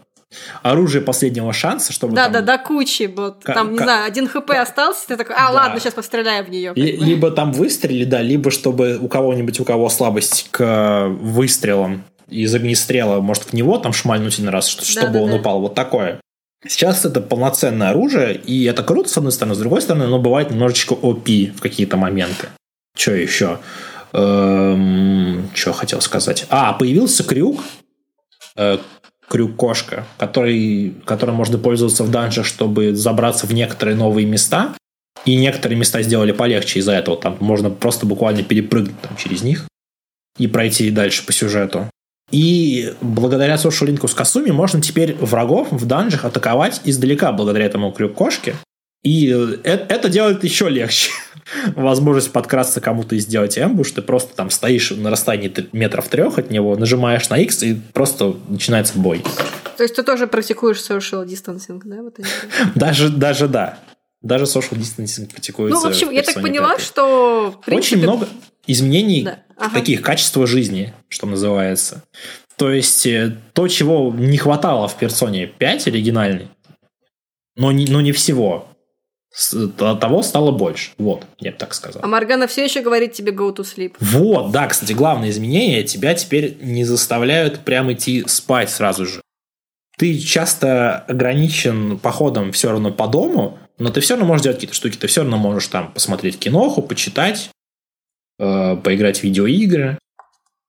оружие 0.63 1.03
последнего 1.03 1.53
шанса, 1.53 1.93
чтобы 1.93 2.15
Да, 2.15 2.25
там... 2.25 2.33
да, 2.33 2.41
до 2.57 2.59
кучи. 2.63 3.13
Вот, 3.15 3.43
к- 3.43 3.53
там, 3.53 3.73
не 3.73 3.79
к- 3.79 3.83
знаю, 3.83 4.05
один 4.07 4.29
хп 4.29 4.51
остался, 4.51 5.07
ты 5.09 5.17
такой, 5.17 5.35
а, 5.37 5.49
да. 5.49 5.51
ладно, 5.51 5.81
сейчас 5.81 5.95
постреляю 5.95 6.45
в 6.45 6.51
нее. 6.51 6.73
Ли- 6.75 6.97
либо 6.97 7.31
там 7.31 7.53
выстрели, 7.53 8.05
да, 8.05 8.23
либо 8.23 8.51
чтобы 8.51 8.99
у 9.01 9.09
кого-нибудь, 9.09 9.59
у 9.61 9.65
кого 9.65 9.89
слабость 9.89 10.49
к 10.51 11.09
выстрелам 11.21 12.05
из 12.29 12.55
огнестрела, 12.55 13.21
может, 13.21 13.45
в 13.45 13.53
него 13.55 13.79
там 13.79 13.93
шмальнуть 13.93 14.35
один 14.39 14.51
раз, 14.51 14.69
что, 14.69 14.83
да, 14.83 14.87
чтобы 15.01 15.13
да, 15.15 15.21
он 15.23 15.31
да. 15.31 15.37
упал. 15.37 15.61
Вот 15.61 15.75
такое. 15.75 16.21
Сейчас 16.67 17.05
это 17.05 17.21
полноценное 17.21 17.91
оружие, 17.91 18.35
и 18.37 18.65
это 18.65 18.83
круто, 18.83 19.09
с 19.09 19.17
одной 19.17 19.33
стороны. 19.33 19.55
С 19.55 19.59
другой 19.59 19.81
стороны, 19.83 20.05
оно 20.05 20.19
бывает 20.21 20.51
немножечко 20.51 20.93
OP 20.95 21.53
в 21.57 21.61
какие-то 21.61 21.97
моменты. 21.97 22.49
Что 22.95 23.13
еще? 23.15 23.59
Эм, 24.13 25.49
что 25.55 25.73
хотел 25.73 26.01
сказать? 26.03 26.47
А, 26.51 26.73
появился 26.75 27.25
крюк, 27.25 27.63
э, 28.57 28.79
крюк-кошка, 29.31 30.05
который, 30.19 30.95
которым 31.05 31.37
можно 31.37 31.57
пользоваться 31.57 32.03
в 32.03 32.11
данжах, 32.11 32.45
чтобы 32.45 32.95
забраться 32.95 33.47
в 33.47 33.55
некоторые 33.55 33.97
новые 33.97 34.27
места. 34.27 34.75
И 35.25 35.37
некоторые 35.37 35.79
места 35.79 36.03
сделали 36.03 36.33
полегче 36.33 36.81
из-за 36.81 36.93
этого. 36.93 37.17
Там 37.17 37.37
можно 37.41 37.71
просто 37.71 38.07
буквально 38.07 38.43
перепрыгнуть 38.43 39.01
там, 39.01 39.17
через 39.17 39.43
них 39.43 39.67
и 40.39 40.47
пройти 40.47 40.91
дальше 40.91 41.25
по 41.25 41.33
сюжету. 41.33 41.89
И 42.33 42.95
благодаря 43.01 43.55
social 43.55 43.87
линку 43.87 44.09
с 44.09 44.15
Касуми 44.15 44.51
можно 44.51 44.81
теперь 44.81 45.15
врагов 45.15 45.69
в 45.71 45.87
данжах 45.87 46.25
атаковать 46.25 46.81
издалека 46.85 47.33
благодаря 47.33 47.67
этому 47.67 47.93
крюк-кошке. 47.93 48.55
И 49.03 49.27
это, 49.27 49.95
это 49.95 50.09
делает 50.09 50.43
еще 50.43 50.69
легче. 50.69 51.11
Возможность 51.77 52.33
подкрасться 52.33 52.81
кому-то 52.81 53.15
и 53.15 53.19
сделать 53.19 53.59
эмбуш. 53.59 53.93
Ты 53.93 54.03
просто 54.03 54.35
там 54.35 54.51
стоишь 54.51 54.91
на 54.91 55.11
расстоянии 55.11 55.53
метров 55.73 56.09
трех 56.09 56.39
от 56.39 56.51
него, 56.51 56.77
нажимаешь 56.77 57.29
на 57.29 57.39
X 57.39 57.63
и 57.63 57.81
просто 57.93 58.37
начинается 58.49 58.99
бой. 58.99 59.23
То 59.77 59.83
есть 59.83 59.97
ты 59.97 60.03
тоже 60.03 60.27
практикуешь 60.27 60.79
social 60.79 61.25
distancing, 61.25 61.81
да? 61.85 62.03
Вот 62.03 62.19
даже, 62.75 63.09
даже 63.09 63.49
да. 63.49 63.79
Даже 64.23 64.45
social 64.45 64.77
distancing 64.77 65.31
практикуется. 65.31 65.81
Ну, 65.81 65.83
в 65.83 65.91
общем, 65.91 66.09
в 66.09 66.13
я 66.13 66.23
так 66.23 66.35
поняла, 66.35 66.77
5. 66.77 66.81
что... 66.81 67.61
Принципе... 67.65 67.97
Очень 67.97 68.03
много 68.03 68.29
изменений 68.67 69.23
да. 69.23 69.39
ага. 69.57 69.75
таких, 69.75 70.03
качества 70.03 70.47
жизни, 70.47 70.93
что 71.09 71.27
называется. 71.27 72.05
То 72.57 72.71
есть 72.71 73.07
э, 73.07 73.37
то, 73.55 73.69
чего 73.69 74.13
не 74.15 74.37
хватало 74.37 74.87
в 74.87 74.99
персоне 74.99 75.47
5 75.47 75.87
оригинальной, 75.89 76.49
но 77.57 77.73
не, 77.73 77.87
но 77.87 78.01
не 78.03 78.13
всего 78.13 78.70
того 79.77 80.23
стало 80.23 80.51
больше. 80.51 80.91
Вот, 80.99 81.25
я 81.39 81.53
бы 81.53 81.57
так 81.57 81.75
сказал. 81.75 82.03
А 82.03 82.07
Маргана 82.07 82.47
все 82.47 82.65
еще 82.65 82.81
говорит 82.81 83.13
тебе 83.13 83.33
go 83.33 83.55
to 83.55 83.65
sleep. 83.65 83.95
Вот, 84.01 84.51
да, 84.51 84.67
кстати, 84.67 84.93
главное 84.93 85.31
изменение, 85.31 85.85
тебя 85.85 86.15
теперь 86.15 86.57
не 86.61 86.85
заставляют 86.85 87.61
прям 87.61 87.93
идти 87.93 88.25
спать 88.27 88.71
сразу 88.71 89.07
же. 89.07 89.21
Ты 89.99 90.19
часто 90.19 90.97
ограничен 90.97 91.99
походом 91.99 92.53
все 92.53 92.71
равно 92.71 92.91
по 92.91 93.07
дому, 93.07 93.59
но 93.79 93.91
ты 93.91 94.01
все 94.01 94.15
равно 94.15 94.27
можешь 94.27 94.43
делать 94.43 94.57
какие-то 94.57 94.75
штуки. 94.75 94.97
Ты 94.97 95.07
все 95.07 95.21
равно 95.21 95.37
можешь 95.37 95.69
там 95.69 95.93
посмотреть 95.93 96.39
киноху, 96.39 96.83
почитать, 96.83 97.51
э, 98.39 98.77
поиграть 98.77 99.21
в 99.21 99.25
видеоигры. 99.25 99.99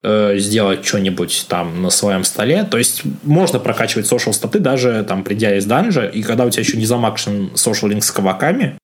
Э, 0.04 0.36
сделать 0.40 0.84
что-нибудь 0.84 1.46
там 1.48 1.84
на 1.84 1.92
своем 1.92 2.24
столе. 2.24 2.64
То 2.64 2.80
есть 2.80 3.04
можно 3.22 3.60
прокачивать 3.60 4.12
social 4.12 4.34
статы 4.34 4.58
даже 4.58 5.06
там 5.08 5.24
придя 5.24 5.56
из 5.56 5.66
данжа, 5.66 6.08
и 6.08 6.24
когда 6.24 6.46
у 6.46 6.50
тебя 6.50 6.64
еще 6.64 6.78
не 6.78 6.88
замакшен 6.88 7.52
social 7.54 7.88
линк 7.88 8.04
с 8.04 8.10
каваками, 8.10 8.80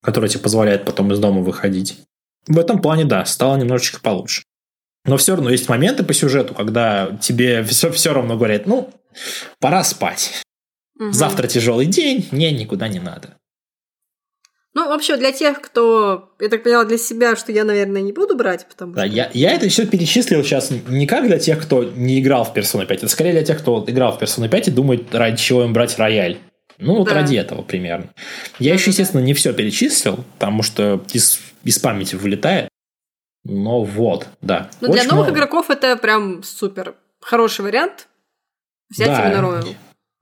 который 0.00 0.28
тебе 0.28 0.40
позволяет 0.40 0.84
потом 0.84 1.12
из 1.12 1.18
дома 1.18 1.40
выходить. 1.40 1.98
В 2.46 2.56
этом 2.56 2.80
плане, 2.80 3.04
да, 3.04 3.24
стало 3.24 3.56
немножечко 3.56 4.00
получше. 4.00 4.44
Но 5.04 5.16
все 5.16 5.34
равно 5.34 5.50
есть 5.50 5.68
моменты 5.68 6.04
по 6.04 6.14
сюжету, 6.14 6.54
когда 6.54 7.18
тебе 7.20 7.64
все, 7.64 7.90
все 7.90 8.12
равно 8.12 8.36
говорят, 8.36 8.66
ну, 8.66 8.90
пора 9.58 9.82
спать. 9.82 10.44
Мгм. 11.00 11.12
Завтра 11.12 11.48
тяжелый 11.48 11.86
день, 11.86 12.28
мне 12.30 12.52
никуда 12.52 12.86
не 12.86 13.00
надо. 13.00 13.34
Ну, 14.74 14.88
вообще, 14.88 15.16
для 15.16 15.32
тех, 15.32 15.60
кто, 15.60 16.30
я 16.38 16.48
так 16.48 16.62
поняла, 16.62 16.84
для 16.84 16.98
себя, 16.98 17.34
что 17.36 17.50
я, 17.52 17.64
наверное, 17.64 18.02
не 18.02 18.12
буду 18.12 18.36
брать, 18.36 18.66
потому 18.68 18.92
Да, 18.92 19.06
что... 19.06 19.14
я, 19.14 19.30
я 19.32 19.52
это 19.52 19.68
все 19.68 19.86
перечислил 19.86 20.44
сейчас 20.44 20.70
не 20.70 21.06
как 21.06 21.26
для 21.26 21.38
тех, 21.38 21.60
кто 21.62 21.82
не 21.84 22.20
играл 22.20 22.44
в 22.44 22.54
Persona 22.54 22.86
5, 22.86 22.98
это 22.98 23.08
скорее 23.08 23.32
для 23.32 23.42
тех, 23.44 23.58
кто 23.58 23.82
играл 23.86 24.16
в 24.16 24.22
Persona 24.22 24.48
5 24.48 24.68
и 24.68 24.70
думает, 24.70 25.14
ради 25.14 25.36
чего 25.38 25.64
им 25.64 25.72
брать 25.72 25.98
рояль. 25.98 26.38
Ну, 26.78 26.96
вот 26.98 27.08
Да. 27.08 27.14
ради 27.14 27.34
этого 27.36 27.62
примерно. 27.62 28.10
Я 28.60 28.74
еще, 28.74 28.84
Да-да-да. 28.84 28.90
естественно, 28.90 29.20
не 29.22 29.34
все 29.34 29.52
перечислил, 29.52 30.24
потому 30.38 30.62
что 30.62 31.02
из, 31.12 31.40
из 31.64 31.78
памяти 31.80 32.14
вылетает. 32.14 32.68
Но 33.44 33.82
вот, 33.82 34.28
да. 34.42 34.70
Ну, 34.80 34.92
для 34.92 35.00
Очень 35.00 35.10
новых 35.10 35.26
много. 35.26 35.38
игроков 35.38 35.70
это 35.70 35.96
прям 35.96 36.42
супер 36.44 36.94
хороший 37.20 37.62
вариант. 37.62 38.06
Взять 38.90 39.08
Да. 39.08 39.28
именно 39.32 39.46
Royal. 39.46 39.74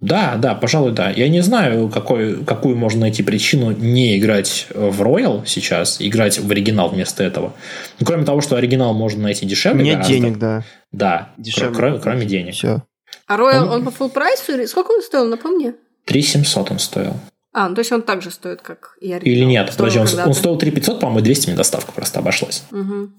Да, 0.07 0.37
да, 0.37 0.55
пожалуй, 0.55 0.93
да. 0.93 1.11
Я 1.11 1.29
не 1.29 1.41
знаю, 1.41 1.89
какой, 1.89 2.45
какую 2.45 2.77
можно 2.77 3.01
найти 3.01 3.25
причину 3.25 3.73
не 3.73 4.17
играть 4.17 4.69
в 4.73 5.03
Royal 5.03 5.45
сейчас, 5.47 5.97
играть 6.01 6.39
в 6.39 6.49
оригинал 6.49 6.91
вместо 6.91 7.25
этого. 7.25 7.55
Ну, 7.99 8.07
кроме 8.07 8.25
того, 8.25 8.41
что 8.41 8.55
оригинал 8.55 8.95
можно 8.95 9.25
найти 9.25 9.45
дешевле. 9.47 9.83
Нет 9.83 9.95
гораздо. 9.95 10.13
денег, 10.15 10.39
да. 10.39 10.65
Да, 10.93 11.33
Дешевле. 11.39 11.75
кроме, 11.75 11.99
кроме 11.99 12.25
денег. 12.25 12.55
Все. 12.55 12.85
А 13.27 13.37
Royal, 13.37 13.65
Ну. 13.67 13.73
он 13.73 13.85
по 13.85 13.89
full 13.89 14.09
прайсу? 14.11 14.53
или 14.53 14.67
Сколько 14.67 14.93
он 14.93 15.03
стоил, 15.03 15.25
напомни? 15.27 15.75
3700 16.05 16.71
он 16.71 16.79
стоил. 16.79 17.15
А, 17.53 17.69
ну 17.69 17.75
то 17.75 17.81
есть 17.81 17.91
он 17.91 18.03
так 18.03 18.23
же 18.23 18.31
стоит, 18.31 18.63
как 18.63 18.97
и 19.01 19.13
оригинал. 19.13 19.37
Или 19.39 19.45
нет, 19.45 19.73
Стоил 19.73 19.89
подожди, 19.91 20.19
он, 20.21 20.29
он 20.29 20.35
стоил 20.35 20.57
3500, 20.57 21.01
по-моему, 21.01 21.19
и 21.19 21.23
200 21.25 21.49
мне 21.49 21.57
доставка 21.57 21.91
просто 21.91 22.21
обошлась. 22.21 22.63
Мгм. 22.71 23.13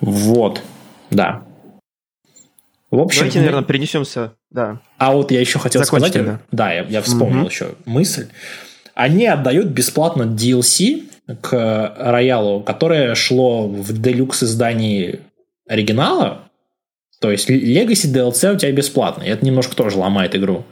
Вот, 0.00 0.62
да. 1.10 1.42
В 2.92 3.00
общем, 3.00 3.20
Давайте, 3.20 3.38
наверное, 3.40 3.64
перенесемся. 3.64 4.34
Да. 4.50 4.80
А 4.98 5.12
вот 5.12 5.30
я 5.32 5.40
еще 5.40 5.58
хотел 5.58 5.82
Закончите, 5.82 6.20
сказать, 6.20 6.40
да. 6.50 6.66
да, 6.66 6.72
я, 6.72 6.82
я 6.84 7.02
вспомнил 7.02 7.38
Мгм. 7.40 7.46
еще 7.48 7.74
мысль. 7.86 8.28
Они 8.94 9.26
отдают 9.26 9.68
бесплатно 9.68 10.22
DLC 10.24 11.04
к 11.40 11.94
роялу, 11.98 12.60
которое 12.60 13.14
шло 13.14 13.66
в 13.66 13.98
делюкс 13.98 14.42
издании 14.42 15.20
оригинала. 15.66 16.50
То 17.20 17.30
есть 17.30 17.48
Legacy 17.48 18.12
DLC 18.12 18.54
у 18.54 18.58
тебя 18.58 18.72
бесплатно. 18.72 19.22
И 19.22 19.28
это 19.30 19.44
немножко 19.44 19.74
тоже 19.74 19.96
ломает 19.96 20.36
игру. 20.36 20.64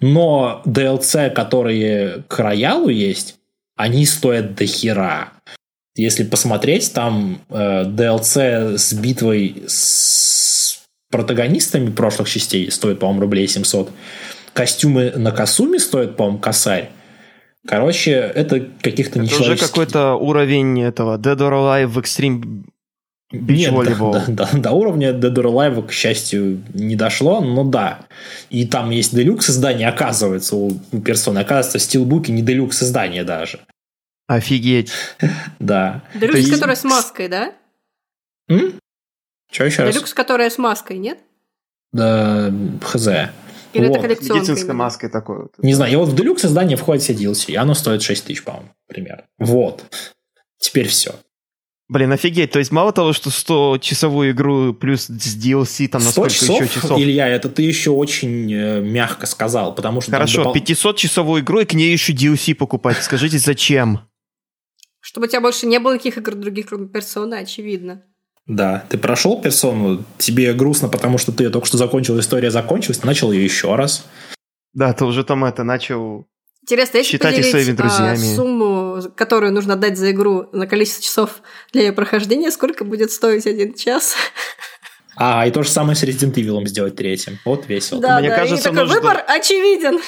Но 0.00 0.62
DLC, 0.66 1.30
которые 1.30 2.24
к 2.26 2.38
роялу 2.40 2.88
есть, 2.88 3.36
они 3.76 4.04
стоят 4.04 4.56
до 4.56 4.66
хера. 4.66 5.28
Если 5.94 6.24
посмотреть, 6.24 6.92
там 6.92 7.40
э, 7.50 7.84
DLC 7.84 8.78
с 8.78 8.92
битвой 8.94 9.62
с 9.68 10.41
протагонистами 11.12 11.90
прошлых 11.90 12.28
частей 12.28 12.68
стоит, 12.72 12.98
по-моему, 12.98 13.20
рублей 13.20 13.46
700. 13.46 13.92
Костюмы 14.52 15.12
на 15.14 15.30
Касуме 15.30 15.78
стоят, 15.78 16.16
по-моему, 16.16 16.38
косарь. 16.38 16.90
Короче, 17.66 18.10
это 18.12 18.68
каких-то 18.82 19.22
Это 19.22 19.40
уже 19.40 19.56
какой-то 19.56 20.14
уровень 20.16 20.82
этого 20.82 21.16
Dead 21.16 21.36
or 21.36 21.52
Alive 21.52 21.86
в 21.86 21.98
Extreme 21.98 22.64
Beach 23.32 23.54
Нет, 23.56 23.72
Volleyball. 23.72 24.26
до, 24.26 24.46
до- 24.52 24.58
до 24.58 24.70
уровня 24.72 25.10
Dead 25.12 25.32
or 25.34 25.44
Alive, 25.44 25.86
к 25.86 25.92
счастью, 25.92 26.62
не 26.74 26.96
дошло, 26.96 27.40
но 27.40 27.64
да. 27.64 28.00
И 28.50 28.66
там 28.66 28.90
есть 28.90 29.14
делюкс 29.14 29.48
издание, 29.50 29.88
оказывается, 29.88 30.56
у 30.56 30.72
у 30.90 31.00
персоны. 31.00 31.38
Оказывается, 31.38 31.78
в 31.78 31.82
стилбуке 31.82 32.32
не 32.32 32.42
делюкс 32.42 32.82
издание 32.82 33.22
даже. 33.24 33.60
Офигеть. 34.26 34.90
Да. 35.60 36.02
Делюкс, 36.14 36.50
которая 36.50 36.76
с 36.76 36.84
маской, 36.84 37.28
да? 37.28 37.52
М? 38.48 38.74
Че 39.52 39.66
еще 39.66 39.82
раз? 39.82 39.94
Делюкс, 39.94 40.14
которая 40.14 40.50
с 40.50 40.58
маской, 40.58 40.96
нет? 40.96 41.18
Да, 41.92 42.52
хз. 42.82 43.06
Или 43.74 43.86
Вот. 43.86 43.98
это 43.98 44.00
коллекционка? 44.00 44.34
Медицинской 44.34 44.64
именно? 44.64 44.74
маской 44.74 45.08
такой 45.08 45.42
вот. 45.42 45.52
Не 45.58 45.74
знаю, 45.74 45.92
и 45.92 45.96
вот 45.96 46.08
в 46.08 46.16
делюкс 46.16 46.44
издание 46.44 46.76
входит 46.76 47.02
все 47.02 47.12
DLC, 47.12 47.52
и 47.52 47.56
оно 47.56 47.74
стоит 47.74 48.02
6 48.02 48.24
тысяч, 48.24 48.42
по-моему, 48.42 48.70
примерно. 48.88 49.24
Вот. 49.38 49.84
Теперь 50.58 50.88
все. 50.88 51.14
Блин, 51.88 52.10
офигеть. 52.12 52.50
То 52.52 52.58
есть 52.58 52.70
мало 52.72 52.92
того, 52.92 53.12
что 53.12 53.28
100-часовую 53.28 54.30
игру 54.30 54.72
плюс 54.72 55.06
с 55.06 55.36
DLC 55.36 55.88
там 55.88 56.02
на 56.02 56.10
100 56.10 56.12
сколько 56.12 56.34
часов, 56.34 56.62
еще 56.62 56.80
часов? 56.80 56.98
Илья, 56.98 57.28
это 57.28 57.50
ты 57.50 57.62
еще 57.62 57.90
очень 57.90 58.50
э, 58.50 58.80
мягко 58.80 59.26
сказал, 59.26 59.74
потому 59.74 60.00
что... 60.00 60.10
Хорошо, 60.12 60.44
допол- 60.44 60.54
500-часовую 60.54 61.42
игру 61.42 61.60
и 61.60 61.64
к 61.66 61.74
ней 61.74 61.92
еще 61.92 62.14
DLC 62.14 62.54
покупать. 62.54 63.02
Скажите, 63.02 63.38
зачем? 63.38 64.00
Чтобы 65.00 65.26
у 65.26 65.28
тебя 65.28 65.42
больше 65.42 65.66
не 65.66 65.78
было 65.78 65.94
никаких 65.94 66.16
игр 66.16 66.34
других, 66.34 66.68
кроме 66.68 66.88
персоны, 66.88 67.34
очевидно. 67.34 68.02
Да, 68.46 68.84
ты 68.88 68.98
прошел 68.98 69.40
персону, 69.40 70.04
тебе 70.18 70.52
грустно, 70.52 70.88
потому 70.88 71.18
что 71.18 71.32
ты 71.32 71.48
только 71.50 71.66
что 71.66 71.76
закончил, 71.78 72.18
история 72.18 72.50
закончилась, 72.50 72.98
ты 72.98 73.06
начал 73.06 73.30
ее 73.32 73.44
еще 73.44 73.74
раз. 73.76 74.04
Да, 74.74 74.92
ты 74.92 75.04
уже 75.04 75.22
там 75.24 75.44
это 75.44 75.64
начал... 75.64 76.26
Интересно, 76.62 76.98
если 76.98 77.10
Считайте 77.12 77.38
поделить 77.38 77.50
своими 77.50 77.72
а, 77.72 77.76
друзьями. 77.76 78.36
сумму, 78.36 79.02
которую 79.16 79.52
нужно 79.52 79.74
отдать 79.74 79.98
за 79.98 80.12
игру 80.12 80.48
на 80.52 80.66
количество 80.66 81.02
часов 81.02 81.42
для 81.72 81.82
ее 81.82 81.92
прохождения, 81.92 82.50
сколько 82.50 82.84
будет 82.84 83.10
стоить 83.10 83.46
один 83.46 83.74
час? 83.74 84.14
А, 85.16 85.46
и 85.46 85.50
то 85.50 85.62
же 85.62 85.68
самое 85.68 85.94
с 85.96 86.02
Resident 86.04 86.34
Evil 86.34 86.64
сделать 86.66 86.96
третьим. 86.96 87.38
Вот 87.44 87.68
весело. 87.68 88.00
Да, 88.00 88.18
Мне 88.20 88.30
да, 88.30 88.36
кажется, 88.36 88.68
и 88.68 88.72
такой 88.72 88.86
нужно- 88.86 88.94
выбор 89.00 89.24
очевиден. 89.26 90.00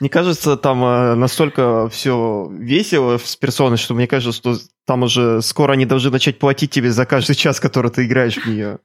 Мне 0.00 0.10
кажется, 0.10 0.56
там 0.56 0.84
э, 0.84 1.14
настолько 1.14 1.88
все 1.88 2.48
весело 2.52 3.16
с 3.16 3.36
персоной, 3.36 3.76
что 3.78 3.94
мне 3.94 4.06
кажется, 4.08 4.36
что 4.36 4.58
там 4.86 5.02
уже 5.02 5.40
скоро 5.42 5.72
они 5.72 5.86
должны 5.86 6.10
начать 6.10 6.38
платить 6.38 6.70
тебе 6.70 6.90
за 6.90 7.06
каждый 7.06 7.34
час, 7.34 7.60
который 7.60 7.90
ты 7.90 8.04
играешь 8.06 8.36
в 8.36 8.46
нее. 8.46 8.78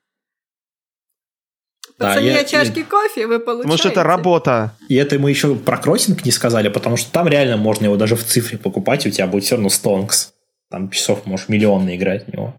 По 1.97 2.06
Да, 2.06 2.14
цене 2.16 2.28
я- 2.32 2.45
чашки 2.45 2.84
кофе 2.84 3.28
вы 3.28 3.39
получаете. 3.39 3.78
Что 3.78 3.89
это 3.89 4.04
работа. 4.04 4.74
И 4.88 4.95
это 4.95 5.20
мы 5.20 5.30
еще 5.30 5.56
про 5.56 5.78
кроссинг 5.78 6.24
не 6.24 6.32
сказали, 6.32 6.70
потому 6.70 6.95
что 6.95 7.12
там 7.12 7.28
реально 7.28 7.58
можно 7.58 7.86
его 7.86 7.97
даже 7.97 8.16
в 8.16 8.24
цифре 8.24 8.58
покупать, 8.58 9.06
и 9.06 9.10
у 9.10 9.12
тебя 9.12 9.28
будет 9.28 9.43
все 9.43 9.56
равно 9.56 9.70
стонкс. 9.70 10.34
Там 10.70 10.89
часов 10.91 11.26
можешь 11.26 11.50
миллион 11.50 11.86
наиграть 11.86 12.26
в 12.28 12.32
него. 12.32 12.56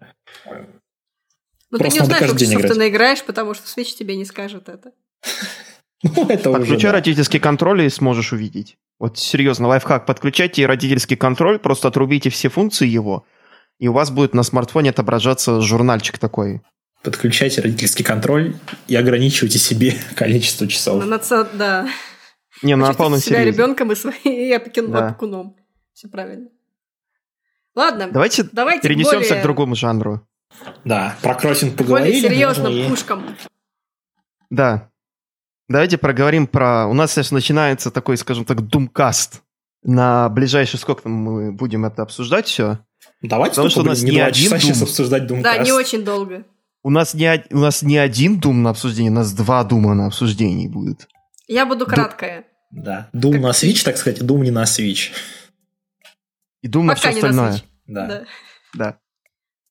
Но 1.70 1.78
ты 1.78 1.84
просто 1.84 1.92
не 1.94 1.98
надо 2.00 2.02
узнаешь, 2.02 2.24
сколько 2.30 2.38
часов 2.44 2.60
ты 2.60 2.66
играть. 2.66 2.76
наиграешь, 2.78 3.22
потому 3.24 3.54
что 3.54 3.64
Switch 3.80 3.94
тебе 3.96 4.16
не 4.16 4.24
скажет 4.26 4.68
это. 4.68 4.92
Ну, 6.16 6.28
это 6.28 6.50
уже... 6.50 6.60
Подключай 6.60 6.90
да. 6.90 6.92
родительский 6.92 7.38
контроль 7.40 7.82
и 7.82 7.88
сможешь 7.90 8.32
увидеть. 8.32 8.78
Вот 8.98 9.18
серьезно, 9.18 9.68
лайфхак. 9.68 10.06
Подключайте 10.06 10.64
родительский 10.66 11.16
контроль, 11.16 11.58
просто 11.58 11.88
отрубите 11.88 12.30
все 12.30 12.48
функции 12.48 12.86
его, 12.88 13.26
и 13.78 13.88
у 13.88 13.92
вас 13.92 14.10
будет 14.10 14.34
на 14.34 14.42
смартфоне 14.42 14.90
отображаться 14.90 15.60
журнальчик 15.60 16.18
такой. 16.18 16.62
Подключайте 17.02 17.60
родительский 17.62 18.04
контроль 18.04 18.56
и 18.86 18.96
ограничивайте 18.96 19.58
себе 19.58 19.94
количество 20.16 20.66
часов. 20.66 21.04
На 21.04 21.16
наца- 21.16 21.48
да. 21.54 21.88
Не, 22.62 22.76
на 22.76 22.92
полном 22.92 23.20
себя 23.20 23.38
серьезе. 23.38 23.56
ребенком 23.56 23.90
и 23.92 23.94
своим 23.94 24.16
опекун- 24.60 24.88
Да. 24.88 25.08
опекуном. 25.08 25.56
Все 25.94 26.08
правильно. 26.08 26.48
Ладно, 27.74 28.08
Давайте, 28.10 28.42
давайте 28.52 28.80
к 28.80 28.82
перенесемся 28.82 29.28
более- 29.30 29.40
к 29.40 29.42
другому 29.42 29.74
жанру. 29.76 30.26
Да, 30.84 31.16
про 31.22 31.34
кроссинг 31.34 31.74
более 31.76 31.86
поговорили. 31.88 32.20
серьезным 32.20 32.72
можно 32.72 32.86
и- 32.86 32.88
пушкам. 32.88 33.36
Да. 34.50 34.89
Давайте 35.70 35.98
проговорим 35.98 36.46
про... 36.48 36.86
У 36.88 36.94
нас 36.94 37.12
сейчас 37.12 37.30
начинается 37.30 37.90
такой, 37.92 38.16
скажем 38.16 38.44
так, 38.44 38.60
думкаст. 38.60 39.40
На 39.84 40.28
ближайшие 40.28 40.80
сколько 40.80 41.02
там 41.04 41.12
мы 41.12 41.52
будем 41.52 41.84
это 41.86 42.02
обсуждать 42.02 42.46
все? 42.48 42.80
Давайте 43.22 43.52
Потому 43.54 43.70
что 43.70 43.80
у 43.82 43.84
нас 43.84 44.02
не 44.02 44.10
два 44.12 44.24
один 44.26 44.42
часа 44.44 44.56
Doom. 44.56 44.60
сейчас 44.60 44.82
обсуждать 44.82 45.22
Doomcast. 45.30 45.42
Да, 45.42 45.58
не 45.58 45.72
очень 45.72 46.04
долго. 46.04 46.44
У 46.82 46.90
нас 46.90 47.14
не, 47.14 47.32
од- 47.32 47.46
у 47.52 47.58
нас 47.58 47.82
не 47.82 47.98
один 47.98 48.40
дум 48.40 48.62
на 48.62 48.70
обсуждении, 48.70 49.10
у 49.10 49.14
нас 49.14 49.32
два 49.32 49.62
дума 49.64 49.94
на 49.94 50.06
обсуждении 50.06 50.66
будет. 50.66 51.06
Я 51.46 51.66
буду 51.66 51.86
краткая. 51.86 52.46
Да. 52.72 53.08
Doom 53.14 53.32
Как- 53.32 53.40
на 53.42 53.50
Switch, 53.50 53.84
так 53.84 53.96
сказать, 53.96 54.20
Doom 54.22 54.40
не 54.40 54.50
на 54.50 54.64
Switch. 54.64 55.12
И 56.62 56.68
дум 56.68 56.86
на 56.86 56.94
все 56.96 57.08
не 57.12 57.20
на 57.22 57.28
остальное. 57.28 57.52
Switch. 57.52 57.64
Да. 57.86 58.06
Да. 58.06 58.24
Да. 58.74 58.98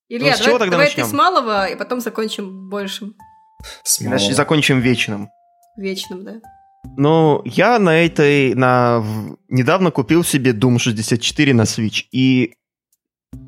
Илья, 0.08 0.36
Ну, 0.40 0.46
давай, 0.46 0.70
давай 0.70 0.86
начнем? 0.88 1.04
ты 1.04 1.10
с 1.10 1.14
малого, 1.14 1.66
и 1.68 1.76
потом 1.76 2.00
закончим 2.00 2.70
большим. 2.70 3.16
С 3.84 4.00
малого. 4.02 4.18
значит, 4.18 4.36
закончим 4.38 4.80
вечным. 4.80 5.30
Вечным, 5.80 6.24
да. 6.24 6.42
Ну, 6.98 7.42
я 7.46 7.80
на 7.80 8.06
этой, 8.06 8.54
на, 8.56 9.04
недавно 9.48 9.92
купил 9.92 10.24
себе 10.24 10.52
Doom 10.52 10.80
64 10.80 11.54
на 11.54 11.62
Switch. 11.64 12.06
И 12.12 12.54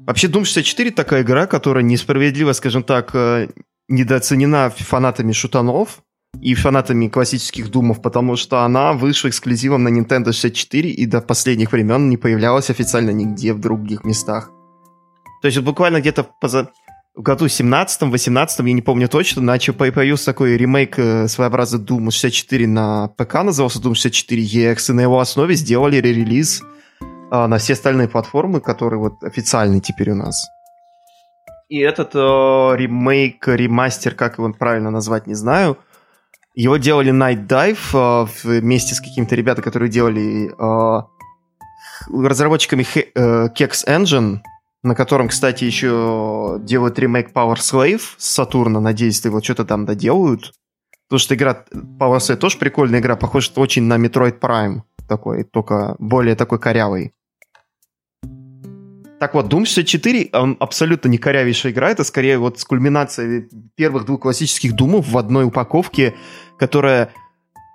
вообще 0.06 0.28
Doom 0.28 0.46
64 0.46 0.92
такая 0.92 1.24
игра, 1.24 1.48
которая 1.48 1.84
несправедливо, 1.84 2.54
скажем 2.54 2.84
так, 2.84 3.12
э, 3.14 3.50
недооценена 3.88 4.70
фанатами 4.70 5.32
шутанов 5.34 6.02
и 6.42 6.54
фанатами 6.56 7.10
классических 7.10 7.70
Думов, 7.70 8.02
потому 8.02 8.38
что 8.38 8.64
она 8.64 8.94
вышла 8.94 9.30
эксклюзивом 9.30 9.84
на 9.84 9.90
Nintendo 9.90 10.32
64 10.32 10.90
и 10.90 11.06
до 11.06 11.22
последних 11.22 11.72
времен 11.72 12.10
не 12.10 12.18
появлялась 12.18 12.70
официально 12.70 13.12
нигде 13.12 13.54
в 13.54 13.60
других 13.60 14.06
местах. 14.06 14.52
То 15.42 15.48
есть 15.48 15.60
буквально 15.60 16.00
где-то 16.00 16.28
поза- 16.40 16.70
в 17.14 17.22
году 17.24 17.46
17-18, 17.46 18.68
я 18.68 18.74
не 18.74 18.82
помню 18.82 19.10
точно, 19.10 19.42
начал 19.42 19.74
по- 19.74 19.92
появился 19.92 20.26
такой 20.26 20.56
ремейк 20.56 20.98
э, 20.98 21.28
своеобразный 21.28 21.80
Doom 21.80 22.10
64 22.10 22.68
на 22.68 23.10
ПК, 23.10 23.44
назывался 23.44 23.80
Doom 23.80 23.96
64 23.96 24.44
EX, 24.44 24.90
и 24.90 24.94
на 24.94 25.02
его 25.02 25.20
основе 25.20 25.56
сделали 25.56 25.98
ререлиз 25.98 26.64
а, 27.30 27.48
на 27.48 27.58
все 27.58 27.74
остальные 27.74 28.08
платформы, 28.08 28.62
которые 28.62 29.00
вот 29.00 29.24
официальные 29.24 29.82
теперь 29.82 30.12
у 30.12 30.16
нас. 30.16 30.48
И 31.68 31.80
этот 31.80 32.16
э, 32.16 32.20
ремейк, 32.20 33.48
ремастер, 33.48 34.16
как 34.16 34.38
его 34.38 34.52
правильно 34.54 34.90
назвать, 34.90 35.28
не 35.28 35.36
знаю, 35.36 35.78
Его 36.54 36.78
делали 36.78 37.14
Night 37.14 37.48
Dive 37.48 38.26
э, 38.46 38.60
вместе 38.62 38.96
с 38.96 39.00
какими-то 39.02 39.36
ребятами, 39.36 39.64
которые 39.64 39.90
делали 39.90 40.50
э, 40.50 41.02
разработчиками 42.14 42.86
э, 42.94 43.48
Kex 43.58 43.86
Engine, 43.88 44.40
на 44.84 44.96
котором, 44.96 45.28
кстати, 45.28 45.64
еще 45.64 46.60
делают 46.62 46.98
ремейк 46.98 47.32
Power 47.32 47.58
Slave 47.58 48.02
с 48.18 48.28
Сатурна. 48.28 48.80
Надеюсь, 48.80 49.24
его 49.24 49.42
что-то 49.42 49.66
там 49.66 49.86
доделают. 49.86 50.54
Потому 51.08 51.20
что 51.20 51.36
игра 51.36 51.66
Power 51.74 52.18
Slave 52.18 52.38
тоже 52.38 52.58
прикольная 52.58 53.00
игра, 53.00 53.16
похожа 53.16 53.52
очень 53.56 53.84
на 53.84 53.98
Metroid 53.98 54.40
Prime 54.40 54.82
такой, 55.08 55.44
только 55.44 55.96
более 56.00 56.36
такой 56.36 56.58
корявый. 56.58 57.14
Так 59.20 59.36
вот, 59.36 59.54
Doom 59.54 59.66
64, 59.66 60.30
он 60.34 60.58
абсолютно 60.60 61.10
не 61.10 61.20
корявейшая 61.20 61.74
игра, 61.74 61.92
это 61.92 62.04
скорее 62.04 62.40
вот 62.40 62.60
с 62.60 62.66
кульминацией 62.66 63.50
первых 63.76 64.06
двух 64.06 64.22
классических 64.22 64.74
Думов 64.74 65.08
в 65.08 65.18
одной 65.18 65.46
упаковке, 65.46 66.16
которая 66.58 67.12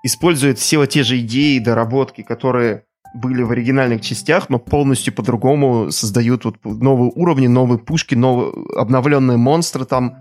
использует 0.02 0.58
все 0.58 0.84
те 0.86 1.04
же 1.04 1.18
идеи 1.20 1.56
и 1.56 1.60
доработки, 1.60 2.22
которые 2.22 2.85
были 3.16 3.42
в 3.42 3.50
оригинальных 3.50 4.00
частях, 4.02 4.48
но 4.48 4.58
полностью 4.58 5.14
по-другому 5.14 5.90
создают 5.90 6.44
вот 6.44 6.56
новые 6.64 7.12
уровни, 7.14 7.46
новые 7.46 7.78
пушки, 7.78 8.14
новые 8.14 8.52
обновленные 8.76 9.36
монстры, 9.36 9.84
там 9.84 10.16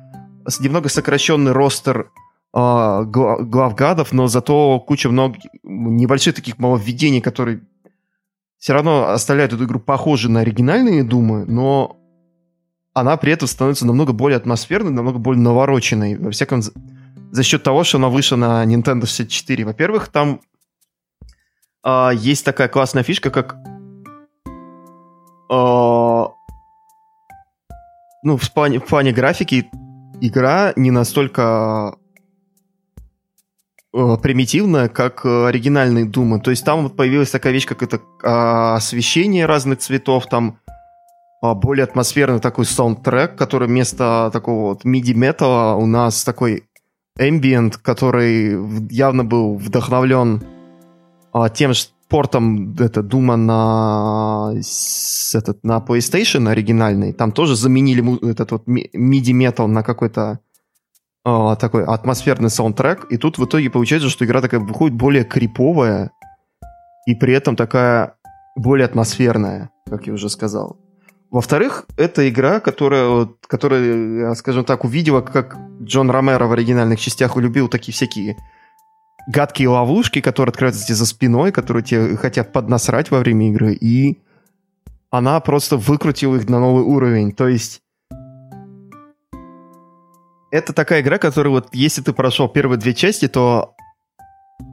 немного 0.59 0.89
сокращенный 0.89 1.51
ростер 1.51 2.11
э, 2.53 3.03
глав 3.05 3.75
гадов, 3.75 4.13
но 4.13 4.27
зато 4.27 4.79
куча 4.79 5.09
много 5.09 5.37
небольших 5.63 6.35
таких 6.35 6.59
маловведений, 6.59 7.21
которые 7.21 7.61
все 8.57 8.73
равно 8.73 9.09
оставляют 9.09 9.53
эту 9.53 9.65
игру 9.65 9.79
похожей 9.79 10.31
на 10.31 10.39
оригинальные 10.41 11.03
Думы, 11.03 11.45
но 11.45 11.97
она 12.93 13.17
при 13.17 13.33
этом 13.33 13.47
становится 13.47 13.85
намного 13.85 14.13
более 14.13 14.37
атмосферной, 14.37 14.91
намного 14.91 15.19
более 15.19 15.41
навороченной. 15.41 16.17
Во 16.17 16.31
всяком 16.31 16.61
за 16.61 17.43
счет 17.43 17.61
того, 17.63 17.83
что 17.83 17.97
она 17.97 18.07
вышла 18.07 18.37
на 18.37 18.65
Nintendo 18.65 19.05
64. 19.05 19.65
Во-первых, 19.65 20.07
там 20.07 20.39
а, 21.85 22.09
есть 22.11 22.43
такая 22.43 22.67
классная 22.67 23.03
фишка, 23.03 23.29
как 23.29 23.55
а, 25.49 26.31
ну, 28.23 28.37
в 28.37 28.53
плане, 28.53 28.79
в 28.79 28.85
плане 28.85 29.11
графики 29.11 29.69
игра 30.19 30.73
не 30.75 30.89
настолько 30.89 31.95
а, 33.93 34.17
примитивная, 34.17 34.89
как 34.89 35.25
оригинальные 35.25 36.05
Думы. 36.05 36.39
То 36.39 36.49
есть 36.49 36.65
там 36.65 36.83
вот 36.83 36.95
появилась 36.95 37.29
такая 37.29 37.53
вещь, 37.53 37.67
как 37.67 37.83
это 37.83 38.01
а, 38.23 38.75
освещение 38.75 39.45
разных 39.45 39.77
цветов, 39.77 40.25
там 40.25 40.59
а, 41.43 41.53
более 41.53 41.83
атмосферный 41.83 42.39
такой 42.39 42.65
саундтрек, 42.65 43.35
который 43.35 43.67
вместо 43.67 44.31
такого 44.33 44.69
вот 44.69 44.85
миди-металла 44.85 45.75
у 45.75 45.85
нас 45.85 46.23
такой 46.23 46.63
ambient, 47.19 47.77
который 47.79 48.57
явно 48.91 49.23
был 49.23 49.55
вдохновлен 49.55 50.43
тем 51.53 51.73
же 51.73 51.85
портом 52.07 52.75
это 52.79 53.01
Дума 53.01 53.35
на 53.35 54.53
этот 55.33 55.63
на 55.63 55.77
PlayStation 55.79 56.49
оригинальный, 56.49 57.13
там 57.13 57.31
тоже 57.31 57.55
заменили 57.55 58.29
этот 58.29 58.51
вот 58.51 58.67
MIDI 58.67 59.33
метал 59.33 59.67
на 59.67 59.83
какой-то 59.83 60.39
а, 61.25 61.55
такой 61.55 61.83
атмосферный 61.83 62.49
саундтрек, 62.49 63.07
и 63.09 63.17
тут 63.17 63.37
в 63.37 63.45
итоге 63.45 63.69
получается, 63.69 64.09
что 64.09 64.25
игра 64.25 64.41
такая 64.41 64.59
выходит 64.59 64.95
более 64.95 65.23
криповая 65.23 66.11
и 67.07 67.15
при 67.15 67.33
этом 67.33 67.55
такая 67.55 68.15
более 68.55 68.85
атмосферная, 68.85 69.71
как 69.89 70.07
я 70.07 70.13
уже 70.13 70.29
сказал. 70.29 70.77
Во-вторых, 71.31 71.85
это 71.97 72.29
игра, 72.29 72.59
которая, 72.59 73.27
которая, 73.47 74.35
скажем 74.35 74.63
так, 74.63 74.85
увидела, 74.85 75.21
как 75.21 75.57
Джон 75.81 76.09
Ромеро 76.09 76.45
в 76.45 76.53
оригинальных 76.53 76.99
частях 76.99 77.35
улюбил 77.35 77.67
такие 77.67 77.93
всякие 77.93 78.37
гадкие 79.27 79.69
ловушки, 79.69 80.21
которые 80.21 80.51
открываются 80.51 80.85
тебе 80.85 80.95
за 80.95 81.05
спиной, 81.05 81.51
которые 81.51 81.83
тебе 81.83 82.17
хотят 82.17 82.51
поднасрать 82.51 83.11
во 83.11 83.19
время 83.19 83.49
игры, 83.49 83.73
и 83.73 84.21
она 85.09 85.39
просто 85.39 85.77
выкрутила 85.77 86.35
их 86.35 86.49
на 86.49 86.59
новый 86.59 86.83
уровень. 86.83 87.31
То 87.31 87.47
есть 87.47 87.81
это 90.51 90.73
такая 90.73 91.01
игра, 91.01 91.17
которая 91.17 91.51
вот, 91.51 91.69
если 91.73 92.01
ты 92.01 92.13
прошел 92.13 92.47
первые 92.47 92.79
две 92.79 92.93
части, 92.93 93.27
то 93.27 93.75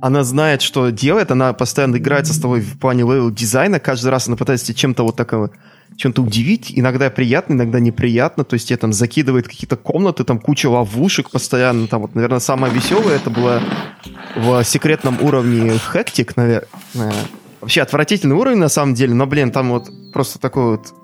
она 0.01 0.23
знает, 0.23 0.63
что 0.63 0.91
делает, 0.91 1.31
она 1.31 1.53
постоянно 1.53 1.97
играется 1.97 2.35
с 2.35 2.39
тобой 2.39 2.61
в 2.61 2.79
плане 2.79 3.03
level 3.03 3.31
дизайна, 3.31 3.81
каждый 3.81 4.11
раз 4.11 4.29
она 4.29 4.37
пытается 4.37 4.67
тебе 4.67 4.77
чем-то 4.77 5.03
вот 5.03 5.17
такого 5.17 5.51
чем-то 5.97 6.23
удивить, 6.23 6.73
иногда 6.75 7.11
приятно, 7.11 7.55
иногда 7.55 7.81
неприятно, 7.81 8.45
то 8.45 8.55
есть 8.55 8.69
тебе 8.69 8.77
там 8.77 8.93
закидывает 8.93 9.49
какие-то 9.49 9.77
комнаты, 9.77 10.25
там 10.25 10.39
куча 10.39 10.69
ловушек 10.69 11.31
постоянно, 11.31 11.87
там 11.87 12.03
вот, 12.03 12.15
наверное, 12.15 12.41
самое 12.41 12.73
веселое 12.73 13.17
это 13.17 13.31
было 13.31 13.63
в 14.37 14.65
секретном 14.65 15.23
уровне 15.23 15.73
Хектик, 15.93 16.37
наверное. 16.37 16.69
Вообще 17.61 17.83
отвратительный 17.83 18.35
уровень 18.35 18.59
на 18.59 18.69
самом 18.69 18.95
деле, 18.95 19.15
но, 19.15 19.27
блин, 19.27 19.53
там 19.53 19.71
вот 19.71 19.89
просто 20.13 20.39
такой 20.41 20.73
вот 20.73 20.95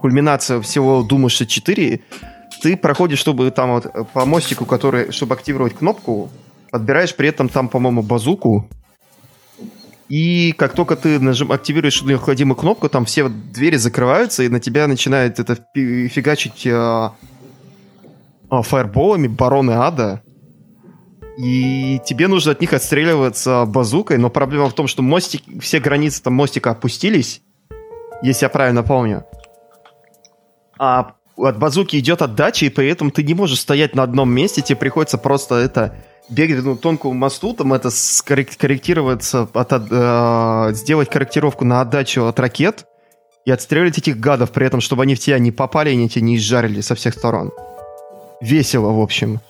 кульминация 0.00 0.60
всего 0.60 1.02
Дума 1.02 1.28
64. 1.28 2.00
Ты 2.62 2.76
проходишь, 2.76 3.18
чтобы 3.18 3.50
там 3.50 3.72
вот 3.72 4.12
по 4.12 4.24
мостику, 4.24 4.64
который, 4.66 5.10
чтобы 5.10 5.34
активировать 5.34 5.74
кнопку, 5.74 6.30
подбираешь 6.70 7.14
при 7.14 7.28
этом 7.28 7.48
там, 7.48 7.68
по-моему, 7.68 8.02
базуку, 8.02 8.68
и 10.08 10.52
как 10.56 10.74
только 10.74 10.94
ты 10.94 11.18
нажим, 11.18 11.50
активируешь 11.50 12.02
необходимую 12.02 12.56
кнопку, 12.56 12.88
там 12.88 13.04
все 13.04 13.28
двери 13.28 13.76
закрываются, 13.76 14.44
и 14.44 14.48
на 14.48 14.60
тебя 14.60 14.86
начинает 14.86 15.40
это 15.40 15.58
фигачить 15.74 16.66
а, 16.68 17.14
а, 18.48 18.62
фаерболами 18.62 19.26
бароны 19.26 19.72
ада. 19.72 20.22
И 21.38 22.00
тебе 22.06 22.28
нужно 22.28 22.52
от 22.52 22.60
них 22.60 22.72
отстреливаться 22.72 23.64
базукой, 23.66 24.16
но 24.16 24.30
проблема 24.30 24.70
в 24.70 24.74
том, 24.74 24.86
что 24.86 25.02
мостик, 25.02 25.42
все 25.60 25.80
границы 25.80 26.22
там 26.22 26.34
мостика 26.34 26.70
опустились, 26.70 27.42
если 28.22 28.46
я 28.46 28.48
правильно 28.48 28.82
помню. 28.82 29.24
А 30.78 31.15
от 31.36 31.58
базуки 31.58 31.96
идет 31.96 32.22
отдача, 32.22 32.66
и 32.66 32.70
при 32.70 32.88
этом 32.88 33.10
ты 33.10 33.22
не 33.22 33.34
можешь 33.34 33.60
стоять 33.60 33.94
на 33.94 34.02
одном 34.02 34.30
месте, 34.30 34.62
тебе 34.62 34.76
приходится 34.76 35.18
просто 35.18 35.56
это 35.56 35.94
бегать 36.28 36.64
ну, 36.64 36.76
тонкому 36.76 37.14
мосту, 37.14 37.54
там 37.54 37.72
это 37.72 37.90
скорректироваться, 37.90 39.48
от, 39.52 39.72
э, 39.72 40.74
сделать 40.74 41.10
корректировку 41.10 41.64
на 41.64 41.80
отдачу 41.80 42.24
от 42.24 42.40
ракет 42.40 42.86
и 43.44 43.50
отстреливать 43.50 43.98
этих 43.98 44.18
гадов, 44.18 44.50
при 44.50 44.66
этом, 44.66 44.80
чтобы 44.80 45.02
они 45.02 45.14
в 45.14 45.20
тебя 45.20 45.38
не 45.38 45.52
попали 45.52 45.90
и 45.90 45.92
они 45.92 46.08
тебя 46.08 46.22
не 46.22 46.36
изжарили 46.36 46.80
со 46.80 46.94
всех 46.94 47.14
сторон. 47.14 47.52
Весело, 48.40 48.92
в 48.92 49.00
общем. 49.00 49.40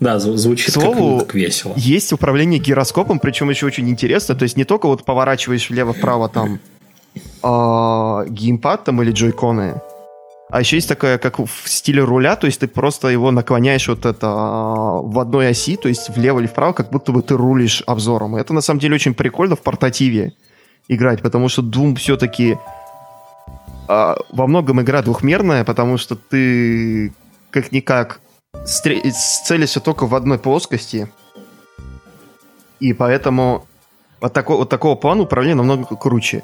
Да, 0.00 0.18
звучит 0.18 0.72
слову, 0.72 1.18
как, 1.18 1.26
как 1.26 1.34
весело. 1.34 1.74
Есть 1.76 2.12
управление 2.12 2.58
гироскопом, 2.58 3.18
причем 3.18 3.50
еще 3.50 3.66
очень 3.66 3.88
интересно. 3.90 4.34
То 4.34 4.44
есть 4.44 4.56
не 4.56 4.64
только 4.64 4.86
вот 4.86 5.04
поворачиваешь 5.04 5.68
влево-вправо 5.68 6.30
там 6.30 6.58
э, 7.14 8.30
геймпад 8.30 8.84
там 8.84 9.02
или 9.02 9.12
джойконы, 9.12 9.82
а 10.50 10.60
еще 10.60 10.76
есть 10.76 10.88
такая, 10.88 11.18
как 11.18 11.38
в 11.38 11.48
стиле 11.66 12.02
руля, 12.02 12.34
то 12.34 12.46
есть 12.46 12.60
ты 12.60 12.66
просто 12.66 13.08
его 13.08 13.30
наклоняешь 13.30 13.86
вот 13.88 14.04
это 14.04 14.26
а, 14.26 15.00
в 15.00 15.18
одной 15.20 15.48
оси, 15.48 15.76
то 15.76 15.88
есть 15.88 16.10
влево 16.10 16.40
или 16.40 16.48
вправо, 16.48 16.72
как 16.72 16.90
будто 16.90 17.12
бы 17.12 17.22
ты 17.22 17.36
рулишь 17.36 17.82
обзором. 17.86 18.34
Это 18.34 18.52
на 18.52 18.60
самом 18.60 18.80
деле 18.80 18.96
очень 18.96 19.14
прикольно 19.14 19.54
в 19.54 19.60
портативе 19.60 20.32
играть, 20.88 21.22
потому 21.22 21.48
что 21.48 21.62
Doom 21.62 21.94
все-таки 21.94 22.58
а, 23.86 24.16
во 24.30 24.48
многом 24.48 24.80
игра 24.80 25.02
двухмерная, 25.02 25.64
потому 25.64 25.98
что 25.98 26.16
ты 26.16 27.12
как-никак 27.50 28.20
целишься 28.64 29.80
только 29.80 30.06
в 30.06 30.14
одной 30.16 30.38
плоскости. 30.38 31.08
И 32.80 32.92
поэтому 32.92 33.66
вот, 34.20 34.32
такой, 34.32 34.56
вот 34.56 34.68
такого 34.68 34.96
плана 34.96 35.22
управления 35.22 35.54
намного 35.54 35.94
круче 35.94 36.42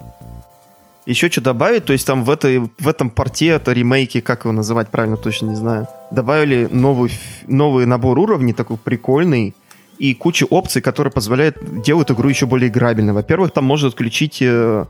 еще 1.06 1.30
что 1.30 1.40
добавить, 1.40 1.84
то 1.84 1.92
есть 1.92 2.06
там 2.06 2.24
в, 2.24 2.30
этой, 2.30 2.58
в 2.58 2.88
этом 2.88 3.10
порте, 3.10 3.48
это 3.48 3.72
ремейки, 3.72 4.20
как 4.20 4.44
его 4.44 4.52
называть 4.52 4.90
правильно, 4.90 5.16
точно 5.16 5.50
не 5.50 5.56
знаю, 5.56 5.86
добавили 6.10 6.68
новый, 6.70 7.12
новый 7.46 7.86
набор 7.86 8.18
уровней, 8.18 8.52
такой 8.52 8.76
прикольный, 8.76 9.54
и 9.98 10.14
кучу 10.14 10.46
опций, 10.50 10.82
которые 10.82 11.12
позволяют 11.12 11.56
делать 11.82 12.10
игру 12.10 12.28
еще 12.28 12.46
более 12.46 12.68
играбельной. 12.68 13.14
Во-первых, 13.14 13.52
там 13.52 13.64
можно 13.64 13.88
отключить 13.88 14.42
э, 14.42 14.84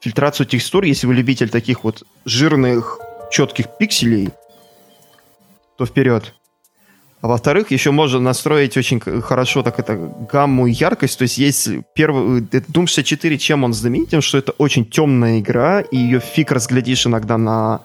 фильтрацию 0.00 0.46
текстур, 0.46 0.82
если 0.84 1.06
вы 1.06 1.14
любитель 1.14 1.50
таких 1.50 1.84
вот 1.84 2.02
жирных, 2.24 2.98
четких 3.30 3.66
пикселей, 3.78 4.30
то 5.76 5.86
вперед. 5.86 6.34
А 7.20 7.28
во-вторых, 7.28 7.70
еще 7.70 7.90
можно 7.90 8.18
настроить 8.18 8.76
очень 8.78 9.00
хорошо 9.00 9.62
так 9.62 9.78
это 9.78 9.96
гамму 10.32 10.66
и 10.66 10.72
яркость. 10.72 11.18
То 11.18 11.22
есть 11.22 11.36
есть 11.36 11.68
первый... 11.94 12.40
Doom 12.40 12.86
64, 12.86 13.38
чем 13.38 13.64
он 13.64 13.74
знаменитен, 13.74 14.22
что 14.22 14.38
это 14.38 14.52
очень 14.52 14.86
темная 14.86 15.40
игра, 15.40 15.80
и 15.80 15.96
ее 15.98 16.20
фиг 16.20 16.50
разглядишь 16.52 17.06
иногда 17.06 17.36
на... 17.36 17.82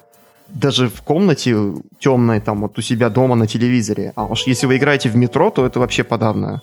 Даже 0.47 0.87
в 0.87 1.01
комнате 1.01 1.55
темной, 1.99 2.39
там, 2.39 2.61
вот 2.61 2.77
у 2.77 2.81
себя 2.81 3.09
дома 3.09 3.35
на 3.35 3.47
телевизоре. 3.47 4.13
А 4.15 4.25
уж 4.25 4.47
если 4.47 4.67
вы 4.67 4.77
играете 4.77 5.09
в 5.09 5.15
метро, 5.15 5.49
то 5.49 5.65
это 5.65 5.79
вообще 5.79 6.03
подавно 6.03 6.61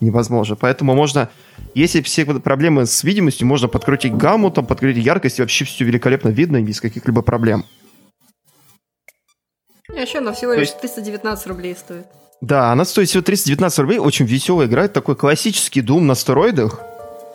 невозможно. 0.00 0.56
Поэтому 0.56 0.94
можно, 0.94 1.28
если 1.74 2.00
все 2.00 2.24
проблемы 2.24 2.86
с 2.86 3.02
видимостью, 3.04 3.46
можно 3.46 3.68
подкрутить 3.68 4.14
гамму, 4.14 4.50
там, 4.50 4.66
подкрутить 4.66 5.04
яркость, 5.04 5.40
и 5.40 5.42
вообще 5.42 5.64
все 5.64 5.84
великолепно 5.84 6.28
видно 6.28 6.58
и 6.58 6.62
без 6.62 6.80
каких-либо 6.80 7.22
проблем. 7.22 7.64
И 9.98 10.02
еще 10.02 10.18
она 10.18 10.32
всего 10.32 10.52
лишь 10.54 10.70
319 10.70 11.46
рублей 11.48 11.74
стоит. 11.74 12.06
Да, 12.40 12.70
она 12.70 12.84
стоит 12.84 13.08
всего 13.08 13.22
319 13.22 13.78
рублей, 13.80 13.98
очень 13.98 14.26
веселая 14.26 14.68
игра, 14.68 14.84
это 14.84 14.94
такой 14.94 15.16
классический 15.16 15.80
Doom 15.80 16.02
на 16.02 16.14
стероидах. 16.14 16.80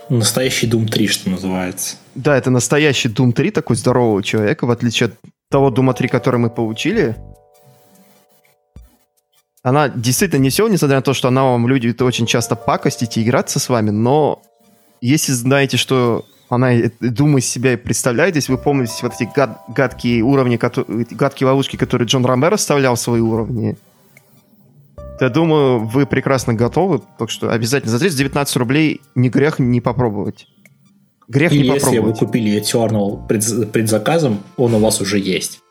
Настоящий 0.07 0.67
Doom 0.67 0.87
3, 0.87 1.07
что 1.07 1.29
называется. 1.29 1.97
Да, 2.15 2.37
это 2.37 2.51
настоящий 2.51 3.09
Doom 3.09 3.33
3, 3.33 3.51
такой 3.51 3.75
здорового 3.75 4.23
человека, 4.23 4.65
в 4.65 4.71
отличие 4.71 5.07
от 5.07 5.13
того 5.49 5.71
Doom 5.71 5.93
3, 5.93 6.07
который 6.07 6.39
мы 6.39 6.49
получили. 6.49 7.17
Она 9.61 9.89
действительно 9.89 10.39
не 10.39 10.49
все, 10.49 10.65
несмотря 10.69 10.97
на 10.97 11.03
то, 11.03 11.13
что 11.13 11.27
она 11.27 11.43
вам 11.43 11.67
люди 11.67 11.89
это 11.89 12.05
очень 12.05 12.25
часто 12.25 12.55
пакостить 12.55 13.17
и 13.17 13.23
играться 13.23 13.59
с 13.59 13.67
вами, 13.67 13.89
но 13.89 14.41
если 15.01 15.33
знаете, 15.33 15.75
что 15.75 16.25
она 16.49 16.73
из 16.73 17.45
себя 17.45 17.73
и 17.73 17.77
представляет, 17.77 18.35
если 18.35 18.51
вы 18.51 18.57
помните 18.57 18.93
вот 19.01 19.13
эти 19.13 19.29
гад, 19.35 19.61
гадкие 19.69 20.21
уровни, 20.21 20.57
которые, 20.57 21.05
гадкие 21.09 21.47
ловушки, 21.47 21.77
которые 21.77 22.07
Джон 22.07 22.25
Ромеро 22.25 22.57
вставлял 22.57 22.95
в 22.95 22.99
свои 22.99 23.21
уровни, 23.21 23.77
то 25.19 25.25
я 25.25 25.29
думаю, 25.29 25.79
вы 25.79 26.05
прекрасно 26.05 26.53
готовы, 26.53 27.01
так 27.17 27.29
что 27.29 27.51
обязательно 27.51 27.91
за 27.91 27.99
319 27.99 28.55
рублей 28.57 29.01
не 29.15 29.29
грех 29.29 29.59
не 29.59 29.81
попробовать. 29.81 30.47
Грех 31.27 31.51
и 31.53 31.59
не 31.59 31.63
если 31.65 31.79
попробовать. 31.79 32.21
вы 32.21 32.25
купили 32.25 32.61
Eternal 32.61 33.27
пред, 33.27 33.71
предзаказом, 33.71 34.39
он 34.57 34.73
у 34.73 34.79
вас 34.79 35.01
уже 35.01 35.19
есть. 35.19 35.61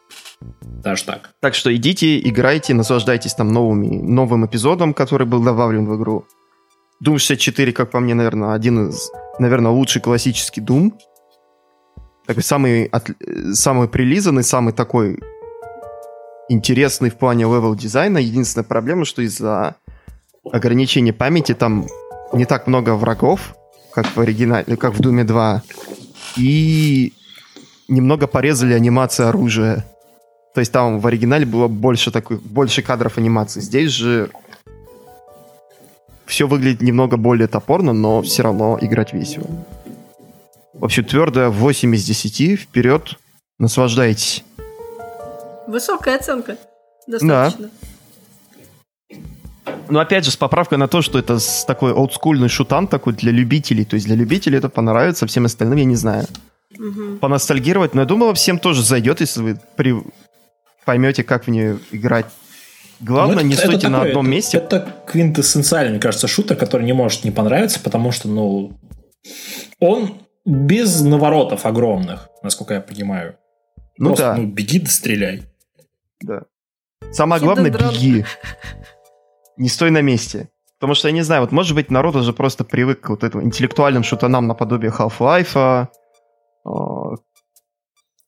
Даже 0.60 1.04
так. 1.04 1.30
Так 1.40 1.54
что 1.54 1.74
идите, 1.74 2.18
играйте, 2.18 2.74
наслаждайтесь 2.74 3.34
там 3.34 3.52
новыми, 3.52 4.00
новым 4.00 4.46
эпизодом, 4.46 4.94
который 4.94 5.26
был 5.26 5.42
добавлен 5.42 5.86
в 5.86 5.96
игру. 5.96 6.24
Doom 7.04 7.18
64, 7.18 7.72
как 7.72 7.90
по 7.90 8.00
мне, 8.00 8.14
наверное, 8.14 8.54
один 8.54 8.88
из, 8.88 9.10
наверное, 9.38 9.72
лучший 9.72 10.02
классический 10.02 10.60
Doom. 10.60 10.92
Такой 12.26 12.42
самый, 12.42 12.84
от, 12.84 13.10
самый 13.54 13.88
прилизанный, 13.88 14.44
самый 14.44 14.72
такой 14.72 15.18
интересный 16.48 17.10
в 17.10 17.16
плане 17.16 17.44
level 17.44 17.74
дизайна. 17.74 18.18
Единственная 18.18 18.64
проблема, 18.64 19.04
что 19.04 19.22
из-за 19.22 19.76
ограничения 20.52 21.12
памяти 21.12 21.54
там 21.54 21.86
не 22.32 22.44
так 22.44 22.66
много 22.66 22.94
врагов, 22.94 23.54
как 23.92 24.06
в 24.06 24.20
оригинале, 24.20 24.76
как 24.76 24.94
в 24.94 25.00
Doom 25.00 25.19
е 25.19 25.24
2. 25.24 25.62
И 26.36 27.12
немного 27.88 28.26
порезали 28.26 28.72
анимацию 28.72 29.28
оружия. 29.28 29.84
То 30.54 30.60
есть 30.60 30.72
там 30.72 31.00
в 31.00 31.06
оригинале 31.06 31.46
было 31.46 31.68
больше 31.68 32.10
такой, 32.10 32.36
больше 32.38 32.82
кадров 32.82 33.18
анимации. 33.18 33.60
Здесь 33.60 33.90
же 33.90 34.30
все 36.32 36.48
выглядит 36.48 36.80
немного 36.80 37.18
более 37.18 37.46
топорно, 37.46 37.92
но 37.92 38.22
все 38.22 38.42
равно 38.42 38.78
играть 38.80 39.12
весело. 39.12 39.46
В 40.72 40.82
общем, 40.82 41.04
твердая 41.04 41.50
8 41.50 41.94
из 41.94 42.04
10. 42.04 42.58
Вперед, 42.58 43.18
наслаждайтесь. 43.58 44.42
Высокая 45.66 46.16
оценка. 46.16 46.56
Достаточно. 47.06 47.70
Да. 49.10 49.68
Но 49.90 50.00
опять 50.00 50.24
же, 50.24 50.30
с 50.30 50.36
поправкой 50.38 50.78
на 50.78 50.88
то, 50.88 51.02
что 51.02 51.18
это 51.18 51.38
такой 51.66 51.92
олдскульный 51.92 52.48
шутан 52.48 52.88
такой 52.88 53.12
для 53.12 53.30
любителей. 53.30 53.84
То 53.84 53.96
есть 53.96 54.06
для 54.06 54.16
любителей 54.16 54.56
это 54.56 54.70
понравится, 54.70 55.26
всем 55.26 55.44
остальным 55.44 55.76
я 55.76 55.84
не 55.84 55.96
знаю. 55.96 56.26
Угу. 56.78 57.18
Поностальгировать, 57.20 57.92
но 57.92 58.00
я 58.00 58.06
думаю, 58.06 58.32
всем 58.32 58.58
тоже 58.58 58.82
зайдет, 58.82 59.20
если 59.20 59.42
вы 59.42 59.60
при... 59.76 59.94
поймете, 60.86 61.24
как 61.24 61.44
в 61.44 61.50
нее 61.50 61.78
играть. 61.90 62.24
Главное, 63.02 63.42
ну, 63.42 63.48
не 63.48 63.54
это, 63.54 63.62
стойте 63.62 63.78
это 63.78 63.88
на 63.88 63.98
такой, 63.98 64.10
одном 64.10 64.26
это, 64.26 64.34
месте. 64.34 64.56
Это 64.58 64.96
квинтэссенциальный, 65.06 65.90
мне 65.92 66.00
кажется, 66.00 66.28
шутер, 66.28 66.56
который 66.56 66.86
не 66.86 66.92
может 66.92 67.24
не 67.24 67.32
понравиться, 67.32 67.80
потому 67.80 68.12
что, 68.12 68.28
ну, 68.28 68.78
он 69.80 70.22
без 70.44 71.00
наворотов 71.02 71.66
огромных, 71.66 72.28
насколько 72.42 72.74
я 72.74 72.80
понимаю. 72.80 73.36
Ну 73.98 74.10
Просто, 74.10 74.24
да. 74.24 74.36
ну, 74.36 74.46
беги 74.46 74.78
да 74.78 74.90
стреляй. 74.90 75.42
Да. 76.20 76.42
Самое 77.10 77.42
главное, 77.42 77.70
беги. 77.70 78.24
Не 79.56 79.68
стой 79.68 79.90
на 79.90 80.00
месте. 80.00 80.48
Потому 80.78 80.94
что, 80.94 81.08
я 81.08 81.14
не 81.14 81.22
знаю, 81.22 81.42
вот 81.42 81.52
может 81.52 81.74
быть 81.74 81.90
народ 81.90 82.16
уже 82.16 82.32
просто 82.32 82.64
привык 82.64 83.00
к 83.00 83.10
вот 83.10 83.22
этому 83.22 83.44
интеллектуальным 83.44 84.02
шутанам 84.02 84.46
наподобие 84.46 84.90
Half-Life. 84.90 85.88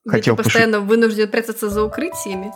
Хотел 0.07 0.37
ты 0.37 0.43
постоянно 0.43 0.79
пошут... 0.79 0.89
вынужден 0.89 1.31
прятаться 1.31 1.71
за 1.71 1.83
укрытиями. 1.83 2.53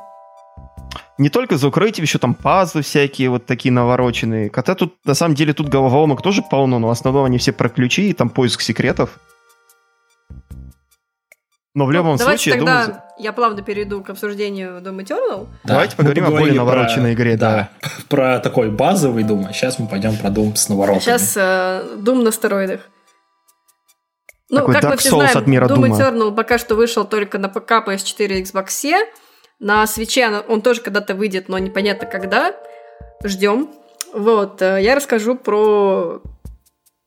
Не 1.19 1.31
только 1.31 1.57
за 1.57 1.69
укрытием, 1.69 2.05
еще 2.05 2.19
там 2.19 2.35
пазлы 2.35 2.83
всякие 2.83 3.29
вот 3.29 3.45
такие 3.45 3.73
навороченные. 3.73 4.51
Хотя 4.53 4.75
тут, 4.75 4.95
на 5.05 5.15
самом 5.15 5.35
деле, 5.35 5.53
тут 5.53 5.69
головоломок 5.69 6.23
тоже 6.23 6.43
полно, 6.49 6.79
но 6.79 6.89
в 6.89 6.91
основном 6.91 7.25
они 7.25 7.39
все 7.39 7.53
про 7.53 7.69
ключи 7.69 8.11
и 8.11 8.13
там 8.13 8.31
поиск 8.31 8.61
секретов. 8.61 9.19
Но 11.75 11.87
в 11.87 11.93
любом 11.93 12.13
ну, 12.13 12.19
случае, 12.19 12.57
тогда 12.57 12.81
я 12.81 12.87
думаю... 12.87 13.03
я 13.19 13.33
плавно 13.33 13.63
перейду 13.63 14.03
к 14.03 14.11
обсуждению 14.11 14.81
Doom 14.81 14.99
Eternal. 14.99 15.47
Да, 15.63 15.75
давайте 15.75 15.97
поговорим 15.97 16.25
о 16.27 16.31
более 16.31 16.55
навороченной 16.55 17.15
игре. 17.15 17.37
Да, 17.37 17.71
да, 17.81 17.89
про 18.09 18.39
такой 18.41 18.71
базовый 18.71 19.23
Doom, 19.23 19.47
а 19.49 19.53
сейчас 19.53 19.79
мы 19.79 19.87
пойдем 19.87 20.17
про 20.17 20.29
Doom 20.31 20.57
с 20.57 20.69
наворотами. 20.69 21.01
Сейчас 21.01 21.37
э, 21.37 21.85
Doom 21.99 22.23
на 22.23 22.33
стероидах. 22.33 22.81
Ну, 24.51 24.57
Такой 24.57 24.75
как 24.75 24.85
Dark 24.85 24.91
мы 24.91 24.97
все 24.97 25.11
Souls 25.11 25.17
знаем, 25.17 25.39
от 25.39 25.47
мира 25.47 25.67
Doom 25.67 25.75
Дума. 25.75 25.89
Eternal 25.89 26.35
пока 26.35 26.59
что 26.59 26.75
вышел 26.75 27.05
только 27.05 27.39
на 27.39 27.49
ПК, 27.49 27.73
PS4 27.87 28.27
и 28.27 28.43
Xbox. 28.43 28.95
На 29.59 29.87
свече 29.87 30.45
он 30.49 30.63
тоже 30.63 30.81
когда-то 30.81 31.15
выйдет, 31.15 31.49
но 31.49 31.59
непонятно 31.59 32.07
когда. 32.07 32.55
Ждем. 33.25 33.71
Вот, 34.13 34.63
э, 34.63 34.81
я 34.81 34.95
расскажу 34.95 35.37
про 35.37 36.23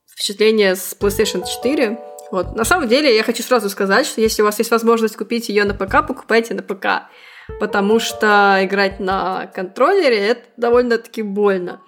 впечатление 0.06 0.76
с 0.76 0.94
PlayStation 0.98 1.44
4. 1.46 1.98
Вот. 2.30 2.54
На 2.54 2.64
самом 2.64 2.88
деле, 2.88 3.14
я 3.14 3.22
хочу 3.22 3.42
сразу 3.42 3.68
сказать, 3.68 4.06
что 4.06 4.20
если 4.20 4.42
у 4.42 4.44
вас 4.44 4.58
есть 4.58 4.70
возможность 4.70 5.16
купить 5.16 5.48
ее 5.48 5.64
на 5.64 5.74
ПК, 5.74 6.06
покупайте 6.06 6.54
на 6.54 6.62
ПК. 6.62 7.10
Потому 7.58 7.98
что 7.98 8.58
играть 8.62 9.00
на 9.00 9.46
контроллере 9.48 10.18
это 10.18 10.42
довольно-таки 10.56 11.22
больно. 11.22 11.80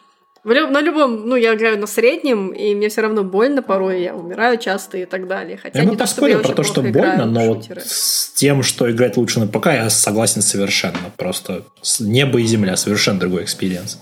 На 0.44 0.80
любом, 0.82 1.26
ну, 1.26 1.36
я 1.36 1.54
играю 1.54 1.78
на 1.78 1.86
среднем, 1.86 2.50
и 2.50 2.74
мне 2.74 2.90
все 2.90 3.00
равно 3.00 3.24
больно 3.24 3.62
порой, 3.62 4.02
я 4.02 4.14
умираю 4.14 4.58
часто 4.58 4.98
и 4.98 5.06
так 5.06 5.26
далее. 5.26 5.56
Хотя 5.56 5.78
я 5.78 5.84
не 5.86 5.92
бы 5.92 5.96
поспорил 5.96 6.40
про 6.40 6.52
то, 6.52 6.62
что 6.62 6.82
больно, 6.82 7.24
но 7.24 7.54
вот 7.54 7.66
с 7.78 8.30
тем, 8.34 8.62
что 8.62 8.90
играть 8.90 9.16
лучше 9.16 9.40
на 9.40 9.46
ПК, 9.46 9.66
я 9.68 9.88
согласен 9.88 10.42
совершенно. 10.42 10.98
Просто 11.16 11.64
небо 11.98 12.38
и 12.40 12.44
земля, 12.44 12.76
совершенно 12.76 13.20
другой 13.20 13.44
experience. 13.44 13.98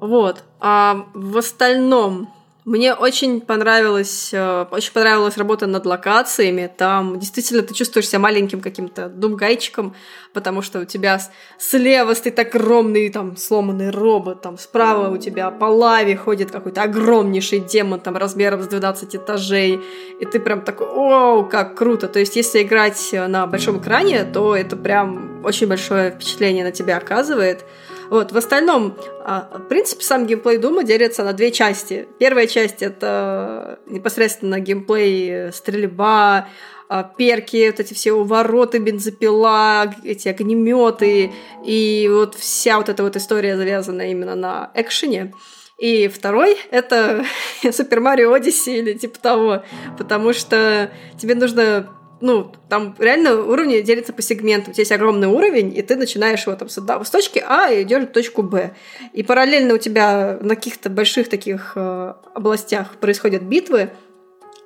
Вот. 0.00 0.44
А 0.60 1.06
в 1.14 1.38
остальном, 1.38 2.28
мне 2.64 2.94
очень 2.94 3.40
понравилось, 3.40 4.30
э, 4.32 4.66
очень 4.70 4.92
понравилась 4.92 5.38
работа 5.38 5.66
над 5.66 5.86
локациями. 5.86 6.70
Там 6.76 7.18
действительно 7.18 7.62
ты 7.62 7.72
чувствуешь 7.72 8.08
себя 8.08 8.18
маленьким 8.18 8.60
каким-то 8.60 9.08
думгайчиком, 9.08 9.94
потому 10.34 10.60
что 10.60 10.80
у 10.80 10.84
тебя 10.84 11.20
слева 11.58 12.12
стоит 12.12 12.38
огромный 12.38 13.08
там 13.08 13.36
сломанный 13.36 13.90
робот, 13.90 14.42
там 14.42 14.58
справа 14.58 15.08
у 15.08 15.16
тебя 15.16 15.50
по 15.50 15.64
лаве 15.64 16.16
ходит 16.16 16.50
какой-то 16.50 16.82
огромнейший 16.82 17.60
демон 17.60 18.00
там 18.00 18.16
размером 18.16 18.62
с 18.62 18.66
12 18.66 19.16
этажей, 19.16 19.80
и 20.20 20.24
ты 20.26 20.38
прям 20.38 20.60
такой, 20.60 20.86
оу, 20.86 21.46
как 21.46 21.78
круто. 21.78 22.08
То 22.08 22.18
есть 22.18 22.36
если 22.36 22.62
играть 22.62 23.10
на 23.12 23.46
большом 23.46 23.80
экране, 23.80 24.24
то 24.24 24.54
это 24.54 24.76
прям 24.76 25.42
очень 25.44 25.66
большое 25.66 26.10
впечатление 26.10 26.64
на 26.64 26.72
тебя 26.72 26.98
оказывает. 26.98 27.64
Вот, 28.10 28.32
в 28.32 28.36
остальном, 28.36 28.96
а, 29.24 29.48
в 29.54 29.68
принципе, 29.68 30.02
сам 30.04 30.26
геймплей 30.26 30.58
Дума 30.58 30.82
делится 30.82 31.22
на 31.22 31.32
две 31.32 31.52
части. 31.52 32.08
Первая 32.18 32.48
часть— 32.48 32.76
это 32.82 33.78
непосредственно 33.86 34.58
геймплей 34.58 35.52
стрельба, 35.52 36.48
а, 36.88 37.04
перки, 37.04 37.68
вот 37.68 37.78
эти 37.78 37.94
все 37.94 38.12
увороты, 38.12 38.78
бензопила, 38.78 39.94
эти 40.02 40.26
огнеметы, 40.26 41.30
и 41.64 42.10
вот 42.12 42.34
вся 42.34 42.78
вот 42.78 42.88
эта 42.88 43.04
вот 43.04 43.14
история 43.14 43.56
завязана 43.56 44.10
именно 44.10 44.34
на 44.34 44.72
экшене. 44.74 45.32
И 45.78 46.08
второй— 46.08 46.58
это 46.72 47.24
Супер 47.70 48.00
Марио 48.00 48.32
Одиссе 48.32 48.78
или 48.78 48.94
типа 48.94 49.20
того, 49.20 49.62
потому 49.96 50.32
что 50.32 50.90
тебе 51.16 51.36
нужно 51.36 51.88
ну, 52.20 52.52
там 52.68 52.94
реально 52.98 53.42
уровни 53.42 53.80
делятся 53.80 54.12
по 54.12 54.22
сегментам. 54.22 54.72
У 54.72 54.78
есть 54.78 54.92
огромный 54.92 55.28
уровень, 55.28 55.76
и 55.76 55.82
ты 55.82 55.96
начинаешь 55.96 56.46
его 56.46 56.54
там 56.56 56.68
с, 56.68 56.78
с 56.78 57.10
точки 57.10 57.42
А 57.46 57.70
и 57.70 57.82
идешь 57.82 58.04
в 58.04 58.12
точку 58.12 58.42
Б. 58.42 58.72
И 59.12 59.22
параллельно 59.22 59.74
у 59.74 59.78
тебя 59.78 60.38
на 60.40 60.54
каких-то 60.54 60.90
больших 60.90 61.28
таких 61.28 61.72
э, 61.76 62.14
областях 62.34 62.96
происходят 62.96 63.42
битвы, 63.42 63.90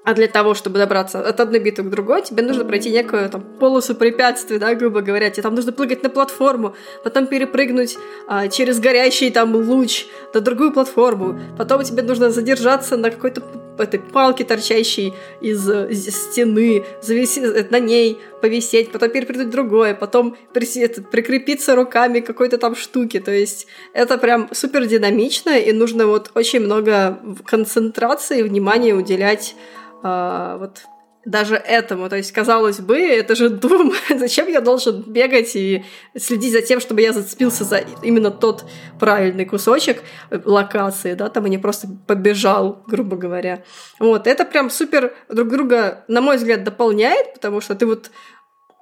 а 0.04 0.12
для 0.12 0.28
того, 0.28 0.52
чтобы 0.52 0.78
добраться 0.78 1.26
от 1.26 1.40
одной 1.40 1.60
битвы 1.60 1.84
к 1.84 1.90
другой, 1.90 2.22
тебе 2.22 2.42
нужно 2.42 2.66
пройти 2.66 2.90
некую 2.90 3.30
там 3.30 3.40
полосу 3.58 3.94
препятствий, 3.94 4.58
да, 4.58 4.74
грубо 4.74 5.00
говоря. 5.00 5.30
Тебе 5.30 5.42
там 5.42 5.54
нужно 5.54 5.72
прыгать 5.72 6.02
на 6.02 6.10
платформу, 6.10 6.74
потом 7.02 7.26
перепрыгнуть 7.26 7.96
а, 8.28 8.48
через 8.48 8.80
горящий 8.80 9.30
там 9.30 9.54
луч 9.54 10.04
на 10.34 10.40
другую 10.40 10.72
платформу. 10.72 11.40
Потом 11.56 11.82
тебе 11.84 12.02
нужно 12.02 12.30
задержаться 12.30 12.98
на 12.98 13.10
какой-то 13.10 13.40
этой 13.80 14.00
палке, 14.00 14.44
торчащей 14.44 15.14
из, 15.40 15.68
из 15.68 16.08
стены, 16.08 16.84
зависеть, 17.02 17.70
на 17.70 17.78
ней 17.78 18.18
повисеть, 18.40 18.92
потом 18.92 19.10
перепрыгнуть 19.10 19.50
другое, 19.50 19.94
потом 19.94 20.36
присесть, 20.52 21.08
прикрепиться 21.10 21.74
руками 21.74 22.20
к 22.20 22.26
какой-то 22.26 22.58
там 22.58 22.76
штуке. 22.76 23.20
То 23.20 23.32
есть 23.32 23.66
это 23.92 24.18
прям 24.18 24.48
супер 24.52 24.86
динамично, 24.86 25.58
и 25.58 25.72
нужно 25.72 26.06
вот 26.06 26.30
очень 26.34 26.60
много 26.60 27.18
концентрации 27.44 28.42
внимания 28.42 28.94
уделять 28.94 29.54
а, 30.02 30.58
вот 30.58 30.82
даже 31.24 31.56
этому. 31.56 32.08
То 32.08 32.16
есть, 32.16 32.32
казалось 32.32 32.80
бы, 32.80 32.98
это 32.98 33.34
же 33.34 33.48
Doom. 33.48 33.94
Зачем 34.18 34.48
я 34.48 34.60
должен 34.60 35.02
бегать 35.02 35.56
и 35.56 35.84
следить 36.16 36.52
за 36.52 36.62
тем, 36.62 36.80
чтобы 36.80 37.02
я 37.02 37.12
зацепился 37.12 37.64
за 37.64 37.84
именно 38.02 38.30
тот 38.30 38.64
правильный 38.98 39.44
кусочек 39.44 40.02
локации, 40.30 41.14
да, 41.14 41.28
там, 41.28 41.44
а 41.44 41.48
не 41.48 41.58
просто 41.58 41.88
побежал, 42.06 42.82
грубо 42.86 43.16
говоря. 43.16 43.62
Вот, 43.98 44.26
это 44.26 44.44
прям 44.44 44.70
супер 44.70 45.14
друг 45.28 45.48
друга, 45.48 46.04
на 46.08 46.20
мой 46.20 46.36
взгляд, 46.36 46.64
дополняет, 46.64 47.34
потому 47.34 47.60
что 47.60 47.74
ты 47.74 47.86
вот 47.86 48.10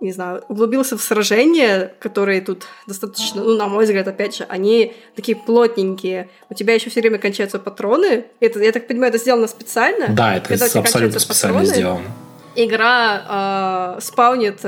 не 0.01 0.11
знаю, 0.11 0.43
углубился 0.49 0.99
в 0.99 1.03
сражения, 1.03 1.95
которые 2.01 2.41
тут 2.41 2.65
достаточно, 2.89 3.41
ну, 3.41 3.57
на 3.57 3.69
мой 3.69 3.85
взгляд, 3.85 4.09
опять 4.09 4.37
же, 4.37 4.45
они 4.49 4.95
такие 5.15 5.37
плотненькие. 5.37 6.29
У 6.51 6.55
тебя 6.55 6.75
еще 6.75 6.91
все 6.91 7.01
время 7.01 7.19
кончаются 7.19 7.61
патроны. 7.61 8.25
Это, 8.41 8.59
я 8.59 8.73
так 8.73 8.89
понимаю, 8.89 9.11
это 9.11 9.19
сделано 9.19 9.47
специально. 9.47 10.09
Да, 10.09 10.37
это 10.37 10.55
абсолютно 10.55 11.21
специально 11.21 11.61
патроны, 11.61 11.77
сделано. 11.77 12.13
Игра 12.55 13.97
э, 13.97 14.01
спаунит 14.01 14.61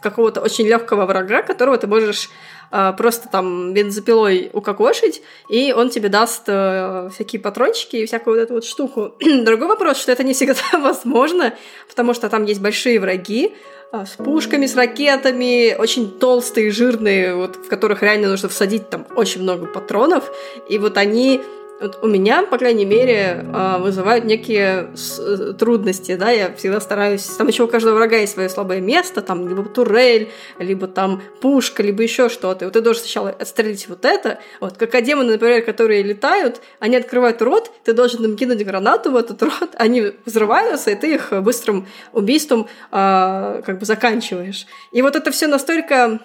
какого-то 0.00 0.40
очень 0.40 0.66
легкого 0.66 1.06
врага, 1.06 1.42
которого 1.42 1.76
ты 1.76 1.86
можешь 1.86 2.30
э, 2.70 2.92
просто 2.96 3.28
там 3.28 3.72
бензопилой 3.72 4.50
укокошить, 4.52 5.22
и 5.48 5.72
он 5.72 5.90
тебе 5.90 6.08
даст 6.08 6.44
э, 6.46 7.10
всякие 7.12 7.40
патрончики 7.40 7.96
и 7.96 8.06
всякую 8.06 8.36
вот 8.36 8.42
эту 8.42 8.54
вот 8.54 8.64
штуку. 8.64 9.14
Другой 9.20 9.68
вопрос, 9.68 9.98
что 9.98 10.12
это 10.12 10.24
не 10.24 10.32
всегда 10.32 10.60
возможно, 10.72 11.54
потому 11.88 12.14
что 12.14 12.28
там 12.28 12.44
есть 12.44 12.60
большие 12.60 13.00
враги, 13.00 13.54
а, 13.92 14.04
с 14.04 14.16
пушками, 14.16 14.66
с 14.66 14.74
ракетами, 14.74 15.74
очень 15.78 16.18
толстые, 16.18 16.70
жирные, 16.70 17.36
вот, 17.36 17.56
в 17.56 17.68
которых 17.68 18.02
реально 18.02 18.28
нужно 18.28 18.48
всадить 18.48 18.90
там 18.90 19.06
очень 19.14 19.42
много 19.42 19.66
патронов. 19.66 20.30
И 20.68 20.78
вот 20.78 20.96
они 20.98 21.40
вот 21.80 21.98
у 22.02 22.06
меня, 22.06 22.42
по 22.42 22.56
крайней 22.58 22.86
мере, 22.86 23.44
а, 23.52 23.78
вызывают 23.78 24.24
некие 24.24 24.90
э, 25.18 25.52
трудности, 25.58 26.16
да, 26.16 26.30
я 26.30 26.54
всегда 26.54 26.80
стараюсь, 26.80 27.24
там 27.24 27.48
еще 27.48 27.64
у 27.64 27.68
каждого 27.68 27.96
врага 27.96 28.16
есть 28.16 28.32
свое 28.32 28.48
слабое 28.48 28.80
место, 28.80 29.20
там 29.20 29.46
либо 29.46 29.62
турель, 29.64 30.30
либо 30.58 30.86
там 30.86 31.22
пушка, 31.40 31.82
либо 31.82 32.02
еще 32.02 32.28
что-то, 32.28 32.64
вот 32.64 32.74
ты 32.74 32.80
должен 32.80 33.02
сначала 33.02 33.30
отстрелить 33.30 33.88
вот 33.88 34.04
это, 34.04 34.38
вот, 34.60 34.78
как 34.78 35.02
демоны, 35.02 35.32
например, 35.32 35.62
которые 35.62 36.02
летают, 36.02 36.60
они 36.80 36.96
открывают 36.96 37.42
рот, 37.42 37.70
ты 37.84 37.92
должен 37.92 38.24
им 38.24 38.36
кинуть 38.36 38.64
гранату 38.64 39.10
в 39.10 39.16
этот 39.16 39.42
рот, 39.42 39.70
они 39.74 40.12
взрываются, 40.24 40.90
и 40.90 40.94
ты 40.94 41.14
их 41.14 41.32
быстрым 41.42 41.86
убийством 42.12 42.68
а, 42.90 43.60
как 43.66 43.78
бы 43.78 43.84
заканчиваешь. 43.84 44.66
И 44.92 45.02
вот 45.02 45.14
это 45.14 45.30
все 45.30 45.46
настолько 45.46 46.20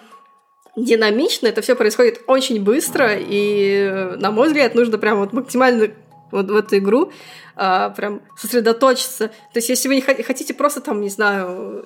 динамично, 0.76 1.48
это 1.48 1.62
все 1.62 1.74
происходит 1.76 2.22
очень 2.26 2.62
быстро, 2.62 3.14
и, 3.18 4.14
на 4.18 4.30
мой 4.30 4.48
взгляд, 4.48 4.74
нужно 4.74 4.98
прям 4.98 5.18
вот 5.18 5.32
максимально 5.32 5.90
вот 6.30 6.50
в 6.50 6.56
эту 6.56 6.78
игру 6.78 7.12
а, 7.56 7.90
прям 7.90 8.22
сосредоточиться. 8.36 9.28
То 9.28 9.56
есть, 9.56 9.68
если 9.68 9.88
вы 9.88 9.96
не 9.96 10.00
хотите 10.00 10.54
просто 10.54 10.80
там, 10.80 11.00
не 11.00 11.10
знаю, 11.10 11.84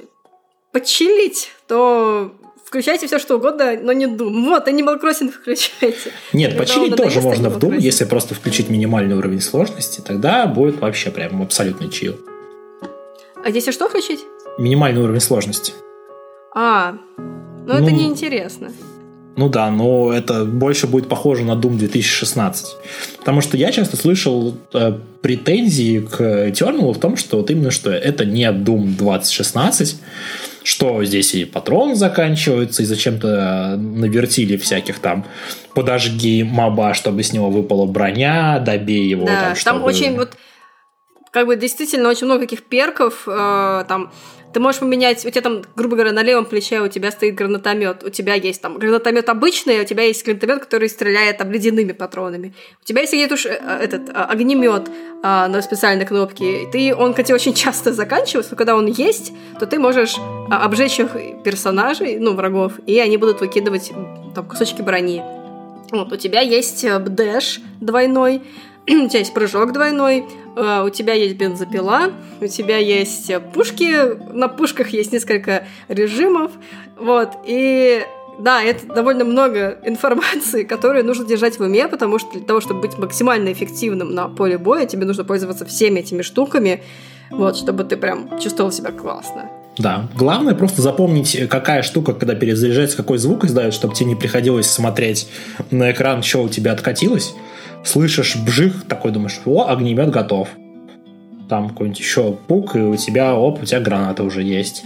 почилить, 0.73 1.51
то 1.67 2.33
включайте 2.65 3.07
все 3.07 3.19
что 3.19 3.37
угодно, 3.37 3.77
но 3.81 3.93
не 3.93 4.07
Doom. 4.07 4.45
Вот, 4.45 4.69
Animal 4.69 5.01
Crossing 5.03 5.31
включайте. 5.31 6.13
Нет, 6.33 6.57
почилить 6.57 6.97
тоже 6.97 7.21
можно 7.21 7.51
в 7.51 7.59
Doom, 7.59 7.77
если 7.79 8.05
просто 8.05 8.35
включить 8.35 8.69
минимальный 8.69 9.17
уровень 9.17 9.41
сложности, 9.41 10.01
тогда 10.01 10.47
будет 10.47 10.81
вообще 10.81 11.11
прям 11.11 11.43
абсолютный 11.43 11.91
чил. 11.91 12.17
А 13.45 13.51
здесь 13.51 13.69
а 13.69 13.73
что 13.73 13.89
включить? 13.89 14.21
Минимальный 14.59 15.03
уровень 15.03 15.21
сложности. 15.21 15.73
А, 16.55 16.97
но 17.67 17.75
ну, 17.75 17.81
это 17.81 17.91
ну, 17.91 18.01
неинтересно. 18.01 18.73
Ну 19.37 19.49
да, 19.51 19.71
но 19.71 20.13
это 20.13 20.45
больше 20.45 20.87
будет 20.87 21.09
похоже 21.09 21.45
на 21.45 21.53
Doom 21.53 21.77
2016. 21.77 22.77
Потому 23.19 23.41
что 23.43 23.57
я 23.57 23.71
часто 23.71 23.97
слышал 23.97 24.57
э, 24.73 24.99
претензии 25.21 25.99
к 25.99 26.21
Eternal 26.21 26.93
в 26.95 26.99
том, 26.99 27.17
что 27.17 27.39
вот 27.39 27.51
именно 27.51 27.71
что 27.71 27.91
это 27.91 28.25
не 28.25 28.45
Doom 28.45 28.97
2016, 28.97 30.01
что 30.63 31.05
здесь 31.05 31.35
и 31.35 31.45
патрон 31.45 31.97
заканчивается, 31.97 32.83
и 32.83 32.87
зачем-то 32.87 33.77
навертили 33.77 34.57
всяких 34.57 35.01
там 35.01 35.27
подожги 35.75 36.43
моба, 36.43 36.95
чтобы 36.95 37.23
с 37.23 37.33
него 37.33 37.51
выпала 37.51 37.85
броня, 37.85 38.59
добей 38.61 39.07
его. 39.07 39.27
Да, 39.27 39.41
там, 39.41 39.57
чтобы... 39.57 39.79
там 39.81 39.85
очень 39.85 40.17
вот 40.17 40.31
как 41.37 41.47
бы 41.47 41.57
действительно 41.57 42.09
очень 42.09 42.25
много 42.25 42.41
таких 42.41 42.63
перков, 42.63 43.25
э, 43.27 43.85
там 43.87 44.11
ты 44.55 44.59
можешь 44.59 44.81
поменять, 44.81 45.23
у 45.27 45.29
тебя 45.29 45.43
там, 45.43 45.63
грубо 45.77 45.97
говоря, 45.97 46.13
на 46.13 46.23
левом 46.23 46.47
плече 46.47 46.81
у 46.81 46.89
тебя 46.89 47.11
стоит 47.11 47.35
гранатомет, 47.35 48.03
у 48.05 48.09
тебя 48.09 48.33
есть 48.33 48.63
там 48.63 48.79
гранатомет 48.79 49.29
обычный, 49.29 49.81
а 49.81 49.83
у 49.83 49.85
тебя 49.85 50.05
есть 50.05 50.25
гранатомет, 50.25 50.61
который 50.61 50.89
стреляет 50.89 51.37
там 51.37 51.53
ледяными 51.53 51.93
патронами. 51.93 52.55
У 52.81 52.87
тебя 52.87 53.03
есть 53.03 53.13
где-то 53.13 53.35
э, 53.35 53.85
этот 53.85 54.09
а, 54.15 54.25
огнемет 54.25 54.89
а, 55.23 55.47
на 55.49 55.61
специальной 55.61 56.07
кнопке. 56.07 56.71
Ты, 56.73 56.95
он, 56.95 57.13
кстати, 57.13 57.33
очень 57.33 57.53
часто 57.65 57.93
заканчивается, 57.93 58.53
но 58.53 58.57
когда 58.57 58.75
он 58.75 58.87
есть, 58.87 59.35
то 59.61 59.67
ты 59.67 59.79
можешь 59.79 60.17
обжечь 60.51 60.99
их 61.01 61.11
персонажей, 61.45 62.19
ну, 62.19 62.33
врагов, 62.33 62.73
и 62.87 62.99
они 62.99 63.19
будут 63.19 63.43
выкидывать 63.43 63.93
там 64.35 64.49
кусочки 64.49 64.81
брони. 64.81 65.23
Вот, 65.93 66.11
у 66.11 66.17
тебя 66.17 66.41
есть 66.41 66.83
э, 66.83 66.99
дэш 66.99 67.61
двойной, 67.83 68.41
у 68.89 69.09
тебя 69.09 69.19
есть 69.19 69.35
прыжок 69.35 69.73
двойной, 69.73 70.25
э, 70.57 70.83
у 70.85 70.91
тебя 70.91 71.13
есть 71.15 71.37
бензопила, 71.37 72.13
у 72.41 72.47
тебя 72.47 72.79
есть 72.79 73.33
пушки, 73.53 74.17
на 74.33 74.49
пушках 74.49 74.91
есть 74.91 75.13
несколько 75.13 75.67
режимов, 75.89 76.53
вот, 76.99 77.31
и 77.45 78.05
да, 78.39 78.63
это 78.63 78.87
довольно 78.87 79.25
много 79.25 79.79
информации, 79.85 80.63
которую 80.65 81.05
нужно 81.05 81.25
держать 81.27 81.59
в 81.59 81.63
уме, 81.63 81.89
потому 81.89 82.19
что 82.19 82.33
для 82.33 82.43
того, 82.43 82.61
чтобы 82.61 82.83
быть 82.83 82.99
максимально 82.99 83.53
эффективным 83.53 84.15
на 84.15 84.29
поле 84.29 84.59
боя, 84.59 84.87
тебе 84.87 85.05
нужно 85.05 85.25
пользоваться 85.25 85.65
всеми 85.65 86.01
этими 86.01 86.23
штуками, 86.23 86.83
вот, 87.31 87.57
чтобы 87.57 87.85
ты 87.85 87.97
прям 87.97 88.39
чувствовал 88.39 88.71
себя 88.71 88.93
классно. 88.93 89.51
Да, 89.79 90.09
главное 90.15 90.55
просто 90.55 90.81
запомнить, 90.81 91.49
какая 91.51 91.83
штука, 91.83 92.15
когда 92.15 92.35
перезаряжается, 92.35 92.97
какой 92.97 93.19
звук 93.19 93.45
издает, 93.45 93.75
чтобы 93.75 93.95
тебе 93.95 94.07
не 94.07 94.15
приходилось 94.15 94.71
смотреть 94.71 95.29
на 95.71 95.91
экран, 95.91 96.23
что 96.23 96.43
у 96.43 96.49
тебя 96.49 96.73
откатилось 96.73 97.35
слышишь 97.87 98.37
бжих, 98.37 98.85
такой 98.89 99.13
думаешь, 99.13 99.41
о, 99.45 99.67
огнемет 99.69 100.11
готов. 100.11 100.49
Там 101.49 101.69
какой-нибудь 101.71 102.01
еще 102.01 102.33
пук, 102.33 102.75
и 102.77 102.81
у 102.81 102.97
тебя, 102.97 103.35
оп, 103.35 103.63
у 103.63 103.65
тебя 103.65 103.81
граната 103.81 104.25
уже 104.25 104.43
есть. 104.43 104.83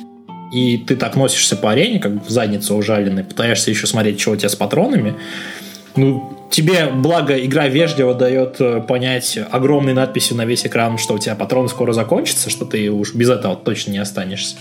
И 0.52 0.78
ты 0.78 0.97
так 0.97 1.16
носишься 1.16 1.56
по 1.56 1.70
арене, 1.70 2.01
как 2.01 2.27
в 2.27 2.28
задницу 2.28 2.74
ужаленный, 2.74 3.24
пытаешься 3.24 3.70
еще 3.70 3.86
смотреть, 3.86 4.20
что 4.20 4.32
у 4.32 4.36
тебя 4.36 4.48
с 4.48 4.56
патронами. 4.56 5.14
Ну, 5.97 6.36
тебе, 6.51 6.86
благо, 6.86 7.39
игра 7.39 7.68
вежливо 7.68 8.14
дает 8.14 8.60
э, 8.60 8.81
понять 8.81 9.39
огромной 9.51 9.94
надписью 9.94 10.36
на 10.36 10.44
весь 10.44 10.66
экран, 10.66 10.98
что 10.98 11.14
у 11.14 11.18
тебя 11.18 11.35
патроны 11.35 11.68
скоро 11.68 11.93
закончатся, 11.93 12.51
что 12.51 12.64
ты 12.64 12.90
уж 12.90 13.14
без 13.14 13.31
этого 13.31 13.56
точно 13.56 13.93
не 13.93 13.98
останешься. 13.98 14.56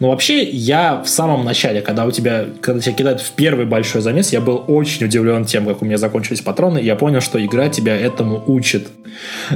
Но 0.00 0.08
вообще, 0.08 0.42
я 0.42 1.02
в 1.02 1.08
самом 1.08 1.44
начале, 1.44 1.82
когда 1.82 2.06
у 2.06 2.10
тебя, 2.10 2.46
когда 2.62 2.80
тебя 2.80 2.94
кидают 2.94 3.20
в 3.20 3.32
первый 3.32 3.66
большой 3.66 4.00
замес, 4.00 4.32
я 4.32 4.40
был 4.40 4.64
очень 4.66 5.04
удивлен 5.04 5.44
тем, 5.44 5.66
как 5.66 5.82
у 5.82 5.84
меня 5.84 5.98
закончились 5.98 6.40
патроны, 6.40 6.78
и 6.78 6.86
я 6.86 6.96
понял, 6.96 7.20
что 7.20 7.44
игра 7.44 7.68
тебя 7.68 7.94
этому 7.94 8.42
учит. 8.46 8.88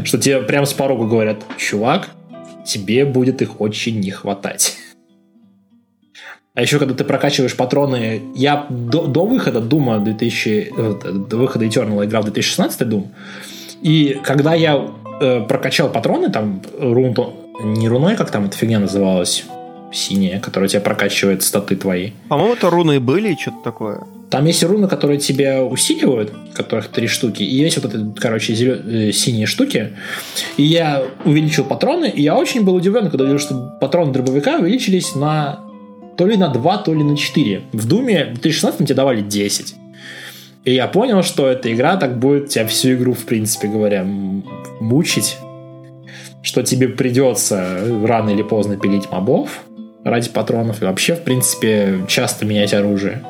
Что 0.05 0.19
тебе 0.19 0.43
прямо 0.43 0.67
с 0.67 0.75
порога 0.75 1.07
говорят, 1.07 1.39
чувак, 1.57 2.11
тебе 2.67 3.07
будет 3.07 3.41
их 3.41 3.63
очень 3.63 3.99
не 4.01 4.11
хватать. 4.11 4.77
А 6.53 6.61
еще, 6.61 6.79
когда 6.79 6.95
ты 6.95 7.05
прокачиваешь 7.05 7.57
патроны, 7.57 8.23
я 8.35 8.67
до, 8.69 9.07
до 9.07 9.25
выхода 9.25 9.61
Дума 9.61 9.99
2000, 9.99 10.73
э, 10.77 11.13
до 11.13 11.37
выхода 11.39 11.65
Eternal 11.65 12.05
играл 12.05 12.23
в 12.23 12.27
2016 12.27 12.83
Doom, 12.83 13.07
и 13.83 14.21
когда 14.23 14.55
я 14.55 14.91
э, 15.21 15.41
прокачал 15.41 15.89
патроны, 15.89 16.31
там, 16.31 16.63
рун, 16.79 17.17
не 17.61 17.89
руной, 17.89 18.15
как 18.15 18.31
там 18.31 18.45
эта 18.45 18.57
фигня 18.57 18.79
называлась, 18.79 19.45
синяя, 19.95 20.41
которая 20.41 20.69
тебя 20.69 20.81
прокачивает 20.81 21.43
статы 21.43 21.77
твои. 21.77 22.11
По-моему, 22.29 22.55
это 22.55 22.71
руны 22.71 23.01
были, 23.01 23.37
что-то 23.41 23.59
такое. 23.63 24.01
Там 24.31 24.47
есть 24.47 24.65
руны, 24.65 24.89
которые 24.89 25.21
тебя 25.21 25.65
усиливают, 25.65 26.33
которых 26.55 26.89
три 26.89 27.07
штуки, 27.07 27.43
и 27.43 27.55
есть 27.55 27.79
вот 27.79 27.95
эти, 27.95 28.05
короче, 28.19 28.55
зелё... 28.55 28.77
э, 28.85 29.13
синие 29.13 29.47
штуки. 29.47 29.93
И 30.57 30.65
я 30.65 31.05
увеличил 31.25 31.65
патроны, 31.65 32.11
и 32.11 32.23
я 32.23 32.37
очень 32.37 32.65
был 32.65 32.75
удивлен, 32.75 33.11
когда 33.11 33.25
увидел, 33.25 33.39
что 33.39 33.79
патроны 33.81 34.13
дробовика 34.13 34.57
увеличились 34.59 35.15
на 35.15 35.61
то 36.17 36.27
ли 36.27 36.37
на 36.37 36.49
2, 36.49 36.79
то 36.79 36.95
ли 36.95 37.03
на 37.03 37.17
4. 37.17 37.63
В 37.73 37.89
Думе 37.89 38.25
в 38.27 38.41
2016 38.41 38.87
тебе 38.87 38.95
давали 38.95 39.21
10. 39.21 39.75
И 40.65 40.73
я 40.73 40.89
понял, 40.89 41.23
что 41.23 41.47
эта 41.47 41.73
игра 41.73 41.97
так 41.97 42.19
будет 42.19 42.49
тебя 42.49 42.67
всю 42.67 42.95
игру, 42.95 43.13
в 43.13 43.25
принципе 43.27 43.69
говоря, 43.69 44.05
мучить. 44.81 45.37
Что 46.43 46.63
тебе 46.63 46.89
придется 46.89 47.81
рано 48.05 48.31
или 48.31 48.43
поздно 48.43 48.77
пилить 48.77 49.11
мобов, 49.11 49.63
ради 50.05 50.29
патронов 50.31 50.83
и 50.83 50.85
вообще, 50.85 51.15
в 51.15 51.25
принципе, 51.25 52.01
часто 52.07 52.45
менять 52.45 52.75
оружие. 52.75 53.25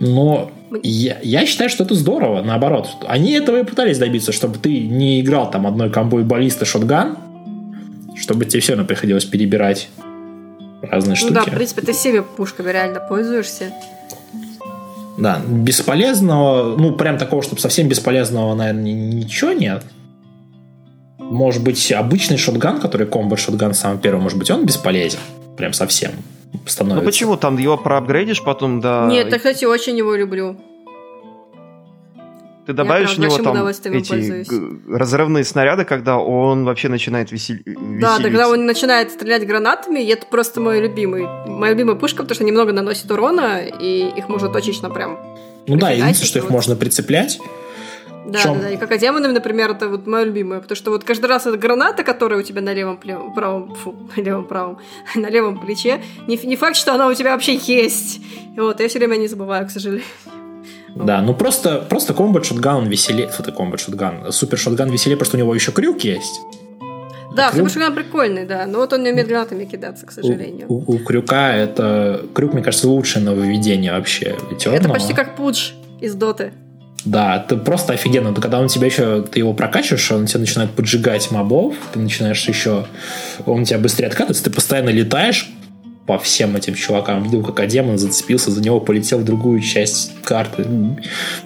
Но 0.00 0.50
я, 0.82 1.18
я 1.22 1.46
считаю, 1.46 1.70
что 1.70 1.84
это 1.84 1.94
здорово, 1.94 2.42
наоборот. 2.42 2.88
Они 3.06 3.32
этого 3.32 3.60
и 3.60 3.64
пытались 3.64 3.98
добиться, 3.98 4.32
чтобы 4.32 4.58
ты 4.58 4.80
не 4.80 5.20
играл 5.20 5.50
там 5.50 5.66
одной 5.66 5.90
комбой 5.90 6.24
баллиста 6.24 6.64
шотган, 6.64 7.16
чтобы 8.16 8.44
тебе 8.44 8.60
все 8.60 8.72
равно 8.72 8.86
приходилось 8.86 9.24
перебирать 9.24 9.88
разные 10.82 11.10
ну 11.10 11.16
штуки. 11.16 11.32
Ну 11.32 11.44
да, 11.44 11.50
в 11.50 11.54
принципе, 11.54 11.82
ты 11.82 11.92
всеми 11.92 12.20
пушками 12.20 12.70
реально 12.70 13.00
пользуешься. 13.00 13.72
Да, 15.18 15.40
бесполезного, 15.46 16.76
ну, 16.76 16.92
прям 16.92 17.16
такого, 17.16 17.42
чтобы 17.42 17.60
совсем 17.60 17.88
бесполезного, 17.88 18.54
наверное, 18.54 18.92
ничего 18.92 19.52
нет. 19.52 19.82
Может 21.18 21.64
быть, 21.64 21.90
обычный 21.90 22.36
шотган, 22.36 22.80
который 22.80 23.06
комбат 23.06 23.38
шотган 23.40 23.72
самый 23.72 23.98
первый, 23.98 24.20
может 24.20 24.38
быть, 24.38 24.50
он 24.50 24.66
бесполезен. 24.66 25.18
Прям 25.56 25.72
совсем 25.72 26.12
становится. 26.66 27.02
Ну 27.02 27.06
почему? 27.06 27.36
Там 27.36 27.58
его 27.58 27.76
проапгрейдишь 27.76 28.42
потом 28.42 28.80
до... 28.80 29.06
Нет, 29.10 29.30
я, 29.30 29.36
кстати, 29.38 29.64
очень 29.64 29.96
его 29.96 30.14
люблю. 30.14 30.56
Ты 32.66 32.72
добавишь 32.72 33.10
Я 33.10 33.14
в 33.14 33.18
него 33.18 33.38
там 33.38 33.66
эти 33.66 34.08
пользуюсь. 34.08 34.48
разрывные 34.88 35.44
снаряды, 35.44 35.84
когда 35.84 36.18
он 36.18 36.64
вообще 36.64 36.88
начинает 36.88 37.30
весел... 37.30 37.56
Да, 37.64 38.18
тогда 38.18 38.48
он 38.48 38.66
начинает 38.66 39.12
стрелять 39.12 39.46
гранатами, 39.46 40.00
и 40.00 40.08
это 40.08 40.26
просто 40.26 40.60
мой 40.60 40.80
любимый. 40.80 41.26
Моя 41.46 41.74
любимая 41.74 41.94
пушка, 41.94 42.22
потому 42.22 42.34
что 42.34 42.42
они 42.42 42.50
много 42.50 42.72
наносят 42.72 43.08
урона, 43.08 43.60
и 43.62 44.08
их 44.16 44.28
можно 44.28 44.48
точечно 44.48 44.90
прям... 44.90 45.16
Ну 45.68 45.76
да, 45.76 45.90
единственное, 45.90 46.26
что 46.26 46.38
их 46.40 46.44
вот. 46.46 46.52
можно 46.52 46.74
прицеплять. 46.74 47.38
Да, 48.26 48.42
да, 48.44 48.54
да. 48.54 48.70
И 48.70 48.76
как 48.76 48.98
демонами, 48.98 49.32
например, 49.32 49.70
это 49.70 49.88
вот 49.88 50.06
моя 50.06 50.24
любимая. 50.24 50.60
Потому 50.60 50.76
что 50.76 50.90
вот 50.90 51.04
каждый 51.04 51.26
раз 51.26 51.46
эта 51.46 51.56
граната, 51.56 52.02
которая 52.02 52.40
у 52.40 52.42
тебя 52.42 52.60
на 52.60 52.72
левом 52.74 52.98
пле- 53.02 53.34
правом, 53.34 53.74
фу, 53.74 53.94
на 54.16 54.20
левом 54.20 54.44
правом, 54.46 54.78
на 55.14 55.28
левом 55.30 55.60
плече, 55.60 56.00
не, 56.26 56.36
не 56.36 56.56
факт, 56.56 56.76
что 56.76 56.94
она 56.94 57.06
у 57.08 57.14
тебя 57.14 57.32
вообще 57.32 57.54
есть. 57.54 58.20
И 58.56 58.60
вот, 58.60 58.80
я 58.80 58.88
все 58.88 58.98
время 58.98 59.16
не 59.16 59.28
забываю, 59.28 59.66
к 59.66 59.70
сожалению. 59.70 60.04
Да, 60.96 61.20
ну 61.20 61.34
просто, 61.34 61.84
просто 61.90 62.14
комбат 62.14 62.46
шотган 62.46 62.88
веселее. 62.88 63.28
Ты, 63.28 63.52
комбат 63.52 63.80
шотган. 63.80 64.32
Супер 64.32 64.56
шотган 64.56 64.88
веселее, 64.90 65.22
что 65.24 65.36
у 65.36 65.38
него 65.38 65.54
еще 65.54 65.70
крюк 65.70 66.00
есть. 66.00 66.40
Да, 67.34 67.50
Крюк- 67.50 67.68
Супер 67.68 67.92
прикольный, 67.92 68.46
да. 68.46 68.64
Но 68.66 68.78
вот 68.78 68.94
он 68.94 69.02
не 69.02 69.10
умеет 69.12 69.28
гранатами 69.28 69.66
кидаться, 69.66 70.06
к 70.06 70.10
сожалению. 70.10 70.64
У, 70.70 70.76
у- 70.76 70.94
у 70.94 70.98
крюка 71.00 71.54
это... 71.54 72.22
Крюк, 72.34 72.54
мне 72.54 72.62
кажется, 72.62 72.88
лучшее 72.88 73.22
нововведение 73.22 73.92
вообще. 73.92 74.36
Это 74.50 74.70
Eternal. 74.70 74.92
почти 74.92 75.12
как 75.12 75.36
пудж 75.36 75.72
из 76.00 76.14
доты. 76.14 76.52
Да, 77.06 77.36
это 77.36 77.56
просто 77.56 77.92
офигенно. 77.92 78.32
Но 78.32 78.40
когда 78.40 78.58
он 78.58 78.66
тебя 78.66 78.86
еще, 78.86 79.22
ты 79.22 79.38
его 79.38 79.54
прокачиваешь, 79.54 80.10
он 80.10 80.26
тебя 80.26 80.40
начинает 80.40 80.72
поджигать 80.72 81.30
мобов, 81.30 81.76
ты 81.92 82.00
начинаешь 82.00 82.46
еще, 82.48 82.86
он 83.46 83.64
тебя 83.64 83.78
быстрее 83.78 84.08
откатывается, 84.08 84.42
ты 84.42 84.50
постоянно 84.50 84.90
летаешь 84.90 85.48
по 86.04 86.18
всем 86.18 86.56
этим 86.56 86.74
чувакам. 86.74 87.22
Видел, 87.22 87.44
как 87.44 87.66
демон 87.68 87.96
зацепился, 87.96 88.50
за 88.50 88.60
него 88.60 88.80
полетел 88.80 89.20
в 89.20 89.24
другую 89.24 89.60
часть 89.60 90.12
карты. 90.24 90.66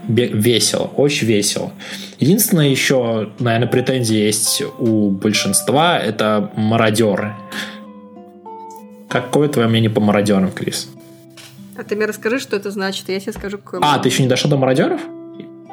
Бе- 0.08 0.28
Весело, 0.28 0.84
очень 0.96 1.26
весело. 1.26 1.72
Единственное 2.18 2.68
еще, 2.68 3.30
наверное, 3.38 3.68
претензии 3.68 4.16
есть 4.16 4.62
у 4.78 5.10
большинства, 5.10 5.98
это 5.98 6.50
мародеры. 6.56 7.34
Какое 9.08 9.48
твое 9.48 9.68
мнение 9.68 9.90
по 9.90 10.00
мародерам, 10.00 10.52
Крис? 10.52 10.88
А 11.76 11.82
ты 11.84 11.96
мне 11.96 12.06
расскажи, 12.06 12.38
что 12.38 12.56
это 12.56 12.70
значит, 12.70 13.08
я 13.08 13.20
тебе 13.20 13.32
скажу, 13.32 13.58
какой 13.58 13.80
А, 13.82 13.98
ты 13.98 14.08
еще 14.08 14.22
не 14.22 14.28
дошел 14.28 14.50
до 14.50 14.56
мародеров? 14.56 15.00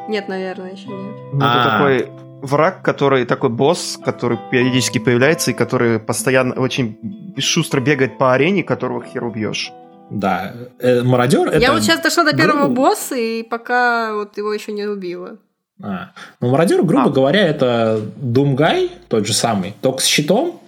Нет, 0.07 0.27
наверное, 0.27 0.71
еще 0.73 0.87
нет. 0.87 1.15
Ну, 1.33 1.37
это 1.39 1.63
А. 1.63 1.71
такой 1.77 2.09
враг, 2.41 2.81
который 2.83 3.25
такой 3.25 3.49
босс, 3.49 3.97
который 4.03 4.37
периодически 4.51 4.99
появляется 4.99 5.51
и 5.51 5.53
который 5.53 5.99
постоянно 5.99 6.53
очень 6.55 7.33
шустро 7.39 7.81
бегает 7.81 8.17
по 8.17 8.33
арене, 8.33 8.63
которого 8.63 9.03
хер 9.03 9.23
убьешь. 9.23 9.71
Да. 10.09 10.53
Э, 10.79 11.01
мародер 11.03 11.47
это... 11.49 11.57
Я 11.59 11.73
вот 11.73 11.83
сейчас 11.83 11.99
дошла 11.99 12.23
до 12.23 12.35
первого 12.35 12.65
грубо- 12.67 12.75
босса, 12.75 13.15
и 13.15 13.43
пока 13.43 14.13
вот 14.13 14.37
его 14.37 14.53
еще 14.53 14.71
не 14.71 14.85
убила. 14.85 15.37
А. 15.83 16.11
Ну, 16.39 16.49
мародер, 16.49 16.81
грубо 16.83 17.07
А. 17.07 17.09
говоря, 17.09 17.45
это 17.45 17.99
Думгай, 18.15 18.89
тот 19.09 19.27
же 19.27 19.33
самый, 19.33 19.75
только 19.81 19.99
с 20.01 20.05
щитом, 20.05 20.61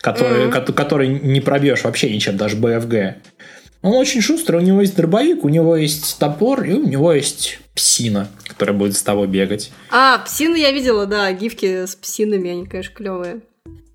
который, 0.00 0.50
ко- 0.50 0.72
который 0.72 1.08
не 1.08 1.40
пробьешь 1.40 1.82
вообще 1.84 2.12
ничем, 2.14 2.36
даже 2.36 2.56
БФГ. 2.56 3.16
Он 3.82 3.92
очень 3.94 4.20
шустрый, 4.20 4.60
у 4.60 4.64
него 4.64 4.80
есть 4.80 4.96
дробовик, 4.96 5.44
у 5.44 5.48
него 5.48 5.76
есть 5.76 6.18
топор, 6.18 6.62
и 6.64 6.72
у 6.74 6.86
него 6.86 7.12
есть 7.12 7.60
псина, 7.74 8.28
которая 8.58 8.76
будет 8.76 8.96
с 8.96 9.02
тобой 9.04 9.28
бегать. 9.28 9.70
А, 9.88 10.18
псины 10.18 10.56
я 10.56 10.72
видела, 10.72 11.06
да, 11.06 11.30
гифки 11.30 11.86
с 11.86 11.94
псинами, 11.94 12.50
они, 12.50 12.66
конечно, 12.66 12.92
клевые. 12.92 13.40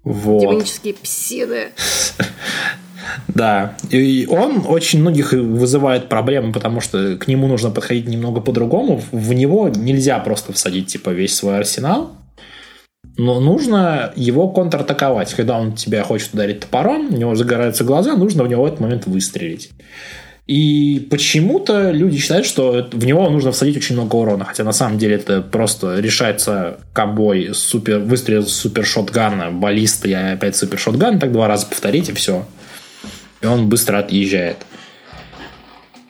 Вот. 0.05 0.39
Демонические 0.41 0.93
псины. 0.93 1.71
Да. 3.27 3.75
И 3.89 4.25
он 4.29 4.63
очень 4.65 5.01
многих 5.01 5.33
вызывает 5.33 6.07
проблемы, 6.07 6.53
потому 6.53 6.79
что 6.79 7.17
к 7.17 7.27
нему 7.27 7.47
нужно 7.47 7.69
подходить 7.69 8.07
немного 8.07 8.39
по-другому. 8.39 9.01
В 9.11 9.33
него 9.33 9.67
нельзя 9.67 10.17
просто 10.19 10.53
всадить 10.53 10.87
типа 10.87 11.09
весь 11.09 11.35
свой 11.35 11.57
арсенал. 11.57 12.15
Но 13.17 13.41
нужно 13.41 14.13
его 14.15 14.47
контратаковать. 14.49 15.33
Когда 15.33 15.59
он 15.59 15.75
тебя 15.75 16.03
хочет 16.03 16.33
ударить 16.33 16.61
топором, 16.61 17.13
у 17.13 17.17
него 17.17 17.35
загораются 17.35 17.83
глаза, 17.83 18.15
нужно 18.15 18.45
в 18.45 18.47
него 18.47 18.63
в 18.63 18.67
этот 18.67 18.79
момент 18.79 19.05
выстрелить. 19.05 19.71
И 20.45 21.07
почему-то 21.09 21.91
люди 21.91 22.17
считают, 22.17 22.45
что 22.45 22.89
в 22.91 23.05
него 23.05 23.29
нужно 23.29 23.53
всадить 23.53 23.77
очень 23.77 23.95
много 23.95 24.17
урона, 24.17 24.43
хотя 24.43 24.65
на 24.65 24.73
самом 24.73 24.97
деле 24.97 25.15
это 25.15 25.41
просто 25.41 25.99
решается 25.99 26.79
комбой 26.91 27.53
супер, 27.53 27.99
выстрел 27.99 28.45
супер 28.45 28.85
шотгана, 28.85 29.51
баллиста, 29.51 30.09
и 30.09 30.13
опять 30.13 30.57
супер 30.57 30.77
шотган, 30.77 31.19
так 31.19 31.31
два 31.31 31.47
раза 31.47 31.65
повторить 31.67 32.09
и 32.09 32.13
все. 32.13 32.45
И 33.41 33.45
он 33.45 33.69
быстро 33.69 33.99
отъезжает. 33.99 34.57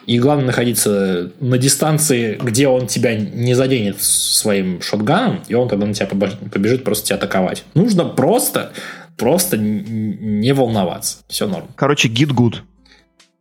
И 0.07 0.19
главное 0.19 0.47
находиться 0.47 1.31
на 1.39 1.57
дистанции, 1.57 2.37
где 2.41 2.67
он 2.67 2.87
тебя 2.87 3.15
не 3.15 3.53
заденет 3.53 4.01
своим 4.01 4.81
шотганом, 4.81 5.41
и 5.47 5.53
он 5.53 5.69
тогда 5.69 5.85
на 5.85 5.93
тебя 5.93 6.07
побежит 6.07 6.83
просто 6.83 7.07
тебя 7.07 7.17
атаковать. 7.17 7.63
Нужно 7.75 8.05
просто, 8.05 8.73
просто 9.15 9.57
не 9.57 10.51
волноваться. 10.53 11.19
Все 11.29 11.47
норм. 11.47 11.67
Короче, 11.75 12.09
гид 12.09 12.31
гуд. 12.31 12.63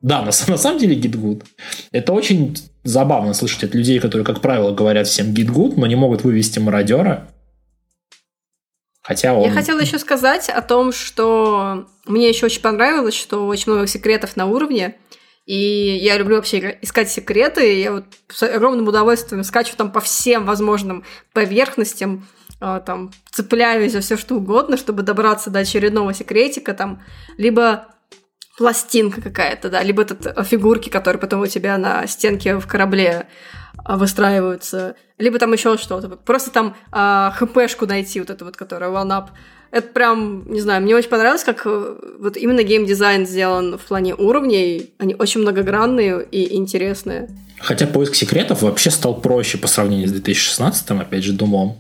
Да, 0.02 0.20
на, 0.22 0.26
на 0.26 0.58
самом 0.58 0.78
деле 0.78 0.96
гид 0.96 1.14
good. 1.14 1.44
Это 1.92 2.12
очень 2.12 2.56
забавно 2.82 3.34
слышать 3.34 3.64
от 3.64 3.74
людей, 3.74 4.00
которые, 4.00 4.24
как 4.24 4.40
правило, 4.40 4.72
говорят 4.72 5.06
всем 5.06 5.32
гид 5.32 5.48
good, 5.48 5.74
но 5.76 5.86
не 5.86 5.94
могут 5.94 6.24
вывести 6.24 6.58
мародера. 6.58 7.28
Хотя 9.02 9.34
он... 9.34 9.44
Я 9.44 9.52
хотела 9.52 9.80
еще 9.80 9.98
сказать 9.98 10.48
о 10.48 10.60
том, 10.60 10.92
что 10.92 11.86
мне 12.06 12.28
еще 12.28 12.46
очень 12.46 12.60
понравилось, 12.62 13.14
что 13.14 13.46
очень 13.46 13.72
много 13.72 13.86
секретов 13.86 14.36
на 14.36 14.46
уровне. 14.46 14.96
И 15.44 15.98
я 16.00 16.18
люблю 16.18 16.36
вообще 16.36 16.78
искать 16.82 17.10
секреты. 17.10 17.74
И 17.74 17.82
я 17.82 17.92
вот 17.92 18.04
с 18.28 18.42
огромным 18.42 18.86
удовольствием 18.86 19.42
скачу 19.44 19.74
там 19.76 19.90
по 19.90 20.00
всем 20.00 20.46
возможным 20.46 21.04
поверхностям, 21.32 22.26
а, 22.60 22.78
там 22.78 23.12
цепляюсь 23.30 23.92
за 23.92 24.00
все 24.00 24.16
что 24.16 24.36
угодно, 24.36 24.76
чтобы 24.76 25.02
добраться 25.02 25.50
до 25.50 25.60
очередного 25.60 26.14
секретика, 26.14 26.74
там 26.74 27.02
либо 27.36 27.88
пластинка 28.62 29.20
какая-то, 29.20 29.70
да, 29.70 29.82
либо 29.82 30.02
этот, 30.02 30.24
э, 30.24 30.44
фигурки, 30.44 30.88
которые 30.88 31.18
потом 31.20 31.40
у 31.40 31.46
тебя 31.48 31.76
на 31.78 32.06
стенке 32.06 32.58
в 32.58 32.66
корабле 32.68 33.26
а, 33.76 33.96
выстраиваются, 33.96 34.94
либо 35.18 35.40
там 35.40 35.52
еще 35.52 35.76
что-то. 35.78 36.08
Просто 36.10 36.52
там 36.52 36.76
а, 36.92 37.32
хпшку 37.32 37.86
найти, 37.86 38.20
вот 38.20 38.30
эту 38.30 38.44
вот, 38.44 38.56
которая 38.56 38.90
one 38.90 39.08
up. 39.08 39.30
Это 39.72 39.88
прям, 39.88 40.48
не 40.48 40.60
знаю, 40.60 40.80
мне 40.80 40.94
очень 40.94 41.08
понравилось, 41.08 41.42
как 41.42 41.62
э, 41.64 41.94
вот 42.20 42.36
именно 42.36 42.62
геймдизайн 42.62 43.26
сделан 43.26 43.78
в 43.78 43.80
плане 43.80 44.14
уровней. 44.14 44.92
Они 44.98 45.16
очень 45.16 45.40
многогранные 45.40 46.24
и 46.30 46.54
интересные. 46.54 47.30
Хотя 47.58 47.88
поиск 47.88 48.14
секретов 48.14 48.62
вообще 48.62 48.92
стал 48.92 49.20
проще 49.20 49.58
по 49.58 49.66
сравнению 49.66 50.06
с 50.06 50.12
2016, 50.12 50.88
опять 50.90 51.24
же, 51.24 51.32
думом. 51.32 51.78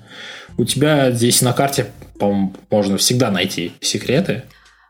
У 0.58 0.64
тебя 0.64 1.12
здесь 1.12 1.42
на 1.42 1.52
карте, 1.52 1.92
по-моему, 2.18 2.54
можно 2.70 2.96
всегда 2.96 3.30
найти 3.30 3.70
секреты. 3.80 4.42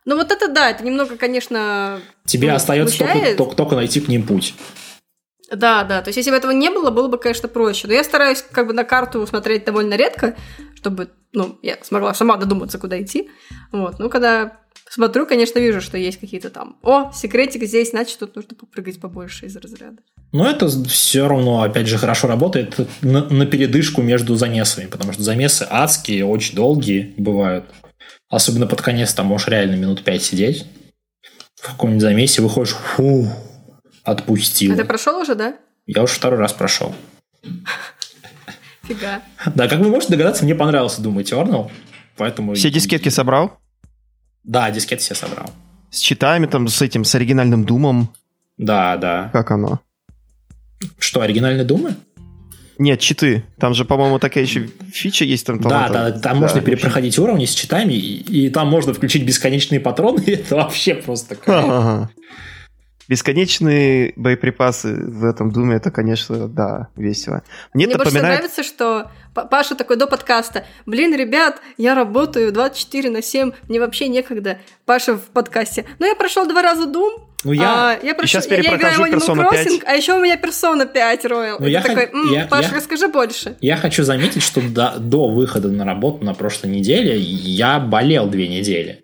Ну 0.04 0.16
вот 0.16 0.32
это 0.32 0.48
да, 0.48 0.70
это 0.70 0.84
немного, 0.84 1.16
конечно... 1.16 2.00
Тебе 2.24 2.48
ну, 2.48 2.54
остается 2.54 2.98
только, 2.98 3.36
только, 3.36 3.56
только 3.56 3.76
найти 3.76 4.00
к 4.00 4.08
ним 4.08 4.24
путь. 4.24 4.54
Да, 5.50 5.84
да. 5.84 6.02
То 6.02 6.08
есть, 6.08 6.16
если 6.16 6.30
бы 6.30 6.36
этого 6.36 6.50
не 6.50 6.70
было, 6.70 6.90
было 6.90 7.08
бы, 7.08 7.18
конечно, 7.18 7.48
проще. 7.48 7.86
Но 7.86 7.92
я 7.92 8.04
стараюсь 8.04 8.44
как 8.50 8.66
бы 8.66 8.72
на 8.72 8.84
карту 8.84 9.26
смотреть 9.26 9.64
довольно 9.64 9.94
редко, 9.94 10.34
чтобы, 10.74 11.10
ну, 11.32 11.58
я 11.62 11.76
смогла 11.82 12.14
сама 12.14 12.36
додуматься, 12.36 12.78
куда 12.78 13.00
идти. 13.00 13.30
Вот. 13.70 13.98
Ну, 13.98 14.08
когда 14.08 14.56
смотрю, 14.88 15.26
конечно, 15.26 15.58
вижу, 15.58 15.80
что 15.80 15.96
есть 15.98 16.18
какие-то 16.18 16.50
там... 16.50 16.76
О, 16.82 17.12
секретик 17.12 17.64
здесь, 17.64 17.90
значит, 17.90 18.18
тут 18.18 18.34
нужно 18.34 18.56
попрыгать 18.56 19.00
побольше 19.00 19.46
из 19.46 19.56
разряда. 19.56 19.98
Но 20.32 20.48
это 20.48 20.68
все 20.88 21.28
равно, 21.28 21.62
опять 21.62 21.86
же, 21.86 21.98
хорошо 21.98 22.28
работает 22.28 22.76
на, 23.02 23.24
на 23.24 23.46
передышку 23.46 24.02
между 24.02 24.34
замесами, 24.34 24.86
потому 24.86 25.12
что 25.12 25.22
замесы 25.22 25.66
адские, 25.68 26.24
очень 26.24 26.56
долгие 26.56 27.14
бывают. 27.18 27.66
Особенно 28.32 28.66
под 28.66 28.80
конец 28.80 29.12
там 29.12 29.26
можешь 29.26 29.48
реально 29.48 29.74
минут 29.74 30.02
пять 30.04 30.22
сидеть. 30.22 30.64
В 31.54 31.66
каком-нибудь 31.66 32.00
замесе 32.00 32.40
выходишь, 32.40 32.70
фу, 32.70 33.28
отпустил. 34.04 34.72
А 34.72 34.76
ты 34.76 34.86
прошел 34.86 35.18
уже, 35.18 35.34
да? 35.34 35.58
Я 35.86 36.02
уже 36.02 36.14
второй 36.14 36.38
раз 36.38 36.54
прошел. 36.54 36.94
Фига. 38.84 39.20
Да, 39.54 39.68
как 39.68 39.80
вы 39.80 39.90
можете 39.90 40.12
догадаться, 40.12 40.44
мне 40.44 40.54
понравился 40.54 41.02
Doom 41.02 41.22
Eternal. 41.22 41.70
Поэтому... 42.16 42.54
Все 42.54 42.70
дискетки 42.70 43.10
собрал? 43.10 43.60
Да, 44.44 44.70
дискет 44.70 45.02
все 45.02 45.14
собрал. 45.14 45.50
С 45.90 45.98
читами, 45.98 46.46
там, 46.46 46.68
с 46.68 46.80
этим, 46.80 47.04
с 47.04 47.14
оригинальным 47.14 47.66
думом. 47.66 48.14
Да, 48.56 48.96
да. 48.96 49.28
Как 49.34 49.50
оно? 49.50 49.80
Что, 50.98 51.20
оригинальные 51.20 51.66
Думы? 51.66 51.96
Нет, 52.82 52.98
читы. 52.98 53.44
Там 53.60 53.74
же, 53.74 53.84
по-моему, 53.84 54.18
такая 54.18 54.42
еще 54.42 54.68
фича 54.92 55.24
есть. 55.24 55.46
Там, 55.46 55.60
Да, 55.60 55.68
там, 55.68 55.92
да, 55.92 56.10
там- 56.10 56.20
там 56.20 56.34
да, 56.34 56.40
можно 56.40 56.58
общем. 56.58 56.64
перепроходить 56.64 57.16
уровни 57.16 57.44
с 57.44 57.54
читами, 57.54 57.92
и, 57.92 58.46
и 58.46 58.50
там 58.50 58.68
можно 58.68 58.92
включить 58.92 59.24
бесконечные 59.24 59.78
патроны, 59.78 60.20
и 60.26 60.32
это 60.32 60.56
вообще 60.56 60.94
просто. 60.94 61.36
Ага. 61.46 62.10
Бесконечные 63.08 64.14
боеприпасы 64.16 64.94
в 64.94 65.24
этом 65.24 65.52
Думе, 65.52 65.76
это, 65.76 65.90
конечно, 65.90 66.48
да, 66.48 66.88
весело. 66.96 67.42
Мне, 67.74 67.86
Мне 67.86 67.96
больше 67.96 68.12
напоминает... 68.12 68.38
нравится, 68.38 68.62
что 68.64 69.10
Паша 69.34 69.74
такой 69.74 69.96
до 69.96 70.06
подкаста. 70.06 70.64
Блин, 70.86 71.14
ребят, 71.14 71.60
я 71.78 71.94
работаю 71.94 72.52
24 72.52 73.10
на 73.10 73.22
7, 73.22 73.52
мне 73.68 73.80
вообще 73.80 74.08
некогда. 74.08 74.58
Паша 74.86 75.14
в 75.16 75.24
подкасте. 75.26 75.84
Ну, 75.98 76.06
я 76.06 76.14
прошел 76.14 76.48
два 76.48 76.62
раза 76.62 76.88
Doom, 76.88 77.20
ну, 77.44 77.52
я, 77.52 77.90
а, 77.90 77.98
я, 78.02 78.14
прошу, 78.14 78.28
сейчас 78.28 78.46
я, 78.46 78.56
я 78.56 78.62
Animal 78.62 79.20
Crossing, 79.20 79.50
5. 79.50 79.82
а 79.86 79.94
еще 79.94 80.14
у 80.14 80.20
меня 80.20 80.36
персона 80.36 80.86
5 80.86 81.24
Royal. 81.24 81.56
Ну, 81.58 81.66
я 81.66 81.82
такой, 81.82 82.04
м-м, 82.04 82.32
я, 82.32 82.46
Паша, 82.46 82.68
я, 82.70 82.76
расскажи 82.76 83.08
больше. 83.08 83.56
Я 83.60 83.76
хочу 83.76 84.04
заметить, 84.04 84.42
что 84.42 84.60
до, 84.60 84.94
до 84.98 85.28
выхода 85.28 85.68
на 85.68 85.84
работу 85.84 86.24
на 86.24 86.34
прошлой 86.34 86.70
неделе 86.70 87.18
я 87.18 87.80
болел 87.80 88.28
две 88.28 88.48
недели. 88.48 89.02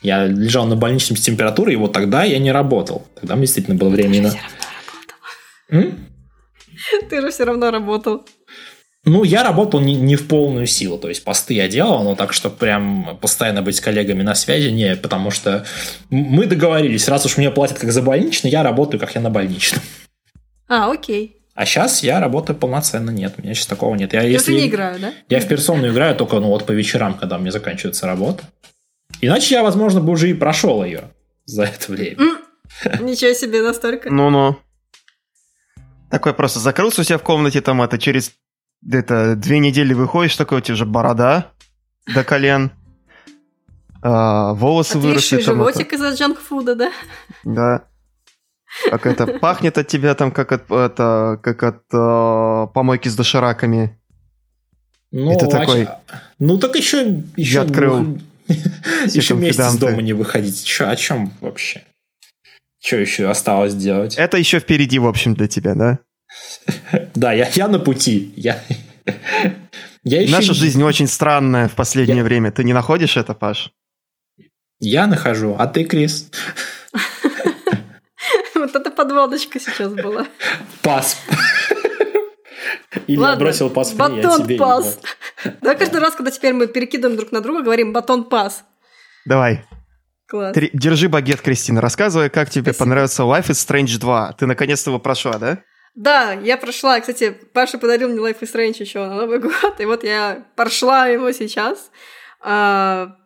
Я 0.00 0.26
лежал 0.26 0.66
на 0.66 0.76
больничном 0.76 1.16
с 1.16 1.20
температурой, 1.20 1.74
и 1.74 1.76
вот 1.76 1.92
тогда 1.92 2.24
я 2.24 2.38
не 2.38 2.52
работал. 2.52 3.06
Тогда 3.16 3.34
мне 3.34 3.44
действительно 3.44 3.76
было 3.76 3.88
время 3.88 4.30
Ты 4.30 4.30
же 4.30 4.30
все 4.30 4.44
равно 4.44 4.50
работал. 5.30 7.06
Ты 7.10 7.20
же 7.20 7.30
все 7.30 7.44
равно 7.44 7.70
работал. 7.70 8.26
Ну, 9.08 9.24
я 9.24 9.42
работал 9.42 9.80
не, 9.80 9.94
не 9.94 10.16
в 10.16 10.28
полную 10.28 10.66
силу, 10.66 10.98
то 10.98 11.08
есть 11.08 11.24
посты 11.24 11.54
я 11.54 11.68
делал, 11.68 12.04
но 12.04 12.14
так, 12.14 12.32
что 12.32 12.50
прям 12.50 13.18
постоянно 13.20 13.62
быть 13.62 13.76
с 13.76 13.80
коллегами 13.80 14.22
на 14.22 14.34
связи, 14.34 14.68
не, 14.68 14.96
потому 14.96 15.30
что 15.30 15.64
мы 16.10 16.46
договорились, 16.46 17.08
раз 17.08 17.24
уж 17.26 17.36
мне 17.36 17.50
платят 17.50 17.78
как 17.78 17.90
за 17.90 18.02
больничный, 18.02 18.50
я 18.50 18.62
работаю, 18.62 19.00
как 19.00 19.14
я 19.14 19.20
на 19.20 19.30
больничном. 19.30 19.80
А, 20.68 20.90
окей. 20.92 21.36
А 21.54 21.66
сейчас 21.66 22.02
я 22.04 22.20
работаю 22.20 22.56
полноценно, 22.56 23.10
нет, 23.10 23.34
у 23.38 23.42
меня 23.42 23.54
сейчас 23.54 23.66
такого 23.66 23.94
нет. 23.96 24.12
Я, 24.12 24.22
если 24.22 24.52
не 24.52 24.68
играю, 24.68 25.00
да? 25.00 25.12
Я 25.28 25.40
в 25.40 25.48
персону 25.48 25.88
играю 25.88 26.14
только 26.14 26.38
ну, 26.38 26.48
вот 26.48 26.66
по 26.66 26.72
вечерам, 26.72 27.14
когда 27.14 27.36
у 27.36 27.40
меня 27.40 27.50
заканчивается 27.50 28.06
работа. 28.06 28.44
Иначе 29.20 29.56
я, 29.56 29.64
возможно, 29.64 30.00
бы 30.00 30.12
уже 30.12 30.30
и 30.30 30.34
прошел 30.34 30.84
ее 30.84 31.10
за 31.46 31.64
это 31.64 31.90
время. 31.90 32.16
Ничего 33.00 33.32
себе, 33.32 33.62
настолько. 33.62 34.08
Ну-ну. 34.08 34.56
Такой 36.10 36.32
просто 36.32 36.60
закрылся 36.60 37.00
у 37.00 37.04
себя 37.04 37.18
в 37.18 37.22
комнате, 37.22 37.60
там 37.60 37.82
это 37.82 37.98
через 37.98 38.32
это 38.90 39.36
две 39.36 39.58
недели 39.58 39.94
выходишь, 39.94 40.36
такой 40.36 40.58
у 40.58 40.60
тебя 40.60 40.74
уже 40.74 40.86
борода 40.86 41.52
до 42.06 42.24
колен, 42.24 42.72
а, 44.00 44.54
волосы 44.54 44.98
выросли. 44.98 45.36
Там 45.42 45.56
животик 45.56 45.92
это... 45.92 45.96
из-за 45.96 46.10
джанкфуда, 46.14 46.74
да? 46.74 46.92
Да. 47.44 47.84
Как 48.90 49.06
это 49.06 49.26
пахнет 49.26 49.78
от 49.78 49.88
тебя 49.88 50.14
там, 50.14 50.30
как 50.30 50.52
от, 50.52 50.70
это, 50.70 51.40
как 51.42 51.62
от 51.62 51.82
э, 51.92 52.66
помойки 52.72 53.08
с 53.08 53.16
дошираками. 53.16 53.98
Ну, 55.10 55.32
это 55.32 55.46
а 55.46 55.50
такой. 55.50 55.88
Ну 56.38 56.58
так 56.58 56.76
еще, 56.76 57.22
еще 57.36 57.54
я 57.54 57.62
открыл. 57.62 58.18
Еще 59.06 59.34
месяц 59.34 59.74
из 59.74 59.76
дома 59.76 60.00
не 60.00 60.14
выходить. 60.14 60.64
Че, 60.64 60.86
о 60.86 60.96
чем 60.96 61.32
вообще? 61.42 61.82
Что 62.80 62.96
еще 62.96 63.28
осталось 63.28 63.74
делать? 63.74 64.16
Это 64.16 64.38
еще 64.38 64.58
впереди, 64.58 64.98
в 64.98 65.06
общем, 65.06 65.34
для 65.34 65.48
тебя, 65.48 65.74
да? 65.74 65.98
Да, 67.14 67.32
я, 67.32 67.48
я 67.54 67.68
на 67.68 67.78
пути. 67.78 68.32
Я, 68.36 68.62
я 70.04 70.22
еще... 70.22 70.32
Наша 70.32 70.54
жизнь 70.54 70.82
очень 70.82 71.06
странная 71.06 71.68
в 71.68 71.74
последнее 71.74 72.18
я... 72.18 72.24
время. 72.24 72.52
Ты 72.52 72.64
не 72.64 72.72
находишь 72.72 73.16
это, 73.16 73.34
Паш? 73.34 73.72
Я 74.80 75.06
нахожу, 75.06 75.56
а 75.58 75.66
ты, 75.66 75.84
Крис? 75.84 76.30
Вот 78.54 78.74
эта 78.74 78.90
подводочка 78.90 79.60
сейчас 79.60 79.92
была. 79.92 80.26
Пас. 80.82 81.16
Или 83.06 83.16
Ладно, 83.16 83.44
бросил 83.44 83.70
пас 83.70 83.92
батон 83.92 84.44
мне, 84.44 84.56
пас. 84.56 84.98
Давай 85.60 85.78
каждый 85.78 86.00
раз, 86.00 86.14
когда 86.14 86.30
теперь 86.30 86.52
мы 86.52 86.66
перекидываем 86.66 87.16
друг 87.16 87.32
на 87.32 87.40
друга, 87.40 87.62
говорим 87.62 87.92
батон 87.92 88.24
пас. 88.24 88.64
Давай. 89.24 89.64
Класс. 90.26 90.54
Три... 90.54 90.70
Держи 90.72 91.08
багет, 91.08 91.40
Кристина. 91.40 91.80
Рассказывай, 91.80 92.28
как 92.28 92.50
тебе 92.50 92.72
Спасибо. 92.72 92.78
понравился 92.78 93.22
Life 93.22 93.46
is 93.46 93.66
Strange 93.66 93.98
2. 93.98 94.32
Ты 94.32 94.46
наконец-то 94.46 94.90
его 94.90 94.98
прошла, 94.98 95.38
да? 95.38 95.62
Да, 95.94 96.32
я 96.32 96.56
прошла. 96.56 97.00
Кстати, 97.00 97.30
Паша 97.52 97.78
подарил 97.78 98.08
мне 98.08 98.18
Life 98.18 98.40
is 98.40 98.52
Strange 98.52 98.76
еще 98.80 99.00
на 99.00 99.16
Новый 99.16 99.38
год, 99.40 99.80
и 99.80 99.84
вот 99.84 100.04
я 100.04 100.46
прошла 100.56 101.06
его 101.06 101.32
сейчас. 101.32 101.90
А, 102.40 103.16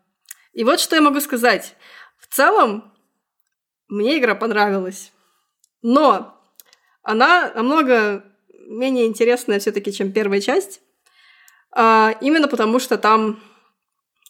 и 0.52 0.64
вот 0.64 0.80
что 0.80 0.96
я 0.96 1.02
могу 1.02 1.20
сказать. 1.20 1.76
В 2.18 2.34
целом, 2.34 2.92
мне 3.88 4.18
игра 4.18 4.34
понравилась. 4.34 5.12
Но 5.82 6.40
она 7.02 7.52
намного 7.54 8.24
менее 8.66 9.06
интересная 9.06 9.58
все-таки, 9.58 9.92
чем 9.92 10.12
первая 10.12 10.40
часть. 10.40 10.80
А, 11.72 12.14
именно 12.20 12.48
потому, 12.48 12.78
что 12.78 12.96
там 12.96 13.40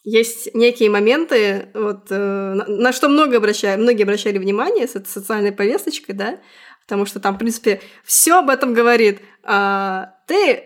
есть 0.03 0.53
некие 0.53 0.89
моменты, 0.89 1.69
вот, 1.73 2.07
э, 2.09 2.53
на, 2.53 2.91
что 2.91 3.07
много 3.07 3.37
обращали, 3.37 3.79
многие 3.79 4.03
обращали 4.03 4.37
внимание 4.37 4.87
с 4.87 4.95
этой 4.95 5.07
социальной 5.07 5.53
повесточкой, 5.53 6.13
да, 6.13 6.39
потому 6.83 7.05
что 7.05 7.19
там, 7.19 7.35
в 7.35 7.37
принципе, 7.37 7.81
все 8.03 8.39
об 8.39 8.49
этом 8.49 8.73
говорит. 8.73 9.21
А 9.43 10.15
ты 10.27 10.63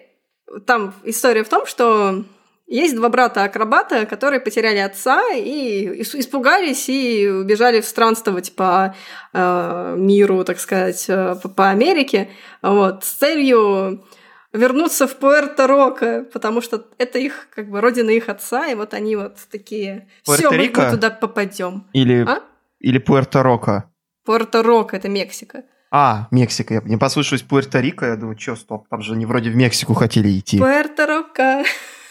там 0.65 0.94
история 1.03 1.44
в 1.44 1.49
том, 1.49 1.65
что 1.65 2.23
есть 2.68 2.95
два 2.95 3.10
брата-акробата, 3.10 4.06
которые 4.06 4.41
потеряли 4.41 4.80
отца 4.80 5.22
и 5.34 6.02
испугались 6.02 6.89
и 6.89 7.27
убежали 7.27 7.80
в 7.80 7.85
странствовать 7.85 8.53
по 8.56 8.94
э, 9.34 9.95
миру, 9.98 10.44
так 10.44 10.60
сказать, 10.60 11.06
э, 11.07 11.35
по, 11.41 11.48
по 11.48 11.69
Америке, 11.69 12.30
вот, 12.61 13.06
с 13.06 13.11
целью 13.11 14.03
вернуться 14.52 15.07
в 15.07 15.18
Пуэрто-Роко, 15.18 16.23
потому 16.26 16.61
что 16.61 16.85
это 16.98 17.19
их, 17.19 17.48
как 17.56 17.69
бы, 17.69 17.80
родина 17.80 18.10
их 18.10 18.27
отца, 18.27 18.68
и 18.68 18.76
вот 18.76 18.94
они 18.94 19.15
вот 19.15 19.38
такие, 19.49 20.10
все, 20.23 20.52
мы, 20.52 20.72
мы 20.76 20.91
туда 20.91 21.10
попадем. 21.10 21.88
Или, 21.94 22.26
а? 22.27 22.41
или 22.80 22.99
Пуэрто-Роко. 22.99 23.84
Пуэрто-Роко, 24.26 24.98
это 24.98 25.07
Мексика. 25.07 25.64
А, 25.99 26.28
Мексика. 26.30 26.76
Я 26.76 26.82
не 26.86 26.95
послушаюсь 26.98 27.44
Пуэрто-Рико, 27.44 28.06
я 28.06 28.15
думаю, 28.18 28.38
что, 28.38 28.56
стоп, 28.56 28.88
там 28.88 29.02
же 29.02 29.14
они 29.14 29.26
вроде 29.26 29.49
в 29.49 29.56
Мексику 29.56 29.95
хотели 29.95 30.38
идти. 30.38 30.60
Пуэрто-Роко. 30.60 31.65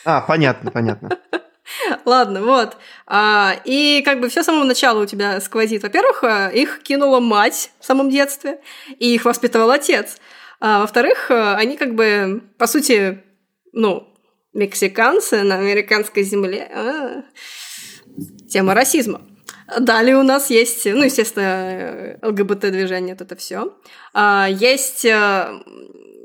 А, 0.05 0.23
понятно, 0.23 0.73
понятно. 0.73 1.11
Ладно, 2.05 2.43
вот. 2.43 2.79
А, 3.07 3.55
и 3.65 4.03
как 4.05 4.19
бы 4.19 4.29
все 4.29 4.43
с 4.43 4.47
самого 4.47 4.65
начала 4.65 5.01
у 5.01 5.07
тебя 5.07 5.41
сквозит. 5.41 5.85
Во-первых, 5.85 6.25
э, 6.25 6.51
их 6.53 6.83
кинула 6.83 7.21
мать 7.21 7.71
в 7.79 7.85
самом 7.85 8.11
детстве, 8.11 8.59
и 8.99 9.15
их 9.15 9.25
воспитывал 9.25 9.71
отец. 9.71 10.17
А, 10.59 10.81
во-вторых, 10.81 11.31
э, 11.31 11.55
они 11.55 11.77
как 11.77 11.95
бы, 11.95 12.43
по 12.59 12.67
сути, 12.67 13.23
ну, 13.73 14.13
мексиканцы 14.53 15.45
на 15.45 15.59
американской 15.59 16.25
земле. 16.25 16.69
А, 16.75 17.23
тема 18.49 18.75
расизма. 18.75 19.21
Далее 19.81 20.17
у 20.17 20.23
нас 20.23 20.51
есть, 20.51 20.87
ну, 20.87 21.03
естественно, 21.03 22.19
ЛГБТ-движение, 22.23 23.17
это 23.19 23.35
все. 23.37 23.75
А, 24.15 24.47
есть 24.49 25.05
э, 25.05 25.61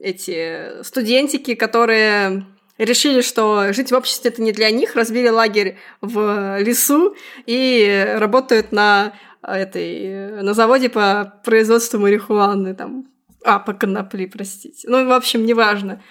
эти 0.03 0.84
студентики, 0.84 1.55
которые 1.55 2.45
решили, 2.77 3.22
что 3.22 3.73
жить 3.73 3.91
в 3.91 3.95
обществе 3.95 4.31
это 4.31 4.41
не 4.41 4.51
для 4.51 4.69
них, 4.72 4.95
разбили 4.95 5.27
лагерь 5.27 5.77
в 6.01 6.59
лесу 6.59 7.15
и 7.45 8.15
работают 8.18 8.72
на 8.72 9.13
этой 9.43 10.41
на 10.41 10.53
заводе 10.53 10.89
по 10.89 11.41
производству 11.43 11.99
марихуаны 11.99 12.76
там 12.76 13.07
а 13.43 13.59
по 13.59 13.73
конопли 13.73 14.27
простите 14.27 14.88
ну 14.88 15.07
в 15.07 15.11
общем 15.11 15.45
неважно 15.45 16.01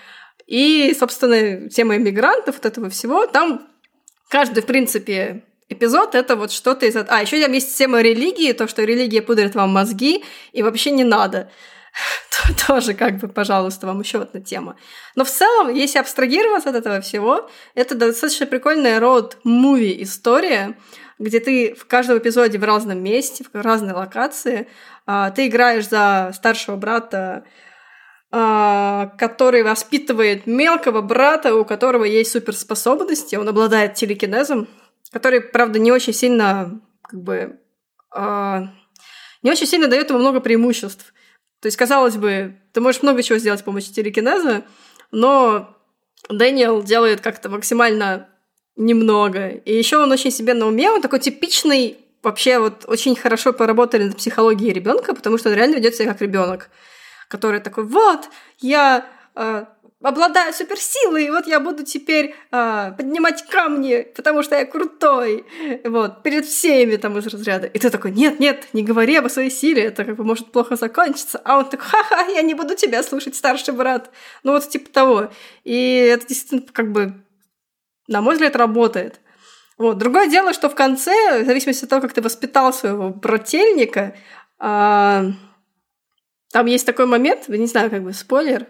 и 0.47 0.95
собственно 0.99 1.69
тема 1.69 1.97
иммигрантов 1.97 2.57
вот 2.57 2.67
этого 2.67 2.91
всего 2.91 3.27
там 3.27 3.69
каждый 4.29 4.63
в 4.63 4.67
принципе 4.67 5.45
эпизод 5.71 6.15
это 6.15 6.37
вот 6.37 6.53
что-то 6.53 6.85
из... 6.85 6.97
А, 6.97 7.23
еще 7.23 7.41
там 7.41 7.53
есть 7.53 7.77
тема 7.79 8.03
религии, 8.03 8.53
то, 8.53 8.69
что 8.69 8.85
религия 8.85 9.23
пудрит 9.23 9.55
вам 9.55 9.71
мозги, 9.71 10.25
и 10.53 10.63
вообще 10.63 10.91
не 10.91 11.05
надо. 11.05 11.51
Тоже 12.67 12.95
как 12.95 13.19
бы, 13.19 13.29
пожалуйста, 13.29 13.87
вам 13.87 14.01
еще 14.01 14.21
одна 14.21 14.41
тема. 14.41 14.77
Но 15.15 15.25
в 15.25 15.31
целом, 15.31 15.73
если 15.73 15.99
абстрагироваться 15.99 16.71
от 16.71 16.77
этого 16.77 17.01
всего, 17.01 17.49
это 17.75 17.95
достаточно 17.95 18.47
прикольная 18.47 19.01
роуд-муви 19.01 20.03
история, 20.03 20.77
где 21.19 21.39
ты 21.41 21.75
в 21.75 21.87
каждом 21.87 22.19
эпизоде 22.19 22.59
в 22.59 22.65
разном 22.65 23.03
месте, 23.03 23.45
в 23.45 23.57
разной 23.57 23.93
локации, 23.93 24.69
а, 25.07 25.31
ты 25.31 25.47
играешь 25.47 25.89
за 25.89 26.33
старшего 26.35 26.77
брата, 26.77 27.45
а, 28.33 29.13
который 29.19 29.63
воспитывает 29.63 30.47
мелкого 30.47 31.01
брата, 31.01 31.55
у 31.55 31.65
которого 31.65 32.05
есть 32.05 32.33
суперспособности, 32.33 33.37
он 33.37 33.49
обладает 33.49 33.95
телекинезом, 33.95 34.69
который, 35.13 35.41
правда, 35.41 35.79
не 35.79 35.93
очень 35.93 36.13
сильно, 36.13 36.81
как 37.03 37.23
бы, 37.23 37.59
э, 38.15 38.61
не 39.43 39.51
очень 39.51 39.67
сильно 39.67 39.89
дает 39.89 40.11
ему 40.11 40.19
много 40.19 40.41
преимуществ. 40.41 41.13
То 41.61 41.67
есть, 41.67 41.77
казалось 41.77 42.17
бы, 42.17 42.57
ты 42.73 42.81
можешь 42.81 43.03
много 43.03 43.23
чего 43.23 43.39
сделать 43.39 43.61
с 43.61 43.65
помощью 43.65 43.95
телекинеза, 43.95 44.65
но 45.11 45.77
Дэниел 46.29 46.83
делает 46.83 47.21
как-то 47.21 47.49
максимально 47.49 48.29
немного. 48.77 49.49
И 49.49 49.77
еще 49.77 49.99
он 49.99 50.11
очень 50.13 50.31
себе 50.31 50.55
на 50.55 50.67
уме, 50.67 50.91
он 50.91 51.03
такой 51.03 51.21
типичный, 51.21 51.99
вообще 52.23 52.59
вот 52.59 52.85
очень 52.87 53.17
хорошо 53.17 53.53
поработали 53.53 54.05
над 54.05 54.17
психологией 54.17 54.73
ребенка, 54.73 55.15
потому 55.15 55.39
что 55.39 55.49
он 55.51 55.55
реально 55.55 55.77
ведет 55.77 55.95
себя 55.95 56.13
как 56.13 56.23
ребенок, 56.23 56.71
который 57.29 57.61
такой, 57.61 57.85
вот, 57.85 58.29
я 58.59 59.07
э, 59.35 59.65
обладаю 60.03 60.53
суперсилой, 60.55 61.27
и 61.27 61.31
вот 61.31 61.47
я 61.47 61.61
буду 61.61 61.85
теперь 61.85 62.35
а, 62.51 62.93
поднимать 62.93 63.45
камни, 63.47 64.07
потому 64.17 64.43
что 64.43 64.57
я 64.57 64.65
крутой, 64.65 65.45
вот, 65.85 66.23
перед 66.23 66.47
всеми 66.47 66.97
там 66.97 67.19
из 67.19 67.27
разряда. 67.27 67.67
И 67.67 67.79
ты 67.79 67.91
такой, 67.91 68.13
нет, 68.13 68.41
нет, 68.41 68.69
не 68.73 68.83
говори 68.83 69.17
об 69.17 69.29
своей 69.29 69.51
силе, 69.51 69.85
это 69.85 70.05
как 70.05 70.17
бы 70.17 70.25
может 70.25 70.53
плохо 70.53 70.77
закончиться. 70.77 71.41
А 71.45 71.59
он 71.59 71.69
такой, 71.69 71.87
ха-ха, 71.87 72.23
я 72.29 72.43
не 72.43 72.55
буду 72.55 72.75
тебя 72.75 73.03
слушать, 73.03 73.37
старший 73.37 73.75
брат. 73.75 74.11
Ну 74.43 74.53
вот 74.53 74.69
типа 74.69 74.91
того. 74.91 75.31
И 75.65 75.97
это 75.97 76.27
действительно 76.27 76.73
как 76.73 76.93
бы, 76.93 77.23
на 78.09 78.23
мой 78.23 78.35
взгляд, 78.35 78.57
работает. 78.57 79.21
Вот. 79.77 79.99
Другое 79.99 80.29
дело, 80.29 80.53
что 80.53 80.69
в 80.71 80.75
конце, 80.75 81.43
в 81.43 81.47
зависимости 81.47 81.85
от 81.85 81.91
того, 81.91 82.03
как 82.03 82.13
ты 82.13 82.23
воспитал 82.23 82.73
своего 82.73 83.11
брательника, 83.11 84.15
а, 84.59 85.25
там 86.53 86.67
есть 86.67 86.87
такой 86.87 87.07
момент, 87.07 87.49
не 87.49 87.67
знаю, 87.67 87.91
как 87.91 88.03
бы 88.03 88.13
спойлер, 88.13 88.67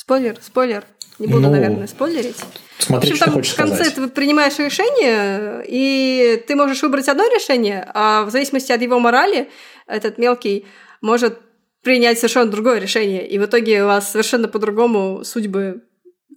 Спойлер, 0.00 0.38
спойлер. 0.40 0.84
Не 1.18 1.26
буду, 1.26 1.40
ну, 1.40 1.50
наверное, 1.50 1.86
спойлерить. 1.86 2.38
Смотри, 2.78 3.10
в 3.10 3.12
общем, 3.12 3.26
там 3.26 3.42
в 3.42 3.54
конце 3.54 3.84
сказать. 3.84 3.94
ты 3.96 4.08
принимаешь 4.08 4.58
решение, 4.58 5.62
и 5.68 6.42
ты 6.48 6.56
можешь 6.56 6.82
выбрать 6.82 7.06
одно 7.06 7.24
решение, 7.24 7.86
а 7.92 8.24
в 8.24 8.30
зависимости 8.30 8.72
от 8.72 8.80
его 8.80 8.98
морали 8.98 9.50
этот 9.86 10.16
мелкий 10.16 10.64
может 11.02 11.38
принять 11.82 12.16
совершенно 12.16 12.50
другое 12.50 12.78
решение. 12.78 13.28
И 13.28 13.38
в 13.38 13.44
итоге 13.44 13.82
у 13.82 13.88
вас 13.88 14.10
совершенно 14.10 14.48
по-другому 14.48 15.22
судьбы 15.22 15.82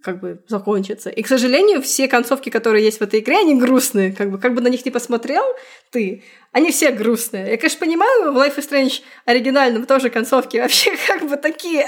как 0.04 0.20
бы 0.20 0.40
закончится. 0.48 1.10
И, 1.10 1.24
к 1.24 1.28
сожалению, 1.28 1.82
все 1.82 2.10
концовки, 2.10 2.50
которые 2.50 2.84
есть 2.84 3.00
в 3.00 3.04
этой 3.04 3.22
игре, 3.22 3.38
они 3.38 3.56
грустные. 3.56 4.12
Как 4.12 4.30
бы, 4.30 4.38
как 4.38 4.54
бы 4.54 4.62
на 4.62 4.68
них 4.68 4.84
не 4.84 4.92
посмотрел 4.92 5.44
ты, 5.92 6.24
они 6.52 6.72
все 6.72 6.92
грустные. 6.92 7.52
Я, 7.52 7.58
конечно, 7.58 7.80
понимаю, 7.80 8.34
в 8.34 8.38
Life 8.38 8.58
is 8.58 8.70
Strange 8.70 9.02
оригинальном 9.26 9.86
тоже 9.86 10.10
концовки 10.10 10.58
вообще 10.58 10.94
как 11.08 11.28
бы 11.28 11.38
такие. 11.38 11.88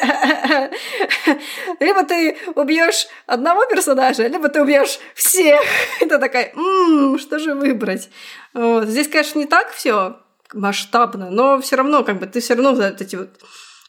Либо 1.82 2.04
ты 2.04 2.38
убьешь 2.56 3.08
одного 3.28 3.66
персонажа, 3.66 4.26
либо 4.28 4.48
ты 4.48 4.62
убьешь 4.62 4.98
всех. 5.14 5.60
Ты 6.00 6.18
такая, 6.18 6.54
м-м, 6.56 7.20
что 7.20 7.40
же 7.40 7.54
выбрать? 7.54 8.10
Вот. 8.54 8.88
Здесь, 8.88 9.08
конечно, 9.10 9.40
не 9.40 9.46
так 9.46 9.72
все 9.72 10.18
масштабно, 10.54 11.30
но 11.30 11.60
все 11.60 11.76
равно, 11.76 12.04
как 12.04 12.20
бы, 12.20 12.28
ты 12.28 12.40
все 12.40 12.54
равно 12.54 12.76
за 12.76 12.96
эти 12.98 13.16
вот 13.16 13.30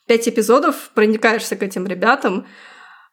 пять 0.06 0.26
эпизодов 0.26 0.90
проникаешься 0.94 1.56
к 1.56 1.62
этим 1.62 1.86
ребятам, 1.86 2.46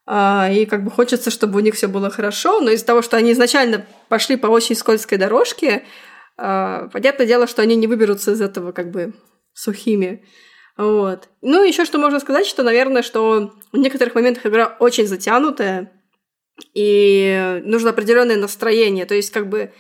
и 0.06 0.66
как 0.70 0.84
бы 0.84 0.92
хочется, 0.92 1.32
чтобы 1.32 1.58
у 1.58 1.62
них 1.62 1.76
все 1.76 1.88
было 1.88 2.10
хорошо, 2.10 2.60
но 2.60 2.72
из-за 2.72 2.86
того, 2.86 3.02
что 3.02 3.16
они 3.16 3.32
изначально 3.32 3.86
пошли 4.10 4.36
по 4.36 4.48
очень 4.48 4.76
скользкой 4.76 5.18
дорожке, 5.18 5.86
а, 6.38 6.90
понятное 6.90 7.26
дело, 7.26 7.48
что 7.48 7.62
они 7.62 7.76
не 7.76 7.88
выберутся 7.88 8.32
из 8.32 8.42
этого 8.42 8.72
как 8.72 8.92
бы 8.92 9.14
сухими. 9.54 10.26
Вот. 10.76 11.30
Ну, 11.42 11.64
еще 11.64 11.86
что 11.86 12.00
можно 12.00 12.20
сказать, 12.20 12.48
что, 12.48 12.64
наверное, 12.64 13.04
что 13.04 13.54
в 13.72 13.78
некоторых 13.78 14.16
моментах 14.16 14.46
игра 14.46 14.76
очень 14.80 15.08
затянутая, 15.08 15.92
и 16.74 17.62
нужно 17.64 17.92
определенное 17.92 18.38
настроение. 18.38 19.06
То 19.06 19.16
есть, 19.16 19.32
как 19.32 19.50
бы, 19.50 19.72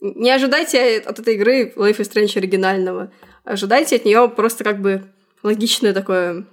не 0.00 0.30
ожидайте 0.30 0.98
от 0.98 1.18
этой 1.18 1.34
игры 1.34 1.72
Life 1.76 1.98
is 1.98 2.12
Strange 2.12 2.36
оригинального. 2.36 3.12
Ожидайте 3.44 3.96
от 3.96 4.04
нее 4.04 4.28
просто 4.28 4.64
как 4.64 4.80
бы 4.80 5.12
логичное 5.42 5.92
такое 5.92 6.46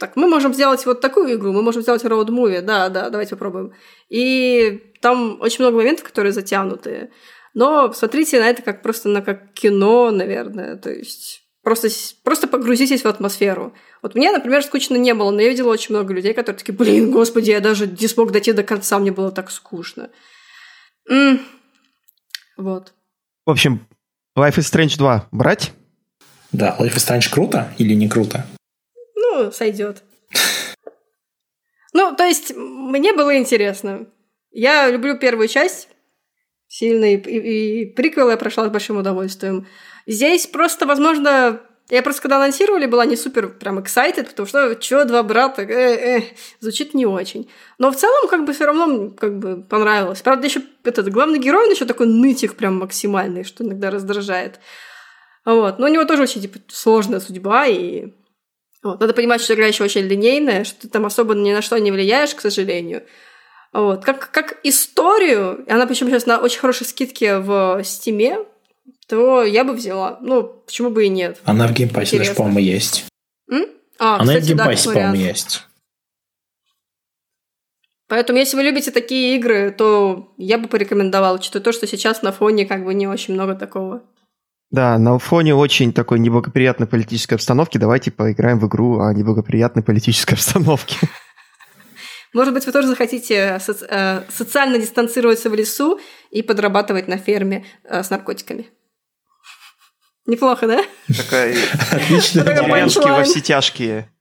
так, 0.00 0.16
мы 0.16 0.28
можем 0.28 0.54
сделать 0.54 0.84
вот 0.86 1.00
такую 1.00 1.34
игру, 1.34 1.52
мы 1.52 1.62
можем 1.62 1.82
сделать 1.82 2.02
road 2.04 2.28
movie, 2.28 2.62
да, 2.62 2.88
да, 2.88 3.10
давайте 3.10 3.36
попробуем. 3.36 3.74
И 4.08 4.82
там 5.00 5.40
очень 5.40 5.62
много 5.62 5.76
моментов, 5.76 6.04
которые 6.06 6.32
затянутые. 6.32 7.10
Но 7.54 7.92
смотрите 7.92 8.40
на 8.40 8.48
это 8.48 8.62
как 8.62 8.82
просто 8.82 9.08
на 9.08 9.22
как 9.22 9.52
кино, 9.52 10.10
наверное, 10.10 10.76
то 10.76 10.90
есть 10.90 11.42
просто, 11.62 11.88
просто 12.24 12.48
погрузитесь 12.48 13.04
в 13.04 13.08
атмосферу. 13.08 13.74
Вот 14.02 14.14
мне, 14.14 14.32
например, 14.32 14.62
скучно 14.62 14.96
не 14.96 15.12
было, 15.12 15.30
но 15.30 15.42
я 15.42 15.50
видела 15.50 15.70
очень 15.70 15.94
много 15.94 16.14
людей, 16.14 16.32
которые 16.32 16.58
такие, 16.58 16.74
блин, 16.74 17.10
господи, 17.10 17.50
я 17.50 17.60
даже 17.60 17.86
не 17.86 18.08
смог 18.08 18.32
дойти 18.32 18.52
до 18.52 18.62
конца, 18.62 18.98
мне 18.98 19.12
было 19.12 19.30
так 19.30 19.50
скучно. 19.50 20.10
М-м. 21.08 21.40
Вот. 22.56 22.94
В 23.44 23.50
общем, 23.50 23.86
Life 24.38 24.56
is 24.56 24.72
Strange 24.72 24.96
2 24.96 25.28
брать? 25.30 25.72
Да, 26.52 26.76
Life 26.80 26.94
is 26.94 27.06
Strange 27.06 27.30
круто 27.30 27.72
или 27.78 27.94
не 27.94 28.08
круто? 28.08 28.46
Сойдет. 29.52 30.02
Ну, 31.92 32.14
то 32.14 32.24
есть, 32.24 32.54
мне 32.54 33.12
было 33.12 33.36
интересно. 33.36 34.06
Я 34.52 34.88
люблю 34.90 35.18
первую 35.18 35.48
часть 35.48 35.88
сильно, 36.68 37.14
и, 37.14 37.16
и, 37.16 37.82
и 37.82 37.86
приквел 37.86 38.30
я 38.30 38.36
прошла 38.36 38.66
с 38.66 38.70
большим 38.70 38.96
удовольствием. 38.96 39.66
Здесь 40.06 40.46
просто, 40.46 40.86
возможно, 40.86 41.60
я 41.90 42.02
просто 42.02 42.22
когда 42.22 42.36
анонсировали, 42.36 42.86
была 42.86 43.04
не 43.04 43.16
супер 43.16 43.48
прям 43.48 43.80
excited, 43.80 44.28
потому 44.28 44.46
что 44.46 44.76
чё, 44.76 45.04
два 45.04 45.24
брата, 45.24 45.62
э, 45.62 46.18
э, 46.18 46.22
звучит 46.60 46.94
не 46.94 47.06
очень. 47.06 47.50
Но 47.78 47.90
в 47.90 47.96
целом, 47.96 48.28
как 48.28 48.44
бы, 48.44 48.52
все 48.52 48.66
равно, 48.66 49.10
как 49.10 49.38
бы, 49.38 49.62
понравилось. 49.62 50.22
Правда, 50.22 50.46
еще 50.46 50.62
этот 50.84 51.10
главный 51.10 51.40
герой, 51.40 51.64
он 51.64 51.72
еще 51.72 51.84
такой 51.86 52.06
нытик 52.06 52.54
прям 52.54 52.78
максимальный, 52.78 53.42
что 53.42 53.64
иногда 53.64 53.90
раздражает. 53.90 54.60
Вот. 55.44 55.80
Но 55.80 55.86
у 55.86 55.88
него 55.88 56.04
тоже 56.04 56.22
очень, 56.22 56.42
типа, 56.42 56.60
сложная 56.68 57.18
судьба, 57.18 57.66
и 57.66 58.12
вот. 58.82 59.00
Надо 59.00 59.12
понимать, 59.12 59.40
что 59.40 59.54
игра 59.54 59.66
еще 59.66 59.84
очень 59.84 60.02
линейная, 60.02 60.64
что 60.64 60.82
ты 60.82 60.88
там 60.88 61.04
особо 61.04 61.34
ни 61.34 61.52
на 61.52 61.62
что 61.62 61.78
не 61.78 61.92
влияешь, 61.92 62.34
к 62.34 62.40
сожалению. 62.40 63.04
Вот. 63.72 64.04
Как, 64.04 64.30
как 64.30 64.58
историю, 64.64 65.64
она 65.68 65.86
причем 65.86 66.08
сейчас 66.08 66.26
на 66.26 66.38
очень 66.38 66.60
хорошей 66.60 66.86
скидке 66.86 67.38
в 67.38 67.82
Стиме, 67.84 68.38
то 69.06 69.44
я 69.44 69.64
бы 69.64 69.74
взяла. 69.74 70.18
Ну, 70.22 70.42
почему 70.42 70.90
бы 70.90 71.04
и 71.04 71.08
нет. 71.08 71.38
Она 71.44 71.66
в 71.66 71.72
Game 71.72 71.92
Pass 71.92 72.13
е 72.13 72.18
даже, 72.18 72.34
по-моему, 72.34 72.60
есть. 72.60 73.06
М? 73.50 73.66
А, 73.98 74.16
Она 74.16 74.24
кстати, 74.24 74.44
в 74.44 74.46
Game 74.46 74.63
Pass 74.63 74.80
е, 74.80 74.88
да, 74.88 74.94
по-моему, 74.94 75.14
есть. 75.16 75.66
Поэтому, 78.08 78.40
если 78.40 78.56
вы 78.56 78.64
любите 78.64 78.90
такие 78.90 79.36
игры, 79.36 79.70
то 79.70 80.32
я 80.36 80.58
бы 80.58 80.66
порекомендовала, 80.66 81.36
учитывая 81.36 81.62
то, 81.62 81.70
что 81.70 81.86
сейчас 81.86 82.22
на 82.22 82.32
фоне 82.32 82.66
как 82.66 82.84
бы 82.84 82.92
не 82.92 83.06
очень 83.06 83.34
много 83.34 83.54
такого. 83.54 84.02
Да, 84.70 84.98
на 84.98 85.18
фоне 85.18 85.54
очень 85.54 85.92
такой 85.92 86.20
неблагоприятной 86.20 86.86
политической 86.86 87.34
обстановки 87.34 87.76
давайте 87.76 88.12
поиграем 88.12 88.60
в 88.60 88.68
игру 88.68 89.00
о 89.00 89.12
неблагоприятной 89.12 89.82
политической 89.82 90.34
обстановке. 90.34 90.96
Может 92.32 92.54
быть, 92.54 92.64
вы 92.64 92.72
тоже 92.72 92.86
захотите 92.86 93.58
соци- 93.58 93.86
э, 93.88 94.22
социально 94.30 94.78
дистанцироваться 94.78 95.50
в 95.50 95.54
лесу 95.54 95.98
и 96.30 96.42
подрабатывать 96.42 97.08
на 97.08 97.18
ферме 97.18 97.66
э, 97.82 98.04
с 98.04 98.10
наркотиками. 98.10 98.68
Неплохо, 100.26 100.68
да? 100.68 100.84
Такая 101.08 101.56
отличная 101.90 102.44
деревенские 102.44 103.12
во 103.12 103.24
все 103.24 103.40
тяжкие. 103.40 104.12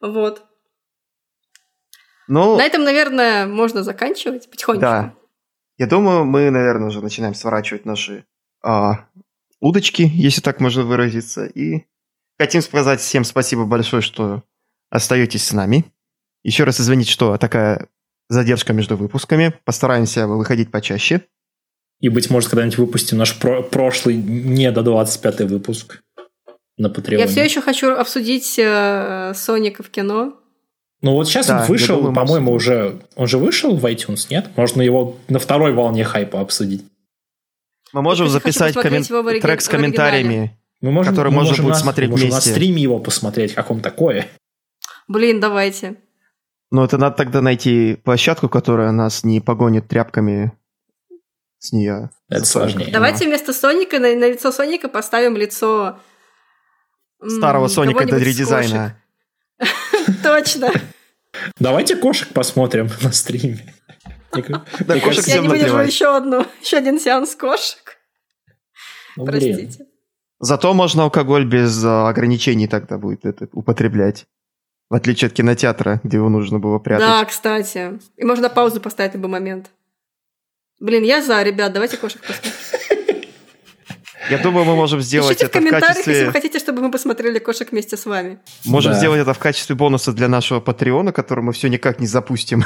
Вот. 0.00 0.42
Ну, 2.26 2.56
на 2.56 2.62
этом, 2.62 2.84
наверное, 2.84 3.46
можно 3.46 3.82
заканчивать 3.82 4.48
потихоньку. 4.50 4.80
Да. 4.80 5.14
Я 5.76 5.86
думаю, 5.86 6.24
мы, 6.24 6.48
наверное, 6.48 6.88
уже 6.88 7.02
начинаем 7.02 7.34
сворачивать 7.34 7.84
наши 7.84 8.24
а, 8.62 9.06
удочки, 9.60 10.10
если 10.14 10.40
так 10.40 10.60
можно 10.60 10.82
выразиться. 10.82 11.46
И 11.46 11.84
хотим 12.38 12.62
сказать 12.62 13.00
всем 13.00 13.24
спасибо 13.24 13.64
большое, 13.64 14.02
что 14.02 14.42
остаетесь 14.90 15.44
с 15.44 15.52
нами. 15.52 15.84
Еще 16.42 16.64
раз 16.64 16.80
извините, 16.80 17.10
что 17.10 17.36
такая 17.36 17.88
задержка 18.28 18.72
между 18.72 18.96
выпусками. 18.96 19.54
Постараемся 19.64 20.26
выходить 20.26 20.70
почаще. 20.70 21.22
И, 22.00 22.08
быть 22.08 22.30
может, 22.30 22.48
когда-нибудь 22.48 22.78
выпустим 22.78 23.18
наш 23.18 23.38
про- 23.38 23.62
прошлый 23.62 24.16
не 24.16 24.70
до 24.72 24.82
25 24.82 25.40
выпуск 25.42 26.00
на 26.78 26.86
Patreon. 26.86 27.18
Я 27.18 27.26
все 27.26 27.44
еще 27.44 27.60
хочу 27.60 27.90
обсудить 27.90 28.58
э, 28.58 29.32
Соника 29.34 29.82
в 29.82 29.90
кино. 29.90 30.34
Ну 31.02 31.12
вот 31.12 31.28
сейчас 31.28 31.46
да, 31.46 31.60
он 31.60 31.66
вышел, 31.66 31.96
думаю, 31.96 32.14
по-моему, 32.14 32.52
уже... 32.52 33.00
Он 33.16 33.26
же 33.26 33.38
вышел 33.38 33.76
в 33.76 33.84
iTunes, 33.84 34.26
нет? 34.30 34.48
Можно 34.56 34.82
его 34.82 35.16
на 35.28 35.38
второй 35.38 35.72
волне 35.72 36.04
хайпа 36.04 36.40
обсудить. 36.40 36.84
Мы 37.92 38.02
можем 38.02 38.26
я 38.26 38.32
записать 38.32 38.74
коммен... 38.74 39.04
трек 39.40 39.60
с 39.60 39.68
комментариями, 39.68 40.58
мы 40.80 40.92
можем, 40.92 41.12
который 41.12 41.28
мы 41.28 41.36
можно 41.36 41.50
можем 41.50 41.64
будет 41.66 41.74
на, 41.74 41.80
смотреть 41.80 42.10
можем 42.10 42.30
вместе. 42.30 42.50
на 42.50 42.54
стриме 42.54 42.82
его 42.82 42.98
посмотреть, 42.98 43.54
как 43.54 43.70
он 43.70 43.80
такое. 43.80 44.28
Блин, 45.08 45.40
давайте. 45.40 45.96
Ну, 46.70 46.84
это 46.84 46.98
надо 46.98 47.16
тогда 47.16 47.42
найти 47.42 47.96
площадку, 47.96 48.48
которая 48.48 48.92
нас 48.92 49.24
не 49.24 49.40
погонит 49.40 49.88
тряпками 49.88 50.52
с 51.58 51.72
нее. 51.72 52.10
Это 52.28 52.46
сложнее. 52.46 52.90
Давайте 52.92 53.26
вместо 53.26 53.52
Соника 53.52 53.98
на, 53.98 54.14
на 54.14 54.30
лицо 54.30 54.52
Соника 54.52 54.88
поставим 54.88 55.36
лицо... 55.36 55.98
Старого 57.22 57.68
Соника 57.68 58.06
до 58.06 58.16
редизайна. 58.16 58.96
Точно. 60.22 60.72
Давайте 61.58 61.96
кошек 61.96 62.28
посмотрим 62.32 62.88
на 63.02 63.12
стриме. 63.12 63.74
Да, 64.32 65.00
кошек 65.00 65.26
Я 65.26 65.40
не 65.40 65.48
выдержу 65.48 65.78
еще 65.78 66.16
одну, 66.16 66.46
еще 66.62 66.76
один 66.76 66.98
сеанс 66.98 67.34
кошек. 67.34 67.98
Ну, 69.16 69.26
Простите. 69.26 69.86
Зато 70.38 70.72
можно 70.72 71.02
алкоголь 71.02 71.44
без 71.44 71.84
а, 71.84 72.08
ограничений 72.08 72.66
тогда 72.66 72.96
будет 72.96 73.26
это 73.26 73.48
употреблять. 73.52 74.26
В 74.88 74.94
отличие 74.94 75.28
от 75.28 75.34
кинотеатра, 75.34 76.00
где 76.02 76.16
его 76.16 76.28
нужно 76.28 76.58
было 76.58 76.78
прятать. 76.78 77.06
Да, 77.06 77.24
кстати. 77.24 77.98
И 78.16 78.24
можно 78.24 78.48
паузу 78.48 78.80
поставить 78.80 79.12
в 79.12 79.14
любой 79.16 79.30
момент. 79.30 79.70
Блин, 80.80 81.02
я 81.04 81.22
за, 81.22 81.42
ребят, 81.42 81.72
давайте 81.72 81.98
кошек 81.98 82.20
посмотрим. 82.22 82.52
Я 84.30 84.38
думаю, 84.38 84.64
мы 84.64 84.76
можем 84.76 85.00
сделать 85.00 85.38
Пишите 85.38 85.46
в 85.46 85.48
это 85.48 85.58
в 85.58 85.60
комментариях, 85.60 85.96
если 85.96 86.04
качестве... 86.04 86.26
вы 86.26 86.32
хотите, 86.32 86.58
чтобы 86.58 86.82
мы 86.82 86.90
посмотрели 86.90 87.38
кошек 87.38 87.70
вместе 87.70 87.96
с 87.96 88.06
вами. 88.06 88.38
Можем 88.64 88.92
Да. 88.92 88.98
сделать 88.98 89.20
это 89.20 89.34
в 89.34 89.38
качестве 89.38 89.74
бонуса 89.74 90.12
для 90.12 90.28
нашего 90.28 90.60
Патреона, 90.60 91.12
который 91.12 91.42
мы 91.42 91.52
все 91.52 91.68
никак 91.68 91.98
не 91.98 92.06
запустим. 92.06 92.64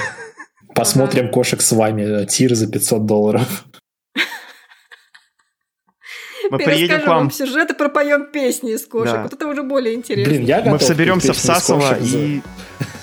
Посмотрим 0.74 1.30
кошек 1.30 1.60
с 1.60 1.72
вами. 1.72 2.26
Тир 2.26 2.54
за 2.54 2.66
500 2.66 3.06
долларов. 3.06 3.64
Мы 6.50 6.58
приедем 6.58 6.86
к 6.86 6.90
Перескажем 6.90 7.08
вам, 7.08 7.30
сюжет 7.30 7.70
и 7.70 7.74
пропоем 7.74 8.26
песни 8.30 8.72
из 8.74 8.86
кошек. 8.86 9.14
Да. 9.14 9.22
Вот 9.22 9.32
это 9.32 9.46
уже 9.46 9.62
более 9.62 9.94
интересно. 9.94 10.30
Блин, 10.30 10.44
я 10.44 10.62
мы 10.62 10.78
соберемся 10.78 11.32
в 11.32 11.38
Сасово 11.38 11.98
и... 12.00 12.42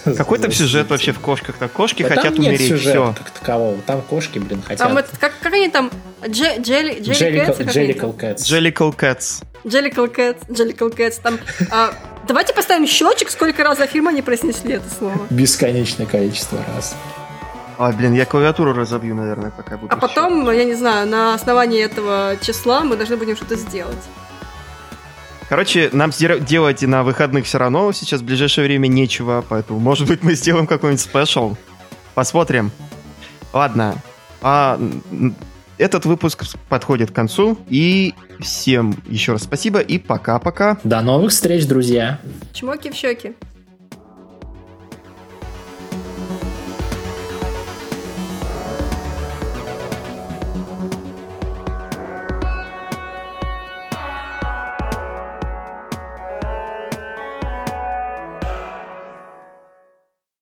Какой 0.18 0.39
там 0.39 0.52
сюжет 0.52 0.89
вообще 0.89 1.11
в 1.11 1.19
кошках-то? 1.19 1.68
Кошки 1.68 2.03
Да 2.03 2.10
хотят 2.10 2.26
там 2.26 2.35
нет 2.35 2.49
умереть, 2.49 2.69
сюжета 2.69 3.14
все. 3.14 3.23
как 3.23 3.30
такового. 3.31 3.77
Там 3.85 4.02
кошки, 4.02 4.39
блин, 4.39 4.61
хотят. 4.61 4.88
Там 4.88 4.98
это, 4.98 5.10
как, 5.19 5.34
как 5.41 5.53
они 5.53 5.69
там? 5.69 5.91
Дже- 6.22 6.60
Джелли 6.61 6.99
Джелли 7.02 7.39
Кэтс? 7.39 7.57
Там? 7.57 7.68
Jellicle 7.68 8.95
Cats. 8.95 9.43
Jellicle 9.64 10.15
Cats, 10.15 10.48
Jellicle 10.48 10.95
Cats. 10.95 11.19
Там, 11.22 11.39
а, 11.69 11.93
давайте 12.27 12.53
поставим 12.53 12.88
счетчик, 12.88 13.30
сколько 13.30 13.64
раз 13.64 13.77
за 13.77 13.85
фильм 13.85 14.07
они 14.07 14.23
произнесли 14.23 14.73
это 14.73 14.89
слово. 14.89 15.27
Бесконечное 15.30 16.07
количество 16.07 16.60
раз. 16.76 16.95
Ой, 17.81 17.93
блин, 17.93 18.13
я 18.13 18.27
клавиатуру 18.27 18.73
разобью, 18.73 19.15
наверное, 19.15 19.49
пока 19.49 19.75
буду 19.75 19.91
А 19.91 19.97
потом, 19.97 20.47
я 20.51 20.65
не 20.65 20.75
знаю, 20.75 21.07
на 21.07 21.33
основании 21.33 21.81
этого 21.81 22.37
числа 22.39 22.83
мы 22.83 22.95
должны 22.95 23.17
будем 23.17 23.35
что-то 23.35 23.55
сделать. 23.55 23.97
Короче, 25.49 25.89
нам 25.91 26.11
делать 26.11 26.83
и 26.83 26.85
на 26.85 27.01
выходных 27.01 27.45
все 27.45 27.57
равно 27.57 27.91
сейчас 27.91 28.21
в 28.21 28.23
ближайшее 28.23 28.65
время 28.67 28.85
нечего, 28.85 29.43
поэтому, 29.49 29.79
может 29.79 30.07
быть, 30.07 30.21
мы 30.21 30.35
сделаем 30.35 30.67
какой-нибудь 30.67 31.01
спешл. 31.01 31.55
Посмотрим. 32.13 32.69
Ладно. 33.51 33.95
А, 34.43 34.79
этот 35.79 36.05
выпуск 36.05 36.43
подходит 36.69 37.09
к 37.09 37.15
концу. 37.15 37.57
И 37.67 38.13
всем 38.39 38.95
еще 39.07 39.31
раз 39.31 39.41
спасибо 39.41 39.79
и 39.79 39.97
пока-пока. 39.97 40.77
До 40.83 41.01
новых 41.01 41.31
встреч, 41.31 41.65
друзья. 41.65 42.19
Чмоки 42.53 42.91
в 42.91 42.93
щеки. 42.93 43.33